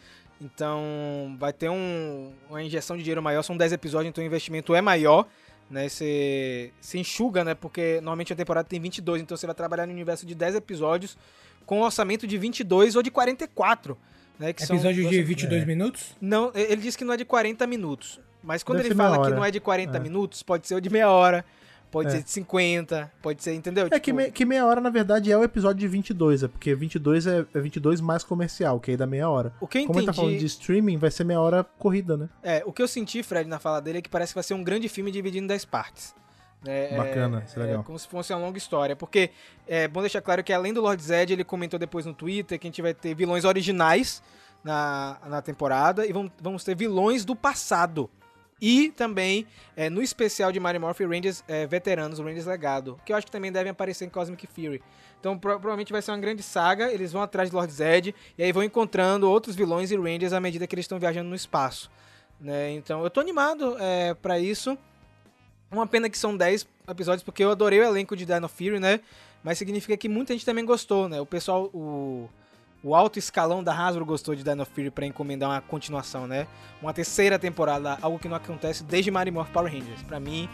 Então 0.42 1.36
vai 1.40 1.54
ter 1.54 1.70
um- 1.70 2.32
uma 2.50 2.62
injeção 2.64 2.98
de 2.98 3.04
dinheiro 3.04 3.22
maior. 3.22 3.44
São 3.44 3.56
10 3.56 3.72
episódios, 3.72 4.10
então 4.10 4.24
o 4.24 4.28
investimento 4.28 4.74
é 4.76 4.82
maior. 4.82 5.28
Né, 5.70 5.88
você 5.88 6.70
se 6.82 7.00
enxuga, 7.00 7.46
né? 7.46 7.54
Porque 7.56 7.96
normalmente 8.02 8.34
a 8.34 8.36
temporada 8.36 8.68
tem 8.68 8.78
22, 8.78 9.22
então 9.22 9.38
você 9.38 9.46
vai 9.46 9.56
trabalhar 9.56 9.86
no 9.86 9.94
universo 9.94 10.26
de 10.26 10.36
10 10.36 10.54
episódios 10.56 11.18
com 11.66 11.80
um 11.80 11.84
orçamento 11.84 12.28
de 12.28 12.38
22 12.38 12.98
ou 12.98 13.02
de 13.02 13.10
44. 13.10 13.98
Né, 14.38 14.52
que 14.52 14.66
são- 14.66 14.76
Episódio 14.76 15.04
de 15.08 15.16
você- 15.16 15.24
22 15.24 15.66
minutos? 15.66 16.14
Não, 16.20 16.52
ele 16.56 16.82
disse 16.82 16.98
que 16.98 17.06
não 17.06 17.14
é 17.14 17.18
de 17.18 17.24
40 17.24 17.66
minutos. 17.68 18.20
Mas 18.44 18.64
quando 18.64 18.78
Deve 18.80 18.90
ele 18.90 18.96
fala 18.96 19.24
que 19.26 19.34
não 19.34 19.46
é 19.46 19.52
de 19.52 19.60
40 19.62 19.96
É. 19.98 20.00
minutos, 20.02 20.42
pode 20.44 20.68
ser 20.68 20.76
o 20.76 20.82
de 20.82 20.90
meia 20.90 21.10
hora, 21.10 21.46
pode 21.92 22.08
É. 22.08 22.12
ser 22.12 22.24
de 22.24 22.30
50, 22.32 23.12
pode 23.22 23.44
ser, 23.44 23.54
entendeu? 23.54 23.88
É 23.88 23.90
que, 24.00 24.00
Tipo, 24.00 24.18
me- 24.18 24.32
que 24.32 24.46
meia 24.46 24.66
hora, 24.66 24.80
na 24.80 24.90
verdade, 24.90 25.32
é 25.32 25.38
o 25.38 25.44
episódio 25.44 25.80
de 25.82 25.88
22, 25.88 26.44
é 26.44 26.48
porque 26.48 26.74
22 26.74 27.28
é, 27.28 27.46
é 27.54 27.60
22 27.60 28.00
mais 28.02 28.24
comercial, 28.24 28.80
que 28.80 28.92
aí 28.92 28.98
dá 28.98 29.06
meia 29.06 29.30
hora. 29.30 29.54
o 29.60 29.68
que 29.68 29.80
eu 29.80 29.86
Como 29.88 30.00
ele 30.00 30.06
tá 30.08 30.14
falando 30.14 30.32
entendi- 30.32 30.46
de 30.46 30.52
streaming, 30.52 30.98
vai 30.98 31.12
ser 31.12 31.24
meia 31.26 31.40
hora 31.42 31.64
corrida, 31.78 32.16
né? 32.18 32.30
É, 32.42 32.64
o 32.66 32.72
que 32.72 32.82
eu 32.82 32.88
senti, 32.88 33.22
Fred, 33.22 33.48
na 33.50 33.60
fala 33.60 33.82
dele 33.82 33.98
é 33.98 34.02
que 34.02 34.10
parece 34.10 34.32
que 34.34 34.36
vai 34.36 34.44
ser 34.44 34.54
um 34.54 34.64
grande 34.64 34.88
filme 34.90 35.12
dividido 35.12 35.44
em 35.44 35.48
10 35.48 35.66
partes. 35.66 36.16
É, 36.66 36.96
Bacana, 36.96 37.42
é, 37.42 37.46
isso 37.46 37.60
é 37.60 37.64
legal. 37.64 37.84
como 37.84 37.98
se 37.98 38.08
fosse 38.08 38.32
uma 38.32 38.40
longa 38.40 38.58
história. 38.58 38.96
Porque 38.96 39.32
é 39.68 39.88
bom 39.88 40.00
deixar 40.02 40.22
claro 40.22 40.44
que 40.44 40.54
além 40.54 40.72
do 40.72 40.80
Lord 40.80 41.02
Zed, 41.04 41.34
ele 41.34 41.44
comentou 41.44 41.80
depois 41.80 42.06
no 42.06 42.14
Twitter 42.14 42.60
que 42.60 42.68
a 42.68 42.70
gente 42.70 42.82
vai 42.84 42.94
ter 42.94 43.16
vilões 43.16 43.46
originais 43.46 44.22
na, 44.64 45.18
na 45.28 45.42
temporada 45.42 46.06
e 46.06 46.14
vamos, 46.14 46.32
vamos 46.40 46.64
ter 46.64 46.76
vilões 46.76 47.26
do 47.26 47.36
passado. 47.36 48.10
E 48.62 48.92
também, 48.92 49.48
é, 49.76 49.90
no 49.90 50.02
especial 50.04 50.52
de 50.52 50.60
Mario 50.60 50.80
Morphy, 50.82 51.04
Rangers 51.06 51.44
é, 51.48 51.66
veteranos, 51.66 52.20
o 52.20 52.24
Rangers 52.24 52.46
Legado, 52.46 53.00
que 53.04 53.12
eu 53.12 53.18
acho 53.18 53.26
que 53.26 53.32
também 53.32 53.52
devem 53.52 53.72
aparecer 53.72 54.06
em 54.06 54.10
Cosmic 54.10 54.46
Fury. 54.46 54.82
Então, 55.20 55.38
pro- 55.38 55.54
provavelmente 55.54 55.92
vai 55.92 56.02
ser 56.02 56.12
uma 56.12 56.20
grande 56.20 56.44
saga, 56.44 56.92
eles 56.92 57.12
vão 57.12 57.22
atrás 57.24 57.50
de 57.50 57.56
Lord 57.56 57.74
Zed, 57.74 58.14
e 58.38 58.44
aí 58.44 58.52
vão 58.52 58.64
encontrando 58.64 59.30
outros 59.30 59.56
vilões 59.56 59.90
e 59.92 59.96
Rangers 59.98 60.32
à 60.34 60.40
medida 60.40 60.68
que 60.68 60.76
eles 60.76 60.84
estão 60.84 61.00
viajando 61.00 61.30
no 61.30 61.36
espaço. 61.36 61.90
né? 62.40 62.72
Então 62.74 63.04
eu 63.04 63.10
tô 63.10 63.20
animado 63.20 63.76
é, 63.80 64.14
para 64.14 64.40
isso. 64.40 64.78
Uma 65.72 65.88
pena 65.88 66.10
que 66.10 66.18
são 66.18 66.36
10 66.36 66.68
episódios, 66.90 67.24
porque 67.24 67.44
eu 67.44 67.50
adorei 67.52 67.80
o 67.80 67.84
elenco 67.84 68.16
de 68.16 68.26
Dino 68.26 68.48
Fury, 68.50 68.80
né? 68.80 69.00
Mas 69.44 69.58
significa 69.58 69.96
que 69.98 70.10
muita 70.10 70.34
gente 70.34 70.46
também 70.46 70.66
gostou, 70.66 71.08
né? 71.10 71.20
O 71.22 71.26
pessoal, 71.26 71.66
o, 71.74 72.30
o 72.84 72.96
alto 72.96 73.20
escalão 73.20 73.64
da 73.64 73.74
Hasbro 73.74 74.06
gostou 74.06 74.34
de 74.36 74.44
Dino 74.44 74.66
Fury 74.66 74.90
pra 74.90 75.06
encomendar 75.06 75.50
uma 75.50 75.62
continuação, 75.62 76.26
né? 76.28 76.48
Uma 76.82 76.94
terceira 76.94 77.38
temporada, 77.38 77.98
algo 78.02 78.18
que 78.18 78.28
não 78.28 78.36
acontece 78.36 78.84
desde 78.84 79.12
Mario 79.12 79.34
Morph 79.34 79.50
Power 79.52 79.72
Rangers. 79.72 80.02
Pra 80.04 80.20
mim, 80.20 80.50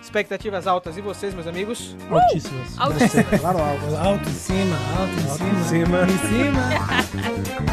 expectativas 0.00 0.66
altas. 0.66 0.96
E 0.96 1.00
vocês, 1.00 1.34
meus 1.34 1.46
amigos? 1.46 1.96
Altíssimas. 2.08 2.78
Altíssimas. 2.78 3.40
Claro, 3.40 3.58
alto. 3.58 3.96
Alto 3.96 4.28
em 4.28 4.32
cima, 4.32 4.76
alto 4.98 5.12
em 5.20 5.30
Alto 5.30 5.38
cima. 5.38 5.50
em 5.50 5.64
cima. 5.64 6.02
Em 6.04 6.18
cima. 6.28 7.72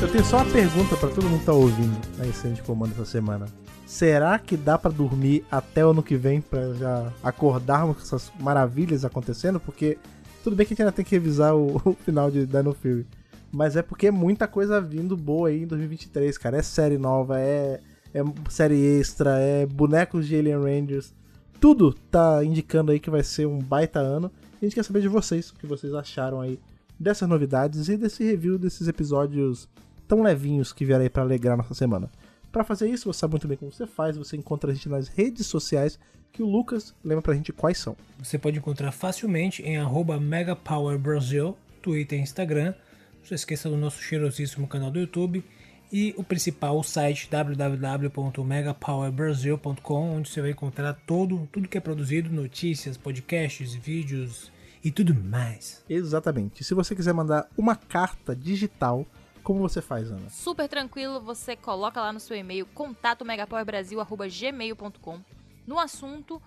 Eu 0.00 0.08
tenho 0.12 0.24
só 0.24 0.36
uma 0.38 0.52
pergunta 0.52 0.96
pra 0.96 1.08
todo 1.08 1.28
mundo 1.28 1.40
que 1.40 1.46
tá 1.46 1.52
ouvindo 1.52 1.98
na 2.16 2.26
Incêndio 2.26 2.56
de 2.56 2.62
Comando 2.62 2.92
essa 2.92 3.04
semana. 3.04 3.46
Será 3.88 4.38
que 4.38 4.54
dá 4.54 4.76
pra 4.76 4.90
dormir 4.90 5.46
até 5.50 5.84
o 5.84 5.92
ano 5.92 6.02
que 6.02 6.14
vem 6.14 6.42
pra 6.42 6.74
já 6.74 7.10
acordarmos 7.22 7.96
com 7.96 8.02
essas 8.02 8.30
maravilhas 8.38 9.02
acontecendo? 9.02 9.58
Porque 9.58 9.96
tudo 10.44 10.54
bem 10.54 10.66
que 10.66 10.74
a 10.74 10.74
gente 10.74 10.82
ainda 10.82 10.92
tem 10.92 11.06
que 11.06 11.12
revisar 11.12 11.56
o, 11.56 11.80
o 11.82 11.94
final 11.94 12.30
de 12.30 12.44
Dino 12.44 12.74
Fury. 12.74 13.06
Mas 13.50 13.76
é 13.76 13.82
porque 13.82 14.08
é 14.08 14.10
muita 14.10 14.46
coisa 14.46 14.78
vindo 14.78 15.16
boa 15.16 15.48
aí 15.48 15.62
em 15.62 15.66
2023, 15.66 16.36
cara. 16.36 16.58
É 16.58 16.62
série 16.62 16.98
nova, 16.98 17.40
é, 17.40 17.80
é 18.12 18.22
série 18.50 18.78
extra, 18.78 19.38
é 19.38 19.64
bonecos 19.64 20.28
de 20.28 20.36
Alien 20.36 20.58
Rangers. 20.58 21.14
Tudo 21.58 21.94
tá 21.94 22.44
indicando 22.44 22.92
aí 22.92 23.00
que 23.00 23.08
vai 23.08 23.22
ser 23.22 23.46
um 23.46 23.58
baita 23.58 24.00
ano. 24.00 24.30
E 24.60 24.66
a 24.66 24.68
gente 24.68 24.74
quer 24.74 24.84
saber 24.84 25.00
de 25.00 25.08
vocês, 25.08 25.48
o 25.48 25.54
que 25.54 25.66
vocês 25.66 25.94
acharam 25.94 26.42
aí 26.42 26.60
dessas 27.00 27.26
novidades 27.26 27.88
e 27.88 27.96
desse 27.96 28.22
review 28.22 28.58
desses 28.58 28.86
episódios 28.86 29.66
tão 30.06 30.22
levinhos 30.22 30.74
que 30.74 30.84
vieram 30.84 31.04
aí 31.04 31.08
pra 31.08 31.22
alegrar 31.22 31.56
nossa 31.56 31.72
semana. 31.72 32.10
Pra 32.50 32.64
fazer 32.64 32.88
isso, 32.88 33.12
você 33.12 33.20
sabe 33.20 33.32
muito 33.32 33.46
bem 33.46 33.56
como 33.56 33.72
você 33.72 33.86
faz, 33.86 34.16
você 34.16 34.36
encontra 34.36 34.70
a 34.70 34.74
gente 34.74 34.88
nas 34.88 35.08
redes 35.08 35.46
sociais, 35.46 35.98
que 36.32 36.42
o 36.42 36.46
Lucas 36.46 36.94
lembra 37.04 37.22
pra 37.22 37.34
gente 37.34 37.52
quais 37.52 37.78
são. 37.78 37.96
Você 38.18 38.38
pode 38.38 38.58
encontrar 38.58 38.92
facilmente 38.92 39.62
em 39.62 39.76
arroba 39.76 40.18
megapowerbrasil, 40.18 41.56
Twitter 41.82 42.18
e 42.18 42.22
Instagram. 42.22 42.74
Não 43.18 43.24
se 43.24 43.34
esqueça 43.34 43.68
do 43.68 43.76
nosso 43.76 44.02
cheirosíssimo 44.02 44.66
canal 44.66 44.90
do 44.90 44.98
YouTube. 44.98 45.44
E 45.90 46.14
o 46.18 46.24
principal 46.24 46.78
o 46.78 46.82
site 46.82 47.30
www.megapowerbrasil.com, 47.30 50.16
onde 50.16 50.28
você 50.28 50.42
vai 50.42 50.50
encontrar 50.50 50.92
todo, 51.06 51.48
tudo 51.50 51.66
que 51.66 51.78
é 51.78 51.80
produzido, 51.80 52.30
notícias, 52.30 52.98
podcasts, 52.98 53.72
vídeos 53.74 54.52
e 54.84 54.90
tudo 54.90 55.14
mais. 55.14 55.82
Exatamente. 55.88 56.62
Se 56.62 56.74
você 56.74 56.94
quiser 56.94 57.14
mandar 57.14 57.48
uma 57.56 57.74
carta 57.74 58.36
digital, 58.36 59.06
como 59.48 59.60
você 59.60 59.80
faz, 59.80 60.10
Ana? 60.10 60.28
Super 60.28 60.68
tranquilo, 60.68 61.22
você 61.22 61.56
coloca 61.56 61.98
lá 62.02 62.12
no 62.12 62.20
seu 62.20 62.36
e-mail 62.36 62.66
contato 62.74 63.24
megapowerbrasil@gmail.com. 63.24 65.20
No 65.66 65.78
assunto, 65.78 66.38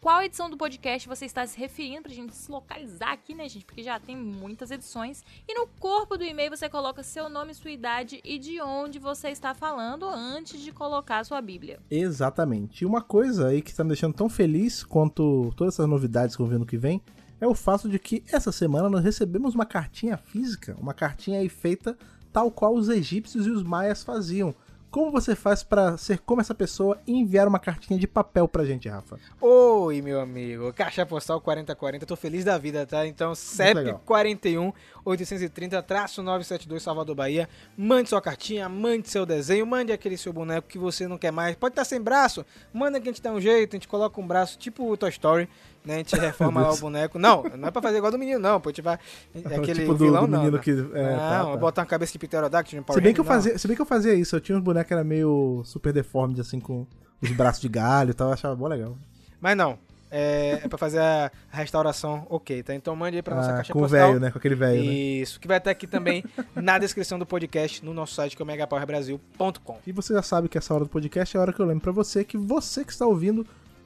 qual 0.00 0.22
edição 0.22 0.48
do 0.48 0.56
podcast 0.56 1.08
você 1.08 1.24
está 1.24 1.44
se 1.48 1.58
referindo 1.58 2.02
pra 2.02 2.12
gente 2.12 2.32
se 2.32 2.48
localizar 2.48 3.10
aqui, 3.10 3.34
né, 3.34 3.48
gente? 3.48 3.64
Porque 3.64 3.82
já 3.82 3.98
tem 3.98 4.16
muitas 4.16 4.70
edições. 4.70 5.24
E 5.48 5.54
no 5.58 5.66
corpo 5.66 6.16
do 6.16 6.22
e-mail 6.22 6.56
você 6.56 6.68
coloca 6.68 7.02
seu 7.02 7.28
nome, 7.28 7.52
sua 7.54 7.72
idade 7.72 8.20
e 8.22 8.38
de 8.38 8.60
onde 8.60 9.00
você 9.00 9.30
está 9.30 9.52
falando 9.52 10.06
antes 10.06 10.60
de 10.60 10.70
colocar 10.70 11.18
a 11.18 11.24
sua 11.24 11.40
Bíblia. 11.40 11.80
Exatamente. 11.90 12.82
E 12.82 12.86
uma 12.86 13.02
coisa 13.02 13.48
aí 13.48 13.62
que 13.62 13.74
tá 13.74 13.82
me 13.82 13.88
deixando 13.88 14.14
tão 14.14 14.28
feliz 14.28 14.84
quanto 14.84 15.52
todas 15.56 15.74
essas 15.74 15.88
novidades 15.88 16.36
que 16.36 16.42
eu 16.42 16.46
vi 16.46 16.56
no 16.56 16.64
que 16.64 16.76
vem 16.76 17.02
é 17.40 17.48
o 17.48 17.54
fato 17.54 17.88
de 17.88 17.98
que 17.98 18.22
essa 18.30 18.52
semana 18.52 18.88
nós 18.88 19.02
recebemos 19.02 19.56
uma 19.56 19.66
cartinha 19.66 20.16
física, 20.16 20.76
uma 20.78 20.94
cartinha 20.94 21.40
aí 21.40 21.48
feita 21.48 21.98
tal 22.34 22.50
qual 22.50 22.74
os 22.74 22.88
egípcios 22.88 23.46
e 23.46 23.50
os 23.50 23.62
maias 23.62 24.02
faziam. 24.02 24.52
Como 24.90 25.10
você 25.10 25.34
faz 25.34 25.62
pra 25.62 25.96
ser 25.96 26.18
como 26.20 26.40
essa 26.40 26.54
pessoa 26.54 27.00
e 27.06 27.12
enviar 27.12 27.48
uma 27.48 27.58
cartinha 27.58 27.98
de 27.98 28.06
papel 28.06 28.46
pra 28.46 28.64
gente, 28.64 28.88
Rafa? 28.88 29.18
Oi, 29.40 30.00
meu 30.02 30.20
amigo. 30.20 30.72
Caixa 30.72 31.06
Postal 31.06 31.40
4040, 31.40 32.06
tô 32.06 32.14
feliz 32.14 32.44
da 32.44 32.58
vida, 32.58 32.86
tá? 32.86 33.06
Então, 33.06 33.34
CEP 33.34 33.74
legal. 33.74 34.02
41 34.04 34.72
830-972 35.04 36.80
Salvador, 36.80 37.14
Bahia. 37.14 37.48
Mande 37.76 38.08
sua 38.08 38.20
cartinha, 38.20 38.68
mande 38.68 39.08
seu 39.08 39.26
desenho, 39.26 39.66
mande 39.66 39.92
aquele 39.92 40.16
seu 40.16 40.32
boneco 40.32 40.68
que 40.68 40.78
você 40.78 41.06
não 41.06 41.18
quer 41.18 41.30
mais. 41.30 41.56
Pode 41.56 41.72
estar 41.72 41.84
sem 41.84 42.00
braço, 42.00 42.44
manda 42.72 43.00
que 43.00 43.08
a 43.08 43.12
gente 43.12 43.22
dá 43.22 43.32
um 43.32 43.40
jeito, 43.40 43.74
a 43.74 43.76
gente 43.76 43.88
coloca 43.88 44.20
um 44.20 44.26
braço 44.26 44.58
tipo 44.58 44.90
o 44.90 44.96
Toy 44.96 45.10
Story, 45.10 45.48
né? 45.84 45.94
A 45.94 45.98
gente 45.98 46.16
reforma 46.16 46.62
lá 46.62 46.72
o 46.72 46.76
boneco. 46.78 47.18
Não, 47.18 47.42
não 47.56 47.68
é 47.68 47.70
pra 47.70 47.82
fazer 47.82 47.98
igual 47.98 48.10
do 48.10 48.18
menino, 48.18 48.38
não. 48.38 48.60
Pô, 48.60 48.70
a 48.70 48.72
gente 48.72 48.82
vai... 48.82 48.98
Aquele 49.44 49.80
tipo 49.80 49.94
do, 49.94 50.04
vilão, 50.04 50.22
do 50.22 50.30
não. 50.30 50.38
menino 50.38 50.56
não. 50.56 50.62
que. 50.62 50.70
É, 50.70 50.74
não, 50.74 51.18
tá, 51.18 51.44
tá. 51.44 51.56
botar 51.56 51.82
uma 51.82 51.86
cabeça 51.86 52.12
de 52.12 52.18
pterodáctilo 52.18 52.80
no 52.80 52.84
Power 52.86 52.98
Se 52.98 53.02
bem, 53.04 53.12
que 53.12 53.20
eu 53.20 53.24
não. 53.24 53.30
fazia, 53.32 53.58
se 53.58 53.66
bem 53.68 53.76
que 53.76 53.82
eu 53.82 53.86
fazia 53.86 54.14
isso, 54.14 54.34
eu 54.36 54.40
tinha 54.40 54.56
uns 54.56 54.62
bonecos 54.64 54.88
que 54.88 54.94
era 54.94 55.04
meio 55.04 55.62
super 55.64 55.92
deformed, 55.92 56.40
assim, 56.40 56.58
com 56.60 56.86
os 57.20 57.30
braços 57.30 57.60
de 57.60 57.68
galho 57.68 58.10
e 58.10 58.14
tal, 58.14 58.28
eu 58.28 58.34
achava 58.34 58.54
bom 58.56 58.66
legal. 58.68 58.96
Mas 59.40 59.56
não. 59.56 59.78
É, 60.16 60.60
é 60.62 60.68
pra 60.68 60.78
fazer 60.78 61.00
a 61.00 61.28
restauração 61.50 62.24
ok, 62.30 62.62
tá? 62.62 62.72
Então 62.72 62.94
mande 62.94 63.16
aí 63.16 63.22
pra 63.22 63.34
nossa 63.34 63.50
Ah, 63.50 63.56
caixa 63.56 63.72
com 63.72 63.80
o 63.80 63.82
postal. 63.82 64.08
velho, 64.08 64.20
né? 64.20 64.30
Com 64.30 64.38
aquele 64.38 64.54
velho, 64.54 64.84
né? 64.84 64.92
Isso, 64.92 65.40
que 65.40 65.48
vai 65.48 65.58
estar 65.58 65.72
aqui 65.72 65.88
também 65.88 66.22
na 66.54 66.78
descrição 66.78 67.18
do 67.18 67.26
podcast 67.26 67.84
no 67.84 67.92
nosso 67.92 68.14
site 68.14 68.36
que 68.36 68.40
é 68.40 68.44
o 68.44 68.46
megapowerbrasil.com. 68.46 69.78
E 69.84 69.90
você 69.90 70.14
já 70.14 70.22
sabe 70.22 70.48
que 70.48 70.56
essa 70.56 70.72
hora 70.72 70.84
do 70.84 70.88
podcast 70.90 71.36
é 71.36 71.40
a 71.40 71.42
hora 71.42 71.52
que 71.52 71.58
eu 71.58 71.66
lembro 71.66 71.82
pra 71.82 71.90
você 71.90 72.22
que 72.22 72.38
você 72.38 72.84
que 72.84 72.92
está 72.92 73.04
ouvindo 73.04 73.44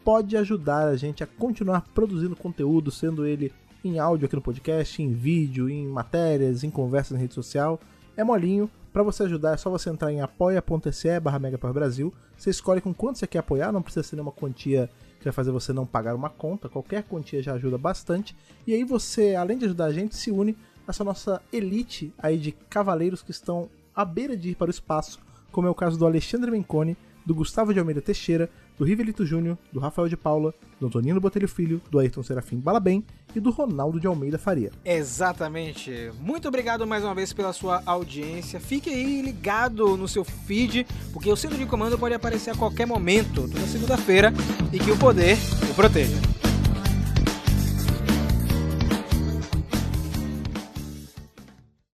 pode 0.08 0.38
ajudar 0.38 0.88
a 0.88 0.96
gente 0.96 1.22
a 1.22 1.26
continuar 1.26 1.82
produzindo 1.94 2.34
conteúdo, 2.34 2.90
sendo 2.90 3.26
ele 3.26 3.52
em 3.84 3.98
áudio 3.98 4.24
aqui 4.24 4.34
no 4.34 4.40
podcast, 4.40 5.02
em 5.02 5.12
vídeo, 5.12 5.68
em 5.68 5.86
matérias, 5.86 6.64
em 6.64 6.70
conversas 6.70 7.12
na 7.12 7.18
rede 7.18 7.34
social. 7.34 7.78
É 8.16 8.24
molinho. 8.24 8.70
Pra 8.90 9.02
você 9.02 9.24
ajudar 9.24 9.52
é 9.52 9.58
só 9.58 9.68
você 9.68 9.90
entrar 9.90 10.10
em 10.10 10.22
apoia.se 10.22 11.20
barra 11.20 11.38
Brasil. 11.74 12.10
Você 12.38 12.48
escolhe 12.48 12.80
com 12.80 12.94
quanto 12.94 13.18
você 13.18 13.26
quer 13.26 13.40
apoiar, 13.40 13.70
não 13.70 13.82
precisa 13.82 14.02
ser 14.02 14.16
nenhuma 14.16 14.32
quantia 14.32 14.88
que 15.18 15.24
vai 15.24 15.32
fazer 15.32 15.50
você 15.50 15.74
não 15.74 15.84
pagar 15.84 16.14
uma 16.14 16.30
conta. 16.30 16.70
Qualquer 16.70 17.02
quantia 17.02 17.42
já 17.42 17.52
ajuda 17.52 17.76
bastante. 17.76 18.34
E 18.66 18.72
aí 18.72 18.84
você, 18.84 19.34
além 19.34 19.58
de 19.58 19.66
ajudar 19.66 19.84
a 19.84 19.92
gente, 19.92 20.16
se 20.16 20.30
une 20.30 20.56
a 20.86 20.90
essa 20.90 21.04
nossa 21.04 21.42
elite 21.52 22.14
aí 22.16 22.38
de 22.38 22.52
cavaleiros 22.52 23.20
que 23.20 23.30
estão 23.30 23.68
à 23.94 24.06
beira 24.06 24.34
de 24.34 24.48
ir 24.48 24.54
para 24.54 24.68
o 24.68 24.70
espaço, 24.70 25.18
como 25.52 25.66
é 25.66 25.70
o 25.70 25.74
caso 25.74 25.98
do 25.98 26.06
Alexandre 26.06 26.50
Menconi, 26.50 26.96
do 27.26 27.34
Gustavo 27.34 27.74
de 27.74 27.78
Almeida 27.78 28.00
Teixeira, 28.00 28.48
do 28.78 28.84
Rivelito 28.84 29.26
Júnior, 29.26 29.58
do 29.72 29.80
Rafael 29.80 30.08
de 30.08 30.16
Paula, 30.16 30.54
do 30.80 30.86
Antonino 30.86 31.20
Botelho 31.20 31.48
Filho, 31.48 31.80
do 31.90 31.98
Ayrton 31.98 32.22
Serafim 32.22 32.58
Balabem 32.58 33.04
e 33.34 33.40
do 33.40 33.50
Ronaldo 33.50 34.00
de 34.00 34.06
Almeida 34.06 34.38
Faria. 34.38 34.70
Exatamente. 34.84 36.10
Muito 36.20 36.48
obrigado 36.48 36.86
mais 36.86 37.04
uma 37.04 37.14
vez 37.14 37.32
pela 37.32 37.52
sua 37.52 37.82
audiência. 37.84 38.60
Fique 38.60 38.88
aí 38.88 39.20
ligado 39.20 39.96
no 39.96 40.08
seu 40.08 40.24
feed, 40.24 40.86
porque 41.12 41.30
o 41.30 41.36
centro 41.36 41.58
de 41.58 41.66
comando 41.66 41.98
pode 41.98 42.14
aparecer 42.14 42.50
a 42.50 42.54
qualquer 42.54 42.86
momento, 42.86 43.48
toda 43.48 43.66
segunda-feira, 43.66 44.32
e 44.72 44.78
que 44.78 44.90
o 44.90 44.98
poder 44.98 45.36
o 45.70 45.74
proteja. 45.74 46.47